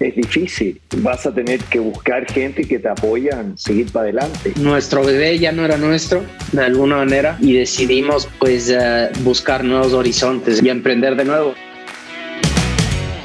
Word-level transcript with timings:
es 0.00 0.14
difícil. 0.14 0.80
Vas 0.98 1.26
a 1.26 1.34
tener 1.34 1.60
que 1.64 1.78
buscar 1.78 2.30
gente 2.30 2.64
que 2.64 2.78
te 2.78 2.88
apoyan, 2.88 3.56
seguir 3.58 3.90
para 3.90 4.04
adelante. 4.04 4.52
Nuestro 4.60 5.04
bebé 5.04 5.38
ya 5.38 5.52
no 5.52 5.64
era 5.64 5.76
nuestro, 5.76 6.24
de 6.52 6.62
alguna 6.62 6.96
manera, 6.96 7.36
y 7.40 7.54
decidimos 7.54 8.28
pues 8.38 8.70
uh, 8.70 9.22
buscar 9.22 9.64
nuevos 9.64 9.92
horizontes 9.92 10.62
y 10.62 10.68
emprender 10.68 11.16
de 11.16 11.24
nuevo. 11.24 11.54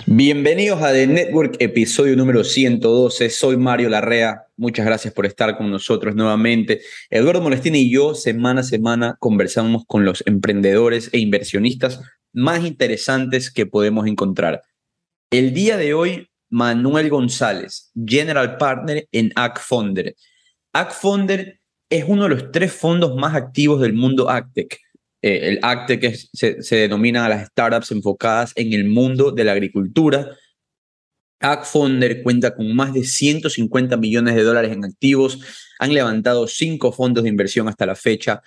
Bienvenidos 0.05 0.81
a 0.83 0.91
The 0.91 1.07
Network, 1.07 1.55
episodio 1.59 2.15
número 2.15 2.43
112. 2.43 3.29
Soy 3.29 3.57
Mario 3.57 3.89
Larrea. 3.89 4.43
Muchas 4.57 4.85
gracias 4.85 5.13
por 5.13 5.25
estar 5.25 5.57
con 5.57 5.71
nosotros 5.71 6.13
nuevamente. 6.13 6.81
Eduardo 7.09 7.41
Molestini 7.41 7.79
y 7.79 7.91
yo, 7.91 8.13
semana 8.13 8.61
a 8.61 8.63
semana, 8.63 9.15
conversamos 9.19 9.85
con 9.87 10.05
los 10.05 10.23
emprendedores 10.27 11.09
e 11.13 11.19
inversionistas 11.19 12.01
más 12.31 12.63
interesantes 12.63 13.51
que 13.51 13.65
podemos 13.65 14.05
encontrar. 14.05 14.61
El 15.31 15.53
día 15.53 15.77
de 15.77 15.93
hoy 15.95 16.27
Manuel 16.53 17.09
González, 17.09 17.91
General 18.05 18.57
Partner 18.57 19.07
en 19.11 19.31
ACFonder. 19.35 20.15
ACFonder 20.71 21.59
es 21.89 22.05
uno 22.07 22.23
de 22.23 22.29
los 22.29 22.51
tres 22.51 22.71
fondos 22.71 23.15
más 23.15 23.33
activos 23.33 23.81
del 23.81 23.93
mundo 23.93 24.29
AgTech. 24.29 24.79
Eh, 25.23 25.49
el 25.49 25.59
AgTech 25.63 26.15
se, 26.31 26.75
denomina 26.75 27.25
a 27.25 27.29
las 27.29 27.47
startups 27.47 27.91
enfocadas 27.91 28.53
en 28.55 28.71
el 28.73 28.85
mundo 28.85 29.31
de 29.31 29.43
la 29.43 29.53
agricultura. 29.53 30.37
AgFonder 31.39 32.21
cuenta 32.21 32.53
con 32.53 32.75
más 32.75 32.93
de 32.93 33.03
150 33.03 33.97
millones 33.97 34.35
de 34.35 34.43
dólares 34.43 34.71
en 34.71 34.85
activos. 34.85 35.39
Han 35.79 35.95
levantado 35.95 36.47
cinco 36.47 36.91
fondos 36.91 37.23
de 37.23 37.31
inversión 37.31 37.67
hasta 37.67 37.87
la 37.87 37.95
fecha. 37.95 38.43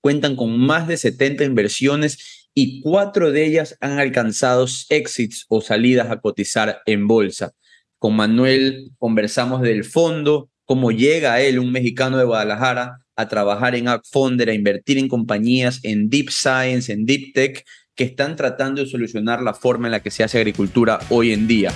Cuentan 0.00 0.34
con 0.34 0.58
más 0.58 0.88
de 0.88 0.96
70 0.96 1.44
inversiones 1.44 2.40
y 2.54 2.80
cuatro 2.80 3.32
de 3.32 3.44
ellas 3.44 3.76
han 3.80 3.98
alcanzado 3.98 4.66
exits 4.88 5.44
o 5.48 5.60
salidas 5.60 6.10
a 6.10 6.20
cotizar 6.20 6.80
en 6.86 7.06
bolsa. 7.06 7.52
Con 8.00 8.16
Manuel 8.16 8.92
conversamos 8.96 9.60
del 9.60 9.84
fondo, 9.84 10.48
cómo 10.64 10.90
llega 10.90 11.42
él, 11.42 11.58
un 11.58 11.70
mexicano 11.70 12.16
de 12.16 12.24
Guadalajara, 12.24 13.02
a 13.14 13.28
trabajar 13.28 13.74
en 13.74 13.88
AppFonder, 13.88 14.48
a 14.48 14.54
invertir 14.54 14.96
en 14.96 15.06
compañías 15.06 15.80
en 15.82 16.08
Deep 16.08 16.30
Science, 16.30 16.90
en 16.90 17.04
Deep 17.04 17.34
Tech, 17.34 17.62
que 17.94 18.04
están 18.04 18.36
tratando 18.36 18.80
de 18.80 18.88
solucionar 18.88 19.42
la 19.42 19.52
forma 19.52 19.86
en 19.86 19.92
la 19.92 20.00
que 20.00 20.10
se 20.10 20.24
hace 20.24 20.38
agricultura 20.38 20.98
hoy 21.10 21.34
en 21.34 21.46
día. 21.46 21.72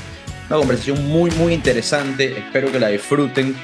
Una 0.49 0.61
conversación 0.61 1.07
muy, 1.09 1.31
muy 1.33 1.53
interesante, 1.53 2.39
espero 2.39 2.73
que 2.73 2.81
la 2.81 2.89
disfruten. 2.89 3.55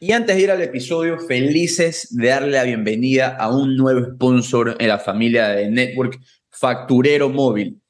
Y 0.00 0.12
antes 0.12 0.34
de 0.34 0.42
ir 0.42 0.50
al 0.50 0.62
episodio, 0.62 1.18
felices 1.18 2.08
de 2.16 2.28
darle 2.28 2.52
la 2.52 2.64
bienvenida 2.64 3.36
a 3.36 3.54
un 3.54 3.76
nuevo 3.76 4.14
sponsor 4.14 4.76
en 4.78 4.88
la 4.88 4.98
familia 4.98 5.48
de 5.48 5.70
Network, 5.70 6.18
Facturero 6.50 7.28
Móvil. 7.28 7.82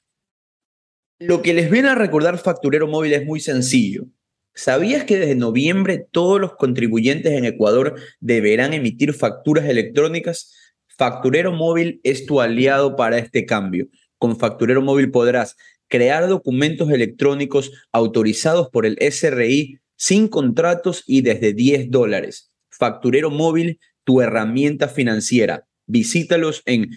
Lo 1.21 1.43
que 1.43 1.53
les 1.53 1.69
viene 1.69 1.89
a 1.89 1.97
recordar 1.97 2.39
Facturero 2.39 2.87
Móvil 2.87 3.13
es 3.13 3.27
muy 3.27 3.41
sencillo. 3.41 4.07
¿Sabías 4.55 5.03
que 5.03 5.19
desde 5.19 5.35
noviembre 5.35 6.07
todos 6.13 6.41
los 6.41 6.55
contribuyentes 6.55 7.33
en 7.33 7.45
Ecuador 7.45 7.97
deberán 8.21 8.73
emitir 8.73 9.13
facturas 9.15 9.65
electrónicas? 9.65 10.55
Facturero 10.97 11.51
Móvil 11.53 12.01
es 12.05 12.25
tu 12.25 12.41
aliado 12.41 12.95
para 12.95 13.19
este 13.19 13.47
cambio. 13.47 13.89
Con 14.17 14.39
Facturero 14.39 14.81
Móvil 14.81 15.11
podrás 15.11 15.57
crear 15.89 16.29
documentos 16.29 16.89
electrónicos 16.91 17.73
autorizados 17.91 18.69
por 18.69 18.87
el 18.87 18.97
SRI 19.01 19.81
sin 19.97 20.29
contratos 20.29 21.03
y 21.05 21.23
desde 21.23 21.53
10 21.53 21.91
dólares. 21.91 22.53
Facturero 22.71 23.31
Móvil, 23.31 23.81
tu 24.05 24.21
herramienta 24.21 24.87
financiera. 24.87 25.67
Visítalos 25.87 26.63
en 26.65 26.91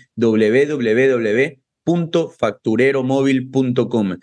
www.factureromóvil.com. 1.85 4.17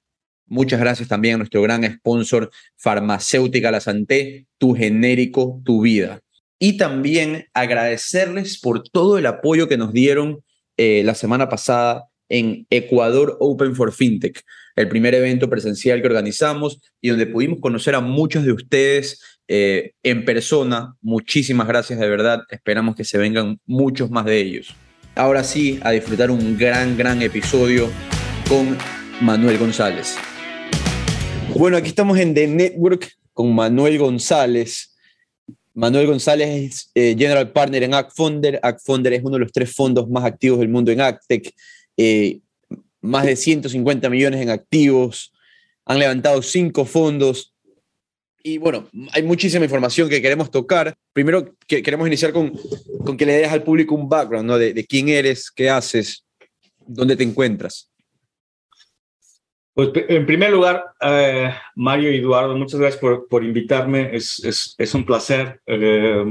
Muchas 0.46 0.78
gracias 0.78 1.08
también 1.08 1.34
a 1.34 1.38
nuestro 1.38 1.62
gran 1.62 1.84
sponsor, 1.84 2.50
Farmacéutica 2.76 3.70
La 3.70 3.80
Santé, 3.80 4.46
tu 4.58 4.74
genérico, 4.74 5.60
tu 5.64 5.82
vida. 5.82 6.20
Y 6.64 6.76
también 6.76 7.46
agradecerles 7.54 8.60
por 8.60 8.88
todo 8.88 9.18
el 9.18 9.26
apoyo 9.26 9.66
que 9.66 9.76
nos 9.76 9.92
dieron 9.92 10.44
eh, 10.76 11.02
la 11.04 11.16
semana 11.16 11.48
pasada 11.48 12.04
en 12.28 12.68
Ecuador 12.70 13.36
Open 13.40 13.74
for 13.74 13.92
FinTech, 13.92 14.44
el 14.76 14.88
primer 14.88 15.12
evento 15.12 15.50
presencial 15.50 16.00
que 16.00 16.06
organizamos 16.06 16.80
y 17.00 17.08
donde 17.08 17.26
pudimos 17.26 17.58
conocer 17.58 17.96
a 17.96 18.00
muchos 18.00 18.44
de 18.44 18.52
ustedes 18.52 19.20
eh, 19.48 19.94
en 20.04 20.24
persona. 20.24 20.94
Muchísimas 21.00 21.66
gracias 21.66 21.98
de 21.98 22.08
verdad. 22.08 22.44
Esperamos 22.48 22.94
que 22.94 23.02
se 23.02 23.18
vengan 23.18 23.58
muchos 23.66 24.08
más 24.12 24.24
de 24.24 24.38
ellos. 24.38 24.72
Ahora 25.16 25.42
sí, 25.42 25.80
a 25.82 25.90
disfrutar 25.90 26.30
un 26.30 26.56
gran, 26.56 26.96
gran 26.96 27.22
episodio 27.22 27.90
con 28.48 28.78
Manuel 29.20 29.58
González. 29.58 30.16
Bueno, 31.56 31.76
aquí 31.76 31.88
estamos 31.88 32.18
en 32.18 32.34
The 32.34 32.46
Network 32.46 33.10
con 33.32 33.52
Manuel 33.52 33.98
González. 33.98 34.91
Manuel 35.74 36.06
González 36.06 36.48
es 36.48 36.90
eh, 36.94 37.14
General 37.16 37.50
Partner 37.50 37.82
en 37.82 37.94
ActFunder. 37.94 38.60
ActFunder 38.62 39.12
es 39.14 39.22
uno 39.22 39.32
de 39.32 39.40
los 39.40 39.52
tres 39.52 39.74
fondos 39.74 40.08
más 40.08 40.24
activos 40.24 40.58
del 40.60 40.68
mundo 40.68 40.92
en 40.92 41.00
AgTech. 41.00 41.54
Eh, 41.96 42.40
más 43.00 43.24
de 43.24 43.36
150 43.36 44.08
millones 44.10 44.40
en 44.40 44.50
activos. 44.50 45.32
Han 45.84 45.98
levantado 45.98 46.42
cinco 46.42 46.84
fondos. 46.84 47.54
Y 48.44 48.58
bueno, 48.58 48.88
hay 49.12 49.22
muchísima 49.22 49.64
información 49.64 50.08
que 50.08 50.20
queremos 50.20 50.50
tocar. 50.50 50.94
Primero, 51.12 51.54
que 51.66 51.82
queremos 51.82 52.06
iniciar 52.06 52.32
con, 52.32 52.52
con 53.04 53.16
que 53.16 53.26
le 53.26 53.34
des 53.34 53.48
al 53.48 53.62
público 53.62 53.94
un 53.94 54.08
background 54.08 54.52
de, 54.58 54.74
de 54.74 54.84
quién 54.84 55.08
eres, 55.08 55.50
qué 55.50 55.70
haces, 55.70 56.24
dónde 56.86 57.16
te 57.16 57.22
encuentras. 57.22 57.91
Pues 59.74 59.90
en 59.94 60.26
primer 60.26 60.50
lugar, 60.50 60.84
eh, 61.00 61.50
Mario 61.74 62.12
y 62.12 62.18
Eduardo, 62.18 62.56
muchas 62.56 62.78
gracias 62.78 63.00
por, 63.00 63.26
por 63.28 63.42
invitarme. 63.42 64.14
Es, 64.14 64.44
es, 64.44 64.74
es 64.76 64.94
un 64.94 65.04
placer. 65.04 65.60
Eh, 65.66 66.24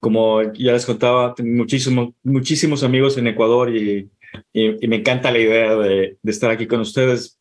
como 0.00 0.42
ya 0.52 0.72
les 0.72 0.86
contaba, 0.86 1.34
tengo 1.34 1.54
muchísimos, 1.56 2.10
muchísimos 2.22 2.82
amigos 2.84 3.18
en 3.18 3.26
Ecuador 3.26 3.74
y, 3.74 4.10
y, 4.52 4.84
y 4.84 4.88
me 4.88 4.96
encanta 4.96 5.30
la 5.30 5.38
idea 5.38 5.74
de, 5.74 6.16
de, 6.22 6.30
estar 6.30 6.50
aquí 6.50 6.66
con 6.66 6.80
ustedes. 6.80 7.38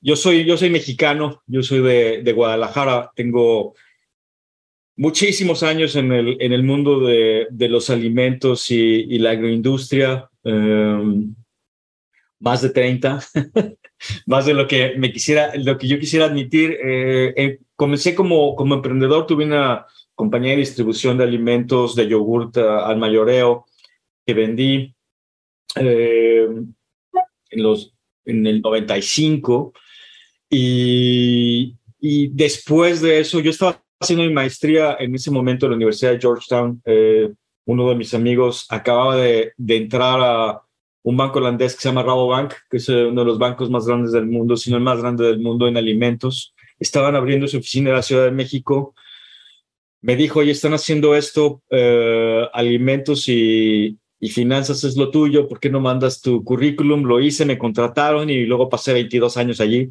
Yo 0.00 0.16
soy, 0.16 0.44
yo 0.44 0.56
soy 0.56 0.70
mexicano, 0.70 1.42
yo 1.46 1.62
soy 1.62 1.80
de, 1.80 2.22
de 2.22 2.32
Guadalajara, 2.32 3.10
tengo 3.16 3.74
muchísimos 4.96 5.62
años 5.62 5.96
en 5.96 6.12
el, 6.12 6.36
en 6.40 6.52
el 6.52 6.62
mundo 6.62 7.00
de, 7.00 7.46
de 7.50 7.68
los 7.68 7.90
alimentos 7.90 8.70
y, 8.70 8.76
y 8.76 9.18
la 9.18 9.30
agroindustria, 9.30 10.28
eh, 10.44 11.02
más 12.40 12.62
de 12.62 12.70
30. 12.70 13.20
más 14.26 14.46
de 14.46 14.54
lo 14.54 14.66
que 14.66 14.94
me 14.96 15.12
quisiera, 15.12 15.54
lo 15.56 15.78
que 15.78 15.88
yo 15.88 15.98
quisiera 15.98 16.26
admitir. 16.26 16.72
Eh, 16.72 17.34
eh, 17.36 17.58
comencé 17.76 18.14
como, 18.14 18.54
como 18.56 18.74
emprendedor, 18.74 19.26
tuve 19.26 19.44
una 19.44 19.86
compañía 20.14 20.52
de 20.52 20.58
distribución 20.58 21.18
de 21.18 21.24
alimentos 21.24 21.94
de 21.94 22.08
yogurt 22.08 22.56
al 22.58 22.98
mayoreo 22.98 23.66
que 24.24 24.34
vendí 24.34 24.94
eh, 25.76 26.46
en, 27.50 27.62
los, 27.62 27.92
en 28.24 28.46
el 28.46 28.62
95 28.62 29.72
y, 30.48 31.76
y 32.00 32.28
después 32.28 33.00
de 33.00 33.18
eso 33.18 33.40
yo 33.40 33.50
estaba 33.50 33.82
haciendo 34.00 34.24
mi 34.24 34.32
maestría 34.32 34.96
en 35.00 35.14
ese 35.14 35.32
momento 35.32 35.66
en 35.66 35.72
la 35.72 35.76
Universidad 35.76 36.12
de 36.12 36.20
Georgetown. 36.20 36.80
uno 37.66 37.88
de 37.88 37.94
mis 37.96 38.14
amigos 38.14 38.66
acababa 38.68 39.16
de, 39.16 39.52
de 39.56 39.76
entrar 39.76 40.20
a 40.22 40.62
un 41.04 41.16
banco 41.18 41.38
holandés 41.38 41.74
que 41.74 41.82
se 41.82 41.88
llama 41.88 42.02
Rabobank, 42.02 42.54
que 42.70 42.78
es 42.78 42.88
uno 42.88 43.20
de 43.20 43.26
los 43.26 43.38
bancos 43.38 43.70
más 43.70 43.86
grandes 43.86 44.12
del 44.12 44.26
mundo, 44.26 44.56
si 44.56 44.70
no 44.70 44.78
el 44.78 44.82
más 44.82 45.00
grande 45.00 45.24
del 45.24 45.38
mundo 45.38 45.68
en 45.68 45.76
alimentos. 45.76 46.54
Estaban 46.80 47.14
abriendo 47.14 47.46
su 47.46 47.58
oficina 47.58 47.90
en 47.90 47.96
la 47.96 48.02
Ciudad 48.02 48.24
de 48.24 48.30
México. 48.30 48.94
Me 50.00 50.16
dijo, 50.16 50.40
oye, 50.40 50.50
están 50.50 50.72
haciendo 50.72 51.14
esto, 51.14 51.62
eh, 51.70 52.48
alimentos 52.54 53.28
y, 53.28 53.98
y 54.18 54.30
finanzas 54.30 54.82
es 54.84 54.96
lo 54.96 55.10
tuyo, 55.10 55.46
¿por 55.46 55.60
qué 55.60 55.68
no 55.68 55.80
mandas 55.80 56.22
tu 56.22 56.42
currículum? 56.42 57.04
Lo 57.04 57.20
hice, 57.20 57.44
me 57.44 57.58
contrataron 57.58 58.30
y 58.30 58.46
luego 58.46 58.70
pasé 58.70 58.94
22 58.94 59.36
años 59.36 59.60
allí. 59.60 59.90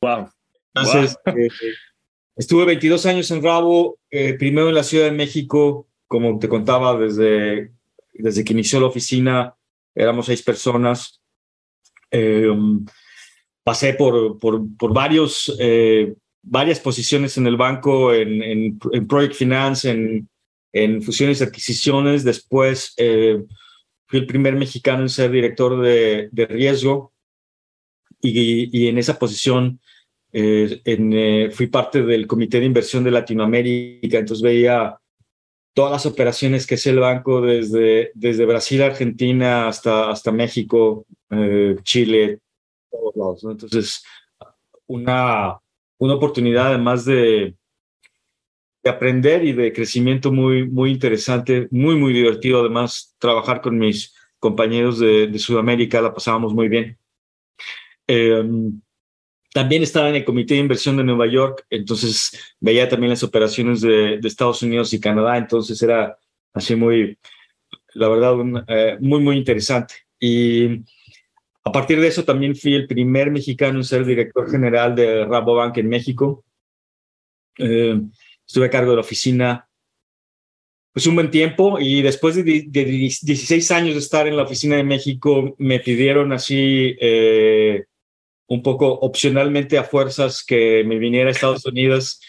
Wow. 0.00 0.28
Entonces, 0.72 1.18
eh, 1.26 1.48
estuve 2.36 2.64
22 2.64 3.06
años 3.06 3.28
en 3.32 3.42
Rabo, 3.42 3.98
eh, 4.10 4.34
primero 4.34 4.68
en 4.68 4.76
la 4.76 4.84
Ciudad 4.84 5.06
de 5.06 5.12
México, 5.12 5.88
como 6.06 6.38
te 6.38 6.48
contaba, 6.48 6.96
desde, 6.96 7.72
desde 8.12 8.44
que 8.44 8.52
inició 8.52 8.78
la 8.78 8.86
oficina, 8.86 9.56
éramos 9.94 10.26
seis 10.26 10.42
personas. 10.42 11.20
Eh, 12.10 12.48
pasé 13.64 13.94
por, 13.94 14.38
por, 14.38 14.62
por 14.76 14.92
varios, 14.92 15.54
eh, 15.58 16.14
varias 16.42 16.80
posiciones 16.80 17.36
en 17.38 17.46
el 17.46 17.56
banco, 17.56 18.12
en, 18.12 18.42
en, 18.42 18.78
en 18.92 19.06
Project 19.06 19.34
Finance, 19.34 19.90
en, 19.90 20.28
en 20.72 21.02
fusiones 21.02 21.40
y 21.40 21.44
adquisiciones. 21.44 22.24
Después 22.24 22.92
eh, 22.98 23.42
fui 24.06 24.18
el 24.20 24.26
primer 24.26 24.54
mexicano 24.54 25.02
en 25.02 25.08
ser 25.08 25.30
director 25.30 25.80
de, 25.80 26.28
de 26.30 26.46
riesgo 26.46 27.12
y, 28.20 28.68
y, 28.78 28.88
en 28.88 28.98
esa 28.98 29.18
posición 29.18 29.80
eh, 30.32 30.80
en, 30.84 31.12
eh, 31.12 31.50
fui 31.50 31.68
parte 31.68 32.02
del 32.02 32.26
Comité 32.26 32.58
de 32.58 32.66
Inversión 32.66 33.04
de 33.04 33.10
Latinoamérica, 33.10 34.18
entonces 34.18 34.42
veía 34.42 34.98
todas 35.74 35.92
las 35.92 36.06
operaciones 36.06 36.66
que 36.66 36.76
es 36.76 36.86
el 36.86 37.00
banco 37.00 37.40
desde, 37.40 38.12
desde 38.14 38.46
Brasil, 38.46 38.82
Argentina 38.82 39.68
hasta, 39.68 40.08
hasta 40.10 40.32
México, 40.32 41.04
eh, 41.30 41.76
Chile, 41.82 42.38
todos 42.90 43.16
lados. 43.16 43.44
¿no? 43.44 43.50
Entonces, 43.50 44.04
una, 44.86 45.58
una 45.98 46.14
oportunidad 46.14 46.68
además 46.68 47.04
de, 47.04 47.56
de 48.84 48.90
aprender 48.90 49.44
y 49.44 49.52
de 49.52 49.72
crecimiento 49.72 50.30
muy, 50.30 50.68
muy 50.68 50.92
interesante, 50.92 51.66
muy, 51.72 51.96
muy 51.96 52.12
divertido. 52.12 52.60
Además, 52.60 53.14
trabajar 53.18 53.60
con 53.60 53.76
mis 53.76 54.14
compañeros 54.38 55.00
de, 55.00 55.26
de 55.26 55.38
Sudamérica, 55.40 56.00
la 56.00 56.14
pasábamos 56.14 56.54
muy 56.54 56.68
bien. 56.68 56.96
Eh, 58.06 58.44
también 59.54 59.84
estaba 59.84 60.08
en 60.08 60.16
el 60.16 60.24
Comité 60.24 60.54
de 60.54 60.60
Inversión 60.60 60.96
de 60.96 61.04
Nueva 61.04 61.28
York, 61.28 61.64
entonces 61.70 62.56
veía 62.58 62.88
también 62.88 63.10
las 63.10 63.22
operaciones 63.22 63.80
de, 63.80 64.18
de 64.18 64.28
Estados 64.28 64.60
Unidos 64.62 64.92
y 64.92 64.98
Canadá, 64.98 65.38
entonces 65.38 65.80
era 65.80 66.18
así 66.52 66.74
muy, 66.74 67.16
la 67.92 68.08
verdad, 68.08 68.34
un, 68.34 68.64
eh, 68.66 68.96
muy, 68.98 69.20
muy 69.20 69.36
interesante. 69.36 69.94
Y 70.18 70.82
a 71.62 71.70
partir 71.70 72.00
de 72.00 72.08
eso 72.08 72.24
también 72.24 72.56
fui 72.56 72.74
el 72.74 72.88
primer 72.88 73.30
mexicano 73.30 73.78
en 73.78 73.84
ser 73.84 74.04
director 74.04 74.50
general 74.50 74.96
de 74.96 75.24
Rabobank 75.24 75.76
en 75.78 75.88
México. 75.88 76.44
Eh, 77.56 78.00
estuve 78.44 78.66
a 78.66 78.70
cargo 78.70 78.90
de 78.90 78.96
la 78.96 79.02
oficina 79.02 79.68
pues 80.92 81.06
un 81.06 81.14
buen 81.14 81.30
tiempo 81.30 81.78
y 81.78 82.02
después 82.02 82.34
de, 82.34 82.64
de, 82.66 82.84
16 82.84 83.70
años 83.70 83.94
de 83.94 84.00
estar 84.00 84.26
en 84.26 84.36
la 84.36 84.42
oficina 84.42 84.74
de 84.76 84.84
México 84.84 85.54
me 85.58 85.78
pidieron 85.78 86.32
así 86.32 86.96
eh, 87.00 87.84
un 88.46 88.62
poco 88.62 88.92
opcionalmente 89.00 89.78
a 89.78 89.84
fuerzas 89.84 90.44
que 90.44 90.84
me 90.84 90.98
viniera 90.98 91.28
a 91.28 91.32
Estados 91.32 91.64
Unidos 91.66 92.20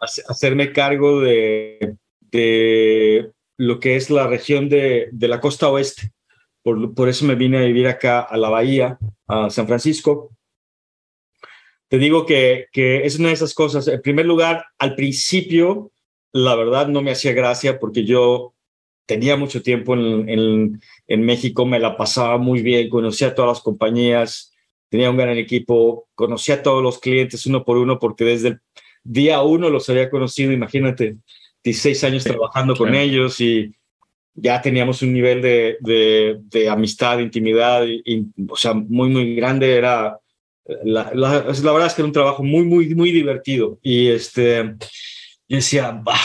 a, 0.00 0.06
a 0.06 0.32
hacerme 0.32 0.72
cargo 0.72 1.20
de, 1.20 1.96
de, 2.20 3.30
lo 3.56 3.80
que 3.80 3.96
es 3.96 4.10
la 4.10 4.26
región 4.26 4.68
de, 4.68 5.08
de 5.12 5.28
la 5.28 5.40
costa 5.40 5.68
oeste. 5.68 6.12
Por, 6.62 6.94
por, 6.94 7.08
eso 7.08 7.24
me 7.26 7.34
vine 7.34 7.58
a 7.58 7.62
vivir 7.62 7.86
acá 7.86 8.20
a 8.20 8.36
la 8.36 8.48
bahía, 8.48 8.98
a 9.28 9.50
San 9.50 9.66
Francisco. 9.66 10.30
Te 11.88 11.98
digo 11.98 12.24
que, 12.24 12.66
que 12.72 13.04
es 13.04 13.18
una 13.18 13.28
de 13.28 13.34
esas 13.34 13.54
cosas. 13.54 13.86
En 13.86 14.00
primer 14.00 14.26
lugar, 14.26 14.64
al 14.78 14.94
principio, 14.94 15.92
la 16.32 16.56
verdad 16.56 16.88
no 16.88 17.02
me 17.02 17.12
hacía 17.12 17.32
gracia 17.32 17.78
porque 17.78 18.04
yo 18.04 18.54
tenía 19.06 19.36
mucho 19.36 19.62
tiempo 19.62 19.94
en, 19.94 20.28
en, 20.28 20.80
en 21.06 21.22
México, 21.22 21.66
me 21.66 21.78
la 21.78 21.96
pasaba 21.96 22.38
muy 22.38 22.62
bien, 22.62 22.88
conocía 22.88 23.34
todas 23.34 23.58
las 23.58 23.60
compañías, 23.60 24.53
tenía 24.94 25.10
un 25.10 25.16
gran 25.16 25.36
equipo, 25.36 26.06
conocía 26.14 26.54
a 26.54 26.62
todos 26.62 26.80
los 26.80 27.00
clientes 27.00 27.46
uno 27.46 27.64
por 27.64 27.78
uno 27.78 27.98
porque 27.98 28.22
desde 28.22 28.48
el 28.50 28.60
día 29.02 29.42
uno 29.42 29.68
los 29.68 29.90
había 29.90 30.08
conocido, 30.08 30.52
imagínate, 30.52 31.16
16 31.64 32.04
años 32.04 32.22
trabajando 32.22 32.76
con 32.76 32.94
ellos 32.94 33.40
y 33.40 33.74
ya 34.34 34.62
teníamos 34.62 35.02
un 35.02 35.12
nivel 35.12 35.42
de, 35.42 35.78
de, 35.80 36.38
de 36.44 36.68
amistad, 36.68 37.16
de 37.16 37.24
intimidad, 37.24 37.84
y, 37.84 38.02
y, 38.04 38.24
o 38.48 38.54
sea, 38.56 38.72
muy, 38.72 39.08
muy 39.08 39.34
grande. 39.34 39.74
Era, 39.74 40.16
la, 40.84 41.10
la, 41.12 41.42
la, 41.42 41.72
verdad 41.72 41.88
es 41.88 41.94
que 41.94 42.02
era 42.02 42.06
un 42.06 42.12
trabajo 42.12 42.44
muy, 42.44 42.62
muy, 42.62 42.94
muy 42.94 43.10
divertido. 43.10 43.80
Y 43.82 44.10
este, 44.10 44.76
yo 45.48 45.56
decía, 45.56 45.90
bah, 45.90 46.20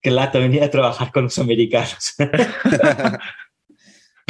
qué 0.00 0.10
lata 0.10 0.38
venía 0.38 0.64
a 0.64 0.70
trabajar 0.70 1.12
con 1.12 1.24
los 1.24 1.38
americanos. 1.38 2.14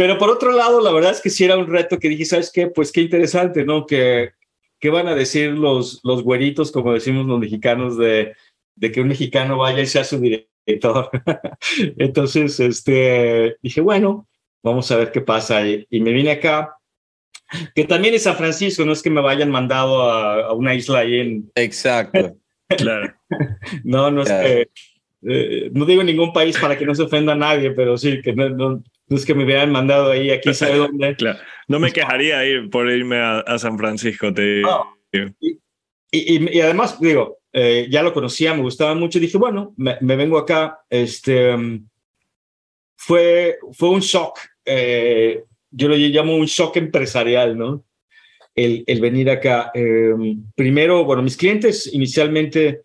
Pero 0.01 0.17
por 0.17 0.31
otro 0.31 0.53
lado, 0.53 0.81
la 0.81 0.93
verdad 0.93 1.11
es 1.11 1.21
que 1.21 1.29
sí 1.29 1.45
era 1.45 1.59
un 1.59 1.67
reto 1.67 1.99
que 1.99 2.09
dije, 2.09 2.25
¿sabes 2.25 2.51
qué? 2.51 2.69
Pues 2.69 2.91
qué 2.91 3.03
interesante, 3.03 3.67
¿no? 3.67 3.85
Que, 3.85 4.31
¿Qué 4.79 4.89
van 4.89 5.09
a 5.09 5.15
decir 5.15 5.51
los, 5.51 6.01
los 6.05 6.23
güeritos, 6.23 6.73
como 6.73 6.95
decimos 6.95 7.27
los 7.27 7.39
mexicanos, 7.39 7.99
de, 7.99 8.35
de 8.77 8.93
que 8.93 9.03
un 9.03 9.09
mexicano 9.09 9.59
vaya 9.59 9.83
y 9.83 9.87
sea 9.87 10.05
su 10.05 10.19
director? 10.19 11.11
Entonces, 11.99 12.59
este, 12.61 13.59
dije, 13.61 13.83
bueno, 13.83 14.27
vamos 14.63 14.91
a 14.91 14.97
ver 14.97 15.13
qué 15.13 15.21
pasa. 15.21 15.69
Y, 15.69 15.87
y, 15.91 16.01
me 16.01 16.13
vine 16.13 16.31
acá, 16.31 16.79
que 17.75 17.85
también 17.85 18.15
es 18.15 18.23
San 18.23 18.37
Francisco, 18.37 18.87
no 18.87 18.93
es 18.93 19.03
que 19.03 19.11
me 19.11 19.21
vayan 19.21 19.51
mandado 19.51 20.11
a, 20.11 20.47
a 20.47 20.53
una 20.55 20.75
isla 20.75 21.01
ahí 21.01 21.21
en... 21.21 21.53
Exacto. 21.57 22.39
claro. 22.79 23.13
no, 23.85 24.11
no 24.11 24.23
es 24.23 24.29
claro. 24.31 24.49
que... 24.49 24.71
Eh, 25.29 25.71
no 25.75 25.85
digo 25.85 26.03
ningún 26.03 26.33
país 26.33 26.57
para 26.59 26.79
que 26.79 26.87
no 26.87 26.95
se 26.95 27.03
ofenda 27.03 27.35
a 27.35 27.37
nadie, 27.37 27.73
pero 27.73 27.99
sí, 27.99 28.23
que 28.23 28.33
no, 28.33 28.49
no, 28.49 28.83
no 29.11 29.17
es 29.17 29.27
que 29.27 29.35
me 29.35 29.45
hubieran 29.45 29.73
mandado 29.73 30.13
ahí, 30.13 30.31
aquí 30.31 30.55
sabe 30.55 30.77
dónde. 30.79 31.17
claro. 31.17 31.39
No 31.69 31.79
me 31.79 31.93
quejaría 31.93 32.45
ir 32.47 32.71
por 32.71 32.89
irme 32.89 33.17
a, 33.17 33.41
a 33.41 33.59
San 33.59 33.77
Francisco. 33.77 34.33
Te... 34.33 34.63
Y, 35.13 35.27
y, 36.13 36.57
y, 36.57 36.61
además, 36.61 37.01
digo, 37.01 37.39
eh, 37.53 37.89
ya 37.91 38.03
lo 38.03 38.13
conocía, 38.13 38.55
me 38.55 38.63
gustaba 38.63 38.95
mucho, 38.95 39.19
dije, 39.19 39.37
bueno, 39.37 39.75
me, 39.77 39.97
me 40.01 40.17
vengo 40.17 40.39
acá. 40.39 40.81
Este, 40.89 41.53
um, 41.55 41.87
fue, 42.97 43.59
fue 43.73 43.91
un 43.91 44.01
shock, 44.01 44.39
eh, 44.65 45.45
yo 45.71 45.89
lo 45.89 45.97
llamo 45.97 46.37
un 46.37 46.47
shock 46.47 46.77
empresarial, 46.77 47.59
¿no? 47.59 47.85
El, 48.55 48.85
el 48.87 49.01
venir 49.01 49.31
acá. 49.31 49.71
Eh, 49.75 50.13
primero, 50.55 51.05
bueno, 51.05 51.23
mis 51.23 51.37
clientes 51.37 51.93
inicialmente 51.93 52.83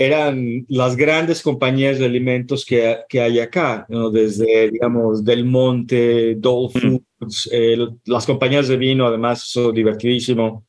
eran 0.00 0.64
las 0.68 0.94
grandes 0.94 1.42
compañías 1.42 1.98
de 1.98 2.06
alimentos 2.06 2.64
que, 2.64 2.98
que 3.08 3.20
hay 3.20 3.40
acá, 3.40 3.84
¿no? 3.88 4.10
desde, 4.10 4.70
digamos, 4.70 5.24
Del 5.24 5.44
Monte, 5.44 6.36
Dole 6.36 6.68
Foods, 6.72 7.48
eh, 7.50 7.76
las 8.04 8.24
compañías 8.24 8.68
de 8.68 8.76
vino, 8.76 9.08
además, 9.08 9.42
son 9.42 9.74
divertidísimo, 9.74 10.64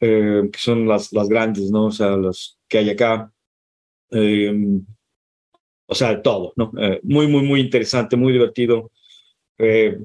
eh, 0.00 0.48
que 0.50 0.58
son 0.58 0.88
las, 0.88 1.12
las 1.12 1.28
grandes, 1.28 1.70
¿no? 1.70 1.86
O 1.86 1.90
sea, 1.90 2.16
las 2.16 2.58
que 2.66 2.78
hay 2.78 2.88
acá. 2.88 3.30
Eh, 4.12 4.80
o 5.86 5.94
sea, 5.94 6.22
todo, 6.22 6.54
¿no? 6.56 6.72
Eh, 6.80 7.00
muy, 7.02 7.26
muy, 7.26 7.42
muy 7.42 7.60
interesante, 7.60 8.16
muy 8.16 8.32
divertido. 8.32 8.90
Eh, 9.58 9.98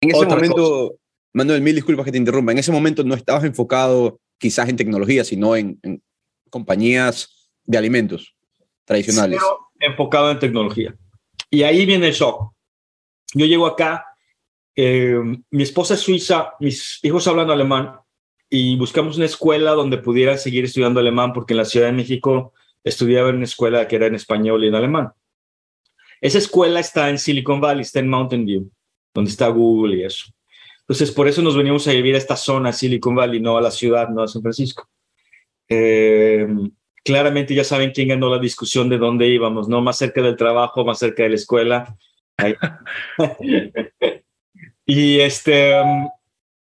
en 0.00 0.10
ese 0.10 0.26
momento, 0.26 0.88
cosa. 0.88 1.00
Manuel, 1.34 1.60
mil 1.60 1.76
disculpas 1.76 2.04
que 2.04 2.12
te 2.12 2.18
interrumpa, 2.18 2.50
en 2.50 2.58
ese 2.58 2.72
momento 2.72 3.04
no 3.04 3.14
estabas 3.14 3.44
enfocado 3.44 4.18
quizás 4.38 4.68
en 4.68 4.76
tecnología, 4.76 5.22
sino 5.22 5.54
en, 5.54 5.78
en 5.84 6.02
compañías 6.50 7.31
de 7.64 7.78
alimentos 7.78 8.34
tradicionales. 8.84 9.40
Enfocado 9.78 10.30
en 10.30 10.38
tecnología. 10.38 10.94
Y 11.50 11.62
ahí 11.62 11.86
viene 11.86 12.08
el 12.08 12.14
shock. 12.14 12.52
Yo 13.34 13.46
llego 13.46 13.66
acá, 13.66 14.04
eh, 14.74 15.18
mi 15.50 15.62
esposa 15.62 15.94
es 15.94 16.00
suiza, 16.00 16.52
mis 16.60 16.98
hijos 17.02 17.26
hablan 17.26 17.50
alemán 17.50 17.96
y 18.48 18.76
buscamos 18.76 19.16
una 19.16 19.26
escuela 19.26 19.72
donde 19.72 19.98
pudieran 19.98 20.38
seguir 20.38 20.64
estudiando 20.64 21.00
alemán 21.00 21.32
porque 21.32 21.54
en 21.54 21.58
la 21.58 21.64
Ciudad 21.64 21.86
de 21.86 21.92
México 21.92 22.52
estudiaba 22.84 23.30
en 23.30 23.36
una 23.36 23.44
escuela 23.44 23.86
que 23.88 23.96
era 23.96 24.06
en 24.06 24.14
español 24.14 24.64
y 24.64 24.68
en 24.68 24.74
alemán. 24.74 25.12
Esa 26.20 26.38
escuela 26.38 26.80
está 26.80 27.10
en 27.10 27.18
Silicon 27.18 27.60
Valley, 27.60 27.82
está 27.82 28.00
en 28.00 28.08
Mountain 28.08 28.44
View, 28.44 28.70
donde 29.12 29.30
está 29.30 29.48
Google 29.48 29.96
y 29.96 30.04
eso. 30.04 30.26
Entonces, 30.80 31.10
por 31.10 31.28
eso 31.28 31.42
nos 31.42 31.56
venimos 31.56 31.86
a 31.88 31.92
vivir 31.92 32.14
a 32.14 32.18
esta 32.18 32.36
zona, 32.36 32.72
Silicon 32.72 33.14
Valley, 33.14 33.40
no 33.40 33.56
a 33.56 33.60
la 33.60 33.70
ciudad, 33.70 34.08
no 34.08 34.22
a 34.22 34.28
San 34.28 34.42
Francisco. 34.42 34.88
Eh, 35.68 36.46
claramente 37.04 37.54
ya 37.54 37.64
saben 37.64 37.92
quién 37.92 38.08
ganó 38.08 38.30
la 38.30 38.38
discusión 38.38 38.88
de 38.88 38.98
dónde 38.98 39.28
íbamos, 39.28 39.68
¿no? 39.68 39.80
Más 39.80 39.98
cerca 39.98 40.22
del 40.22 40.36
trabajo, 40.36 40.84
más 40.84 40.98
cerca 40.98 41.22
de 41.22 41.28
la 41.30 41.34
escuela. 41.34 41.96
y 44.86 45.20
este, 45.20 45.80
um, 45.80 46.08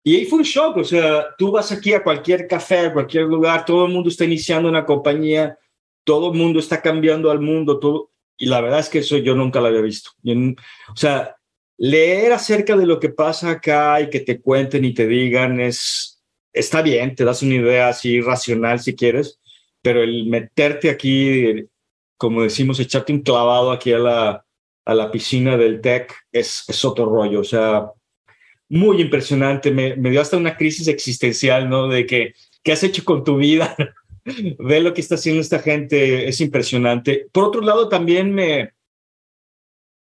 y 0.03 0.15
ahí 0.15 0.25
fue 0.25 0.39
un 0.39 0.45
shock, 0.45 0.77
o 0.77 0.83
sea, 0.83 1.27
tú 1.37 1.51
vas 1.51 1.71
aquí 1.71 1.93
a 1.93 2.03
cualquier 2.03 2.47
café, 2.47 2.79
a 2.79 2.93
cualquier 2.93 3.25
lugar, 3.25 3.65
todo 3.65 3.85
el 3.85 3.93
mundo 3.93 4.09
está 4.09 4.25
iniciando 4.25 4.67
una 4.67 4.85
compañía, 4.85 5.57
todo 6.03 6.31
el 6.31 6.37
mundo 6.37 6.59
está 6.59 6.81
cambiando 6.81 7.29
al 7.29 7.39
mundo, 7.39 7.79
todo, 7.79 8.11
y 8.37 8.47
la 8.47 8.61
verdad 8.61 8.79
es 8.79 8.89
que 8.89 8.99
eso 8.99 9.17
yo 9.17 9.35
nunca 9.35 9.61
lo 9.61 9.67
había 9.67 9.81
visto. 9.81 10.11
o 10.23 10.95
sea, 10.95 11.35
leer 11.77 12.33
acerca 12.33 12.75
de 12.75 12.87
lo 12.87 12.99
que 12.99 13.09
pasa 13.09 13.51
acá 13.51 14.01
y 14.01 14.09
que 14.09 14.21
te 14.21 14.41
cuenten 14.41 14.85
y 14.85 14.93
te 14.93 15.07
digan 15.07 15.59
es, 15.59 16.23
está 16.51 16.81
bien, 16.81 17.15
te 17.15 17.23
das 17.23 17.43
una 17.43 17.55
idea 17.55 17.89
así 17.89 18.21
racional 18.21 18.79
si 18.79 18.95
quieres, 18.95 19.39
pero 19.81 20.03
el 20.03 20.27
meterte 20.27 20.89
aquí, 20.89 21.65
como 22.17 22.43
decimos, 22.43 22.79
echarte 22.79 23.13
un 23.13 23.21
clavado 23.21 23.71
aquí 23.71 23.93
a 23.93 23.99
la, 23.99 24.45
a 24.85 24.95
la 24.95 25.11
piscina 25.11 25.57
del 25.57 25.81
tech 25.81 26.13
es, 26.31 26.65
es 26.67 26.85
otro 26.85 27.05
rollo. 27.05 27.41
O 27.41 27.43
sea, 27.43 27.91
muy 28.69 29.01
impresionante. 29.01 29.71
Me, 29.71 29.95
me, 29.95 30.09
dio 30.11 30.21
hasta 30.21 30.37
una 30.37 30.55
crisis 30.55 30.87
existencial, 30.87 31.69
¿no? 31.69 31.87
De 31.87 32.05
que, 32.05 32.33
¿qué 32.63 32.71
has 32.71 32.83
hecho 32.83 33.03
con 33.03 33.23
tu 33.23 33.37
vida? 33.37 33.75
Ve 34.59 34.79
lo 34.81 34.93
que 34.93 35.01
está 35.01 35.15
haciendo 35.15 35.41
esta 35.41 35.59
gente, 35.59 36.27
es 36.27 36.41
impresionante. 36.41 37.27
Por 37.31 37.45
otro 37.45 37.61
lado, 37.61 37.89
también 37.89 38.33
me, 38.33 38.71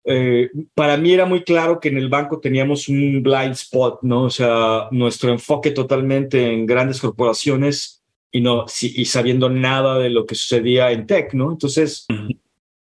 eh, 0.07 0.51
para 0.75 0.99
mí 0.99 1.13
era 1.13 1.25
muy 1.25 1.43
claro 1.45 1.81
que 1.81 1.89
en 1.89 1.97
el 1.97 2.11
banco 2.11 2.39
teníamos 2.39 2.89
un 2.89 3.23
blind 3.23 3.53
spot, 3.53 4.01
¿no? 4.03 4.25
O 4.25 4.31
sea, 4.31 4.89
nuestro 4.91 5.31
enfoque 5.33 5.71
totalmente 5.71 6.53
en 6.53 6.67
grandes 6.67 7.01
corporaciones 7.01 8.04
y 8.35 8.41
no 8.41 8.67
y 8.83 9.05
sabiendo 9.07 9.49
nada 9.49 9.99
de 9.99 10.11
lo 10.11 10.27
que 10.27 10.35
sucedía 10.35 10.91
en 10.91 11.07
tech, 11.07 11.33
¿no? 11.33 11.53
Entonces, 11.53 12.07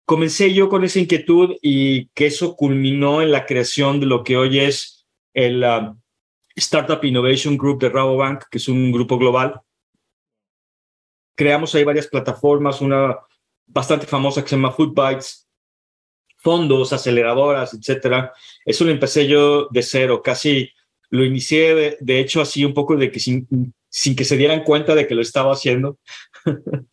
comencé 0.05 0.53
yo 0.53 0.69
con 0.69 0.83
esa 0.83 0.99
inquietud 0.99 1.55
y 1.61 2.07
que 2.15 2.27
eso 2.27 2.55
culminó 2.55 3.21
en 3.21 3.31
la 3.31 3.45
creación 3.45 3.99
de 3.99 4.05
lo 4.05 4.23
que 4.23 4.37
hoy 4.37 4.59
es 4.59 5.05
el 5.33 5.63
uh, 5.63 5.95
Startup 6.55 7.03
Innovation 7.03 7.57
Group 7.57 7.81
de 7.81 7.89
Rabobank, 7.89 8.45
que 8.49 8.57
es 8.57 8.67
un 8.67 8.91
grupo 8.91 9.17
global 9.17 9.61
creamos 11.35 11.73
ahí 11.75 11.83
varias 11.83 12.07
plataformas, 12.07 12.81
una 12.81 13.17
bastante 13.65 14.05
famosa 14.05 14.41
que 14.41 14.49
se 14.49 14.55
llama 14.55 14.71
Food 14.71 14.93
Bites, 14.93 15.47
fondos, 16.37 16.93
aceleradoras, 16.93 17.73
etcétera. 17.73 18.33
Eso 18.65 18.85
lo 18.85 18.91
empecé 18.91 19.27
yo 19.27 19.67
de 19.69 19.81
cero, 19.81 20.21
casi 20.23 20.71
lo 21.09 21.23
inicié 21.23 21.97
de, 21.99 22.19
hecho 22.19 22.41
así 22.41 22.65
un 22.65 22.73
poco 22.73 22.95
de 22.95 23.11
que 23.11 23.19
sin, 23.19 23.73
sin, 23.93 24.15
que 24.15 24.25
se 24.25 24.37
dieran 24.37 24.63
cuenta 24.63 24.95
de 24.95 25.05
que 25.05 25.13
lo 25.13 25.21
estaba 25.21 25.53
haciendo. 25.53 25.99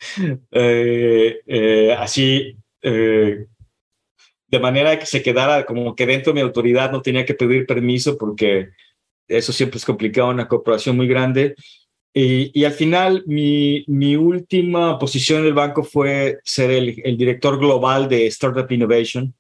Eh, 0.53 1.41
eh, 1.47 1.97
así, 1.99 2.57
eh, 2.83 3.47
de 4.47 4.59
manera 4.59 4.99
que 4.99 5.07
se 5.07 5.23
quedara 5.23 5.65
como 5.65 5.95
que 5.95 6.07
dentro 6.07 6.33
de 6.33 6.35
mi 6.35 6.41
autoridad 6.41 6.93
no 6.93 7.03
tenía 7.03 7.25
que 7.25 7.35
pedir 7.35 7.67
permiso 7.67 8.17
porque 8.19 8.69
eso 9.29 9.53
siempre 9.53 9.79
es 9.79 9.85
complicado, 9.85 10.31
una 10.31 10.49
corporación 10.49 10.97
muy 10.97 11.09
grande. 11.09 11.55
Y, 12.13 12.65
al 12.65 12.73
final, 12.73 13.23
mi, 13.27 13.85
última 14.17 14.99
posición 14.99 15.41
en 15.41 15.47
el 15.47 15.55
banco 15.55 15.85
fue 15.85 16.39
ser 16.45 16.71
el, 16.71 17.01
el, 17.05 17.17
director 17.17 17.59
global 17.59 18.09
de 18.09 18.27
Startup 18.27 18.71
Innovation, 18.71 19.33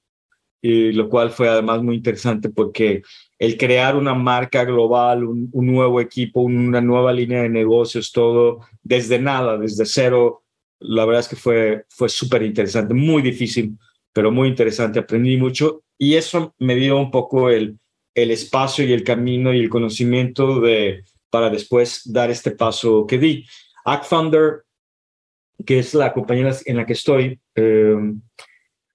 y 0.62 0.92
lo 0.92 1.08
cual 1.08 1.30
fue 1.30 1.48
además 1.48 1.82
muy 1.82 1.96
interesante 1.96 2.48
porque 2.48 3.02
el 3.40 3.56
crear 3.56 3.96
una 3.96 4.14
marca 4.14 4.64
global, 4.66 5.24
un, 5.24 5.50
nuevo 5.52 5.98
equipo, 5.98 6.42
una 6.42 6.82
nueva 6.82 7.10
línea 7.10 7.40
de 7.40 7.48
negocios, 7.48 8.12
todo 8.12 8.60
desde 8.82 9.18
nada, 9.18 9.56
desde 9.56 9.86
cero, 9.86 10.44
la 10.78 11.06
verdad 11.06 11.20
es 11.20 11.28
que 11.28 11.36
fue, 11.36 11.86
fue 11.88 12.10
súper 12.10 12.42
interesante, 12.42 12.92
muy 12.92 13.22
difícil, 13.22 13.78
pero 14.12 14.30
muy 14.30 14.46
interesante, 14.46 14.98
aprendí 14.98 15.38
mucho 15.38 15.82
y 15.96 16.16
eso 16.16 16.54
me 16.58 16.74
dio 16.74 16.98
un 16.98 17.10
poco 17.10 17.48
el, 17.48 17.78
el 18.14 18.30
espacio 18.30 18.84
y 18.84 18.92
el 18.92 19.04
camino 19.04 19.54
y 19.54 19.60
el 19.60 19.70
conocimiento 19.70 20.60
de 20.60 21.02
para 21.30 21.48
después 21.48 22.02
dar 22.12 22.30
este 22.30 22.50
paso 22.50 23.06
que 23.06 23.16
di. 23.16 23.46
ActFounder, 23.86 24.64
que 25.64 25.78
es 25.78 25.94
la 25.94 26.12
compañía 26.12 26.50
en 26.66 26.76
la 26.76 26.84
que 26.84 26.92
estoy, 26.92 27.40
eh, 27.54 27.96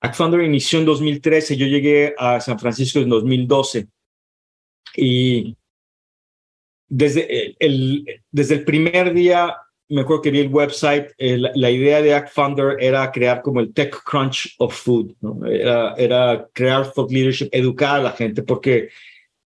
ActFounder 0.02 0.42
inició 0.42 0.78
en 0.78 0.86
2013, 0.86 1.58
yo 1.58 1.66
llegué 1.66 2.14
a 2.16 2.40
San 2.42 2.60
Francisco 2.60 3.00
en 3.00 3.10
2012 3.10 3.88
y 4.96 5.56
desde 6.88 7.56
el, 7.60 8.06
desde 8.32 8.56
el 8.56 8.64
primer 8.64 9.14
día, 9.14 9.56
me 9.90 10.02
acuerdo 10.02 10.24
que 10.24 10.32
vi 10.32 10.40
el 10.40 10.54
website, 10.54 11.12
la 11.18 11.70
idea 11.72 12.02
de 12.02 12.14
ActFounder 12.14 12.78
era 12.80 13.12
crear 13.12 13.42
como 13.42 13.60
el 13.60 13.74
tech 13.74 14.04
crunch 14.04 14.56
of 14.60 14.76
food, 14.76 15.14
era, 15.48 15.94
era 15.96 16.48
crear 16.54 16.92
thought 16.92 17.12
leadership, 17.12 17.50
educar 17.52 18.00
a 18.00 18.04
la 18.04 18.12
gente, 18.12 18.44
porque 18.44 18.90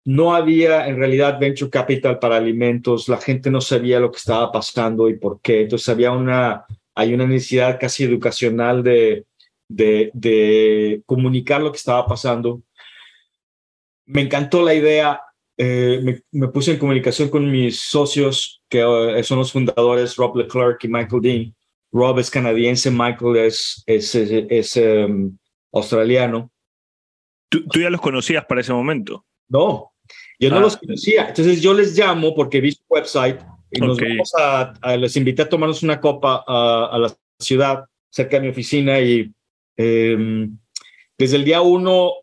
no 0.05 0.34
había 0.34 0.88
en 0.88 0.98
realidad 0.98 1.39
venture 1.39 1.69
capital 1.69 2.19
para 2.19 2.38
alimentos, 2.38 3.08
la 3.10 3.17
gente 3.17 3.51
no 3.51 3.62
sabía 3.62 4.00
lo 4.00 4.12
que 4.12 4.17
estaba 4.17 4.51
pasando 4.51 5.10
y 5.10 5.17
por 5.17 5.39
qué. 5.41 5.62
Entonces 5.62 5.88
había 5.89 6.12
una, 6.12 6.65
hay 6.96 7.13
una 7.13 7.27
necesidad 7.27 7.79
casi 7.79 8.05
educacional 8.05 8.81
de, 8.81 9.25
de, 9.67 11.03
comunicar 11.05 11.62
lo 11.62 11.72
que 11.72 11.77
estaba 11.77 12.08
pasando. 12.08 12.63
Me 14.05 14.22
encantó 14.22 14.63
la 14.63 14.74
idea, 14.74 15.22
eh, 15.62 16.22
me, 16.32 16.48
puse 16.48 16.72
en 16.72 16.80
comunicación 16.80 17.28
con 17.28 17.51
mis 17.51 17.82
socios, 17.82 18.62
que 18.70 18.80
eh, 18.80 19.24
son 19.24 19.39
los 19.39 19.51
fundadores, 19.51 20.16
Rob 20.16 20.38
Leclerc 20.38 20.82
y 20.86 20.88
Michael 20.88 21.22
Dean. 21.22 21.56
Rob 21.92 22.18
es 22.20 22.32
canadiense, 22.32 22.89
Michael 22.89 23.36
es, 23.36 23.84
es, 23.86 24.16
es, 24.16 24.78
em, 24.78 25.38
australiano. 25.74 26.50
¿Tú, 27.50 27.68
¿Tú 27.68 27.82
ya 27.82 27.89
los 27.89 28.00
conocías 28.00 28.46
para 28.46 28.62
ese 28.62 28.72
momento? 28.72 29.25
No, 29.50 29.92
yo 30.39 30.50
no 30.50 30.58
ah. 30.58 30.62
los 30.62 30.78
conocía. 30.78 31.28
Entonces 31.28 31.62
yo 31.62 31.74
les 31.74 31.98
llamo 31.98 32.34
porque 32.34 32.62
vi 32.62 32.72
su 32.72 32.84
website 32.88 33.42
y 33.70 33.82
nos 33.82 34.00
vamos 34.00 34.32
a, 34.38 34.96
les 34.96 35.18
invité 35.18 35.42
a 35.42 35.50
tomarnos 35.50 35.84
una 35.84 36.00
copa 36.00 36.42
a, 36.48 36.98
la 36.98 37.13
ciudad 37.38 37.84
cerca 38.10 38.38
de 38.38 38.44
mi 38.44 38.50
oficina 38.50 38.98
y 39.01 39.30
em, 39.75 40.58
desde 41.18 41.36
el 41.36 41.44
día 41.44 41.60
uno 41.60 42.13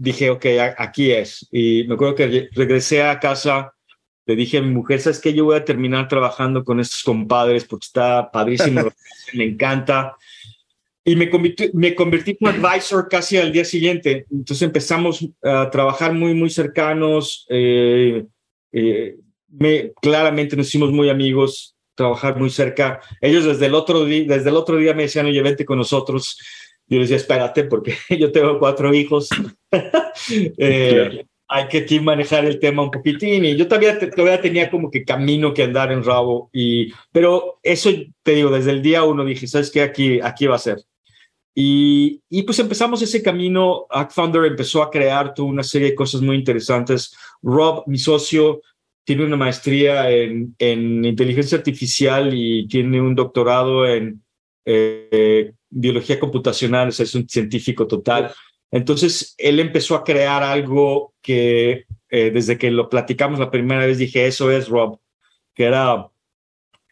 dije, 0.00 0.30
ok, 0.30 0.46
aquí 0.78 1.12
es. 1.12 1.46
Y 1.52 1.84
me 1.84 1.94
acuerdo 1.94 2.14
que 2.14 2.48
regresé 2.52 3.02
a 3.02 3.20
casa, 3.20 3.74
le 4.26 4.34
dije 4.34 4.58
a 4.58 4.62
mi 4.62 4.70
mujer, 4.70 5.00
¿sabes 5.00 5.20
qué? 5.20 5.34
Yo 5.34 5.44
voy 5.44 5.56
a 5.56 5.64
terminar 5.64 6.08
trabajando 6.08 6.64
con 6.64 6.80
estos 6.80 7.02
compadres 7.02 7.64
porque 7.64 7.84
está 7.84 8.30
padrísimo, 8.30 8.82
me 9.34 9.44
encanta 9.44 10.16
y 11.04 11.16
me 11.16 11.28
convertí, 11.28 11.70
me 11.74 11.94
convertí 11.94 12.36
como 12.36 12.50
advisor 12.50 13.08
casi 13.08 13.36
al 13.36 13.52
día 13.52 13.64
siguiente. 13.64 14.26
Entonces 14.30 14.62
empezamos 14.62 15.26
a 15.42 15.70
trabajar 15.70 16.14
muy, 16.14 16.34
muy 16.34 16.48
cercanos. 16.50 17.46
Eh, 17.50 18.24
eh, 18.72 19.16
me, 19.48 19.92
claramente 20.00 20.56
nos 20.56 20.68
hicimos 20.68 20.92
muy 20.92 21.10
amigos, 21.10 21.74
trabajar 21.94 22.38
muy 22.38 22.48
cerca. 22.48 23.00
Ellos 23.20 23.44
desde 23.44 23.66
el 23.66 23.74
otro 23.74 24.04
día, 24.04 24.24
desde 24.26 24.48
el 24.48 24.56
otro 24.56 24.76
día 24.76 24.94
me 24.94 25.02
decían, 25.02 25.26
oye, 25.26 25.42
vente 25.42 25.66
con 25.66 25.78
nosotros. 25.78 26.38
Yo 26.90 26.98
les 26.98 27.08
decía, 27.08 27.16
espérate, 27.16 27.64
porque 27.64 27.94
yo 28.18 28.30
tengo 28.32 28.58
cuatro 28.58 28.92
hijos. 28.92 29.30
eh, 30.58 31.24
hay 31.48 31.68
que 31.68 31.78
aquí 31.78 31.98
manejar 31.98 32.44
el 32.44 32.60
tema 32.60 32.82
un 32.82 32.90
poquitín 32.90 33.44
y 33.44 33.56
yo 33.56 33.66
todavía, 33.66 33.98
todavía 33.98 34.40
tenía 34.40 34.70
como 34.70 34.90
que 34.90 35.04
camino 35.04 35.54
que 35.54 35.62
andar 35.64 35.90
en 35.90 36.04
rabo 36.04 36.48
y 36.52 36.92
pero 37.10 37.58
eso 37.64 37.90
te 38.22 38.32
digo 38.36 38.50
desde 38.50 38.70
el 38.70 38.82
día 38.82 39.02
uno 39.02 39.24
dije 39.24 39.48
sabes 39.48 39.72
qué 39.72 39.82
aquí 39.82 40.20
aquí 40.22 40.46
va 40.46 40.54
a 40.54 40.60
ser 40.60 40.78
y, 41.54 42.22
y 42.28 42.42
pues 42.42 42.58
empezamos 42.58 43.02
ese 43.02 43.22
camino. 43.22 43.86
Act 43.90 44.12
Founder 44.12 44.44
empezó 44.44 44.82
a 44.82 44.90
crear 44.90 45.34
toda 45.34 45.48
una 45.48 45.62
serie 45.62 45.90
de 45.90 45.94
cosas 45.94 46.20
muy 46.20 46.36
interesantes. 46.36 47.14
Rob 47.42 47.84
mi 47.86 47.98
socio 47.98 48.62
tiene 49.04 49.24
una 49.24 49.36
maestría 49.36 50.10
en, 50.10 50.54
en 50.58 51.04
inteligencia 51.04 51.58
artificial 51.58 52.32
y 52.32 52.68
tiene 52.68 53.00
un 53.00 53.14
doctorado 53.14 53.86
en 53.86 54.22
eh, 54.64 55.52
biología 55.70 56.18
computacional 56.18 56.88
es 56.88 57.14
un 57.14 57.28
científico 57.28 57.86
total. 57.86 58.32
Entonces, 58.70 59.34
él 59.38 59.58
empezó 59.60 59.94
a 59.94 60.04
crear 60.04 60.42
algo 60.42 61.14
que 61.22 61.84
eh, 62.08 62.30
desde 62.30 62.58
que 62.58 62.70
lo 62.70 62.88
platicamos 62.88 63.38
la 63.38 63.50
primera 63.50 63.86
vez 63.86 63.98
dije, 63.98 64.26
eso 64.26 64.50
es 64.50 64.68
Rob, 64.68 64.98
que 65.54 65.64
era 65.64 66.08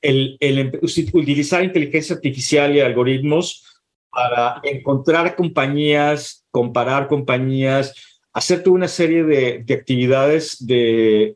el, 0.00 0.36
el, 0.40 0.78
utilizar 1.12 1.64
inteligencia 1.64 2.16
artificial 2.16 2.74
y 2.74 2.80
algoritmos 2.80 3.64
para 4.10 4.60
encontrar 4.62 5.36
compañías, 5.36 6.44
comparar 6.50 7.08
compañías, 7.08 7.94
hacer 8.32 8.62
toda 8.62 8.76
una 8.76 8.88
serie 8.88 9.24
de, 9.24 9.62
de 9.64 9.74
actividades 9.74 10.64
de, 10.64 11.34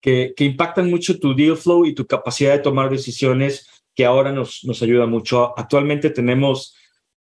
que, 0.00 0.32
que, 0.36 0.44
impactan 0.44 0.88
mucho 0.88 1.18
tu 1.18 1.34
deal 1.34 1.56
flow 1.56 1.84
y 1.84 1.94
tu 1.94 2.06
capacidad 2.06 2.52
de 2.52 2.60
tomar 2.60 2.90
decisiones, 2.90 3.68
que 3.96 4.04
ahora 4.04 4.30
nos, 4.30 4.62
nos 4.64 4.82
ayuda 4.82 5.06
mucho. 5.06 5.58
Actualmente 5.58 6.10
tenemos 6.10 6.76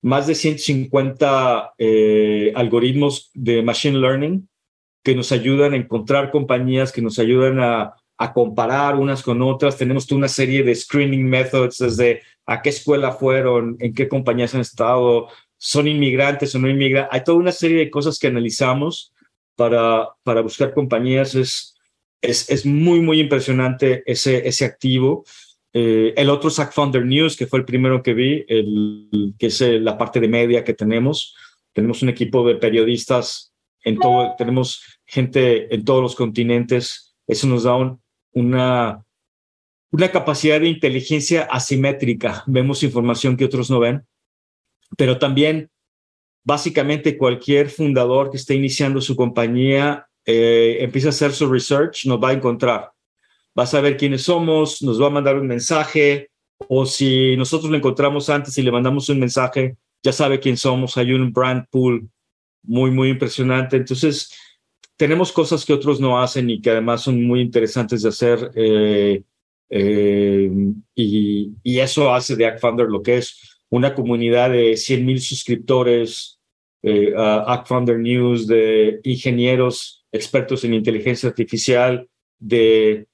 más 0.02 0.26
de 0.26 0.34
150 0.34 1.74
eh, 1.76 2.52
algoritmos 2.54 3.30
de 3.34 3.62
machine 3.62 3.98
learning 3.98 4.48
que 5.02 5.14
nos 5.14 5.32
ayudan 5.32 5.72
a 5.72 5.76
encontrar 5.76 6.30
compañías, 6.30 6.92
que 6.92 7.02
nos 7.02 7.18
ayudan 7.18 7.60
a, 7.60 7.94
comparar 8.34 8.96
unas 8.96 9.22
con 9.22 9.40
otras. 9.40 9.78
Tenemos 9.78 10.06
toda 10.06 10.18
una 10.18 10.28
serie 10.28 10.62
de 10.62 10.74
screening 10.74 11.24
methods 11.24 11.78
desde 11.78 12.20
a 12.44 12.60
qué 12.60 12.68
escuela 12.68 13.12
fueron, 13.12 13.78
en 13.80 13.94
qué 13.94 14.08
compañías 14.08 14.54
han 14.54 14.60
estado, 14.60 15.28
son 15.56 15.88
inmigrantes 15.88 16.54
o 16.54 16.58
no 16.58 16.68
inmigrantes. 16.68 17.08
Hay 17.14 17.24
toda 17.24 17.38
una 17.38 17.52
serie 17.52 17.78
de 17.78 17.90
cosas 17.90 18.18
que 18.18 18.26
analizamos 18.26 19.14
para, 19.56 20.10
para 20.22 20.42
buscar 20.42 20.74
compañías. 20.74 21.34
Es, 21.34 21.78
es, 22.20 22.50
es 22.50 22.66
muy, 22.66 23.00
muy 23.00 23.20
impresionante 23.20 24.02
ese, 24.04 24.46
ese 24.46 24.66
activo. 24.66 25.24
Eh, 25.72 26.14
el 26.16 26.30
otro 26.30 26.48
es 26.48 26.58
Act 26.58 26.74
Founder 26.74 27.04
News, 27.04 27.36
que 27.36 27.46
fue 27.46 27.60
el 27.60 27.64
primero 27.64 28.02
que 28.02 28.14
vi, 28.14 28.44
que 29.38 29.46
es 29.46 29.60
la 29.60 29.96
parte 29.96 30.20
de 30.20 30.28
media 30.28 30.64
que 30.64 30.74
tenemos. 30.74 31.36
Tenemos 31.72 32.02
un 32.02 32.08
equipo 32.08 32.46
de 32.46 32.56
periodistas 32.56 33.52
en 33.84 33.98
todo, 33.98 34.34
tenemos 34.36 34.82
gente 35.06 35.72
en 35.74 35.84
todos 35.84 36.02
los 36.02 36.14
continentes. 36.14 37.14
Eso 37.26 37.46
nos 37.46 37.62
da 37.62 37.98
una, 38.32 39.04
una 39.90 40.10
capacidad 40.10 40.60
de 40.60 40.68
inteligencia 40.68 41.42
asimétrica. 41.42 42.44
Vemos 42.46 42.82
información 42.82 43.36
que 43.36 43.44
otros 43.44 43.70
no 43.70 43.80
ven, 43.80 44.04
pero 44.96 45.18
también 45.18 45.70
básicamente 46.44 47.16
cualquier 47.16 47.68
fundador 47.68 48.30
que 48.30 48.36
esté 48.36 48.54
iniciando 48.54 49.00
su 49.00 49.14
compañía 49.14 50.06
eh, 50.24 50.78
empieza 50.80 51.08
a 51.08 51.10
hacer 51.10 51.32
su 51.32 51.50
research, 51.50 52.06
nos 52.06 52.22
va 52.22 52.30
a 52.30 52.32
encontrar. 52.34 52.90
Va 53.58 53.64
a 53.64 53.66
saber 53.66 53.96
quiénes 53.96 54.22
somos, 54.22 54.82
nos 54.82 55.00
va 55.00 55.08
a 55.08 55.10
mandar 55.10 55.36
un 55.36 55.46
mensaje, 55.46 56.30
o 56.68 56.86
si 56.86 57.36
nosotros 57.36 57.70
lo 57.70 57.76
encontramos 57.76 58.28
antes 58.28 58.56
y 58.58 58.62
le 58.62 58.72
mandamos 58.72 59.08
un 59.08 59.18
mensaje, 59.18 59.76
ya 60.02 60.12
sabe 60.12 60.40
quién 60.40 60.56
somos. 60.56 60.96
Hay 60.96 61.12
un 61.12 61.32
brand 61.32 61.64
pool 61.70 62.08
muy, 62.62 62.90
muy 62.90 63.08
impresionante. 63.10 63.76
Entonces, 63.76 64.30
tenemos 64.96 65.32
cosas 65.32 65.64
que 65.64 65.72
otros 65.72 66.00
no 66.00 66.20
hacen 66.20 66.50
y 66.50 66.60
que 66.60 66.70
además 66.70 67.02
son 67.02 67.24
muy 67.24 67.40
interesantes 67.40 68.02
de 68.02 68.08
hacer. 68.08 68.50
Eh, 68.54 69.22
eh, 69.70 70.50
y, 70.94 71.78
eso 71.78 72.12
hace 72.12 72.36
de 72.36 72.44
ActFounder 72.46 72.86
lo 72.86 73.02
que 73.02 73.16
es 73.18 73.62
una 73.70 73.94
comunidad 73.94 74.50
de 74.50 74.76
100 74.76 75.06
mil 75.06 75.20
suscriptores, 75.20 76.38
eh, 76.82 77.14
ActFounder 77.16 77.98
News, 77.98 78.46
de 78.46 79.00
ingenieros 79.04 80.04
expertos 80.12 80.64
en 80.64 80.74
inteligencia 80.74 81.28
artificial, 81.28 82.08
de 82.38 83.06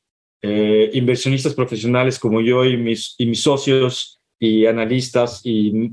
eh, 0.47 0.91
inversionistas 0.95 1.55
profesionales 1.55 2.19
como 2.19 2.41
yo 2.41 2.65
y 2.65 2.77
mis, 2.77 3.15
y 3.19 3.27
mis 3.27 3.43
socios 3.43 4.21
y 4.39 4.67
analistas 4.67 5.41
y 5.45 5.91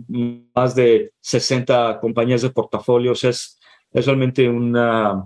más 0.55 0.75
de 0.75 1.11
60 1.21 1.99
compañías 1.99 2.41
de 2.41 2.49
portafolios. 2.49 3.23
Es, 3.23 3.59
es 3.91 4.05
realmente 4.05 4.47
una, 4.47 5.25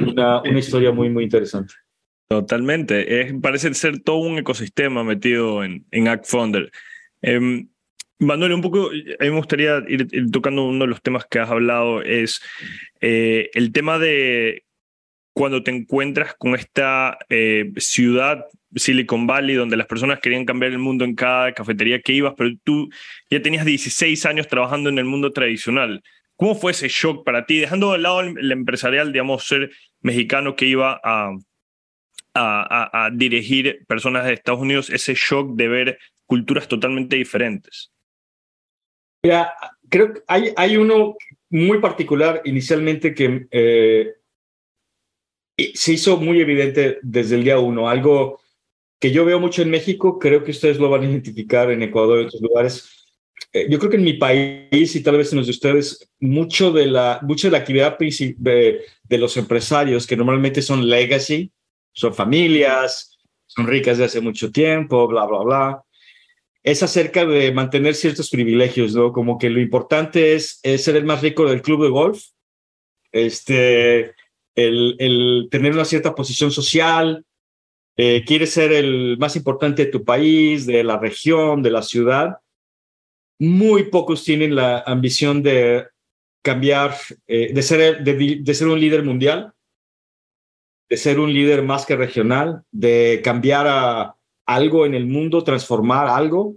una, 0.00 0.42
una 0.42 0.58
historia 0.58 0.90
muy, 0.90 1.10
muy 1.10 1.24
interesante. 1.24 1.74
Totalmente. 2.28 3.20
Es, 3.20 3.34
parece 3.40 3.72
ser 3.74 4.00
todo 4.00 4.16
un 4.16 4.38
ecosistema 4.38 5.04
metido 5.04 5.62
en, 5.64 5.86
en 5.90 6.08
ActFounder. 6.08 6.70
Eh, 7.22 7.66
Manuel, 8.20 8.52
un 8.52 8.62
poco, 8.62 8.88
a 8.88 9.24
mí 9.24 9.30
me 9.30 9.36
gustaría 9.36 9.82
ir, 9.86 10.08
tocando 10.32 10.64
uno 10.64 10.84
de 10.84 10.90
los 10.90 11.02
temas 11.02 11.24
que 11.26 11.38
has 11.38 11.50
hablado, 11.50 12.02
es 12.02 12.40
eh, 13.00 13.48
el 13.54 13.70
tema 13.72 13.98
de 13.98 14.64
cuando 15.38 15.62
te 15.62 15.70
encuentras 15.70 16.34
con 16.34 16.56
esta 16.56 17.16
eh, 17.28 17.70
ciudad 17.76 18.44
Silicon 18.74 19.28
Valley, 19.28 19.54
donde 19.54 19.76
las 19.76 19.86
personas 19.86 20.18
querían 20.18 20.44
cambiar 20.44 20.72
el 20.72 20.80
mundo 20.80 21.04
en 21.04 21.14
cada 21.14 21.52
cafetería 21.52 22.00
que 22.00 22.12
ibas, 22.12 22.34
pero 22.36 22.50
tú 22.64 22.88
ya 23.30 23.40
tenías 23.40 23.64
16 23.64 24.26
años 24.26 24.48
trabajando 24.48 24.90
en 24.90 24.98
el 24.98 25.04
mundo 25.04 25.32
tradicional. 25.32 26.02
¿Cómo 26.34 26.56
fue 26.56 26.72
ese 26.72 26.88
shock 26.88 27.24
para 27.24 27.46
ti, 27.46 27.58
dejando 27.58 27.92
de 27.92 27.98
lado 27.98 28.20
el, 28.22 28.50
empresarial, 28.50 29.12
digamos, 29.12 29.46
ser 29.46 29.70
mexicano 30.00 30.56
que 30.56 30.66
iba 30.66 31.00
a, 31.04 31.30
dirigir 33.12 33.84
personas 33.86 34.24
de 34.24 34.32
Estados 34.32 34.60
Unidos, 34.60 34.90
ese 34.90 35.14
shock 35.14 35.54
de 35.54 35.68
ver 35.68 35.98
culturas 36.26 36.66
totalmente 36.66 37.14
diferentes? 37.14 37.92
Mira, 39.22 39.52
creo 39.88 40.14
que 40.14 40.20
hay, 40.26 40.52
hay 40.56 40.76
uno 40.76 41.14
muy 41.48 41.78
particular 41.80 42.42
inicialmente 42.44 43.14
que 43.14 43.46
eh, 43.52 44.17
se 45.74 45.92
hizo 45.92 46.16
muy 46.18 46.40
evidente 46.40 46.98
desde 47.02 47.36
el 47.36 47.44
día 47.44 47.58
uno, 47.58 47.88
algo 47.88 48.40
que 49.00 49.10
yo 49.10 49.24
veo 49.24 49.38
mucho 49.38 49.62
en 49.62 49.70
México, 49.70 50.18
creo 50.18 50.42
que 50.42 50.50
ustedes 50.50 50.78
lo 50.78 50.90
van 50.90 51.02
a 51.02 51.10
identificar 51.10 51.70
en 51.70 51.82
Ecuador 51.82 52.20
y 52.20 52.26
otros 52.26 52.40
lugares. 52.40 53.06
Eh, 53.52 53.66
yo 53.70 53.78
creo 53.78 53.90
que 53.90 53.96
en 53.96 54.04
mi 54.04 54.14
país 54.14 54.96
y 54.96 55.02
tal 55.02 55.16
vez 55.16 55.32
en 55.32 55.38
los 55.38 55.46
de 55.46 55.52
ustedes, 55.52 56.10
mucho 56.20 56.72
de 56.72 56.86
la, 56.86 57.20
mucho 57.22 57.46
de 57.46 57.52
la 57.52 57.58
actividad 57.58 57.96
de, 57.98 58.80
de 59.02 59.18
los 59.18 59.36
empresarios, 59.36 60.06
que 60.06 60.16
normalmente 60.16 60.62
son 60.62 60.88
legacy, 60.88 61.52
son 61.92 62.14
familias, 62.14 63.18
son 63.46 63.66
ricas 63.66 63.98
de 63.98 64.04
hace 64.04 64.20
mucho 64.20 64.50
tiempo, 64.50 65.06
bla, 65.06 65.26
bla, 65.26 65.38
bla 65.40 65.84
es 66.62 66.82
acerca 66.82 67.24
de 67.24 67.50
mantener 67.52 67.94
ciertos 67.94 68.28
privilegios, 68.28 68.94
¿no? 68.94 69.12
Como 69.12 69.38
que 69.38 69.48
lo 69.48 69.60
importante 69.60 70.34
es, 70.34 70.60
ser 70.62 70.96
el 70.96 71.04
más 71.04 71.22
rico 71.22 71.48
del 71.48 71.62
club 71.62 71.82
de 71.82 71.88
golf, 71.88 72.24
este, 73.10 74.14
el, 74.66 75.48
tener 75.50 75.72
una 75.72 75.84
cierta 75.84 76.14
posición 76.14 76.50
social, 76.50 77.24
eh, 77.96 78.24
quieres 78.26 78.52
ser 78.52 78.72
el 78.72 79.16
más 79.18 79.36
importante 79.36 79.84
de 79.84 79.90
tu 79.90 80.04
país, 80.04 80.66
de 80.66 80.84
la 80.84 80.98
región, 80.98 81.62
de 81.62 81.70
la 81.70 81.82
ciudad. 81.82 82.38
Muy 83.38 83.84
pocos 83.84 84.24
tienen 84.24 84.54
la 84.54 84.80
ambición 84.80 85.42
de 85.42 85.86
cambiar, 86.42 86.94
eh, 87.26 87.52
de, 87.52 87.62
ser, 87.62 88.02
de 88.02 88.54
ser 88.54 88.68
un 88.68 88.80
líder 88.80 89.02
mundial, 89.02 89.52
de 90.88 90.96
ser 90.96 91.20
un 91.20 91.32
líder 91.32 91.62
más 91.62 91.84
que 91.84 91.96
regional, 91.96 92.62
de 92.70 93.20
cambiar 93.22 94.14
algo 94.46 94.86
en 94.86 94.94
el 94.94 95.06
mundo, 95.06 95.44
transformar 95.44 96.06
algo. 96.06 96.56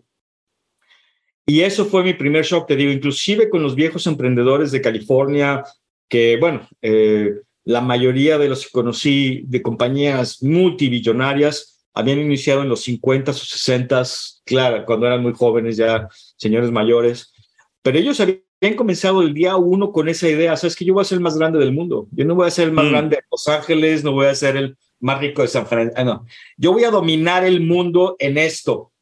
Y 1.46 1.62
eso 1.62 1.86
fue 1.86 2.04
mi 2.04 2.14
primer 2.14 2.46
shock, 2.46 2.68
te 2.68 2.76
digo, 2.76 2.92
inclusive 2.92 3.50
con 3.50 3.62
los 3.62 3.76
viejos 3.76 4.08
emprendedores 4.08 4.72
de 4.72 4.82
California, 4.82 5.64
que 6.08 6.38
bueno, 6.38 6.68
eh, 6.82 7.42
la 7.64 7.82
mayoría 7.82 8.38
de 8.38 8.50
los 8.50 8.66
que 8.66 8.72
conocí 8.72 9.44
de 9.48 9.62
compañías 9.62 10.42
multibillonarias 10.42 11.86
habían 11.94 12.20
iniciado 12.20 12.62
en 12.62 12.70
los 12.70 12.82
50 12.84 13.32
o 13.32 13.34
60, 13.34 14.04
claro, 14.46 14.86
cuando 14.86 15.08
eran 15.08 15.22
muy 15.22 15.34
jóvenes, 15.34 15.78
ya 15.78 16.08
señores 16.38 16.72
mayores, 16.72 17.34
pero 17.82 17.98
ellos 17.98 18.20
habían 18.20 18.76
comenzado 18.76 19.22
el 19.22 19.34
día 19.34 19.58
uno 19.58 19.92
con 19.92 20.08
esa 20.08 20.30
idea, 20.30 20.56
sabes 20.56 20.76
que 20.76 20.86
yo 20.86 20.94
voy 20.94 21.02
a 21.02 21.06
ser 21.06 21.18
el 21.18 21.24
más 21.24 21.38
grande 21.38 21.60
del 21.60 21.74
mundo, 21.74 22.08
yo 22.12 22.26
no 22.26 22.36
voy 22.36 22.48
a 22.48 22.52
ser 22.52 22.70
el 22.70 22.74
más 22.74 22.86
mm. 22.86 22.90
grande 22.90 23.16
de 23.18 23.24
Los 23.30 23.48
Ángeles, 23.48 24.04
no 24.04 24.14
voy 24.14 24.28
a 24.28 24.36
ser 24.36 24.56
el 24.56 24.78
más 25.02 25.20
rico 25.20 25.42
de 25.42 25.48
San 25.48 25.66
Francisco. 25.68 26.00
Ah, 26.00 26.04
no. 26.04 26.26
Yo 26.58 26.72
voy 26.72 26.84
a 26.84 26.92
dominar 26.92 27.44
el 27.44 27.60
mundo 27.60 28.16
en 28.20 28.38
esto. 28.38 28.94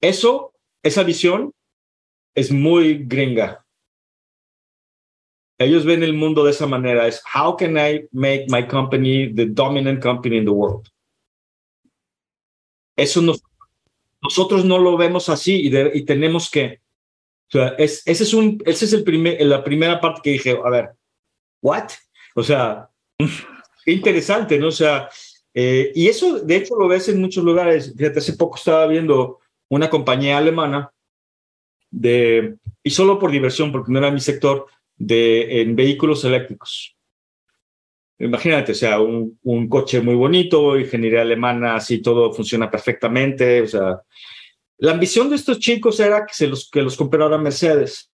Eso, 0.00 0.54
esa 0.82 1.02
visión 1.02 1.52
es 2.34 2.50
muy 2.50 3.04
gringa. 3.04 3.61
Ellos 5.64 5.84
ven 5.84 6.02
el 6.02 6.14
mundo 6.14 6.44
de 6.44 6.50
esa 6.50 6.66
manera. 6.66 7.06
Es, 7.06 7.22
how 7.34 7.56
can 7.56 7.76
I 7.76 8.06
make 8.12 8.46
my 8.48 8.66
company 8.66 9.32
the 9.32 9.46
dominant 9.46 10.02
company 10.02 10.38
in 10.38 10.44
the 10.44 10.50
world? 10.50 10.88
Eso 12.96 13.22
nosotros 14.22 14.64
no 14.64 14.78
lo 14.78 14.96
vemos 14.96 15.28
así 15.28 15.66
y, 15.66 16.04
tenemos 16.04 16.50
que, 16.50 16.80
o 17.48 17.50
sea, 17.50 17.68
es, 17.78 18.02
ese 18.06 18.22
es 18.22 18.34
un, 18.34 18.62
ese 18.64 18.84
es 18.84 18.92
el 18.92 19.02
primer, 19.02 19.40
la 19.44 19.64
primera 19.64 20.00
parte 20.00 20.20
que 20.22 20.30
dije, 20.30 20.58
a 20.64 20.70
ver, 20.70 20.90
what? 21.60 21.88
O 22.34 22.42
sea, 22.42 22.88
interesante, 23.86 24.58
¿no? 24.58 24.68
O 24.68 24.72
sea, 24.72 25.08
eh, 25.54 25.90
y 25.94 26.08
eso 26.08 26.38
de 26.38 26.56
hecho 26.56 26.76
lo 26.76 26.88
ves 26.88 27.08
en 27.08 27.20
muchos 27.20 27.44
lugares. 27.44 27.94
Fíjate, 27.96 28.20
hace 28.20 28.34
poco 28.34 28.56
estaba 28.56 28.86
viendo 28.86 29.40
una 29.68 29.90
compañía 29.90 30.38
alemana 30.38 30.92
de, 31.90 32.56
y 32.82 32.90
solo 32.90 33.18
por 33.18 33.30
diversión, 33.30 33.72
porque 33.72 33.92
no 33.92 33.98
era 33.98 34.10
mi 34.10 34.20
sector, 34.20 34.66
de, 35.02 35.62
en 35.62 35.74
vehículos 35.74 36.24
eléctricos. 36.24 36.96
Imagínate, 38.18 38.70
o 38.70 38.74
sea, 38.74 39.00
un, 39.00 39.36
un 39.42 39.68
coche 39.68 40.00
muy 40.00 40.14
bonito, 40.14 40.78
ingeniería 40.78 41.22
alemana, 41.22 41.74
así 41.74 42.00
todo 42.00 42.32
funciona 42.32 42.70
perfectamente. 42.70 43.62
O 43.62 43.66
sea, 43.66 44.00
la 44.78 44.92
ambición 44.92 45.28
de 45.28 45.36
estos 45.36 45.58
chicos 45.58 45.98
era 45.98 46.24
que, 46.24 46.34
se 46.34 46.46
los, 46.46 46.70
que 46.70 46.82
los 46.82 46.96
comprara 46.96 47.36
Mercedes. 47.36 48.12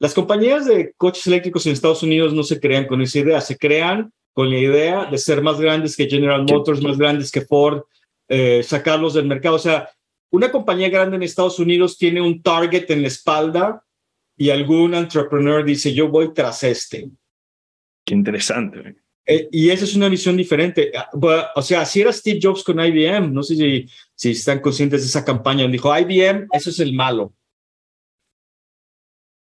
Las 0.00 0.14
compañías 0.14 0.66
de 0.66 0.92
coches 0.96 1.26
eléctricos 1.28 1.64
en 1.66 1.72
Estados 1.72 2.02
Unidos 2.02 2.34
no 2.34 2.42
se 2.42 2.58
crean 2.58 2.86
con 2.86 3.00
esa 3.00 3.20
idea, 3.20 3.40
se 3.40 3.56
crean 3.56 4.12
con 4.32 4.50
la 4.50 4.58
idea 4.58 5.04
de 5.06 5.16
ser 5.16 5.42
más 5.42 5.60
grandes 5.60 5.96
que 5.96 6.08
General 6.08 6.42
Motors, 6.42 6.82
más 6.82 6.98
grandes 6.98 7.30
que 7.30 7.40
Ford, 7.40 7.82
eh, 8.28 8.62
sacarlos 8.64 9.14
del 9.14 9.26
mercado. 9.26 9.54
O 9.54 9.60
sea, 9.60 9.88
una 10.30 10.50
compañía 10.50 10.88
grande 10.88 11.16
en 11.16 11.22
Estados 11.22 11.60
Unidos 11.60 11.96
tiene 11.96 12.20
un 12.20 12.42
target 12.42 12.90
en 12.90 13.02
la 13.02 13.08
espalda 13.08 13.85
y 14.36 14.50
algún 14.50 14.94
entrepreneur 14.94 15.64
dice, 15.64 15.92
yo 15.94 16.08
voy 16.08 16.32
tras 16.34 16.62
este. 16.62 17.10
Qué 18.04 18.14
interesante. 18.14 18.96
Eh, 19.24 19.48
y 19.50 19.70
esa 19.70 19.84
es 19.84 19.96
una 19.96 20.08
visión 20.08 20.36
diferente. 20.36 20.92
Ah, 20.94 21.10
o 21.54 21.62
sea, 21.62 21.80
así 21.80 22.00
era 22.00 22.12
Steve 22.12 22.38
Jobs 22.42 22.62
con 22.62 22.78
IBM. 22.78 23.32
No 23.32 23.42
sé 23.42 23.56
si, 23.56 23.86
si 24.14 24.30
están 24.30 24.60
conscientes 24.60 25.00
de 25.02 25.08
esa 25.08 25.24
campaña. 25.24 25.66
Dijo, 25.66 25.96
IBM, 25.96 26.46
eso 26.52 26.70
es 26.70 26.78
el 26.78 26.92
malo 26.92 27.32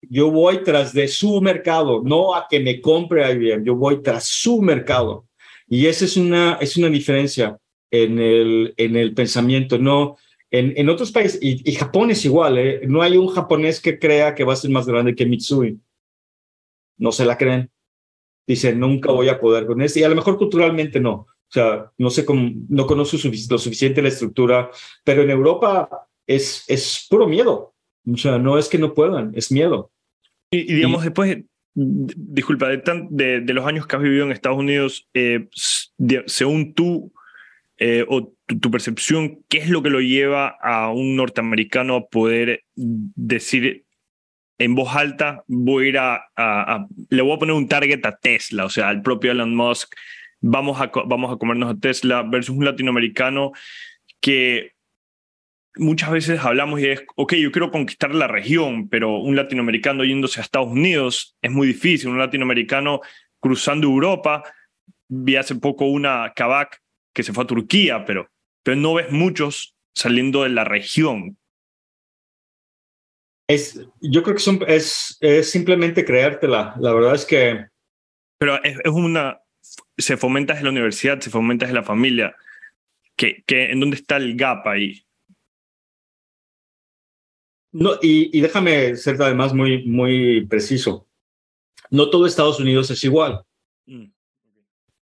yo 0.09 0.31
voy 0.31 0.63
tras 0.63 0.93
de 0.93 1.07
su 1.07 1.41
mercado, 1.41 2.01
no 2.03 2.35
a 2.35 2.47
que 2.49 2.59
me 2.59 2.81
compre 2.81 3.29
IBM, 3.31 3.65
yo 3.65 3.75
voy 3.75 4.01
tras 4.01 4.25
su 4.25 4.61
mercado. 4.61 5.25
Y 5.67 5.87
esa 5.87 6.05
es 6.05 6.17
una, 6.17 6.57
es 6.61 6.77
una 6.77 6.89
diferencia 6.89 7.57
en 7.91 8.19
el, 8.19 8.73
en 8.77 8.95
el 8.95 9.13
pensamiento, 9.13 9.77
no 9.77 10.17
en, 10.59 10.73
en 10.75 10.89
otros 10.89 11.11
países, 11.11 11.39
y, 11.41 11.71
Japón 11.73 12.11
es 12.11 12.23
igual, 12.25 12.57
¿eh? 12.57 12.81
no 12.87 13.01
hay 13.01 13.17
un 13.17 13.27
japonés 13.27 13.81
que 13.81 13.99
crea 13.99 14.35
que 14.35 14.43
va 14.43 14.53
a 14.53 14.57
ser 14.57 14.71
más 14.71 14.87
grande 14.87 15.15
que 15.15 15.25
Mitsui. 15.25 15.79
No 16.97 17.11
se 17.11 17.25
la 17.25 17.37
creen. 17.37 17.69
Dicen, 18.47 18.79
nunca 18.79 19.11
voy 19.11 19.29
a 19.29 19.39
poder 19.39 19.65
con 19.65 19.81
este. 19.81 19.99
Y 19.99 20.03
a 20.03 20.09
lo 20.09 20.15
mejor 20.15 20.37
culturalmente 20.37 20.99
no, 20.99 21.11
O 21.11 21.51
sea, 21.51 21.91
no 21.97 22.09
sé 22.09 22.25
cómo, 22.25 22.51
no 22.69 22.87
conozco 22.87 23.17
lo 23.49 23.57
suficiente 23.57 24.01
la 24.01 24.07
estructura, 24.07 24.71
pero 25.03 25.21
en 25.21 25.29
Europa 25.29 25.89
es, 26.25 26.63
es 26.67 27.05
puro 27.09 27.27
miedo. 27.27 27.73
O 28.11 28.17
sea, 28.17 28.39
no 28.39 28.57
es 28.57 28.69
que 28.69 28.77
no 28.77 28.93
puedan, 28.93 29.33
es 29.35 29.51
miedo. 29.51 29.91
Y, 30.51 30.75
digamos, 30.75 31.03
después, 31.03 31.39
disculpa, 31.75 32.69
de, 32.69 33.41
de, 33.41 33.53
los 33.53 33.65
años 33.65 33.85
que 33.85 33.97
has 33.97 34.01
vivido 34.01 34.25
en 34.25 34.31
Estados 34.31 34.57
Unidos, 34.57 35.07
eh, 35.13 35.47
según 36.25 36.73
tú 36.73 37.11
eh, 37.77 38.05
o 38.07 38.33
tu, 38.47 38.71
percepción, 38.71 39.43
¿qué 39.49 39.59
es 39.59 39.69
lo 39.69 39.83
que 39.83 39.89
lo 39.89 39.99
lleva 39.99 40.57
a 40.61 40.91
un 40.91 41.15
norteamericano 41.15 41.95
a 41.95 42.07
poder 42.07 42.63
decir 42.75 43.85
en 44.57 44.73
voz 44.73 44.95
alta, 44.95 45.43
voy 45.47 45.85
a 45.85 45.89
ir 45.89 45.97
a, 45.99 46.87
le 47.09 47.21
voy 47.21 47.35
a 47.35 47.39
poner 47.39 47.55
un 47.55 47.67
target 47.67 48.03
a 48.05 48.17
Tesla, 48.17 48.65
o 48.65 48.69
sea, 48.69 48.89
al 48.89 49.01
propio 49.01 49.31
Elon 49.31 49.55
Musk, 49.55 49.93
vamos 50.41 50.81
a, 50.81 50.91
vamos 51.05 51.31
a 51.31 51.37
comernos 51.37 51.75
a 51.75 51.79
Tesla 51.79 52.23
versus 52.23 52.55
un 52.55 52.65
latinoamericano 52.65 53.51
que 54.19 54.73
muchas 55.75 56.11
veces 56.11 56.39
hablamos 56.39 56.79
y 56.79 56.87
es, 56.87 57.03
ok, 57.15 57.33
yo 57.35 57.51
quiero 57.51 57.71
conquistar 57.71 58.15
la 58.15 58.27
región, 58.27 58.89
pero 58.89 59.19
un 59.19 59.35
latinoamericano 59.35 60.03
yéndose 60.03 60.39
a 60.39 60.43
Estados 60.43 60.69
Unidos 60.69 61.37
es 61.41 61.51
muy 61.51 61.67
difícil, 61.67 62.09
un 62.09 62.17
latinoamericano 62.17 63.01
cruzando 63.39 63.87
Europa, 63.87 64.43
vi 65.07 65.35
hace 65.35 65.55
poco 65.55 65.85
una 65.85 66.33
Kavak 66.35 66.81
que 67.13 67.23
se 67.23 67.33
fue 67.33 67.43
a 67.43 67.47
Turquía, 67.47 68.05
pero, 68.05 68.29
pero 68.67 68.75
no 68.75 68.95
ves 68.95 69.09
muchos 69.13 69.77
saliendo 69.95 70.43
de 70.43 70.49
la 70.49 70.65
región. 70.65 71.37
Es, 73.47 73.79
yo 74.01 74.23
creo 74.23 74.35
que 74.35 74.41
son, 74.41 74.59
es, 74.67 75.17
es 75.21 75.49
simplemente 75.49 76.03
creértela. 76.03 76.75
La 76.77 76.91
verdad 76.93 77.15
es 77.15 77.23
que... 77.23 77.65
Pero 78.37 78.61
es, 78.61 78.77
es 78.83 78.91
una... 78.91 79.39
Se 79.97 80.17
fomenta 80.17 80.51
desde 80.51 80.65
la 80.65 80.71
universidad, 80.71 81.17
se 81.21 81.29
fomenta 81.29 81.65
desde 81.65 81.79
la 81.79 81.85
familia. 81.85 82.35
Que, 83.15 83.41
que, 83.47 83.71
¿En 83.71 83.79
dónde 83.79 83.95
está 83.95 84.17
el 84.17 84.35
gap 84.35 84.67
ahí? 84.67 85.01
No, 87.71 87.93
y, 88.01 88.37
y, 88.37 88.41
déjame 88.41 88.97
ser 88.97 89.15
además 89.21 89.53
muy, 89.53 89.85
muy 89.85 90.45
preciso. 90.45 91.07
No 91.89 92.09
todo 92.09 92.27
Estados 92.27 92.59
Unidos 92.59 92.91
es 92.91 93.01
igual. 93.05 93.45
Mm. 93.85 94.07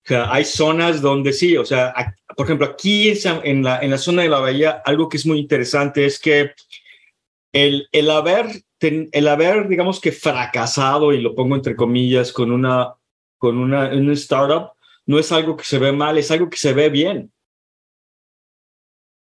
O 0.03 0.07
sea, 0.07 0.33
hay 0.33 0.43
zonas 0.43 1.01
donde 1.01 1.31
sí, 1.31 1.55
o 1.55 1.63
sea, 1.63 1.93
por 2.35 2.45
ejemplo, 2.45 2.67
aquí 2.67 3.13
en 3.25 3.63
la, 3.63 3.79
en 3.79 3.89
la 3.89 3.97
zona 3.97 4.23
de 4.23 4.29
la 4.29 4.39
bahía, 4.39 4.81
algo 4.85 5.07
que 5.07 5.15
es 5.15 5.25
muy 5.25 5.39
interesante 5.39 6.05
es 6.05 6.19
que 6.19 6.51
el, 7.53 7.87
el, 7.91 8.09
haber, 8.09 8.47
el 8.81 9.27
haber, 9.29 9.69
digamos 9.69 10.01
que 10.01 10.11
fracasado, 10.11 11.13
y 11.13 11.21
lo 11.21 11.35
pongo 11.35 11.55
entre 11.55 11.77
comillas, 11.77 12.33
con 12.33 12.51
una, 12.51 12.95
con 13.37 13.57
una, 13.57 13.93
una 13.93 14.13
startup, 14.13 14.71
no 15.05 15.19
es 15.19 15.31
algo 15.31 15.55
que 15.55 15.63
se 15.63 15.79
ve 15.79 15.93
mal, 15.93 16.17
es 16.17 16.31
algo 16.31 16.49
que 16.49 16.57
se 16.57 16.73
ve 16.73 16.89
bien. 16.89 17.31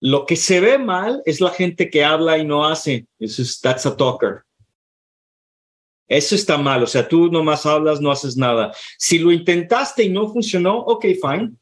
Lo 0.00 0.26
que 0.26 0.36
se 0.36 0.60
ve 0.60 0.78
mal 0.78 1.22
es 1.24 1.40
la 1.40 1.50
gente 1.50 1.88
que 1.88 2.04
habla 2.04 2.38
y 2.38 2.44
no 2.44 2.66
hace. 2.66 3.06
Eso 3.18 3.42
es, 3.42 3.60
that's 3.60 3.86
a 3.86 3.96
talker. 3.96 4.44
Eso 6.08 6.34
está 6.34 6.56
mal. 6.56 6.82
O 6.82 6.86
sea, 6.86 7.06
tú 7.06 7.30
nomás 7.30 7.66
hablas, 7.66 8.00
no 8.00 8.10
haces 8.10 8.36
nada. 8.36 8.72
Si 8.98 9.18
lo 9.18 9.30
intentaste 9.30 10.02
y 10.04 10.08
no 10.08 10.28
funcionó, 10.28 10.78
ok, 10.78 11.06
fine. 11.20 11.52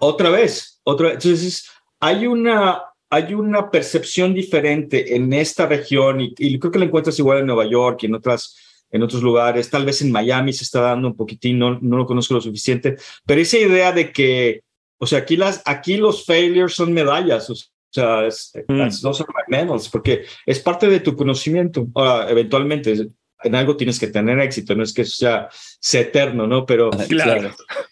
Otra 0.00 0.30
vez, 0.30 0.80
otra 0.84 1.08
vez. 1.08 1.24
Entonces, 1.24 1.70
hay 2.00 2.26
una, 2.26 2.82
hay 3.10 3.34
una 3.34 3.70
percepción 3.70 4.34
diferente 4.34 5.14
en 5.14 5.32
esta 5.32 5.66
región 5.66 6.20
y, 6.20 6.58
creo 6.58 6.72
que 6.72 6.78
la 6.78 6.86
encuentras 6.86 7.18
igual 7.18 7.38
en 7.38 7.46
Nueva 7.46 7.66
York 7.66 8.00
y 8.02 8.06
en 8.06 8.14
otras 8.14 8.56
en 8.90 9.02
otros 9.02 9.22
lugares, 9.22 9.70
tal 9.70 9.86
vez 9.86 10.02
en 10.02 10.12
Miami 10.12 10.52
se 10.52 10.64
está 10.64 10.82
dando 10.82 11.08
un 11.08 11.16
poquitín, 11.16 11.58
no, 11.58 11.78
no 11.80 11.96
lo 11.96 12.04
conozco 12.04 12.34
lo 12.34 12.42
suficiente, 12.42 12.96
pero 13.24 13.40
esa 13.40 13.56
idea 13.56 13.90
de 13.90 14.12
que 14.12 14.60
o 15.02 15.06
sea, 15.06 15.18
aquí, 15.18 15.36
las, 15.36 15.60
aquí 15.64 15.96
los 15.96 16.24
failures 16.24 16.74
son 16.74 16.92
medallas, 16.92 17.50
o 17.50 17.56
sea, 17.90 18.24
es, 18.24 18.52
mm. 18.68 19.02
no 19.02 19.12
son 19.12 19.26
medals, 19.48 19.88
porque 19.88 20.26
es 20.46 20.60
parte 20.60 20.88
de 20.88 21.00
tu 21.00 21.16
conocimiento. 21.16 21.88
Ahora, 21.96 22.30
eventualmente, 22.30 23.08
en 23.44 23.54
algo 23.54 23.76
tienes 23.76 23.98
que 23.98 24.06
tener 24.06 24.38
éxito, 24.40 24.74
no 24.74 24.82
es 24.82 24.92
que 24.92 25.04
sea, 25.04 25.48
sea 25.52 26.02
eterno, 26.02 26.46
¿no? 26.46 26.66
Pero 26.66 26.90
claro. 27.08 27.50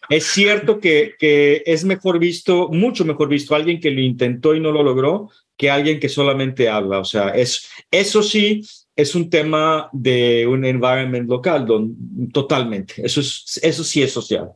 es 0.08 0.24
cierto 0.26 0.80
que, 0.80 1.14
que 1.18 1.62
es 1.66 1.84
mejor 1.84 2.18
visto, 2.18 2.68
mucho 2.68 3.04
mejor 3.04 3.28
visto 3.28 3.54
alguien 3.54 3.80
que 3.80 3.90
lo 3.90 4.00
intentó 4.00 4.54
y 4.54 4.60
no 4.60 4.72
lo 4.72 4.82
logró 4.82 5.30
que 5.60 5.70
alguien 5.70 6.00
que 6.00 6.08
solamente 6.08 6.70
habla. 6.70 7.00
O 7.00 7.04
sea, 7.04 7.28
es, 7.28 7.68
eso 7.90 8.22
sí 8.22 8.62
es 8.96 9.14
un 9.14 9.28
tema 9.28 9.90
de 9.92 10.46
un 10.46 10.64
environment 10.64 11.28
local, 11.28 11.66
don, 11.66 12.30
totalmente. 12.32 12.94
Eso, 13.04 13.20
es, 13.20 13.60
eso 13.62 13.84
sí 13.84 14.02
es 14.02 14.10
social, 14.10 14.52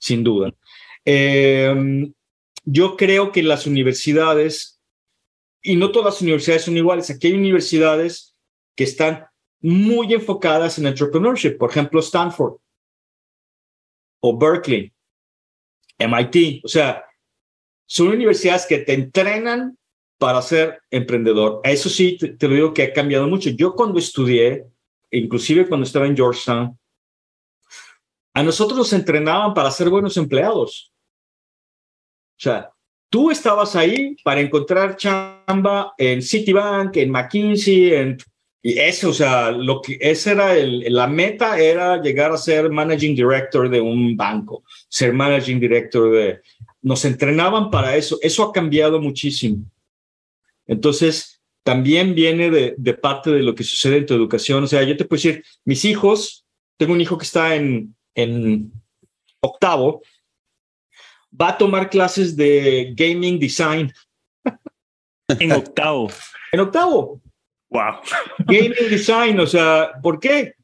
sin 0.00 0.24
duda. 0.24 0.52
Em, 1.04 2.12
yo 2.64 2.96
creo 2.96 3.30
que 3.30 3.44
las 3.44 3.68
universidades, 3.68 4.80
y 5.62 5.76
no 5.76 5.92
todas 5.92 6.14
las 6.14 6.22
universidades 6.22 6.62
son 6.62 6.76
iguales, 6.76 7.08
aquí 7.08 7.28
hay 7.28 7.34
universidades 7.34 8.34
que 8.74 8.82
están 8.82 9.27
muy 9.60 10.12
enfocadas 10.14 10.78
en 10.78 10.86
entrepreneurship, 10.86 11.56
por 11.58 11.70
ejemplo, 11.70 12.00
Stanford 12.00 12.56
o 14.20 14.36
Berkeley, 14.36 14.92
MIT, 15.98 16.64
o 16.64 16.68
sea, 16.68 17.04
son 17.86 18.08
universidades 18.08 18.66
que 18.66 18.78
te 18.78 18.94
entrenan 18.94 19.76
para 20.18 20.42
ser 20.42 20.82
emprendedor. 20.90 21.60
Eso 21.64 21.88
sí, 21.88 22.16
te, 22.18 22.28
te, 22.28 22.48
lo 22.48 22.54
digo 22.54 22.74
que 22.74 22.82
ha 22.82 22.92
cambiado 22.92 23.26
mucho. 23.28 23.50
Yo 23.50 23.74
cuando 23.74 23.98
estudié, 23.98 24.66
inclusive 25.10 25.68
cuando 25.68 25.86
estaba 25.86 26.06
en 26.06 26.16
Georgetown, 26.16 26.78
a 28.34 28.42
nosotros 28.42 28.78
nos 28.78 28.92
entrenaban 28.92 29.54
para 29.54 29.70
ser 29.70 29.88
buenos 29.88 30.16
empleados. 30.16 30.92
O 32.36 32.40
sea, 32.40 32.70
tú 33.10 33.30
estabas 33.30 33.74
ahí 33.74 34.16
para 34.22 34.40
encontrar 34.40 34.96
chamba 34.96 35.92
en 35.96 36.22
Citibank, 36.22 36.96
en 36.96 37.10
McKinsey, 37.10 37.94
en, 37.94 38.18
y 38.62 38.78
eso, 38.78 39.10
o 39.10 39.12
sea, 39.12 39.50
lo 39.52 39.80
que 39.80 39.98
esa 40.00 40.32
era 40.32 40.56
el, 40.56 40.92
la 40.92 41.06
meta 41.06 41.58
era 41.58 42.02
llegar 42.02 42.32
a 42.32 42.36
ser 42.36 42.70
managing 42.70 43.14
director 43.14 43.68
de 43.70 43.80
un 43.80 44.16
banco, 44.16 44.64
ser 44.88 45.12
managing 45.12 45.60
director 45.60 46.12
de, 46.12 46.40
nos 46.82 47.04
entrenaban 47.04 47.70
para 47.70 47.96
eso, 47.96 48.18
eso 48.20 48.42
ha 48.42 48.52
cambiado 48.52 49.00
muchísimo. 49.00 49.64
Entonces, 50.66 51.40
también 51.62 52.14
viene 52.14 52.50
de, 52.50 52.74
de 52.76 52.94
parte 52.94 53.30
de 53.30 53.42
lo 53.42 53.54
que 53.54 53.62
sucede 53.62 53.98
en 53.98 54.06
tu 54.06 54.14
educación, 54.14 54.64
o 54.64 54.66
sea, 54.66 54.82
yo 54.82 54.96
te 54.96 55.04
puedo 55.04 55.22
decir, 55.22 55.44
mis 55.64 55.84
hijos, 55.84 56.44
tengo 56.76 56.92
un 56.92 57.00
hijo 57.00 57.16
que 57.16 57.24
está 57.24 57.54
en, 57.54 57.94
en 58.14 58.72
octavo, 59.40 60.02
va 61.40 61.50
a 61.50 61.58
tomar 61.58 61.90
clases 61.90 62.36
de 62.36 62.92
gaming 62.96 63.38
design. 63.38 63.92
En 65.38 65.52
octavo. 65.52 66.10
en 66.52 66.60
octavo. 66.60 67.20
Wow. 67.70 68.00
Gaming 68.46 68.88
design, 68.90 69.40
o 69.40 69.46
sea, 69.46 69.92
¿por 70.02 70.18
qué? 70.18 70.54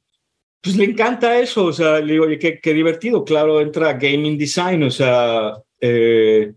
Pues 0.63 0.77
le 0.77 0.85
encanta 0.85 1.39
eso, 1.39 1.67
o 1.67 1.73
sea, 1.73 2.01
le 2.01 2.15
digo, 2.15 2.27
qué, 2.41 2.59
qué 2.61 2.73
divertido, 2.73 3.25
claro, 3.25 3.61
entra 3.61 3.93
gaming 3.93 4.39
design, 4.39 4.83
o 4.83 4.91
sea, 4.91 5.53
eh, 5.81 6.53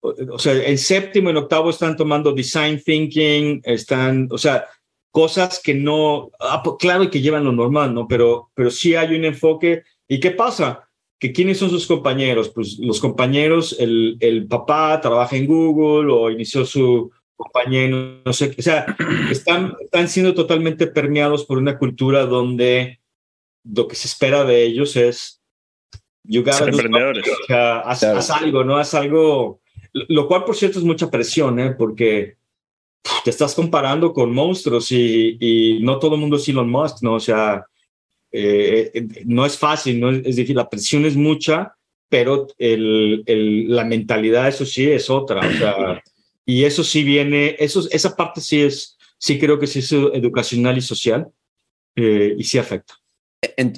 o 0.00 0.38
sea, 0.38 0.54
en 0.54 0.78
séptimo, 0.78 1.30
en 1.30 1.36
octavo 1.36 1.70
están 1.70 1.96
tomando 1.96 2.32
design 2.32 2.82
thinking, 2.82 3.60
están, 3.64 4.28
o 4.32 4.38
sea, 4.38 4.66
cosas 5.12 5.60
que 5.62 5.74
no, 5.74 6.32
ah, 6.40 6.62
claro 6.78 7.08
que 7.08 7.20
llevan 7.20 7.44
lo 7.44 7.52
normal, 7.52 7.94
¿no? 7.94 8.08
Pero, 8.08 8.50
pero 8.54 8.70
sí 8.70 8.96
hay 8.96 9.14
un 9.14 9.24
enfoque. 9.24 9.84
¿Y 10.08 10.18
qué 10.18 10.32
pasa? 10.32 10.88
que 11.22 11.30
quiénes 11.30 11.58
son 11.58 11.70
sus 11.70 11.86
compañeros. 11.86 12.48
Pues 12.48 12.80
los 12.80 12.98
compañeros, 12.98 13.76
el, 13.78 14.16
el 14.18 14.48
papá 14.48 15.00
trabaja 15.00 15.36
en 15.36 15.46
Google 15.46 16.12
o 16.12 16.28
inició 16.28 16.66
su 16.66 17.12
compañero, 17.36 18.20
no 18.24 18.32
sé, 18.32 18.54
o 18.56 18.62
sea, 18.62 18.96
están, 19.30 19.74
están 19.80 20.08
siendo 20.08 20.34
totalmente 20.34 20.86
permeados 20.86 21.44
por 21.44 21.58
una 21.58 21.78
cultura 21.78 22.26
donde 22.26 23.00
lo 23.64 23.88
que 23.88 23.96
se 23.96 24.08
espera 24.08 24.44
de 24.44 24.64
ellos 24.64 24.96
es 24.96 25.42
you 26.24 26.44
emprendedores. 26.44 27.24
O 27.26 27.46
sea, 27.46 27.80
haz, 27.80 28.30
algo, 28.30 28.64
¿no? 28.64 28.76
Haz 28.76 28.94
algo, 28.94 29.60
lo 29.92 30.28
cual 30.28 30.44
por 30.44 30.56
cierto 30.56 30.78
es 30.78 30.84
mucha 30.84 31.10
presión, 31.10 31.58
¿eh? 31.58 31.70
Porque 31.72 32.36
te 33.24 33.30
estás 33.30 33.54
comparando 33.54 34.12
con 34.12 34.32
monstruos 34.32 34.92
y, 34.92 35.36
y 35.40 35.82
no 35.82 35.98
todo 35.98 36.14
el 36.14 36.20
mundo 36.20 36.36
es 36.36 36.48
Elon 36.48 36.70
Musk, 36.70 37.02
¿no? 37.02 37.14
O 37.14 37.20
sea, 37.20 37.66
eh, 38.30 38.90
eh, 38.94 39.06
no 39.26 39.44
es 39.44 39.58
fácil, 39.58 40.00
no 40.00 40.10
es, 40.10 40.36
decir, 40.36 40.56
la 40.56 40.70
presión 40.70 41.04
es 41.04 41.16
mucha, 41.16 41.76
pero 42.08 42.46
el, 42.58 43.22
el, 43.26 43.74
la 43.74 43.84
mentalidad, 43.84 44.48
eso 44.48 44.64
sí, 44.64 44.90
es 44.90 45.10
otra. 45.10 45.40
O 45.46 45.52
sea, 45.52 46.02
y 46.44 46.64
eso 46.64 46.82
sí 46.84 47.04
viene, 47.04 47.56
eso, 47.58 47.86
esa 47.90 48.16
parte 48.16 48.40
sí 48.40 48.62
es, 48.62 48.96
sí 49.18 49.38
creo 49.38 49.58
que 49.58 49.66
sí 49.66 49.78
es 49.80 49.92
educacional 49.92 50.76
y 50.76 50.82
social 50.82 51.28
eh, 51.96 52.34
y 52.36 52.44
sí 52.44 52.58
afecta. 52.58 52.94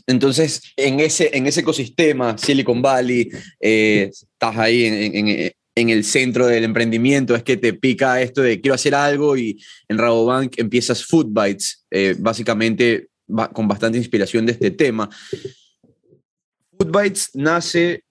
Entonces, 0.06 0.60
en 0.76 1.00
ese, 1.00 1.30
en 1.36 1.46
ese 1.46 1.60
ecosistema, 1.60 2.36
Silicon 2.36 2.82
Valley, 2.82 3.30
estás 3.58 4.58
ahí 4.58 4.84
en, 4.84 5.52
en, 5.74 5.88
el 5.88 6.04
centro 6.04 6.46
del 6.46 6.64
emprendimiento, 6.64 7.34
es 7.34 7.42
que 7.42 7.56
te 7.56 7.72
pica 7.72 8.20
esto 8.20 8.42
de 8.42 8.60
quiero 8.60 8.74
hacer 8.74 8.94
algo 8.94 9.38
y 9.38 9.58
en 9.88 9.96
Rabobank 9.96 10.58
empiezas 10.58 11.04
Food 11.04 11.28
Bites, 11.30 11.86
básicamente 12.18 13.08
con 13.52 13.66
bastante 13.66 13.96
inspiración 13.96 14.44
de 14.44 14.52
este 14.52 14.70
tema. 14.70 15.08
Food 16.78 17.02
Bites 17.02 17.30
nace 17.32 18.04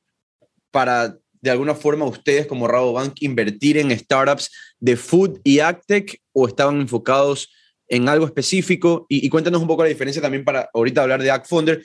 para 0.72 1.16
de 1.44 1.52
alguna 1.52 1.76
forma 1.76 2.06
ustedes 2.06 2.48
como 2.48 2.70
Rabobank 2.70 3.22
invertir 3.22 3.78
en 3.78 3.92
startups 3.92 4.50
de 4.80 4.96
food 4.96 5.42
y 5.44 5.60
agtech 5.60 6.22
o 6.32 6.48
estaban 6.48 6.80
enfocados 6.80 7.52
en 7.90 8.08
algo 8.08 8.26
específico? 8.26 9.06
Y, 9.10 9.28
cuéntanos 9.28 9.62
un 9.62 9.68
poco 9.68 9.84
la 9.84 9.90
diferencia 9.90 10.22
también 10.22 10.46
para 10.46 10.70
ahorita 10.74 11.02
hablar 11.02 11.22
de 11.22 11.32
AgFounder, 11.32 11.84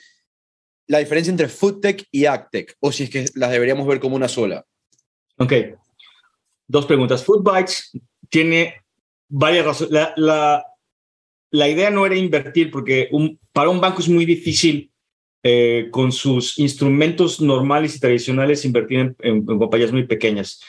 la 0.87 0.99
diferencia 0.99 1.29
entre 1.29 1.49
foodtech 1.49 2.07
y 2.09 2.23
agtech, 2.23 2.73
o 2.79 2.93
si 2.93 3.03
es 3.03 3.09
que 3.09 3.25
las 3.35 3.51
deberíamos 3.51 3.85
ver 3.85 3.99
como 3.99 4.15
una 4.15 4.29
sola. 4.29 4.65
Ok, 5.37 5.53
dos 6.65 6.85
preguntas. 6.85 7.25
Foodbytes 7.25 7.91
tiene 8.29 8.81
varias 9.27 9.65
razones. 9.65 9.91
La, 10.15 10.63
la, 11.51 11.67
idea 11.67 11.89
no 11.89 12.05
era 12.05 12.15
invertir 12.15 12.71
porque 12.71 13.09
para 13.51 13.69
un 13.69 13.81
banco 13.81 13.99
es 13.99 14.07
muy 14.07 14.23
difícil 14.23 14.89
eh, 15.41 15.87
con 15.91 16.11
sus 16.11 16.59
instrumentos 16.59 17.39
normales 17.39 17.95
y 17.95 17.99
tradicionales 18.01 18.65
invertir 18.65 19.15
en, 19.19 19.45
compañías 19.45 19.93
muy 19.93 20.05
pequeñas. 20.05 20.61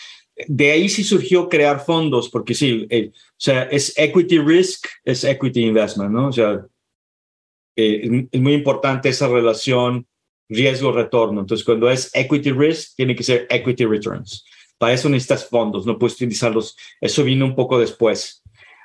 De 0.47 0.71
ahí 0.71 0.89
sí 0.89 1.03
surgió 1.03 1.49
crear 1.49 1.85
fondos, 1.85 2.29
porque 2.29 2.55
sí, 2.55 2.87
eh, 2.89 3.11
o 3.13 3.35
sea, 3.37 3.65
es 3.65 3.93
equity 3.99 4.39
risk, 4.39 4.87
es 5.05 5.25
equity 5.25 5.65
investment, 5.65 6.13
¿no? 6.13 6.29
O 6.29 6.33
sea, 6.33 6.65
eh, 7.75 8.29
es, 8.31 8.41
muy 8.41 8.53
importante 8.53 9.09
esa 9.09 9.27
relación 9.27 10.07
riesgo-retorno. 10.49 11.41
Entonces, 11.41 11.65
cuando 11.65 11.91
es 11.91 12.11
equity 12.15 12.53
risk, 12.53 12.95
tiene 12.95 13.17
que 13.17 13.25
ser 13.25 13.49
equity 13.51 13.87
returns. 13.87 14.45
Para 14.79 14.93
eso 14.93 15.09
necesitas 15.09 15.49
fondos, 15.49 15.85
no 15.85 15.99
puedes 15.99 16.15
utilizarlos. 16.15 16.77
Eso 17.01 17.25
vino 17.25 17.45
un 17.45 17.57
poco 17.57 17.79
después. 17.79 18.43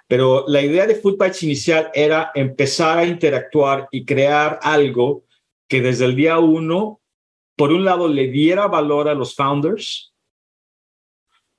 Pero 0.07 0.45
la 0.47 0.61
idea 0.61 0.87
de 0.87 0.95
Foodbytes 0.95 1.43
inicial 1.43 1.91
era 1.93 2.31
empezar 2.33 2.97
a 2.97 3.05
interactuar 3.05 3.87
y 3.91 4.03
crear 4.03 4.59
algo 4.61 5.24
que 5.67 5.81
desde 5.81 6.05
el 6.05 6.15
día 6.15 6.39
uno, 6.39 7.01
por 7.55 7.71
un 7.71 7.85
lado, 7.85 8.07
le 8.07 8.27
diera 8.27 8.67
valor 8.67 9.07
a 9.07 9.13
los 9.13 9.35
founders 9.35 10.13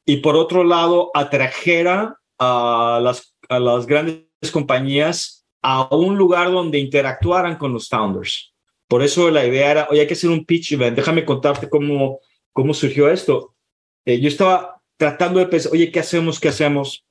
y 0.05 0.19
por 0.19 0.37
otro 0.37 0.63
lado, 0.63 1.11
atrajera 1.15 2.21
a 2.39 3.01
las, 3.03 3.37
a 3.49 3.59
las 3.59 3.87
grandes 3.87 4.27
compañías 4.53 5.47
a 5.63 5.93
un 5.95 6.17
lugar 6.17 6.53
donde 6.53 6.79
interactuaran 6.79 7.57
con 7.57 7.73
los 7.73 7.89
founders. 7.89 8.55
Por 8.89 9.03
eso 9.03 9.31
la 9.31 9.45
idea 9.45 9.71
era, 9.73 9.89
oye, 9.91 10.03
hay 10.03 10.07
que 10.07 10.15
hacer 10.15 10.31
un 10.31 10.45
pitch 10.45 10.73
event. 10.73 10.97
Déjame 10.97 11.25
contarte 11.25 11.69
cómo, 11.69 12.21
cómo 12.53 12.73
surgió 12.73 13.11
esto. 13.11 13.57
Eh, 14.05 14.21
yo 14.21 14.29
estaba 14.29 14.81
tratando 14.97 15.41
de 15.41 15.47
pensar, 15.47 15.73
oye, 15.73 15.91
¿qué 15.91 15.99
hacemos? 15.99 16.39
¿Qué 16.39 16.49
hacemos? 16.49 17.05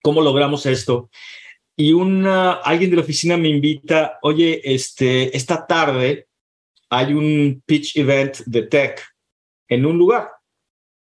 ¿Cómo 0.00 0.20
logramos 0.20 0.66
esto? 0.66 1.10
Y 1.76 1.92
una, 1.92 2.52
alguien 2.52 2.90
de 2.90 2.96
la 2.96 3.02
oficina 3.02 3.36
me 3.36 3.48
invita, 3.48 4.18
oye, 4.22 4.60
este, 4.64 5.36
esta 5.36 5.66
tarde 5.66 6.28
hay 6.88 7.12
un 7.12 7.62
pitch 7.66 7.96
event 7.96 8.38
de 8.46 8.62
tech 8.62 9.04
en 9.68 9.84
un 9.84 9.98
lugar 9.98 10.30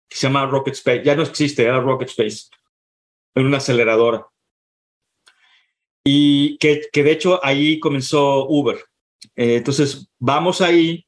que 0.09 0.17
se 0.17 0.27
llama 0.27 0.45
Rocket 0.45 0.73
Space. 0.73 1.03
Ya 1.03 1.15
no 1.15 1.23
existe, 1.23 1.63
era 1.63 1.79
Rocket 1.79 2.09
Space, 2.09 2.47
en 3.35 3.45
una 3.45 3.57
aceleradora. 3.57 4.25
Y 6.03 6.57
que, 6.57 6.81
que 6.91 7.03
de 7.03 7.11
hecho 7.11 7.43
ahí 7.43 7.79
comenzó 7.79 8.47
Uber. 8.47 8.77
Eh, 9.35 9.55
entonces, 9.55 10.09
vamos 10.19 10.61
ahí 10.61 11.05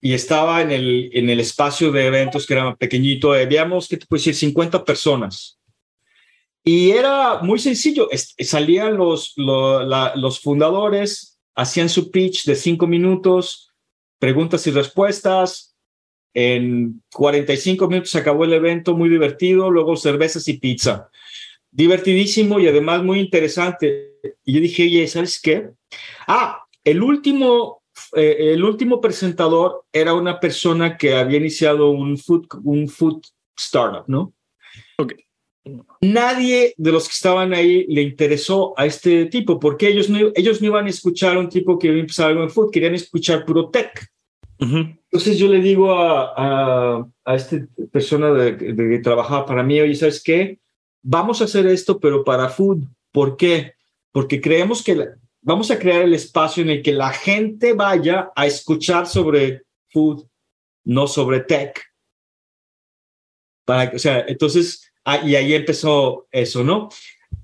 y 0.00 0.14
estaba 0.14 0.62
en 0.62 0.70
el, 0.70 1.10
en 1.12 1.28
el 1.28 1.40
espacio 1.40 1.90
de 1.90 2.06
eventos 2.06 2.46
que 2.46 2.54
era 2.54 2.74
pequeñito. 2.76 3.32
Habíamos, 3.32 3.88
¿qué 3.88 3.96
te 3.96 4.06
puedo 4.06 4.18
decir? 4.18 4.34
50 4.34 4.84
personas. 4.84 5.57
Y 6.64 6.90
era 6.90 7.40
muy 7.42 7.58
sencillo. 7.58 8.08
Salían 8.12 8.96
los, 8.96 9.34
los, 9.36 10.40
fundadores, 10.40 11.40
hacían 11.54 11.88
su 11.88 12.10
pitch 12.10 12.44
de 12.44 12.56
cinco 12.56 12.86
minutos, 12.86 13.72
preguntas 14.18 14.66
y 14.66 14.70
respuestas. 14.70 15.76
En 16.34 17.02
45 17.14 17.88
minutos 17.88 18.10
se 18.10 18.18
acabó 18.18 18.44
el 18.44 18.52
evento, 18.52 18.94
muy 18.94 19.08
divertido. 19.08 19.70
Luego 19.70 19.96
cervezas 19.96 20.46
y 20.48 20.58
pizza. 20.58 21.08
Divertidísimo 21.70 22.60
y 22.60 22.68
además 22.68 23.02
muy 23.02 23.20
interesante. 23.20 24.12
Y 24.44 24.54
yo 24.54 24.60
dije, 24.60 25.06
¿sabes 25.06 25.40
qué? 25.40 25.70
Ah, 26.26 26.64
el 26.84 27.02
último, 27.02 27.82
eh, 28.14 28.52
el 28.52 28.62
último 28.62 29.00
presentador 29.00 29.84
era 29.92 30.14
una 30.14 30.38
persona 30.38 30.96
que 30.96 31.14
había 31.14 31.38
iniciado 31.38 31.90
un 31.90 32.18
food, 32.18 32.46
un 32.62 32.88
food 32.88 33.22
startup, 33.56 34.04
¿no? 34.06 34.34
Okay 34.98 35.27
nadie 36.00 36.74
de 36.76 36.92
los 36.92 37.08
que 37.08 37.12
estaban 37.12 37.52
ahí 37.52 37.86
le 37.88 38.02
interesó 38.02 38.74
a 38.76 38.86
este 38.86 39.26
tipo, 39.26 39.58
porque 39.58 39.88
ellos 39.88 40.08
no, 40.08 40.18
ellos 40.34 40.60
no 40.60 40.68
iban 40.68 40.86
a 40.86 40.90
escuchar 40.90 41.36
a 41.36 41.40
un 41.40 41.48
tipo 41.48 41.78
que 41.78 41.88
iba 41.88 41.96
a 41.96 42.00
empezar 42.00 42.30
algo 42.30 42.42
en 42.42 42.50
food, 42.50 42.70
querían 42.70 42.94
escuchar 42.94 43.44
puro 43.44 43.70
tech. 43.70 44.08
Entonces 44.58 45.38
yo 45.38 45.48
le 45.48 45.60
digo 45.60 45.92
a, 45.92 46.34
a, 46.36 47.08
a 47.24 47.34
esta 47.34 47.56
persona 47.92 48.32
de, 48.32 48.56
que 48.56 48.98
trabajaba 48.98 49.46
para 49.46 49.62
mí, 49.62 49.80
oye, 49.80 49.94
¿sabes 49.94 50.22
qué? 50.22 50.58
Vamos 51.02 51.40
a 51.40 51.44
hacer 51.44 51.66
esto, 51.66 52.00
pero 52.00 52.24
para 52.24 52.48
food. 52.48 52.84
¿Por 53.12 53.36
qué? 53.36 53.74
Porque 54.12 54.40
creemos 54.40 54.82
que 54.82 55.10
vamos 55.40 55.70
a 55.70 55.78
crear 55.78 56.02
el 56.02 56.14
espacio 56.14 56.62
en 56.62 56.70
el 56.70 56.82
que 56.82 56.92
la 56.92 57.10
gente 57.10 57.72
vaya 57.72 58.30
a 58.34 58.46
escuchar 58.46 59.06
sobre 59.06 59.62
food, 59.90 60.26
no 60.84 61.06
sobre 61.06 61.40
tech. 61.40 61.80
Para, 63.64 63.92
o 63.94 63.98
sea, 63.98 64.24
entonces 64.26 64.87
Ah, 65.10 65.22
y 65.24 65.36
ahí 65.36 65.54
empezó 65.54 66.28
eso, 66.30 66.62
¿no? 66.62 66.90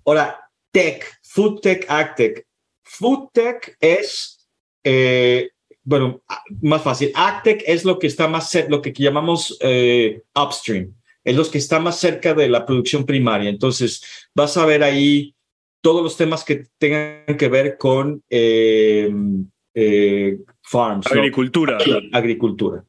Ahora, 0.05 0.38
tech, 0.70 1.03
food 1.22 1.61
tech, 1.61 1.87
agtech. 1.88 2.46
Food 2.83 3.31
tech 3.33 3.74
es, 3.81 4.46
eh, 4.85 5.48
bueno, 5.83 6.22
más 6.61 6.83
fácil. 6.83 7.11
Agtech 7.14 7.64
es 7.66 7.87
lo 7.87 7.98
que 7.98 8.07
está 8.07 8.29
más 8.29 8.50
cerca, 8.50 8.68
lo 8.68 8.83
que 8.83 8.92
llamamos 8.92 9.57
eh, 9.62 10.20
upstream. 10.35 10.94
Es 11.24 11.37
lo 11.37 11.50
que 11.50 11.57
está 11.57 11.81
más 11.81 11.98
cerca 11.98 12.35
de 12.35 12.50
la 12.50 12.66
producción 12.66 13.07
primaria. 13.07 13.48
Entonces, 13.48 14.29
vas 14.35 14.59
a 14.59 14.66
ver 14.66 14.83
ahí 14.83 15.35
todos 15.81 16.03
los 16.03 16.18
temas 16.18 16.44
que 16.44 16.66
tengan 16.77 17.38
que 17.38 17.48
ver 17.48 17.79
con 17.79 18.22
eh, 18.29 19.11
farms. 20.61 21.07
Agricultura. 21.07 21.79
Agricultura. 22.12 22.85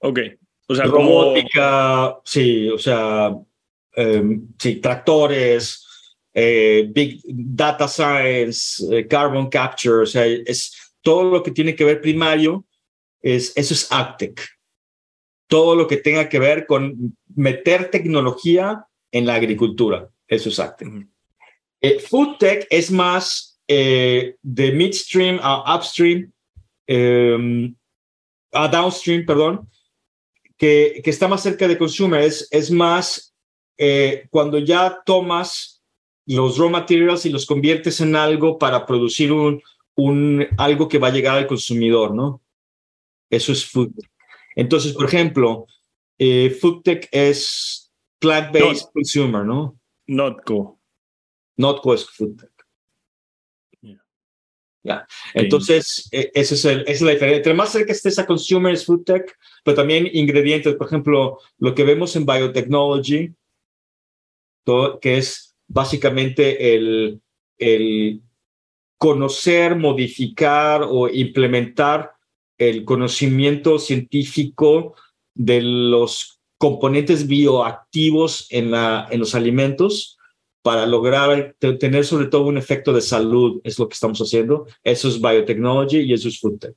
Ok. 0.00 0.18
O 0.66 0.74
sea, 0.74 0.86
robótica, 0.86 2.18
sí, 2.24 2.68
o 2.68 2.76
sea, 2.76 3.30
Em, 3.30 3.54
sí, 4.58 4.76
tractores, 4.76 5.86
eh, 6.38 6.86
big 6.92 7.22
data 7.24 7.88
science, 7.88 8.84
eh, 8.90 9.06
carbon 9.08 9.48
capture, 9.48 10.02
o 10.02 10.06
sea, 10.06 10.26
es 10.26 10.92
todo 11.00 11.30
lo 11.30 11.42
que 11.42 11.50
tiene 11.50 11.74
que 11.74 11.84
ver 11.84 12.02
primario, 12.02 12.66
es, 13.22 13.56
eso 13.56 13.72
es 13.72 13.90
AgTech. 13.90 14.46
Todo 15.48 15.74
lo 15.74 15.86
que 15.86 15.96
tenga 15.96 16.28
que 16.28 16.38
ver 16.38 16.66
con 16.66 17.16
meter 17.34 17.90
tecnología 17.90 18.84
en 19.10 19.24
la 19.24 19.34
agricultura, 19.34 20.10
eso 20.28 20.50
es 20.50 20.58
AgTech. 20.58 21.08
Eh, 21.80 22.00
food 22.00 22.36
tech 22.38 22.66
es 22.68 22.90
más 22.90 23.58
de 23.66 24.36
midstream 24.74 25.40
a 25.42 25.74
upstream, 25.74 26.30
em, 26.86 27.74
a 28.52 28.68
downstream, 28.68 29.24
perdón, 29.24 29.70
que, 30.58 31.00
que, 31.02 31.10
está 31.10 31.28
más 31.28 31.42
cerca 31.42 31.66
de 31.66 31.78
consumer, 31.78 32.20
es, 32.20 32.46
es 32.50 32.70
más 32.70 33.25
eh, 33.78 34.26
cuando 34.30 34.58
ya 34.58 35.02
tomas 35.04 35.82
los 36.26 36.58
raw 36.58 36.68
materials 36.68 37.26
y 37.26 37.30
los 37.30 37.46
conviertes 37.46 38.00
en 38.00 38.16
algo 38.16 38.58
para 38.58 38.84
producir 38.84 39.32
un, 39.32 39.62
un, 39.94 40.46
algo 40.58 40.88
que 40.88 40.98
va 40.98 41.08
a 41.08 41.12
llegar 41.12 41.36
al 41.36 41.46
consumidor, 41.46 42.14
¿no? 42.14 42.42
Eso 43.30 43.52
es 43.52 43.64
food. 43.64 43.92
Entonces, 44.54 44.92
por 44.92 45.06
ejemplo, 45.06 45.66
eh, 46.18 46.50
food 46.50 46.82
tech 46.82 47.08
es 47.12 47.92
plant-based 48.18 48.90
consumer, 48.92 49.44
¿no? 49.44 49.78
Notco. 50.06 50.78
Notco 51.56 51.94
es 51.94 52.08
food 52.08 52.36
tech. 52.36 52.50
Ya. 54.82 55.04
Entonces, 55.34 56.08
e, 56.12 56.30
es 56.32 56.52
esa 56.52 56.72
es 56.72 57.00
la 57.02 57.10
diferencia. 57.10 57.38
Entre 57.38 57.54
más 57.54 57.72
cerca 57.72 57.92
estés 57.92 58.20
a 58.20 58.26
consumer 58.26 58.72
es 58.72 58.86
food 58.86 59.02
tech, 59.02 59.36
pero 59.64 59.76
también 59.76 60.08
ingredientes. 60.12 60.76
Por 60.76 60.86
ejemplo, 60.86 61.40
lo 61.58 61.74
que 61.74 61.82
vemos 61.82 62.14
en 62.14 62.24
biotechnology, 62.24 63.34
que 65.00 65.18
es 65.18 65.56
básicamente 65.68 66.74
el, 66.74 67.20
el 67.58 68.22
conocer, 68.98 69.76
modificar 69.76 70.82
o 70.82 71.08
implementar 71.08 72.12
el 72.58 72.84
conocimiento 72.84 73.78
científico 73.78 74.94
de 75.34 75.60
los 75.60 76.40
componentes 76.58 77.26
bioactivos 77.26 78.46
en, 78.50 78.70
la, 78.70 79.06
en 79.10 79.20
los 79.20 79.34
alimentos 79.34 80.16
para 80.62 80.86
lograr 80.86 81.54
tener 81.58 82.04
sobre 82.04 82.26
todo 82.26 82.46
un 82.46 82.58
efecto 82.58 82.92
de 82.92 83.00
salud, 83.00 83.60
es 83.62 83.78
lo 83.78 83.88
que 83.88 83.94
estamos 83.94 84.18
haciendo. 84.18 84.66
Eso 84.82 85.06
es 85.06 85.20
biotechnology 85.20 85.98
y 85.98 86.12
eso 86.12 86.28
es 86.28 86.40
food 86.40 86.58
tech. 86.58 86.74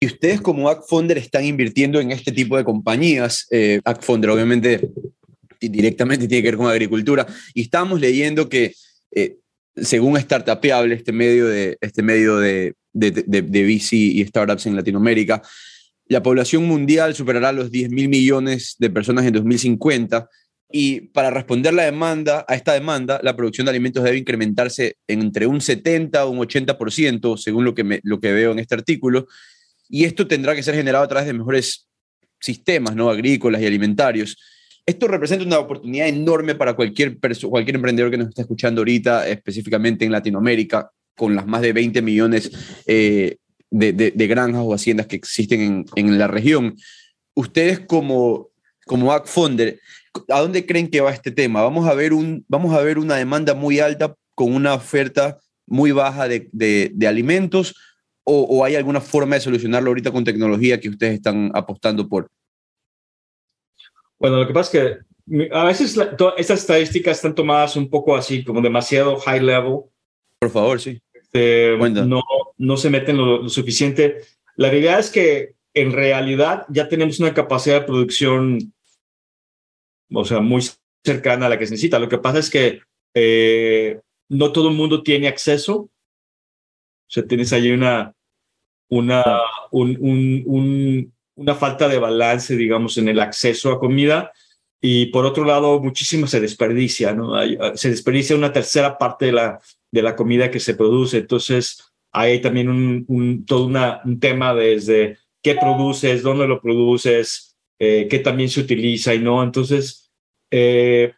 Y 0.00 0.06
ustedes 0.06 0.40
como 0.40 0.68
AgFounder 0.68 1.16
están 1.16 1.44
invirtiendo 1.44 2.00
en 2.00 2.10
este 2.10 2.32
tipo 2.32 2.56
de 2.56 2.64
compañías. 2.64 3.46
Eh, 3.50 3.80
obviamente 3.84 4.90
directamente 5.60 6.28
tiene 6.28 6.42
que 6.42 6.50
ver 6.50 6.58
con 6.58 6.68
agricultura. 6.68 7.26
Y 7.54 7.62
estábamos 7.62 8.00
leyendo 8.00 8.48
que, 8.48 8.74
eh, 9.12 9.36
según 9.76 10.18
Startupeable, 10.18 10.94
este 10.94 11.12
medio 11.12 11.46
de, 11.46 11.76
este 11.80 12.02
medio 12.02 12.38
de, 12.38 12.74
de, 12.92 13.10
de, 13.10 13.64
VC 13.64 13.92
y 13.92 14.24
startups 14.24 14.66
en 14.66 14.76
Latinoamérica, 14.76 15.42
la 16.08 16.22
población 16.22 16.64
mundial 16.64 17.14
superará 17.14 17.52
los 17.52 17.70
10 17.70 17.90
mil 17.90 18.08
millones 18.08 18.76
de 18.78 18.90
personas 18.90 19.26
en 19.26 19.32
2050 19.32 20.28
y 20.70 21.00
para 21.00 21.30
responder 21.30 21.74
la 21.74 21.84
demanda, 21.84 22.44
a 22.48 22.54
esta 22.54 22.72
demanda, 22.72 23.20
la 23.22 23.36
producción 23.36 23.66
de 23.66 23.70
alimentos 23.70 24.02
debe 24.02 24.18
incrementarse 24.18 24.96
entre 25.06 25.46
un 25.46 25.60
70 25.60 26.24
o 26.26 26.30
un 26.30 26.38
80%, 26.38 27.36
según 27.36 27.64
lo 27.64 27.74
que, 27.74 28.00
lo 28.02 28.20
que 28.20 28.32
veo 28.32 28.52
en 28.52 28.58
este 28.58 28.74
artículo, 28.74 29.26
y 29.88 30.04
esto 30.04 30.26
tendrá 30.26 30.54
que 30.54 30.64
ser 30.64 30.74
generado 30.74 31.04
a 31.04 31.08
través 31.08 31.26
de 31.26 31.34
mejores 31.34 31.88
sistemas 32.40 32.96
¿no? 32.96 33.08
agrícolas 33.08 33.62
y 33.62 33.66
alimentarios. 33.66 34.36
Esto 34.86 35.08
representa 35.08 35.44
una 35.44 35.58
oportunidad 35.58 36.06
enorme 36.06 36.54
para 36.54 36.74
cualquier, 36.74 37.18
cualquier 37.18 37.74
emprendedor 37.74 38.08
que 38.08 38.18
nos 38.18 38.28
está 38.28 38.42
escuchando 38.42 38.82
ahorita, 38.82 39.28
específicamente 39.28 40.04
en 40.04 40.12
Latinoamérica, 40.12 40.92
con 41.16 41.34
las 41.34 41.44
más 41.44 41.60
de 41.62 41.72
20 41.72 42.02
millones 42.02 42.52
eh, 42.86 43.38
de, 43.68 44.26
granjas 44.28 44.62
o 44.64 44.72
haciendas 44.72 45.08
que 45.08 45.16
existen 45.16 45.60
en, 45.60 45.84
en 45.96 46.18
la 46.18 46.28
región. 46.28 46.76
Ustedes 47.34 47.80
como, 47.80 48.50
como 48.84 49.12
AgFonder, 49.12 49.80
¿a 50.28 50.40
dónde 50.40 50.64
creen 50.64 50.88
que 50.88 51.00
va 51.00 51.12
este 51.12 51.32
tema? 51.32 51.62
¿Vamos 51.62 51.88
a 51.88 51.94
ver, 51.94 52.12
un, 52.12 52.44
vamos 52.46 52.72
a 52.72 52.80
ver 52.80 52.98
una 52.98 53.16
demanda 53.16 53.54
muy 53.54 53.80
alta 53.80 54.14
con 54.36 54.54
una 54.54 54.74
oferta 54.74 55.40
muy 55.66 55.90
baja 55.90 56.28
de, 56.28 56.48
de 56.52 57.06
alimentos 57.08 57.74
o, 58.22 58.42
o, 58.42 58.64
hay 58.64 58.74
alguna 58.74 59.00
forma 59.00 59.36
de 59.36 59.40
solucionarlo 59.40 59.88
ahorita 59.88 60.10
con 60.10 60.24
tecnología 60.24 60.80
que 60.80 60.88
ustedes 60.88 61.14
están 61.14 61.50
apostando 61.54 62.08
por? 62.08 62.28
Bueno, 64.18 64.38
lo 64.38 64.46
que 64.46 64.54
pasa 64.54 64.78
es 64.78 65.04
que 65.28 65.48
a 65.52 65.64
veces 65.64 65.98
estas 66.36 66.60
estadísticas 66.60 67.16
están 67.16 67.34
tomadas 67.34 67.76
un 67.76 67.90
poco 67.90 68.16
así, 68.16 68.44
como 68.44 68.60
demasiado 68.60 69.16
high 69.18 69.40
level. 69.40 69.80
Por 70.38 70.50
favor, 70.50 70.80
sí. 70.80 71.00
Este, 71.12 71.76
no, 71.76 72.22
no 72.56 72.76
se 72.76 72.90
meten 72.90 73.16
lo, 73.16 73.48
suficiente. 73.48 74.22
La 74.56 74.70
realidad 74.70 75.00
es 75.00 75.10
que 75.10 75.54
en 75.74 75.92
realidad 75.92 76.64
ya 76.68 76.88
tenemos 76.88 77.20
una 77.20 77.34
capacidad 77.34 77.80
de 77.80 77.86
producción, 77.86 78.72
o 80.12 80.24
sea, 80.24 80.40
muy 80.40 80.62
cercana 81.04 81.46
a 81.46 81.48
la 81.48 81.58
que 81.58 81.66
se 81.66 81.72
necesita. 81.72 81.98
Lo 81.98 82.08
que 82.08 82.18
pasa 82.18 82.38
es 82.38 82.50
que 82.50 82.80
eh, 83.14 84.00
no 84.28 84.52
todo 84.52 84.68
el 84.68 84.74
mundo 84.74 85.02
tiene 85.02 85.28
acceso. 85.28 85.76
O 85.76 85.90
sea, 87.08 87.26
tienes 87.26 87.52
ahí 87.52 87.70
una, 87.70 88.14
una, 88.88 89.22
un, 89.70 89.96
un, 90.00 90.42
un, 90.46 91.15
una 91.36 91.54
falta 91.54 91.88
de 91.88 91.98
balance, 91.98 92.56
digamos, 92.56 92.98
en 92.98 93.08
el 93.08 93.20
acceso 93.20 93.70
a 93.70 93.78
comida. 93.78 94.32
Y 94.80 95.06
por 95.06 95.24
otro 95.24 95.44
lado, 95.44 95.80
muchísimo 95.80 96.26
se 96.26 96.40
desperdicia, 96.40 97.12
¿no? 97.12 97.34
Se 97.76 97.90
desperdicia 97.90 98.36
una 98.36 98.52
tercera 98.52 98.98
parte 98.98 99.26
de 99.26 99.32
la, 99.32 99.60
de 99.90 100.02
la 100.02 100.16
comida 100.16 100.50
que 100.50 100.60
se 100.60 100.74
produce. 100.74 101.18
Entonces, 101.18 101.82
hay 102.12 102.40
también 102.40 102.68
un, 102.68 103.44
todo 103.46 103.66
una, 103.66 104.00
un 104.04 104.18
tema 104.20 104.54
desde 104.54 105.18
qué 105.42 105.54
produces, 105.54 106.22
dónde 106.22 106.46
lo 106.46 106.60
produces, 106.60 107.56
eh, 107.78 108.08
qué 108.08 108.18
también 108.18 108.48
se 108.48 108.60
utiliza 108.60 109.14
y 109.14 109.18
no. 109.18 109.42
Entonces, 109.42 110.10
eh, 110.50 111.12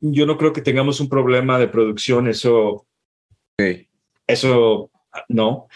yo 0.00 0.26
no 0.26 0.36
creo 0.38 0.52
que 0.52 0.62
tengamos 0.62 1.00
un 1.00 1.08
problema 1.08 1.58
de 1.58 1.68
producción, 1.68 2.28
eso, 2.28 2.86
eso 4.26 4.90
no. 5.28 5.68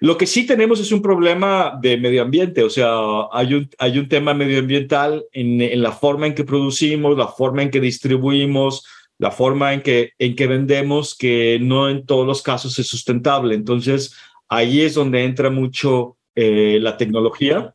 Lo 0.00 0.16
que 0.16 0.26
sí 0.26 0.46
tenemos 0.46 0.80
es 0.80 0.92
un 0.92 1.02
problema 1.02 1.78
de 1.80 1.96
medio 1.96 2.22
ambiente, 2.22 2.62
o 2.62 2.70
sea, 2.70 2.88
hay 3.32 3.54
un, 3.54 3.70
hay 3.78 3.98
un 3.98 4.08
tema 4.08 4.34
medioambiental 4.34 5.24
en, 5.32 5.60
en 5.60 5.82
la 5.82 5.92
forma 5.92 6.26
en 6.26 6.34
que 6.34 6.44
producimos, 6.44 7.16
la 7.16 7.28
forma 7.28 7.62
en 7.62 7.70
que 7.70 7.80
distribuimos, 7.80 8.84
la 9.18 9.30
forma 9.30 9.72
en 9.72 9.82
que, 9.82 10.12
en 10.18 10.34
que 10.34 10.46
vendemos, 10.46 11.16
que 11.16 11.58
no 11.60 11.88
en 11.88 12.04
todos 12.04 12.26
los 12.26 12.42
casos 12.42 12.78
es 12.78 12.86
sustentable. 12.86 13.54
Entonces, 13.54 14.14
ahí 14.48 14.80
es 14.80 14.94
donde 14.94 15.24
entra 15.24 15.50
mucho 15.50 16.16
eh, 16.34 16.78
la 16.80 16.96
tecnología 16.96 17.74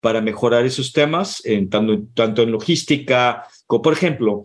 para 0.00 0.20
mejorar 0.20 0.64
esos 0.64 0.92
temas, 0.92 1.44
en, 1.44 1.68
tanto, 1.68 2.04
tanto 2.14 2.42
en 2.42 2.52
logística, 2.52 3.44
como 3.66 3.82
por 3.82 3.92
ejemplo, 3.92 4.44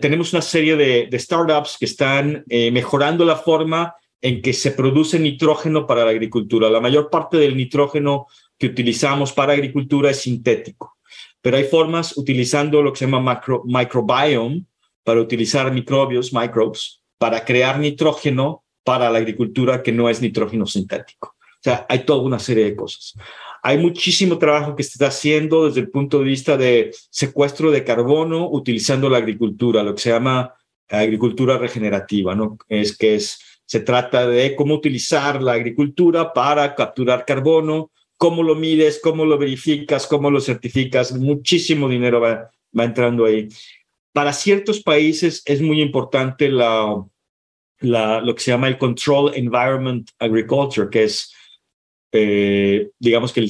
tenemos 0.00 0.34
una 0.34 0.42
serie 0.42 0.76
de, 0.76 1.08
de 1.10 1.18
startups 1.18 1.78
que 1.78 1.86
están 1.86 2.44
eh, 2.50 2.70
mejorando 2.70 3.24
la 3.24 3.36
forma 3.36 3.94
en 4.20 4.42
que 4.42 4.52
se 4.52 4.72
produce 4.72 5.18
nitrógeno 5.18 5.86
para 5.86 6.04
la 6.04 6.10
agricultura. 6.10 6.70
La 6.70 6.80
mayor 6.80 7.10
parte 7.10 7.36
del 7.36 7.56
nitrógeno 7.56 8.26
que 8.58 8.66
utilizamos 8.66 9.32
para 9.32 9.52
agricultura 9.52 10.10
es 10.10 10.20
sintético, 10.20 10.96
pero 11.40 11.56
hay 11.56 11.64
formas 11.64 12.16
utilizando 12.16 12.82
lo 12.82 12.92
que 12.92 12.98
se 12.98 13.04
llama 13.04 13.20
macro, 13.20 13.62
microbiome, 13.64 14.64
para 15.04 15.20
utilizar 15.20 15.72
microbios, 15.72 16.32
microbes, 16.32 17.02
para 17.16 17.44
crear 17.44 17.78
nitrógeno 17.78 18.64
para 18.84 19.10
la 19.10 19.18
agricultura 19.18 19.82
que 19.82 19.92
no 19.92 20.08
es 20.08 20.20
nitrógeno 20.20 20.66
sintético. 20.66 21.36
O 21.38 21.62
sea, 21.62 21.86
hay 21.88 22.04
toda 22.04 22.22
una 22.22 22.38
serie 22.38 22.64
de 22.64 22.76
cosas. 22.76 23.14
Hay 23.62 23.78
muchísimo 23.78 24.38
trabajo 24.38 24.76
que 24.76 24.82
se 24.82 24.90
está 24.90 25.08
haciendo 25.08 25.66
desde 25.66 25.80
el 25.80 25.90
punto 25.90 26.18
de 26.18 26.24
vista 26.24 26.56
de 26.56 26.94
secuestro 27.10 27.70
de 27.70 27.84
carbono 27.84 28.48
utilizando 28.50 29.08
la 29.08 29.18
agricultura, 29.18 29.82
lo 29.82 29.94
que 29.94 30.02
se 30.02 30.10
llama 30.10 30.54
agricultura 30.88 31.58
regenerativa, 31.58 32.34
¿no? 32.34 32.56
Es 32.68 32.96
que 32.96 33.16
es, 33.16 33.40
se 33.68 33.80
trata 33.80 34.26
de 34.26 34.56
cómo 34.56 34.74
utilizar 34.74 35.42
la 35.42 35.52
agricultura 35.52 36.32
para 36.32 36.74
capturar 36.74 37.26
carbono, 37.26 37.90
cómo 38.16 38.42
lo 38.42 38.54
mides, 38.54 38.98
cómo 39.02 39.26
lo 39.26 39.36
verificas, 39.36 40.06
cómo 40.06 40.30
lo 40.30 40.40
certificas. 40.40 41.12
Muchísimo 41.12 41.86
dinero 41.86 42.18
va, 42.18 42.50
entrando 42.72 43.26
ahí. 43.26 43.48
Para 44.14 44.32
ciertos 44.32 44.82
países 44.82 45.42
es 45.44 45.60
muy 45.60 45.82
importante 45.82 46.48
la, 46.48 47.04
lo 47.80 48.34
que 48.34 48.42
se 48.42 48.52
llama 48.52 48.68
el 48.68 48.78
Control 48.78 49.32
Environment 49.34 50.08
Agriculture, 50.18 50.88
que 50.90 51.04
es, 51.04 51.34
eh, 52.12 52.88
digamos 52.98 53.34
que 53.34 53.46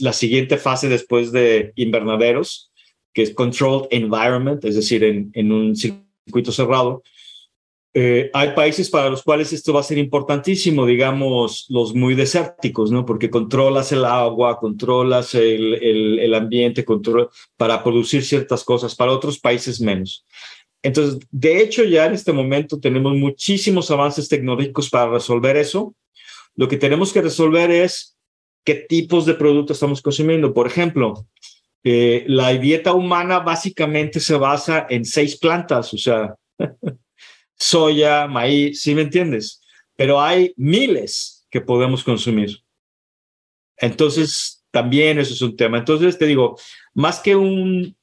la 0.00 0.14
siguiente 0.14 0.56
fase 0.56 0.88
después 0.88 1.30
de 1.30 1.74
invernaderos, 1.76 2.72
que 3.12 3.20
es 3.20 3.34
Controlled 3.34 3.88
Environment, 3.90 4.64
es 4.64 4.76
decir, 4.76 5.04
en 5.04 5.52
un 5.52 5.76
circuito 5.76 6.52
cerrado, 6.52 7.02
eh, 7.94 8.30
hay 8.34 8.50
países 8.50 8.90
para 8.90 9.08
los 9.08 9.22
cuales 9.22 9.52
esto 9.52 9.72
va 9.72 9.80
a 9.80 9.84
ser 9.84 9.98
importantísimo, 9.98 10.86
digamos, 10.86 11.66
los 11.68 11.94
muy 11.94 12.14
desérticos, 12.14 12.90
¿no? 12.90 13.04
Porque 13.04 13.30
controlas 13.30 13.92
el 13.92 14.04
agua, 14.04 14.58
controlas 14.58 15.34
el, 15.34 15.74
el, 15.74 16.18
el 16.18 16.34
ambiente, 16.34 16.84
control, 16.84 17.30
para 17.56 17.82
producir 17.82 18.24
ciertas 18.24 18.62
cosas, 18.62 18.94
para 18.94 19.12
otros 19.12 19.38
países 19.38 19.80
menos. 19.80 20.24
Entonces, 20.82 21.18
de 21.30 21.60
hecho, 21.60 21.82
ya 21.84 22.06
en 22.06 22.14
este 22.14 22.32
momento 22.32 22.78
tenemos 22.78 23.14
muchísimos 23.14 23.90
avances 23.90 24.28
tecnológicos 24.28 24.90
para 24.90 25.10
resolver 25.10 25.56
eso. 25.56 25.94
Lo 26.54 26.68
que 26.68 26.76
tenemos 26.76 27.12
que 27.12 27.22
resolver 27.22 27.70
es 27.70 28.16
qué 28.64 28.74
tipos 28.74 29.26
de 29.26 29.34
productos 29.34 29.76
estamos 29.76 30.02
consumiendo. 30.02 30.54
Por 30.54 30.66
ejemplo, 30.66 31.26
eh, 31.84 32.24
la 32.28 32.50
dieta 32.50 32.92
humana 32.92 33.40
básicamente 33.40 34.20
se 34.20 34.36
basa 34.36 34.86
en 34.90 35.04
seis 35.04 35.38
plantas, 35.38 35.94
o 35.94 35.98
sea, 35.98 36.34
soya, 37.58 38.26
maíz, 38.26 38.82
¿sí 38.82 38.94
me 38.94 39.02
entiendes? 39.02 39.62
Pero 39.96 40.20
hay 40.20 40.52
miles 40.56 41.46
que 41.50 41.60
podemos 41.60 42.04
consumir. 42.04 42.62
Entonces, 43.76 44.64
también 44.70 45.18
eso 45.18 45.34
es 45.34 45.42
un 45.42 45.56
tema. 45.56 45.78
Entonces, 45.78 46.18
te 46.18 46.26
digo, 46.26 46.58
más 46.94 47.20
que 47.20 47.36
un... 47.36 47.96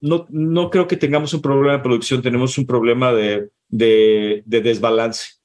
No, 0.00 0.26
no 0.28 0.70
creo 0.70 0.86
que 0.86 0.96
tengamos 0.96 1.32
un 1.34 1.40
problema 1.42 1.72
de 1.72 1.82
producción, 1.82 2.22
tenemos 2.22 2.58
un 2.58 2.66
problema 2.66 3.12
de, 3.12 3.50
de, 3.68 4.42
de 4.44 4.60
desbalance. 4.60 5.36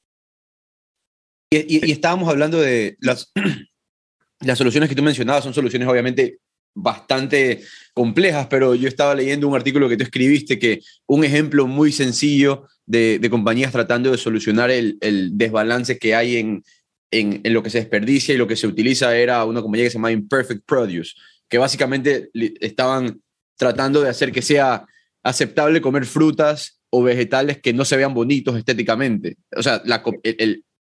Y, 1.50 1.78
y, 1.78 1.88
y, 1.88 1.92
estábamos 1.92 2.30
hablando 2.30 2.60
de 2.60 2.98
las, 3.00 3.32
las 4.42 4.58
soluciones 4.58 4.90
que 4.90 4.96
tú 4.96 5.04
mencionabas, 5.04 5.44
son 5.44 5.54
soluciones 5.54 5.88
obviamente 5.88 6.40
bastante 6.74 7.64
complejas, 7.94 8.48
pero 8.48 8.76
yo 8.76 8.88
estaba 8.88 9.16
leyendo 9.16 9.48
un 9.48 9.56
artículo 9.56 9.90
que 9.90 9.98
tú 9.98 10.04
escribiste 10.04 10.60
que 10.60 10.80
un 11.08 11.24
ejemplo 11.24 11.68
muy 11.68 11.92
sencillo 11.92 12.68
de, 12.86 13.26
compañías 13.30 13.72
tratando 13.72 14.12
de 14.12 14.18
solucionar 14.18 14.72
el, 14.72 14.98
desbalance 15.34 15.98
que 15.98 16.16
hay 16.16 16.38
en, 16.38 16.64
en, 17.12 17.42
lo 17.54 17.64
que 17.64 17.70
se 17.70 17.80
desperdicia 17.80 18.34
y 18.34 18.38
lo 18.38 18.48
que 18.48 18.56
se 18.56 18.68
utiliza 18.68 19.16
era 19.16 19.44
una 19.46 19.62
compañía 19.62 19.86
que 19.86 19.92
se 19.92 19.98
llama 19.98 20.12
Imperfect 20.12 20.64
Produce, 20.66 21.14
que 21.50 21.58
básicamente 21.58 22.30
estaban 22.34 23.22
tratando 23.58 24.02
de 24.02 24.10
hacer 24.10 24.32
que 24.32 24.42
sea 24.42 24.86
aceptable 25.24 25.82
comer 25.82 26.06
frutas 26.06 26.80
o 26.90 27.04
vegetales 27.04 27.62
que 27.62 27.74
no 27.74 27.86
se 27.86 27.98
vean 27.98 28.14
bonitos 28.14 28.58
estéticamente. 28.58 29.38
O 29.56 29.64
sea, 29.64 29.82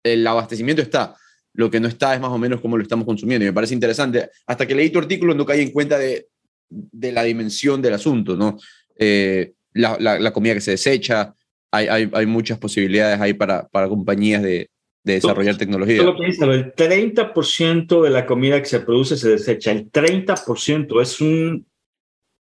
el 0.04 0.26
abastecimiento 0.26 0.82
está, 0.82 1.14
lo 1.54 1.70
que 1.70 1.80
no 1.80 1.88
está 1.88 2.14
es 2.14 2.20
más 2.20 2.30
o 2.30 2.38
menos 2.38 2.60
cómo 2.60 2.76
lo 2.76 2.82
estamos 2.82 3.06
consumiendo. 3.06 3.44
Y 3.44 3.48
me 3.48 3.52
parece 3.52 3.74
interesante. 3.74 4.30
Hasta 4.46 4.66
que 4.66 4.74
leí 4.74 4.90
tu 4.90 4.98
artículo 4.98 5.34
no 5.34 5.46
caí 5.46 5.62
en 5.62 5.70
cuenta 5.70 5.98
de, 5.98 6.28
de 6.68 7.12
la 7.12 7.22
dimensión 7.22 7.80
del 7.80 7.94
asunto, 7.94 8.36
¿no? 8.36 8.58
Eh, 8.98 9.52
la, 9.72 9.96
la, 9.98 10.18
la, 10.18 10.32
comida 10.32 10.54
que 10.54 10.60
se 10.60 10.72
desecha, 10.72 11.34
hay, 11.70 11.86
hay, 11.88 12.10
hay 12.12 12.26
muchas 12.26 12.58
posibilidades 12.58 13.20
ahí 13.20 13.34
para, 13.34 13.66
para 13.68 13.88
compañías 13.88 14.42
de, 14.42 14.70
de 15.04 15.14
desarrollar 15.14 15.56
tecnología. 15.56 15.98
Solo 15.98 16.16
piénsalo, 16.16 16.54
el 16.54 16.74
30% 16.74 18.02
de 18.02 18.10
la 18.10 18.26
comida 18.26 18.60
que 18.60 18.66
se 18.66 18.80
produce 18.80 19.16
se 19.16 19.30
desecha, 19.30 19.70
el 19.70 19.90
30% 19.90 21.02
es 21.02 21.20
un, 21.20 21.66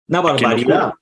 una 0.08 0.22
barbaridad. 0.22 0.94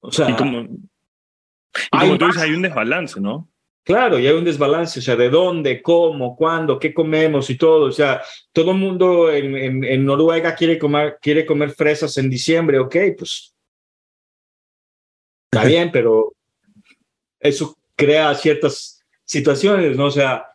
O 0.00 0.12
sea, 0.12 0.28
y 0.30 0.36
como, 0.36 0.60
y 0.60 1.98
como 1.98 2.18
tú 2.18 2.26
dices, 2.26 2.42
hay 2.42 2.52
un 2.52 2.62
desbalance, 2.62 3.20
¿no? 3.20 3.48
Claro, 3.84 4.18
y 4.18 4.26
hay 4.26 4.32
un 4.32 4.44
desbalance, 4.44 4.98
o 4.98 5.02
sea, 5.02 5.14
de 5.14 5.28
dónde, 5.28 5.82
cómo, 5.82 6.34
cuándo, 6.36 6.78
qué 6.78 6.94
comemos 6.94 7.50
y 7.50 7.58
todo. 7.58 7.84
O 7.84 7.92
sea, 7.92 8.22
todo 8.50 8.70
el 8.70 8.78
mundo 8.78 9.30
en, 9.30 9.84
en, 9.84 10.04
Noruega 10.06 10.54
quiere 10.54 10.78
comer, 10.78 11.18
quiere 11.20 11.44
comer 11.44 11.70
fresas 11.72 12.16
en 12.16 12.30
diciembre, 12.30 12.78
ok, 12.78 12.96
pues 13.18 13.54
está 15.52 15.66
bien, 15.66 15.90
pero 15.92 16.32
eso 17.38 17.76
crea 17.94 18.34
ciertas 18.34 19.04
situaciones, 19.22 19.98
¿no? 19.98 20.06
O 20.06 20.10
sea, 20.10 20.46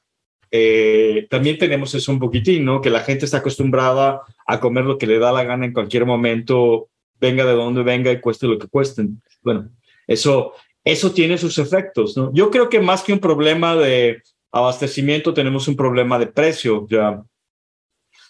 eh, 0.50 1.28
también 1.30 1.60
tenemos 1.60 1.94
eso 1.94 2.12
un 2.12 2.20
poquitín, 2.20 2.66
¿no? 2.66 2.82
Que 2.82 2.90
la 2.90 3.02
gente 3.02 3.26
está 3.26 3.38
acostumbrada 3.38 4.22
a 4.48 4.60
comer 4.60 4.86
lo 4.86 4.98
que 4.98 5.06
le 5.06 5.20
da 5.20 5.32
la 5.32 5.44
gana 5.44 5.66
en 5.66 5.74
cualquier 5.74 6.06
momento, 6.06 6.90
venga 7.20 7.46
de 7.46 7.54
donde 7.54 7.84
venga 7.84 8.12
y 8.12 8.20
cueste 8.20 8.48
lo 8.48 8.58
que 8.58 8.68
cueste. 8.68 9.06
Bueno, 9.44 9.70
eso, 10.08 10.54
eso 10.92 11.12
tiene 11.12 11.38
sus 11.38 11.58
efectos. 11.58 12.16
¿no? 12.18 12.32
Yo 12.34 12.50
creo 12.52 12.70
que 12.70 12.80
más 12.80 13.04
que 13.04 13.14
un 13.14 13.20
problema 13.20 13.76
de 13.76 14.22
abastecimiento, 14.52 15.34
tenemos 15.34 15.68
un 15.68 15.76
problema 15.76 16.18
de 16.18 16.28
precio, 16.28 16.88
ya. 16.90 17.24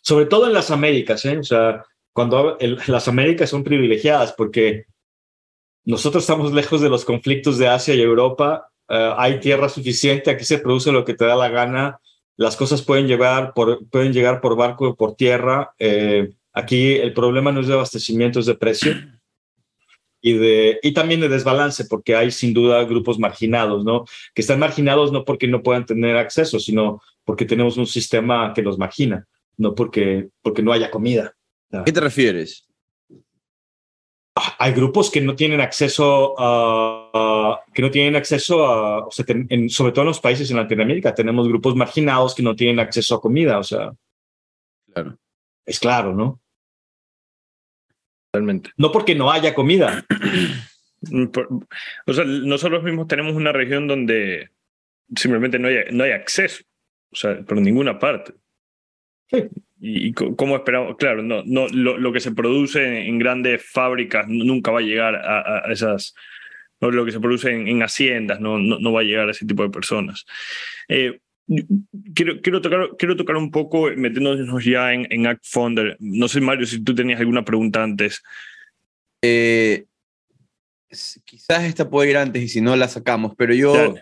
Sobre 0.01 0.25
todo 0.25 0.47
en 0.47 0.53
las 0.53 0.71
Américas, 0.71 1.25
¿eh? 1.25 1.37
O 1.37 1.43
sea, 1.43 1.85
cuando 2.13 2.57
las 2.87 3.07
Américas 3.07 3.49
son 3.49 3.63
privilegiadas 3.63 4.33
porque 4.33 4.85
nosotros 5.85 6.23
estamos 6.23 6.53
lejos 6.53 6.81
de 6.81 6.89
los 6.89 7.05
conflictos 7.05 7.57
de 7.57 7.67
Asia 7.67 7.95
y 7.95 8.01
Europa, 8.01 8.69
eh, 8.89 9.13
hay 9.17 9.39
tierra 9.39 9.69
suficiente, 9.69 10.31
aquí 10.31 10.43
se 10.43 10.59
produce 10.59 10.91
lo 10.91 11.05
que 11.05 11.13
te 11.13 11.25
da 11.25 11.35
la 11.35 11.49
gana, 11.49 11.99
las 12.37 12.55
cosas 12.55 12.81
pueden 12.81 13.07
llegar 13.07 13.53
por, 13.53 13.87
pueden 13.89 14.13
llegar 14.13 14.41
por 14.41 14.55
barco 14.55 14.89
o 14.89 14.95
por 14.95 15.15
tierra. 15.15 15.73
Eh, 15.79 16.29
aquí 16.53 16.95
el 16.95 17.13
problema 17.13 17.51
no 17.51 17.61
es 17.61 17.67
de 17.67 17.73
abastecimiento, 17.73 18.39
es 18.39 18.45
de 18.45 18.55
precio 18.55 18.93
y, 20.21 20.33
de, 20.33 20.79
y 20.83 20.93
también 20.93 21.21
de 21.21 21.29
desbalance, 21.29 21.85
porque 21.85 22.15
hay 22.15 22.31
sin 22.31 22.53
duda 22.53 22.83
grupos 22.83 23.19
marginados, 23.19 23.85
¿no? 23.85 24.05
Que 24.33 24.41
están 24.41 24.59
marginados 24.59 25.11
no 25.11 25.23
porque 25.25 25.47
no 25.47 25.63
puedan 25.63 25.85
tener 25.85 26.17
acceso, 26.17 26.59
sino 26.59 27.01
porque 27.23 27.45
tenemos 27.45 27.77
un 27.77 27.87
sistema 27.87 28.53
que 28.53 28.61
los 28.61 28.77
margina, 28.77 29.27
no 29.57 29.75
porque, 29.75 30.29
porque 30.41 30.61
no 30.61 30.71
haya 30.71 30.91
comida. 30.91 31.35
¿A 31.71 31.83
qué 31.83 31.91
te 31.91 32.01
refieres? 32.01 32.67
Ah, 34.35 34.55
hay 34.59 34.73
grupos 34.73 35.09
que 35.09 35.21
no 35.21 35.35
tienen 35.35 35.61
acceso 35.61 36.35
a, 36.37 37.61
que 37.73 37.81
no 37.81 37.91
tienen 37.91 38.15
acceso 38.15 38.65
a, 38.65 39.05
o 39.05 39.11
sea, 39.11 39.25
sobre 39.69 39.91
todo 39.91 40.01
en 40.01 40.07
los 40.07 40.19
países 40.19 40.49
en 40.49 40.57
Latinoamérica, 40.57 41.13
tenemos 41.13 41.47
grupos 41.47 41.75
marginados 41.75 42.35
que 42.35 42.43
no 42.43 42.55
tienen 42.55 42.79
acceso 42.79 43.15
a 43.15 43.21
comida, 43.21 43.59
o 43.59 43.63
sea. 43.63 43.91
Claro. 44.93 45.17
Es 45.65 45.79
claro, 45.79 46.15
¿no? 46.15 46.39
No 48.77 48.91
porque 48.91 49.15
no 49.15 49.31
haya 49.31 49.53
comida. 49.53 50.05
Mm, 51.01 51.27
o 52.07 52.13
sea, 52.13 52.25
nosotros 52.25 52.83
mismos 52.83 53.07
tenemos 53.07 53.33
una 53.33 53.53
región 53.53 53.87
donde 53.87 54.49
simplemente 55.15 55.57
no 55.57 55.69
hay, 55.69 55.77
no 55.91 56.03
hay 56.03 56.11
acceso, 56.11 56.63
o 57.11 57.15
sea, 57.15 57.41
por 57.41 57.59
ninguna 57.61 57.97
parte. 57.97 58.33
Sí. 59.31 59.47
¿Y, 59.79 60.11
cómo 60.11 60.57
esperamos? 60.57 60.97
Claro, 60.97 61.23
no, 61.23 61.41
no, 61.45 61.67
lo, 61.69 62.11
que 62.11 62.19
se 62.19 62.33
produce 62.33 63.07
en 63.07 63.17
grandes 63.17 63.63
fábricas 63.63 64.27
nunca 64.27 64.71
va 64.71 64.79
a 64.79 64.83
llegar 64.83 65.15
a, 65.15 65.71
esas, 65.71 66.15
lo 66.81 67.05
que 67.05 67.13
se 67.13 67.21
produce 67.21 67.51
en, 67.51 67.81
haciendas 67.81 68.41
no, 68.41 68.59
no, 68.59 68.91
va 68.91 68.99
a 68.99 69.05
llegar 69.05 69.29
a 69.29 69.31
ese 69.31 69.45
tipo 69.45 69.63
de 69.63 69.69
personas. 69.69 70.25
Eh, 70.89 71.21
quiero, 72.13 72.41
quiero, 72.41 72.61
tocar, 72.61 72.89
quiero 72.97 73.15
tocar 73.15 73.35
un 73.35 73.51
poco, 73.51 73.89
metiéndonos 73.95 74.63
ya 74.63 74.93
en, 74.93 75.07
en 75.09 75.27
Act 75.27 75.45
No 75.99 76.27
sé, 76.27 76.41
Mario, 76.41 76.65
si 76.65 76.83
tú 76.83 76.93
tenías 76.93 77.19
alguna 77.19 77.43
pregunta 77.43 77.83
antes. 77.83 78.21
Eh, 79.21 79.85
quizás 81.25 81.63
esta 81.65 81.89
puede 81.89 82.09
ir 82.09 82.17
antes 82.17 82.41
y 82.41 82.47
si 82.47 82.61
no 82.61 82.75
la 82.75 82.87
sacamos, 82.87 83.33
pero 83.37 83.53
yo, 83.53 83.95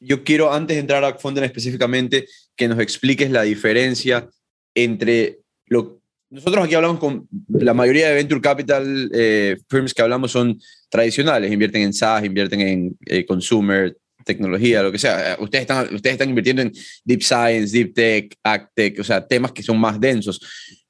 yo 0.00 0.24
quiero, 0.24 0.52
antes 0.52 0.76
de 0.76 0.80
entrar 0.80 1.04
a 1.04 1.08
Act 1.08 1.24
específicamente, 1.42 2.26
que 2.56 2.68
nos 2.68 2.78
expliques 2.78 3.30
la 3.30 3.42
diferencia 3.42 4.28
entre 4.74 5.38
lo 5.66 5.98
nosotros 6.30 6.66
aquí 6.66 6.74
hablamos 6.74 6.98
con 6.98 7.26
la 7.48 7.72
mayoría 7.72 8.08
de 8.08 8.14
venture 8.14 8.40
capital 8.40 9.10
eh, 9.14 9.56
firms 9.68 9.94
que 9.94 10.02
hablamos 10.02 10.30
son 10.30 10.60
tradicionales, 10.90 11.50
invierten 11.50 11.82
en 11.82 11.94
SaaS, 11.94 12.24
invierten 12.24 12.60
en 12.60 12.98
eh, 13.06 13.24
consumer, 13.24 13.96
tecnología, 14.28 14.82
lo 14.82 14.92
que 14.92 14.98
sea. 14.98 15.36
Ustedes 15.40 15.62
están, 15.62 15.94
ustedes 15.94 16.12
están 16.12 16.28
invirtiendo 16.28 16.62
en 16.62 16.72
Deep 17.04 17.22
Science, 17.22 17.76
Deep 17.76 17.94
Tech, 17.94 18.34
AgTech, 18.42 19.00
o 19.00 19.04
sea, 19.04 19.26
temas 19.26 19.52
que 19.52 19.62
son 19.62 19.80
más 19.80 19.98
densos. 19.98 20.38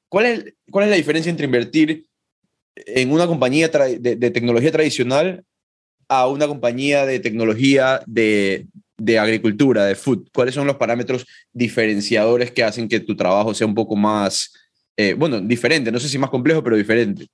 ¿Cuál 0.09 0.25
es, 0.25 0.53
cuál 0.69 0.85
es 0.85 0.91
la 0.91 0.97
diferencia 0.97 1.29
entre 1.29 1.45
invertir 1.45 2.05
en 2.75 3.11
una 3.11 3.27
compañía 3.27 3.69
de, 3.69 4.31
tecnología 4.31 4.71
tradicional 4.71 5.43
a 6.09 6.27
una 6.27 6.47
compañía 6.47 7.05
de 7.05 7.19
tecnología 7.19 8.01
de, 8.05 8.67
de 8.97 9.17
agricultura, 9.17 9.85
de 9.85 9.95
food? 9.95 10.27
¿Cuáles 10.33 10.53
son 10.53 10.67
los 10.67 10.75
parámetros 10.75 11.25
diferenciadores 11.53 12.51
que 12.51 12.63
hacen 12.63 12.89
que 12.89 12.99
tu 12.99 13.15
trabajo 13.15 13.53
sea 13.53 13.67
un 13.67 13.75
poco 13.75 13.95
más, 13.95 14.53
eh, 14.97 15.13
bueno, 15.13 15.39
diferente? 15.39 15.91
No 15.91 15.99
sé 15.99 16.09
si 16.09 16.17
más 16.17 16.29
complejo, 16.29 16.61
pero 16.61 16.75
diferente. 16.75 17.27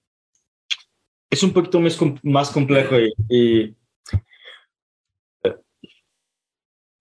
Es 1.31 1.41
un 1.41 1.51
poquito 1.51 1.81
más, 2.21 2.51
complejo 2.51 2.95
y 3.27 3.75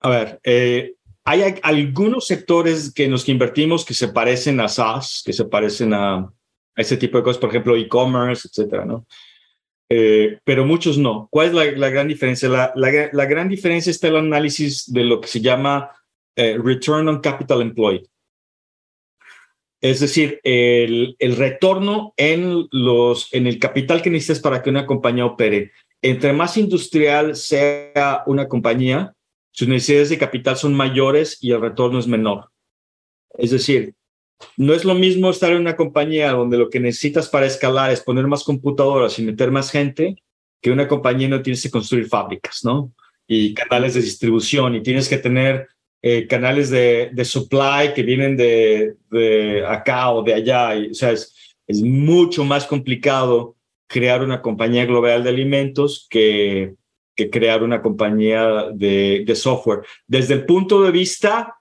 A 0.04 0.10
ver, 0.10 0.38
eh, 0.44 0.96
hay 1.24 1.54
algunos 1.62 2.26
sectores 2.26 2.92
que 2.92 3.04
en 3.04 3.10
los 3.10 3.24
que 3.24 3.32
invertimos 3.32 3.86
que 3.86 3.94
se 3.94 4.08
parecen 4.08 4.60
a 4.60 4.68
SaaS, 4.68 5.22
que 5.24 5.32
se 5.32 5.46
parecen 5.46 5.94
a, 5.94 6.30
ese 6.76 6.98
tipo 6.98 7.16
de 7.16 7.24
cosas, 7.24 7.40
por 7.40 7.48
ejemplo, 7.48 7.74
e-commerce, 7.74 8.46
etcétera, 8.46 8.84
¿no? 8.84 9.06
Eh, 9.88 10.40
pero 10.44 10.66
muchos 10.66 10.98
no. 10.98 11.28
¿Cuál 11.30 11.58
es 11.58 11.78
la, 11.78 11.88
gran 11.88 12.08
diferencia? 12.08 12.50
La, 12.50 12.70
la, 12.74 13.24
gran 13.24 13.48
diferencia 13.48 13.90
está 13.90 14.08
en 14.08 14.16
el 14.16 14.18
análisis 14.26 14.92
de 14.92 15.04
lo 15.04 15.22
que 15.22 15.28
se 15.28 15.40
llama 15.40 15.90
eh, 16.36 16.58
Return 16.62 17.08
on 17.08 17.20
Capital 17.20 17.62
Employed. 17.62 18.02
Es 19.80 20.00
decir, 20.00 20.38
el, 20.42 21.16
el, 21.18 21.36
retorno 21.36 22.12
en, 22.18 22.68
los, 22.72 23.32
en 23.32 23.46
el 23.46 23.58
capital 23.58 24.02
que 24.02 24.10
necesitas 24.10 24.40
para 24.40 24.62
que 24.62 24.68
una 24.68 24.84
compañía 24.84 25.24
opere. 25.24 25.72
Entre 26.02 26.34
más 26.34 26.58
industrial 26.58 27.36
sea 27.36 28.22
una 28.26 28.48
compañía, 28.48 29.14
sus 29.54 29.68
necesidades 29.68 30.10
de 30.10 30.18
capital 30.18 30.56
son 30.56 30.74
mayores 30.74 31.38
y 31.40 31.52
el 31.52 31.60
retorno 31.60 32.00
es 32.00 32.08
menor. 32.08 32.50
Es 33.38 33.52
decir, 33.52 33.94
no 34.56 34.74
es 34.74 34.84
lo 34.84 34.94
mismo 34.94 35.30
estar 35.30 35.52
en 35.52 35.60
una 35.60 35.76
compañía 35.76 36.32
donde 36.32 36.58
lo 36.58 36.68
que 36.68 36.80
necesitas 36.80 37.28
para 37.28 37.46
escalar 37.46 37.92
es 37.92 38.00
poner 38.00 38.26
más 38.26 38.42
computadoras 38.42 39.16
y 39.20 39.22
meter 39.22 39.52
más 39.52 39.70
gente, 39.70 40.16
que 40.60 40.72
una 40.72 40.88
compañía 40.88 41.28
no 41.28 41.40
tienes 41.40 41.62
que 41.62 41.70
construir 41.70 42.08
fábricas, 42.08 42.64
¿no? 42.64 42.92
Y 43.28 43.54
canales 43.54 43.94
de 43.94 44.02
distribución 44.02 44.74
y 44.74 44.82
tienes 44.82 45.08
que 45.08 45.18
tener 45.18 45.68
eh, 46.02 46.26
canales 46.26 46.68
de, 46.68 47.10
de, 47.12 47.24
supply 47.24 47.94
que 47.94 48.02
vienen 48.02 48.36
de, 48.36 48.96
de, 49.08 49.64
acá 49.64 50.10
o 50.10 50.24
de 50.24 50.34
allá. 50.34 50.74
Y, 50.74 50.90
o 50.90 50.94
sea, 50.94 51.12
es, 51.12 51.56
es 51.68 51.80
mucho 51.80 52.44
más 52.44 52.66
complicado 52.66 53.54
crear 53.86 54.20
una 54.20 54.42
compañía 54.42 54.84
global 54.84 55.22
de 55.22 55.30
alimentos 55.30 56.08
que 56.10 56.74
que 57.14 57.30
crear 57.30 57.62
una 57.62 57.80
compañía 57.82 58.70
de, 58.72 59.32
software. 59.34 59.80
Desde 60.06 60.34
el 60.34 60.46
punto 60.46 60.82
de 60.82 60.90
vista 60.90 61.56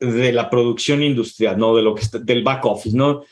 de 0.00 0.32
la 0.32 0.48
producción 0.50 1.02
industrial, 1.02 1.58
no 1.58 1.74
de 1.74 1.82
lo 1.82 1.94
que 1.94 2.02
del 2.20 2.42
back 2.42 2.64
office, 2.64 2.96
¿no? 2.96 3.22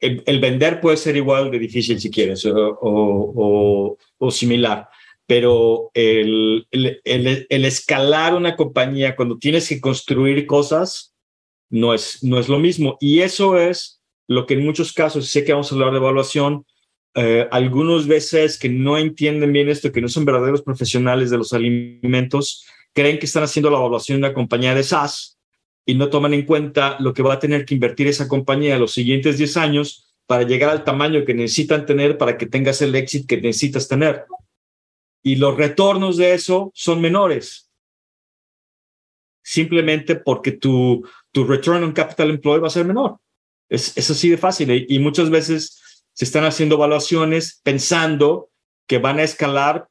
El, 0.00 0.40
vender 0.40 0.80
puede 0.80 0.96
ser 0.96 1.16
igual 1.16 1.50
de 1.50 1.60
difícil 1.60 2.00
si 2.00 2.10
quieres 2.10 2.44
o, 2.44 3.96
o, 4.18 4.30
similar, 4.32 4.88
pero 5.26 5.92
el, 5.94 6.66
el, 6.72 7.00
el, 7.48 7.64
escalar 7.64 8.34
una 8.34 8.56
compañía 8.56 9.14
cuando 9.14 9.38
tienes 9.38 9.68
que 9.68 9.80
construir 9.80 10.44
cosas 10.44 11.14
no 11.70 11.94
es, 11.94 12.22
no 12.24 12.40
es 12.40 12.48
lo 12.48 12.58
mismo. 12.58 12.98
Y 13.00 13.20
eso 13.20 13.56
es 13.56 14.02
lo 14.26 14.44
que 14.44 14.54
en 14.54 14.64
muchos 14.64 14.92
casos, 14.92 15.28
sé 15.28 15.44
que 15.44 15.52
vamos 15.52 15.70
a 15.70 15.74
hablar 15.76 15.92
de 15.92 15.98
evaluación, 15.98 16.66
eh, 17.14 17.46
algunos 17.50 18.06
veces 18.06 18.58
que 18.58 18.70
no 18.70 18.96
entienden 18.96 19.52
bien 19.52 19.68
esto, 19.68 19.92
que 19.92 20.00
no 20.00 20.08
son 20.08 20.24
verdaderos 20.24 20.62
profesionales 20.62 21.30
de 21.30 21.38
los 21.38 21.52
alimentos, 21.52 22.66
creen 22.94 23.18
que 23.18 23.26
están 23.26 23.42
haciendo 23.42 23.70
la 23.70 23.78
evaluación 23.78 24.20
de 24.20 24.28
una 24.28 24.34
compañía 24.34 24.74
de 24.74 24.82
SaaS 24.82 25.38
y 25.84 25.94
no 25.94 26.08
toman 26.08 26.32
en 26.32 26.46
cuenta 26.46 26.96
lo 27.00 27.12
que 27.12 27.22
va 27.22 27.34
a 27.34 27.38
tener 27.38 27.64
que 27.64 27.74
invertir 27.74 28.06
esa 28.06 28.28
compañía 28.28 28.78
los 28.78 28.92
siguientes 28.92 29.36
10 29.36 29.56
años 29.58 30.14
para 30.26 30.44
llegar 30.44 30.70
al 30.70 30.84
tamaño 30.84 31.24
que 31.24 31.34
necesitan 31.34 31.84
tener 31.84 32.16
para 32.16 32.38
que 32.38 32.46
tengas 32.46 32.80
el 32.80 32.94
éxito 32.94 33.26
que 33.28 33.40
necesitas 33.40 33.88
tener. 33.88 34.24
Y 35.22 35.36
los 35.36 35.56
retornos 35.56 36.16
de 36.16 36.32
eso 36.32 36.70
son 36.74 37.00
menores. 37.00 37.70
Simplemente 39.42 40.16
porque 40.16 40.52
tu, 40.52 41.06
tu 41.30 41.44
return 41.44 41.84
on 41.84 41.92
capital 41.92 42.30
employed 42.30 42.62
va 42.62 42.68
a 42.68 42.70
ser 42.70 42.86
menor. 42.86 43.18
Es, 43.68 43.96
es 43.96 44.10
así 44.10 44.30
de 44.30 44.38
fácil. 44.38 44.86
Y 44.88 44.98
muchas 44.98 45.28
veces 45.30 45.81
se 46.12 46.24
están 46.24 46.44
haciendo 46.44 46.76
evaluaciones 46.76 47.60
pensando 47.62 48.50
que 48.86 48.98
van 48.98 49.18
a 49.18 49.22
escalar 49.22 49.88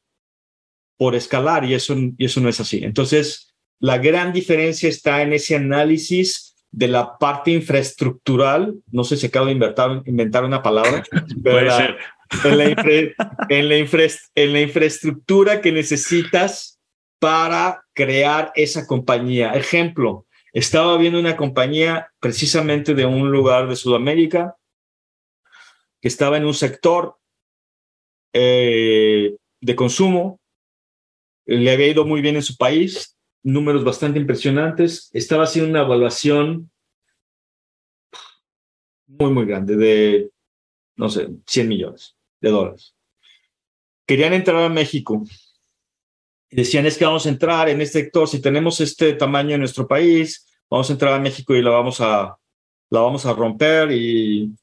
por 0.97 1.15
escalar 1.15 1.65
y 1.65 1.73
eso, 1.73 1.95
y 2.17 2.25
eso 2.25 2.41
no 2.41 2.49
es 2.49 2.59
así. 2.59 2.83
Entonces, 2.83 3.55
la 3.79 3.97
gran 3.97 4.31
diferencia 4.31 4.87
está 4.87 5.23
en 5.23 5.33
ese 5.33 5.55
análisis 5.55 6.55
de 6.69 6.87
la 6.87 7.17
parte 7.17 7.51
infraestructural, 7.51 8.75
no 8.91 9.03
sé 9.03 9.17
si 9.17 9.25
acabo 9.25 9.47
de 9.47 9.53
inventar, 9.53 10.03
inventar 10.05 10.45
una 10.45 10.61
palabra, 10.61 11.03
pero 11.43 11.59
En, 11.59 12.57
la 12.57 12.65
en, 13.49 13.67
la 13.67 13.75
en 14.35 14.53
la 14.53 14.61
infraestructura 14.61 15.59
que 15.59 15.71
necesitas 15.71 16.79
para 17.19 17.83
crear 17.93 18.53
esa 18.55 18.87
compañía. 18.87 19.51
Ejemplo, 19.51 20.25
estaba 20.53 20.97
viendo 20.97 21.19
una 21.19 21.35
compañía 21.35 22.09
precisamente 22.19 22.93
de 22.93 23.05
un 23.05 23.31
lugar 23.31 23.67
de 23.67 23.75
Sudamérica 23.75 24.55
que 26.01 26.07
estaba 26.07 26.37
en 26.37 26.45
un 26.45 26.53
sector 26.53 27.17
eh, 28.33 29.37
de 29.61 29.75
consumo, 29.75 30.39
le 31.45 31.71
había 31.71 31.87
ido 31.87 32.05
muy 32.05 32.21
bien 32.21 32.35
en 32.35 32.43
su 32.43 32.57
país, 32.57 33.17
números 33.43 33.83
bastante 33.83 34.19
impresionantes, 34.19 35.09
estaba 35.13 35.43
haciendo 35.43 35.69
una 35.69 35.81
evaluación 35.81 36.71
muy, 39.07 39.31
muy 39.31 39.45
grande 39.45 39.75
de, 39.75 40.31
no 40.95 41.09
sé, 41.09 41.29
100 41.45 41.67
millones 41.67 42.15
de 42.39 42.49
dólares. 42.49 42.95
Querían 44.07 44.33
entrar 44.33 44.63
a 44.63 44.69
México. 44.69 45.23
Decían, 46.49 46.85
es 46.85 46.97
que 46.97 47.05
vamos 47.05 47.25
a 47.25 47.29
entrar 47.29 47.69
en 47.69 47.81
este 47.81 48.01
sector, 48.01 48.27
si 48.27 48.41
tenemos 48.41 48.79
este 48.81 49.13
tamaño 49.13 49.55
en 49.55 49.61
nuestro 49.61 49.87
país, 49.87 50.47
vamos 50.69 50.89
a 50.89 50.93
entrar 50.93 51.13
a 51.13 51.19
México 51.19 51.53
y 51.55 51.61
la 51.61 51.69
vamos 51.69 52.01
a, 52.01 52.37
la 52.89 52.99
vamos 52.99 53.25
a 53.25 53.33
romper 53.33 53.91
y, 53.91 54.53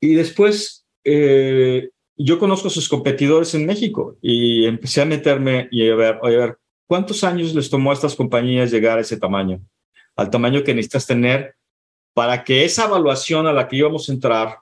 y 0.00 0.14
después 0.14 0.86
eh, 1.04 1.90
yo 2.16 2.38
conozco 2.38 2.68
a 2.68 2.70
sus 2.70 2.88
competidores 2.88 3.54
en 3.54 3.66
México 3.66 4.16
y 4.22 4.64
empecé 4.66 5.02
a 5.02 5.06
meterme 5.06 5.68
y 5.70 5.88
a 5.88 5.94
ver, 5.94 6.18
a 6.22 6.28
ver, 6.28 6.58
¿cuántos 6.86 7.24
años 7.24 7.54
les 7.54 7.68
tomó 7.68 7.90
a 7.90 7.94
estas 7.94 8.14
compañías 8.14 8.70
llegar 8.70 8.98
a 8.98 9.02
ese 9.02 9.18
tamaño? 9.18 9.60
Al 10.16 10.30
tamaño 10.30 10.64
que 10.64 10.74
necesitas 10.74 11.06
tener 11.06 11.54
para 12.14 12.44
que 12.44 12.64
esa 12.64 12.86
evaluación 12.86 13.46
a 13.46 13.52
la 13.52 13.68
que 13.68 13.76
íbamos 13.76 14.08
a 14.08 14.12
entrar 14.12 14.58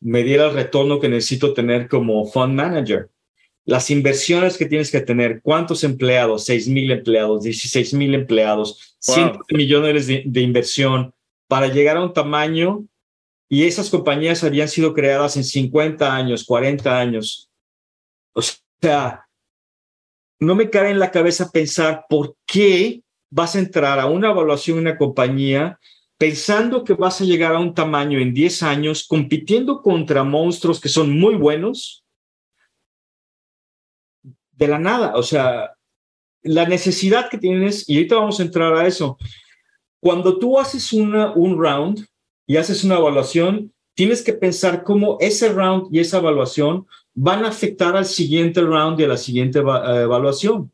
me 0.00 0.22
diera 0.22 0.46
el 0.46 0.54
retorno 0.54 1.00
que 1.00 1.08
necesito 1.08 1.52
tener 1.52 1.88
como 1.88 2.24
fund 2.26 2.54
manager. 2.54 3.10
Las 3.64 3.90
inversiones 3.90 4.58
que 4.58 4.66
tienes 4.66 4.90
que 4.90 5.00
tener, 5.00 5.40
cuántos 5.42 5.82
empleados, 5.82 6.44
6 6.44 6.68
mil 6.68 6.90
empleados, 6.90 7.42
16 7.42 7.94
mil 7.94 8.14
empleados, 8.14 8.96
wow. 9.08 9.38
millones 9.50 10.06
de, 10.06 10.22
de 10.26 10.40
inversión 10.42 11.14
para 11.48 11.68
llegar 11.68 11.96
a 11.96 12.02
un 12.02 12.12
tamaño 12.12 12.84
y 13.48 13.64
esas 13.64 13.90
compañías 13.90 14.42
habían 14.44 14.68
sido 14.68 14.94
creadas 14.94 15.36
en 15.36 15.44
50 15.44 16.14
años, 16.14 16.44
40 16.44 16.98
años. 16.98 17.50
O 18.32 18.42
sea, 18.80 19.26
no 20.40 20.54
me 20.54 20.70
cabe 20.70 20.90
en 20.90 20.98
la 20.98 21.10
cabeza 21.10 21.50
pensar 21.50 22.06
por 22.08 22.36
qué 22.46 23.02
vas 23.30 23.56
a 23.56 23.58
entrar 23.58 23.98
a 24.00 24.06
una 24.06 24.30
evaluación 24.30 24.78
en 24.78 24.86
una 24.86 24.98
compañía 24.98 25.78
pensando 26.16 26.84
que 26.84 26.94
vas 26.94 27.20
a 27.20 27.24
llegar 27.24 27.54
a 27.54 27.58
un 27.58 27.74
tamaño 27.74 28.18
en 28.18 28.32
10 28.32 28.62
años, 28.62 29.06
compitiendo 29.06 29.82
contra 29.82 30.24
monstruos 30.24 30.80
que 30.80 30.88
son 30.88 31.18
muy 31.18 31.34
buenos, 31.34 32.04
de 34.52 34.68
la 34.68 34.78
nada. 34.78 35.16
O 35.16 35.22
sea, 35.22 35.74
la 36.42 36.66
necesidad 36.66 37.28
que 37.28 37.38
tienes, 37.38 37.88
y 37.88 37.96
ahorita 37.96 38.16
vamos 38.16 38.38
a 38.38 38.44
entrar 38.44 38.74
a 38.74 38.86
eso, 38.86 39.18
cuando 40.00 40.38
tú 40.38 40.58
haces 40.58 40.92
una, 40.92 41.32
un 41.32 41.58
round, 41.58 42.06
y 42.46 42.56
haces 42.56 42.84
una 42.84 42.96
evaluación, 42.96 43.72
tienes 43.94 44.22
que 44.22 44.32
pensar 44.32 44.82
cómo 44.82 45.16
ese 45.20 45.48
round 45.48 45.94
y 45.94 46.00
esa 46.00 46.18
evaluación 46.18 46.86
van 47.14 47.44
a 47.44 47.48
afectar 47.48 47.96
al 47.96 48.06
siguiente 48.06 48.60
round 48.60 49.00
y 49.00 49.04
a 49.04 49.08
la 49.08 49.16
siguiente 49.16 49.60
evaluación 49.60 50.70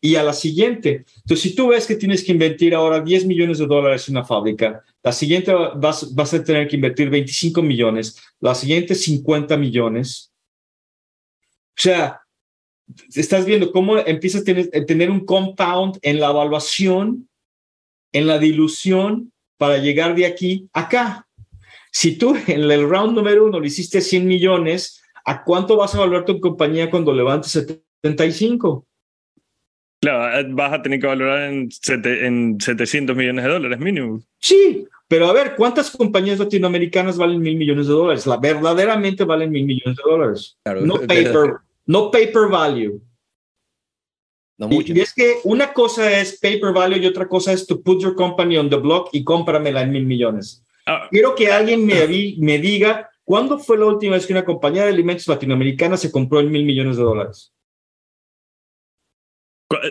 y 0.00 0.16
a 0.16 0.22
la 0.22 0.32
siguiente. 0.32 1.04
Entonces, 1.16 1.40
si 1.40 1.54
tú 1.54 1.68
ves 1.68 1.86
que 1.86 1.96
tienes 1.96 2.24
que 2.24 2.32
invertir 2.32 2.74
ahora 2.74 3.00
10 3.00 3.26
millones 3.26 3.58
de 3.58 3.66
dólares 3.66 4.08
en 4.08 4.16
una 4.16 4.24
fábrica, 4.24 4.82
la 5.02 5.12
siguiente 5.12 5.52
vas, 5.76 6.14
vas 6.14 6.34
a 6.34 6.42
tener 6.42 6.68
que 6.68 6.76
invertir 6.76 7.08
25 7.08 7.62
millones, 7.62 8.20
la 8.40 8.54
siguiente 8.54 8.94
50 8.94 9.56
millones. 9.56 10.32
O 11.78 11.82
sea, 11.82 12.20
estás 13.14 13.44
viendo 13.44 13.72
cómo 13.72 13.98
empiezas 13.98 14.42
a 14.42 14.44
tener, 14.44 14.70
a 14.74 14.84
tener 14.84 15.10
un 15.10 15.24
compound 15.24 15.98
en 16.02 16.20
la 16.20 16.30
evaluación, 16.30 17.28
en 18.12 18.26
la 18.26 18.38
dilución 18.38 19.32
para 19.56 19.78
llegar 19.78 20.14
de 20.14 20.26
aquí 20.26 20.68
a 20.72 20.80
acá. 20.80 21.26
Si 21.90 22.18
tú 22.18 22.36
en 22.46 22.70
el 22.70 22.88
round 22.88 23.16
número 23.16 23.46
uno 23.46 23.60
le 23.60 23.68
hiciste 23.68 24.00
100 24.00 24.26
millones, 24.26 25.02
¿a 25.24 25.44
cuánto 25.44 25.76
vas 25.76 25.94
a 25.94 26.00
valorar 26.00 26.24
tu 26.24 26.40
compañía 26.40 26.90
cuando 26.90 27.12
levantes 27.12 27.52
75? 28.02 28.86
Claro, 30.00 30.38
eh, 30.38 30.46
vas 30.50 30.72
a 30.74 30.82
tener 30.82 31.00
que 31.00 31.06
valorar 31.06 31.52
en, 31.52 31.68
en 32.04 32.60
700 32.60 33.16
millones 33.16 33.44
de 33.44 33.50
dólares 33.50 33.78
mínimo. 33.78 34.20
Sí, 34.38 34.86
pero 35.08 35.26
a 35.26 35.32
ver, 35.32 35.54
¿cuántas 35.56 35.90
compañías 35.90 36.38
latinoamericanas 36.38 37.16
valen 37.16 37.40
mil 37.40 37.56
millones 37.56 37.86
de 37.86 37.92
dólares? 37.92 38.26
La, 38.26 38.36
verdaderamente 38.36 39.24
valen 39.24 39.50
mil 39.50 39.64
millones 39.64 39.96
de 39.96 40.02
dólares. 40.10 40.58
Claro, 40.64 40.80
no, 40.82 40.94
paper, 41.00 41.54
no 41.86 42.10
paper 42.10 42.48
value. 42.50 43.00
No 44.58 44.68
mucho. 44.68 44.92
Y, 44.94 45.00
es 45.00 45.12
que 45.12 45.36
una 45.44 45.72
cosa 45.72 46.18
es 46.18 46.38
paper 46.40 46.72
value 46.72 46.98
y 46.98 47.06
otra 47.06 47.28
cosa 47.28 47.52
es 47.52 47.66
to 47.66 47.80
put 47.80 48.00
your 48.00 48.14
company 48.14 48.56
on 48.56 48.70
the 48.70 48.76
block 48.76 49.10
y 49.12 49.22
cómpramela 49.22 49.82
en 49.82 49.92
mil 49.92 50.06
millones. 50.06 50.62
Ah. 50.86 51.08
Quiero 51.10 51.34
que 51.34 51.50
alguien 51.50 51.84
me, 51.84 52.06
me 52.38 52.58
diga 52.58 53.10
cuándo 53.24 53.58
fue 53.58 53.76
la 53.76 53.86
última 53.86 54.14
vez 54.14 54.26
que 54.26 54.32
una 54.32 54.44
compañía 54.44 54.84
de 54.84 54.90
alimentos 54.90 55.26
latinoamericana 55.26 55.96
se 55.96 56.10
compró 56.10 56.40
en 56.40 56.50
mil 56.50 56.64
millones 56.64 56.96
de 56.96 57.02
dólares. 57.02 57.52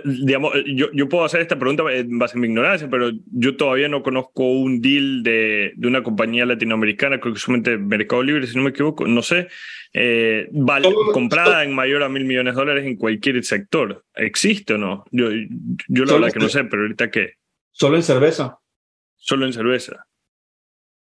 Digamos, 0.04 0.54
yo, 0.66 0.88
yo, 0.94 1.10
puedo 1.10 1.26
hacer 1.26 1.42
esta 1.42 1.58
pregunta 1.58 1.84
en 1.92 2.18
base 2.20 2.38
a 2.38 2.42
mi 2.42 2.48
ignorancia, 2.48 2.90
pero 2.90 3.12
yo 3.32 3.56
todavía 3.56 3.88
no 3.88 4.04
conozco 4.04 4.44
un 4.44 4.82
deal 4.82 5.24
de, 5.24 5.74
de 5.76 5.88
una 5.88 6.04
compañía 6.04 6.46
latinoamericana, 6.46 7.20
creo 7.20 7.34
que 7.34 7.40
solamente 7.40 7.78
Mercado 7.78 8.24
Libre, 8.24 8.48
si 8.48 8.56
no 8.56 8.64
me 8.64 8.70
equivoco, 8.72 9.08
no 9.08 9.22
sé, 9.22 9.48
eh, 9.94 10.50
vale, 10.52 10.90
comprada 11.14 11.64
en 11.64 11.74
mayor 11.74 12.04
a 12.04 12.10
mil 12.10 12.26
millones 12.26 12.54
de 12.54 12.60
dólares 12.60 12.86
en 12.86 12.98
cualquier 12.98 13.42
sector. 13.44 14.04
¿Existe 14.14 14.74
o 14.74 14.78
no? 14.78 15.06
Yo, 15.12 15.30
yo 15.88 16.06
la 16.06 16.14
verdad 16.14 16.34
que 16.34 16.40
no 16.40 16.50
sé, 16.50 16.66
pero 16.66 16.82
ahorita 16.82 17.10
qué. 17.10 17.36
Solo 17.72 17.96
en 17.96 18.04
cerveza. 18.04 18.60
Solo 19.16 19.46
en 19.46 19.54
cerveza. 19.54 20.06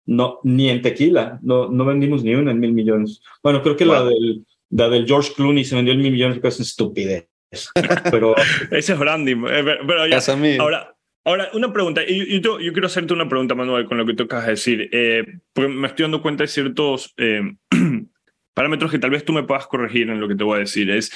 No, 0.06 0.40
ni 0.42 0.68
en 0.68 0.82
tequila. 0.82 1.38
No, 1.42 1.68
no 1.70 1.84
vendimos 1.84 2.22
ni 2.22 2.34
una 2.34 2.50
en 2.50 2.60
mil 2.60 2.72
millones. 2.72 3.22
Bueno, 3.42 3.62
creo 3.62 3.74
que 3.76 3.86
la, 3.86 4.04
del, 4.04 4.44
la 4.68 4.88
del 4.90 5.06
George 5.06 5.32
Clooney 5.34 5.64
se 5.64 5.76
vendió 5.76 5.94
en 5.94 6.00
mil 6.00 6.12
millones, 6.12 6.40
que 6.40 6.48
es 6.48 6.60
estupidez. 6.60 7.28
Pero... 8.10 8.34
Ese 8.70 8.92
es 8.92 8.98
branding. 8.98 9.44
Eh, 9.48 9.64
pero 9.86 10.06
ya, 10.06 10.18
ahora, 10.58 10.96
ahora, 11.24 11.50
una 11.54 11.72
pregunta. 11.72 12.02
Yo, 12.06 12.24
yo, 12.24 12.60
yo, 12.60 12.72
quiero 12.72 12.86
hacerte 12.86 13.12
una 13.12 13.28
pregunta, 13.28 13.54
Manuel, 13.54 13.86
con 13.86 13.98
lo 13.98 14.06
que 14.06 14.14
tú 14.14 14.24
acabas 14.24 14.46
de 14.46 14.52
decir. 14.52 14.88
Eh, 14.92 15.24
porque 15.52 15.68
me 15.68 15.86
estoy 15.86 16.04
dando 16.04 16.22
cuenta 16.22 16.44
de 16.44 16.48
ciertos 16.48 17.14
eh, 17.16 17.42
parámetros 18.54 18.90
que 18.90 18.98
tal 18.98 19.10
vez 19.10 19.24
tú 19.24 19.32
me 19.32 19.44
puedas 19.44 19.66
corregir 19.66 20.10
en 20.10 20.20
lo 20.20 20.28
que 20.28 20.34
te 20.34 20.44
voy 20.44 20.56
a 20.56 20.60
decir. 20.60 20.90
Es, 20.90 21.12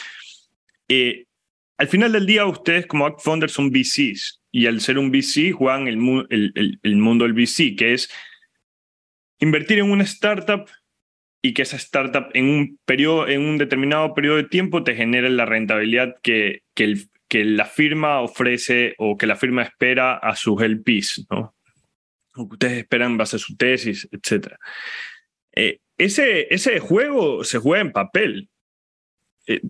eh, 0.89 1.24
al 1.76 1.89
final 1.89 2.12
del 2.12 2.26
día, 2.26 2.47
ustedes 2.47 2.87
como 2.87 3.07
Act 3.07 3.20
Founders 3.22 3.53
son 3.53 3.70
VCs. 3.70 4.43
Y 4.51 4.66
al 4.66 4.81
ser 4.81 4.99
un 4.99 5.11
VC, 5.11 5.53
juegan 5.53 5.89
el, 5.89 5.99
el, 6.31 6.53
el, 6.55 6.81
el 6.83 6.97
mundo 6.97 7.24
del 7.24 7.35
VC, 7.35 7.76
que 7.76 7.95
es 7.95 8.11
invertir 9.41 9.79
en 9.79 9.91
una 9.91 10.05
startup 10.05 10.68
y 11.43 11.55
que 11.55 11.62
esa 11.62 11.76
startup 11.76 12.30
en 12.34 12.47
un, 12.47 12.78
periodo, 12.84 13.28
en 13.28 13.43
un 13.43 13.59
determinado 13.59 14.14
periodo 14.14 14.36
de 14.36 14.45
tiempo 14.45 14.82
te 14.82 14.95
genere 14.95 15.30
la 15.30 15.47
rentabilidad 15.47 16.16
que, 16.22 16.62
que, 16.74 16.84
el, 16.84 17.09
que 17.28 17.45
la 17.45 17.64
firma 17.64 18.20
ofrece 18.20 18.95
o 18.99 19.16
que 19.16 19.26
la 19.26 19.36
firma 19.36 19.62
espera 19.62 20.16
a 20.16 20.34
sus 20.34 20.61
LPs, 20.61 21.26
¿no? 21.30 21.55
O 22.34 22.49
que 22.49 22.55
ustedes 22.55 22.78
esperan 22.78 23.12
en 23.12 23.18
base 23.18 23.36
a 23.36 23.39
su 23.41 23.57
tesis, 23.57 24.09
etc. 24.11 24.55
Eh, 25.55 25.80
ese, 25.97 26.53
ese 26.53 26.80
juego 26.80 27.45
se 27.45 27.59
juega 27.59 27.82
en 27.82 27.93
papel. 27.93 28.49
Eh, 29.47 29.61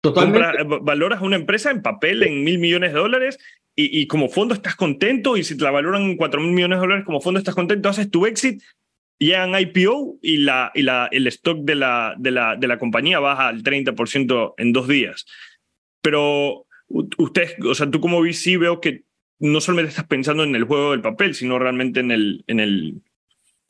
Totalmente. 0.00 0.64
valoras 0.82 1.22
una 1.22 1.36
empresa 1.36 1.70
en 1.70 1.80
papel 1.80 2.24
en 2.24 2.42
mil 2.42 2.58
millones 2.58 2.92
de 2.92 2.98
dólares 2.98 3.38
y, 3.76 4.00
y, 4.00 4.08
como 4.08 4.28
fondo 4.28 4.52
estás 4.52 4.74
contento 4.74 5.36
y 5.36 5.44
si 5.44 5.56
te 5.56 5.62
la 5.62 5.70
valoran 5.70 6.02
en 6.02 6.16
cuatro 6.16 6.40
mil 6.40 6.50
millones 6.50 6.78
de 6.78 6.80
dólares 6.80 7.04
como 7.04 7.20
fondo 7.20 7.38
estás 7.38 7.54
contento, 7.54 7.88
haces 7.88 8.10
tu 8.10 8.26
exit 8.26 8.60
llegan 9.26 9.58
IPO 9.58 10.18
y, 10.22 10.38
la, 10.38 10.70
y 10.74 10.82
la, 10.82 11.08
el 11.10 11.26
stock 11.28 11.58
de 11.64 11.74
la, 11.74 12.14
de, 12.18 12.30
la, 12.30 12.56
de 12.56 12.66
la 12.66 12.78
compañía 12.78 13.20
baja 13.20 13.48
al 13.48 13.62
30% 13.62 14.54
en 14.56 14.72
dos 14.72 14.88
días. 14.88 15.26
Pero 16.00 16.66
usted, 16.88 17.50
o 17.64 17.74
sea, 17.74 17.90
tú 17.90 18.00
como 18.00 18.20
VC 18.20 18.58
veo 18.58 18.80
que 18.80 19.04
no 19.38 19.60
solamente 19.60 19.90
estás 19.90 20.06
pensando 20.06 20.44
en 20.44 20.54
el 20.54 20.64
juego 20.64 20.92
del 20.92 21.00
papel, 21.00 21.34
sino 21.34 21.58
realmente 21.58 22.00
en, 22.00 22.10
el, 22.10 22.44
en, 22.46 22.60
el, 22.60 23.02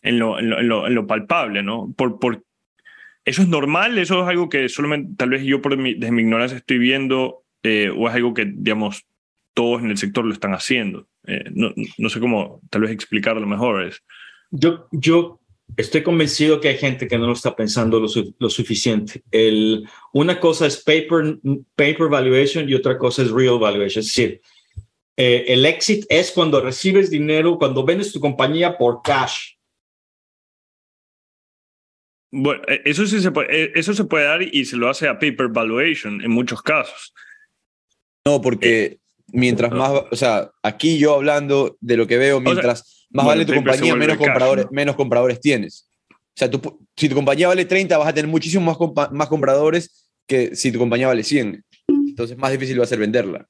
en, 0.03 0.19
lo, 0.19 0.39
en, 0.39 0.69
lo, 0.69 0.87
en 0.87 0.95
lo, 0.95 1.07
palpable, 1.07 1.63
¿no? 1.63 1.93
Por, 1.97 2.19
por, 2.19 2.45
¿Eso 3.25 3.43
es 3.43 3.49
normal? 3.49 3.99
¿Eso 3.99 4.23
es 4.23 4.29
algo 4.29 4.49
que 4.49 4.69
solamente 4.69 5.15
tal 5.17 5.31
vez 5.31 5.43
yo 5.45 5.63
por 5.63 5.77
mi, 5.77 5.95
desde 5.95 6.13
mi 6.13 6.23
ignorancia 6.23 6.59
estoy 6.59 6.79
viendo 6.79 7.45
eh, 7.63 7.91
o 7.97 8.09
es 8.09 8.15
algo 8.15 8.35
que, 8.35 8.47
digamos, 8.47 9.07
todos 9.55 9.83
en 9.83 9.91
el 9.91 9.97
sector 9.97 10.25
lo 10.25 10.33
están 10.33 10.55
haciendo? 10.55 11.09
Eh, 11.27 11.45
no, 11.55 11.73
no, 11.99 12.09
sé 12.09 12.21
cómo 12.21 12.61
tal 12.69 12.83
vez 12.83 12.91
explicarlo 12.91 13.47
mejor. 13.47 13.85
Es. 13.85 14.03
Yo, 14.51 14.89
yo 14.91 15.41
estoy 15.77 16.03
convencido 16.03 16.61
que 16.61 16.69
hay 16.69 16.79
gente 16.79 17.09
que 17.09 17.19
no 17.19 17.27
lo 17.27 17.33
está 17.33 17.55
pensando 17.55 18.01
lo, 18.01 18.09
su 18.09 18.35
lo 18.39 18.51
suficiente. 18.51 19.23
El, 19.31 19.89
una 20.13 20.39
cosa 20.41 20.67
es 20.67 20.83
paper, 20.83 21.39
paper 21.75 22.09
valuation 22.09 22.69
y 22.69 22.75
otra 22.75 22.99
cosa 22.99 23.23
es 23.23 23.31
real 23.31 23.59
valuation. 23.59 24.01
Es 24.01 24.07
decir, 24.07 24.41
eh, 25.17 25.45
el 25.49 25.67
exit 25.67 26.05
es 26.09 26.31
cuando 26.33 26.61
recibes 26.61 27.11
dinero, 27.11 27.59
cuando 27.59 27.85
vendes 27.85 28.13
tu 28.13 28.21
compañía 28.21 28.77
por 28.77 29.03
cash. 29.03 29.55
Bueno, 32.31 32.63
e, 32.67 32.81
eso 32.87 33.07
sí 33.07 33.21
se 33.21 33.31
puede, 33.31 33.65
e, 33.65 33.73
eso 33.75 33.93
se 33.93 34.05
puede 34.05 34.25
dar 34.25 34.43
y 34.43 34.65
se 34.65 34.77
lo 34.77 34.89
hace 34.89 35.09
a 35.09 35.19
paper 35.19 35.49
valuation 35.49 36.23
en 36.23 36.31
muchos 36.31 36.63
casos. 36.63 37.13
No, 38.25 38.41
porque, 38.41 39.01
mientras 39.27 39.73
más, 39.73 39.91
o 40.11 40.17
sea, 40.17 40.51
aquí 40.63 40.99
yo 40.99 41.15
hablando 41.15 41.77
de 41.81 41.97
lo 41.97 42.07
que 42.07 42.19
veo, 42.19 42.41
mientras 42.41 43.02
más 43.13 43.27
vale 43.27 43.45
tu 43.45 43.55
compañía, 43.55 43.95
menos 43.95 44.17
compradores, 44.17 44.67
menos 44.71 44.97
compradores 44.97 45.41
tienes. 45.41 45.89
O 46.11 46.35
sea, 46.35 46.51
si 46.97 47.09
tu 47.09 47.15
compañía 47.15 47.49
vale 47.49 47.65
30, 47.65 47.99
vas 47.99 48.09
a 48.09 48.15
tener 48.15 48.31
muchísimos 48.31 48.79
más, 48.95 49.13
más 49.13 49.29
compradores 49.29 50.09
que 50.27 50.57
si 50.57 50.73
tu 50.73 50.79
compañía 50.79 51.09
vale 51.09 51.23
100. 51.23 51.65
Entonces, 51.89 52.37
más 52.39 52.53
difícil 52.53 52.79
va 52.79 52.85
a 52.85 52.87
ser 52.87 52.99
venderla. 52.99 53.47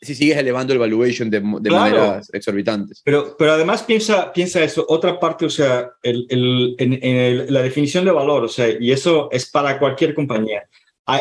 Si 0.00 0.14
sigues 0.14 0.36
elevando 0.36 0.72
el 0.72 0.80
valuation 0.80 1.30
de, 1.30 1.40
de 1.40 1.70
maneras 1.70 2.28
exorbitantes. 2.32 3.02
Pero, 3.04 3.36
pero 3.38 3.52
además 3.52 3.84
piensa, 3.84 4.32
piensa 4.32 4.62
eso, 4.62 4.84
otra 4.88 5.20
parte, 5.20 5.44
o 5.44 5.50
sea, 5.50 5.90
el, 6.02 6.26
el, 6.28 6.74
en, 6.78 7.52
la 7.52 7.62
definición 7.62 8.04
de 8.04 8.10
valor, 8.10 8.42
o 8.44 8.48
sea, 8.48 8.68
y 8.68 8.90
eso 8.90 9.28
es 9.30 9.48
para 9.48 9.78
cualquier 9.78 10.12
compañía. 10.14 10.64
Hay, 11.06 11.20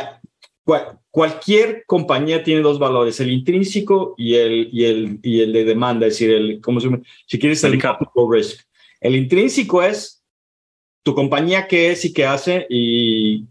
cualquier 1.11 1.83
compañía 1.85 2.43
tiene 2.43 2.61
dos 2.61 2.79
valores, 2.79 3.19
el 3.19 3.31
intrínseco 3.31 4.15
y 4.17 4.35
el, 4.35 4.69
y 4.71 4.85
el, 4.85 5.19
y 5.21 5.41
el 5.41 5.53
de 5.53 5.65
demanda, 5.65 6.07
es 6.07 6.13
decir, 6.13 6.31
el, 6.31 6.61
¿cómo 6.61 6.79
se 6.79 6.89
si 7.25 7.39
quieres, 7.39 7.63
el 7.63 7.81
risk. 8.31 8.61
El 8.99 9.15
intrínseco 9.15 9.81
es 9.83 10.23
tu 11.03 11.15
compañía 11.15 11.67
qué 11.67 11.91
es 11.91 12.05
y 12.05 12.13
qué 12.13 12.25
hace 12.25 12.65
y 12.69 13.45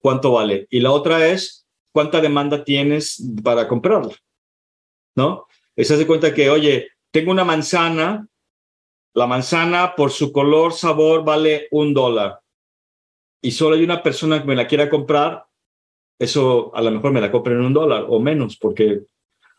cuánto 0.00 0.32
vale. 0.32 0.66
Y 0.70 0.80
la 0.80 0.92
otra 0.92 1.26
es 1.26 1.66
cuánta 1.92 2.20
demanda 2.20 2.64
tienes 2.64 3.22
para 3.42 3.66
comprarla. 3.66 4.14
¿No? 5.16 5.46
Se 5.76 5.94
hace 5.94 6.06
cuenta 6.06 6.34
que, 6.34 6.50
oye, 6.50 6.88
tengo 7.10 7.30
una 7.30 7.44
manzana, 7.44 8.28
la 9.14 9.26
manzana 9.26 9.94
por 9.96 10.10
su 10.10 10.30
color, 10.30 10.72
sabor, 10.72 11.24
vale 11.24 11.68
un 11.70 11.94
dólar. 11.94 12.40
Y 13.42 13.52
solo 13.52 13.76
hay 13.76 13.82
una 13.82 14.02
persona 14.02 14.40
que 14.40 14.46
me 14.46 14.54
la 14.54 14.66
quiera 14.66 14.90
comprar, 14.90 15.46
eso 16.20 16.70
a 16.76 16.82
lo 16.82 16.90
mejor 16.90 17.12
me 17.12 17.20
la 17.20 17.32
compren 17.32 17.56
en 17.58 17.64
un 17.64 17.72
dólar 17.72 18.04
o 18.08 18.20
menos, 18.20 18.56
porque, 18.58 19.00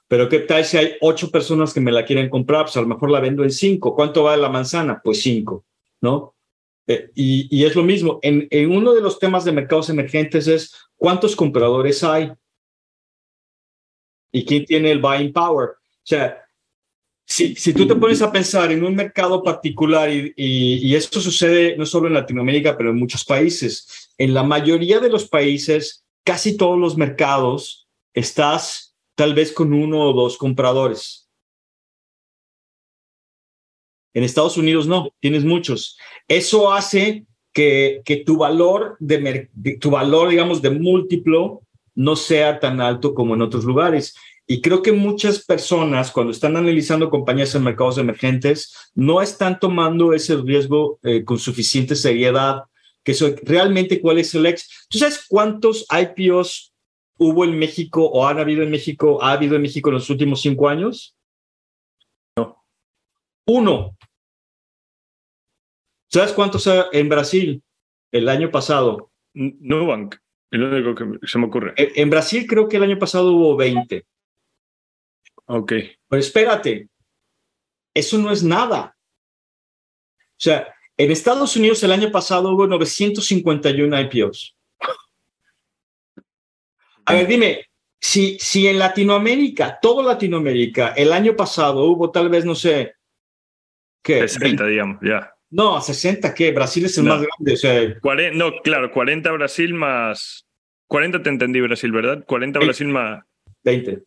pero 0.07 0.29
¿qué 0.29 0.39
tal 0.39 0.63
si 0.63 0.77
hay 0.77 0.93
ocho 1.01 1.31
personas 1.31 1.73
que 1.73 1.81
me 1.81 1.91
la 1.91 2.05
quieren 2.05 2.29
comprar? 2.29 2.65
Pues 2.65 2.77
a 2.77 2.81
lo 2.81 2.87
mejor 2.87 3.09
la 3.09 3.19
vendo 3.19 3.43
en 3.43 3.49
cinco. 3.49 3.95
¿Cuánto 3.95 4.23
vale 4.23 4.41
la 4.41 4.49
manzana? 4.49 5.01
Pues 5.03 5.23
cinco, 5.23 5.65
¿no? 6.01 6.35
Eh, 6.85 7.09
y, 7.15 7.63
es 7.65 7.75
lo 7.75 7.83
mismo, 7.83 8.19
en, 8.21 8.47
en, 8.51 8.71
uno 8.71 8.93
de 8.93 9.01
los 9.01 9.17
temas 9.17 9.43
de 9.43 9.51
mercados 9.51 9.89
emergentes 9.89 10.47
es 10.47 10.75
cuántos 10.97 11.35
compradores 11.35 12.03
hay 12.03 12.31
y 14.31 14.45
quién 14.45 14.65
tiene 14.65 14.91
el 14.91 14.99
buying 14.99 15.33
power. 15.33 15.69
O 15.69 16.05
sea, 16.05 16.45
si, 17.25 17.55
si 17.55 17.73
tú 17.73 17.87
te 17.87 17.95
pones 17.95 18.21
a 18.21 18.31
pensar 18.31 18.71
en 18.71 18.83
un 18.83 18.93
mercado 18.93 19.41
particular, 19.41 20.11
y, 20.11 20.33
y, 20.35 20.93
esto 20.93 21.19
sucede 21.19 21.75
no 21.75 21.87
solo 21.87 22.07
en 22.07 22.13
Latinoamérica, 22.13 22.77
pero 22.77 22.91
en 22.91 22.97
muchos 22.97 23.25
países, 23.25 24.11
en 24.17 24.33
la 24.33 24.43
mayoría 24.43 24.99
de 24.99 25.09
los 25.09 25.27
países, 25.27 26.00
casi 26.23 26.57
todos 26.57 26.77
los 26.77 26.97
mercados, 26.97 27.87
estás 28.13 28.95
tal 29.15 29.33
vez 29.33 29.51
con 29.51 29.73
uno 29.73 30.01
o 30.01 30.13
dos 30.13 30.37
compradores. 30.37 31.29
En 34.13 34.23
Estados 34.23 34.57
Unidos 34.57 34.87
no, 34.87 35.09
tienes 35.19 35.45
muchos. 35.45 35.97
Eso 36.27 36.73
hace 36.73 37.25
que, 37.53 38.01
tu 38.25 38.37
valor 38.37 38.97
de, 38.99 39.49
tu 39.79 39.91
valor, 39.91 40.29
digamos, 40.29 40.61
de 40.61 40.71
múltiplo 40.71 41.61
no 41.95 42.15
sea 42.15 42.59
tan 42.59 42.81
alto 42.81 43.13
como 43.13 43.35
en 43.35 43.41
otros 43.41 43.63
lugares. 43.63 44.15
Y 44.47 44.61
creo 44.61 44.81
que 44.81 44.91
muchas 44.91 45.45
personas, 45.45 46.11
cuando 46.11 46.31
están 46.31 46.57
analizando 46.57 47.09
compañías 47.09 47.55
en 47.55 47.63
mercados 47.63 47.97
emergentes, 47.97 48.91
no 48.95 49.21
están 49.21 49.59
tomando 49.59 50.13
ese 50.13 50.35
riesgo 50.35 50.99
eh, 51.03 51.23
con 51.23 51.39
suficiente 51.39 51.95
seriedad, 51.95 52.63
que 53.03 53.13
eso, 53.13 53.35
realmente 53.43 54.01
cuál 54.01 54.19
es 54.19 54.33
el 54.35 54.45
ex. 54.45 54.87
¿Tú 54.89 54.97
sabes 54.97 55.25
cuántos 55.27 55.85
IPOs 55.89 56.73
hubo 57.17 57.45
en 57.45 57.57
México 57.57 58.05
o 58.05 58.27
han 58.27 58.39
habido 58.39 58.63
en 58.63 58.71
México, 58.71 59.21
ha 59.23 59.33
habido 59.33 59.55
en 59.55 59.61
México 59.61 59.89
en 59.89 59.95
los 59.95 60.09
últimos 60.09 60.41
cinco 60.41 60.69
años? 60.69 61.15
No. 62.37 62.63
Uno. 63.47 63.97
¿Sabes 66.09 66.33
cuántos 66.33 66.67
en 66.91 67.09
Brasil 67.09 67.63
el 68.11 68.27
año 68.27 68.51
pasado? 68.51 69.11
Nubank, 69.33 70.15
el 70.51 70.63
único 70.63 70.93
que 70.93 71.27
se 71.27 71.39
me 71.39 71.45
ocurre. 71.45 71.73
En 71.77 72.09
Brasil 72.09 72.45
creo 72.47 72.67
que 72.67 72.77
el 72.77 72.83
año 72.83 72.99
pasado 72.99 73.31
hubo 73.31 73.55
20. 73.55 74.05
Ok. 75.45 75.73
Pero 76.07 76.19
espérate, 76.19 76.89
eso 77.93 78.17
no 78.17 78.31
es 78.31 78.43
nada. 78.43 78.97
O 80.17 80.43
sea, 80.43 80.73
en 81.03 81.09
Estados 81.09 81.55
Unidos 81.55 81.81
el 81.83 81.91
año 81.91 82.11
pasado 82.11 82.53
hubo 82.53 82.67
951 82.67 84.01
IPOs. 84.01 84.55
A 87.05 87.13
ver, 87.15 87.25
dime, 87.25 87.65
si, 87.99 88.37
si 88.39 88.67
en 88.67 88.77
Latinoamérica, 88.77 89.79
todo 89.81 90.03
Latinoamérica, 90.03 90.89
el 90.89 91.11
año 91.11 91.35
pasado 91.35 91.85
hubo 91.85 92.11
tal 92.11 92.29
vez, 92.29 92.45
no 92.45 92.53
sé, 92.53 92.93
¿qué? 94.03 94.27
60, 94.27 94.63
digamos, 94.67 94.99
ya. 95.01 95.33
No, 95.49 95.81
60, 95.81 96.35
¿qué? 96.35 96.51
Brasil 96.51 96.85
es 96.85 96.95
el 96.99 97.05
más 97.05 97.23
grande. 97.23 97.53
O 97.53 97.57
sea, 97.57 98.31
no, 98.33 98.61
claro, 98.61 98.91
40 98.91 99.31
Brasil 99.31 99.73
más. 99.73 100.47
40 100.87 101.23
te 101.23 101.29
entendí, 101.29 101.61
Brasil, 101.61 101.91
¿verdad? 101.91 102.23
40 102.25 102.59
Brasil 102.59 102.87
más. 102.87 103.23
20. 103.63 104.03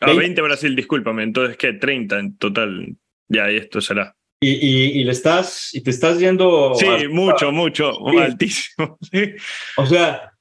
Ah, 0.00 0.12
20 0.12 0.42
Brasil, 0.42 0.74
discúlpame. 0.74 1.22
Entonces, 1.22 1.56
¿qué? 1.56 1.74
30 1.74 2.18
en 2.18 2.36
total. 2.38 2.96
Ya, 3.28 3.50
y 3.52 3.56
esto 3.56 3.80
será. 3.80 4.16
Y, 4.42 5.00
y, 5.00 5.04
le 5.04 5.12
estás, 5.12 5.72
y 5.72 5.80
te 5.82 5.90
estás 5.90 6.18
yendo. 6.18 6.74
Sí, 6.74 6.86
mucho, 7.08 7.52
mucho, 7.52 7.92
altísimo. 8.08 8.98
O 9.76 9.86
sea, 9.86 10.32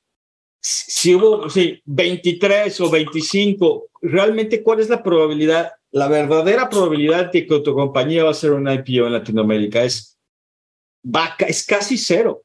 si 0.60 1.16
hubo 1.16 1.50
sí, 1.50 1.82
23 1.86 2.82
o 2.82 2.90
25, 2.90 3.90
realmente, 4.02 4.64
¿cuál 4.64 4.80
es 4.80 4.90
la 4.90 5.04
probabilidad? 5.04 5.72
la 5.92 6.08
verdadera 6.08 6.70
probabilidad 6.70 7.32
de 7.32 7.46
que 7.46 7.60
tu 7.60 7.74
compañía 7.74 8.24
va 8.24 8.32
a 8.32 8.36
ser 8.36 8.52
un 8.52 8.70
IPO 8.70 9.08
en 9.08 9.14
Latinoamérica 9.14 9.84
es, 9.84 10.18
es 11.40 11.66
casi 11.66 11.98
cero. 11.98 12.44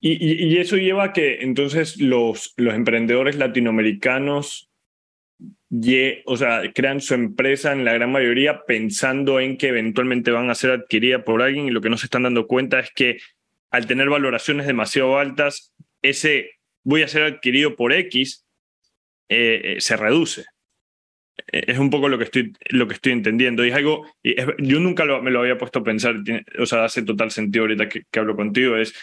y, 0.00 0.58
eso 0.58 0.76
lleva 0.76 1.04
a 1.04 1.12
que 1.12 1.42
entonces 1.42 1.98
los, 1.98 2.52
los 2.56 2.74
emprendedores 2.74 3.36
latinoamericanos 3.36 4.70
o 6.26 6.36
sea, 6.36 6.62
crean 6.74 7.00
su 7.00 7.14
empresa 7.14 7.72
en 7.72 7.84
la 7.84 7.94
gran 7.94 8.12
mayoría 8.12 8.62
pensando 8.66 9.40
en 9.40 9.56
que 9.56 9.68
eventualmente 9.68 10.30
van 10.30 10.50
a 10.50 10.54
ser 10.54 10.70
adquirida 10.70 11.24
por 11.24 11.42
alguien 11.42 11.66
y 11.66 11.70
lo 11.70 11.80
que 11.80 11.90
no 11.90 11.96
se 11.96 12.06
están 12.06 12.24
dando 12.24 12.46
cuenta 12.46 12.80
es 12.80 12.90
que 12.94 13.18
al 13.70 13.86
tener 13.86 14.10
valoraciones 14.10 14.66
demasiado 14.66 15.18
altas, 15.18 15.72
ese 16.02 16.50
voy 16.84 17.02
a 17.02 17.08
ser 17.08 17.22
adquirido 17.22 17.74
por 17.74 17.92
X 17.92 18.44
eh, 19.28 19.76
eh, 19.76 19.80
se 19.80 19.96
reduce. 19.96 20.44
Es 21.46 21.78
un 21.78 21.88
poco 21.88 22.08
lo 22.10 22.18
que 22.18 22.24
estoy, 22.24 22.52
lo 22.68 22.86
que 22.86 22.94
estoy 22.94 23.12
entendiendo. 23.12 23.64
Y 23.64 23.70
es 23.70 23.74
algo, 23.74 24.06
yo 24.22 24.78
nunca 24.78 25.04
me 25.20 25.30
lo 25.30 25.40
había 25.40 25.56
puesto 25.56 25.78
a 25.78 25.84
pensar, 25.84 26.16
o 26.58 26.66
sea, 26.66 26.84
hace 26.84 27.02
total 27.02 27.30
sentido 27.30 27.64
ahorita 27.64 27.88
que, 27.88 28.04
hablo 28.20 28.36
contigo, 28.36 28.76
es, 28.76 28.94